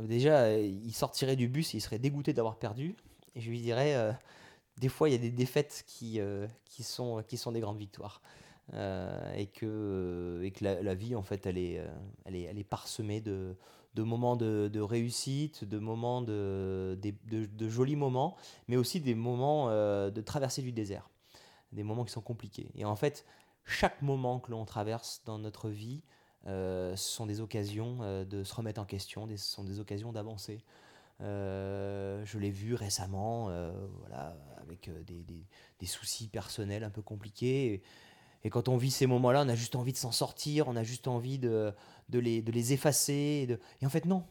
Déjà, 0.00 0.58
il 0.58 0.92
sortirait 0.92 1.36
du 1.36 1.48
bus 1.48 1.74
et 1.74 1.78
il 1.78 1.80
serait 1.80 1.98
dégoûté 1.98 2.32
d'avoir 2.32 2.56
perdu. 2.58 2.96
Et 3.34 3.40
je 3.40 3.50
lui 3.50 3.60
dirais, 3.60 4.16
des 4.78 4.88
fois, 4.88 5.08
il 5.08 5.12
y 5.12 5.14
a 5.14 5.18
des 5.18 5.30
défaites 5.30 5.84
qui 5.86 6.20
sont 6.82 7.22
des 7.52 7.60
grandes 7.60 7.78
victoires. 7.78 8.22
Euh, 8.74 9.32
et 9.34 9.46
que, 9.46 10.40
et 10.42 10.50
que 10.50 10.64
la, 10.64 10.94
vie, 10.94 11.14
en 11.14 11.22
fait, 11.22 11.46
elle 11.46 11.56
est, 11.58 11.78
euh, 11.78 11.86
elle 12.24 12.34
est, 12.34 12.42
elle 12.42 12.58
est 12.58 12.64
parsemée 12.64 13.20
de, 13.20 13.56
de 13.94 14.02
moments 14.02 14.34
de, 14.36 14.68
de 14.72 14.80
réussite, 14.80 15.64
de 15.64 15.78
moments 15.78 16.20
de, 16.20 16.98
de, 17.00 17.68
jolis 17.68 17.94
moments, 17.96 18.36
mais 18.68 18.76
aussi 18.76 19.00
des 19.00 19.14
moments 19.14 19.68
euh, 19.70 20.10
de 20.10 20.20
traversée 20.20 20.62
du 20.62 20.72
désert. 20.72 21.10
Des 21.72 21.82
moments 21.84 22.04
qui 22.04 22.12
sont 22.12 22.20
compliqués. 22.22 22.70
Et 22.74 22.84
en 22.84 22.96
fait, 22.96 23.24
chaque 23.64 24.02
moment 24.02 24.40
que 24.40 24.50
l'on 24.50 24.64
traverse 24.64 25.22
dans 25.24 25.38
notre 25.38 25.68
vie, 25.68 26.02
euh, 26.46 26.94
ce 26.96 27.08
sont 27.10 27.26
des 27.26 27.40
occasions 27.40 27.98
euh, 28.02 28.24
de 28.24 28.44
se 28.44 28.54
remettre 28.54 28.80
en 28.80 28.84
question, 28.84 29.28
ce 29.28 29.36
sont 29.36 29.64
des 29.64 29.80
occasions 29.80 30.12
d'avancer. 30.12 30.64
Euh, 31.22 32.22
je 32.24 32.38
l'ai 32.38 32.50
vu 32.50 32.74
récemment, 32.74 33.48
euh, 33.48 33.72
voilà, 34.00 34.36
avec 34.58 34.88
euh, 34.88 35.02
des, 35.04 35.22
des- 35.24 35.46
des 35.80 35.86
soucis 35.86 36.28
personnels 36.28 36.84
un 36.84 36.90
peu 36.90 37.02
compliqués. 37.02 37.82
Et, 38.46 38.50
quand 38.50 38.68
on 38.68 38.76
vit 38.76 38.90
ces 38.92 39.06
moments-là, 39.06 39.42
on 39.44 39.48
a 39.48 39.54
juste 39.54 39.74
envie 39.74 39.92
de 39.92 39.96
s'en 39.98 40.12
sortir, 40.12 40.68
on 40.68 40.76
a 40.76 40.84
juste 40.84 41.08
envie 41.08 41.38
de, 41.38 41.74
les, 42.12 42.72
effacer. 42.72 43.40
Et, 43.42 43.46
de- 43.46 43.60
et 43.82 43.86
en 43.86 43.90
fait, 43.90 44.04
non. 44.04 44.24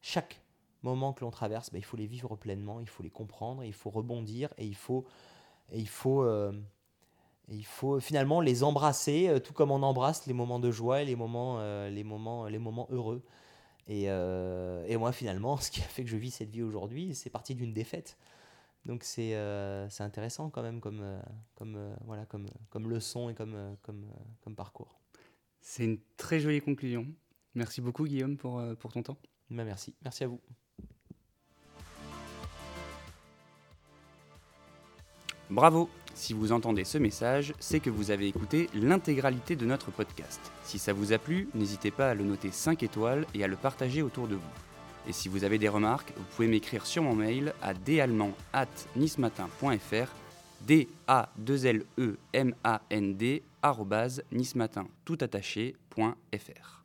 Chaque 0.00 0.40
moment 0.82 1.12
que 1.12 1.22
l'on 1.22 1.30
traverse, 1.30 1.70
bah, 1.70 1.78
il 1.78 1.84
faut 1.84 1.96
les 1.96 2.06
vivre 2.06 2.36
pleinement, 2.36 2.80
il 2.80 2.88
faut 2.88 3.02
les 3.02 3.10
comprendre, 3.10 3.64
il 3.64 3.72
faut 3.72 3.90
rebondir 3.90 4.52
et 4.58 4.66
il 4.66 4.74
faut, 4.74 5.04
et 5.72 5.78
il 5.78 5.88
faut, 5.88 6.22
euh, 6.22 6.52
et 7.48 7.56
il 7.56 7.64
faut 7.66 8.00
finalement 8.00 8.40
les 8.40 8.62
embrasser, 8.62 9.28
euh, 9.28 9.38
tout 9.40 9.52
comme 9.52 9.70
on 9.70 9.82
embrasse 9.82 10.26
les 10.26 10.34
moments 10.34 10.58
de 10.58 10.70
joie 10.70 11.02
et 11.02 11.04
les 11.04 11.16
moments, 11.16 11.56
euh, 11.58 11.90
les 11.90 12.04
moments, 12.04 12.46
les 12.46 12.58
moments 12.58 12.88
heureux. 12.90 13.22
Et, 13.86 14.04
et 14.04 14.96
moi, 14.96 15.12
finalement, 15.12 15.56
ce 15.58 15.70
qui 15.70 15.80
a 15.80 15.84
fait 15.84 16.04
que 16.04 16.10
je 16.10 16.16
vis 16.16 16.30
cette 16.30 16.50
vie 16.50 16.62
aujourd'hui, 16.62 17.14
c'est 17.14 17.28
parti 17.30 17.54
d'une 17.54 17.74
défaite. 17.74 18.16
Donc 18.86 19.02
c'est 19.02 19.34
euh, 19.34 19.88
c'est 19.88 20.02
intéressant 20.02 20.50
quand 20.50 20.62
même 20.62 20.80
comme, 20.80 21.00
euh, 21.02 21.20
comme, 21.54 21.76
euh, 21.76 21.94
voilà, 22.04 22.26
comme, 22.26 22.46
comme 22.70 22.90
leçon 22.90 23.30
et 23.30 23.34
comme, 23.34 23.76
comme, 23.82 24.04
comme 24.42 24.54
parcours. 24.54 25.00
C'est 25.60 25.84
une 25.84 25.98
très 26.16 26.40
jolie 26.40 26.60
conclusion. 26.60 27.06
Merci 27.54 27.80
beaucoup 27.80 28.04
Guillaume 28.04 28.36
pour, 28.36 28.62
pour 28.78 28.92
ton 28.92 29.02
temps. 29.02 29.16
Bah, 29.50 29.64
merci, 29.64 29.94
merci 30.02 30.24
à 30.24 30.28
vous. 30.28 30.40
Bravo 35.48 35.88
Si 36.14 36.32
vous 36.32 36.52
entendez 36.52 36.84
ce 36.84 36.98
message, 36.98 37.54
c'est 37.60 37.80
que 37.80 37.90
vous 37.90 38.10
avez 38.10 38.26
écouté 38.28 38.68
l'intégralité 38.74 39.56
de 39.56 39.64
notre 39.64 39.90
podcast. 39.90 40.40
Si 40.64 40.78
ça 40.78 40.92
vous 40.92 41.12
a 41.12 41.18
plu, 41.18 41.48
n'hésitez 41.54 41.90
pas 41.90 42.10
à 42.10 42.14
le 42.14 42.24
noter 42.24 42.50
5 42.50 42.82
étoiles 42.82 43.26
et 43.34 43.44
à 43.44 43.46
le 43.46 43.56
partager 43.56 44.02
autour 44.02 44.26
de 44.28 44.34
vous. 44.34 44.73
Et 45.06 45.12
si 45.12 45.28
vous 45.28 45.44
avez 45.44 45.58
des 45.58 45.68
remarques, 45.68 46.14
vous 46.16 46.24
pouvez 46.34 46.48
m'écrire 46.48 46.86
sur 46.86 47.02
mon 47.02 47.14
mail 47.14 47.52
à 47.60 47.74
dallemand@nismatin.fr 47.74 50.08
d 50.66 50.88
a 51.06 51.28
2 51.36 51.66
l 51.66 51.84
e 51.98 52.16
m 52.32 52.54
a 52.64 52.80
n 52.90 53.16
d 53.16 53.42
nismatin 54.32 54.88
tout 55.04 55.18
attaché.fr. 55.20 56.74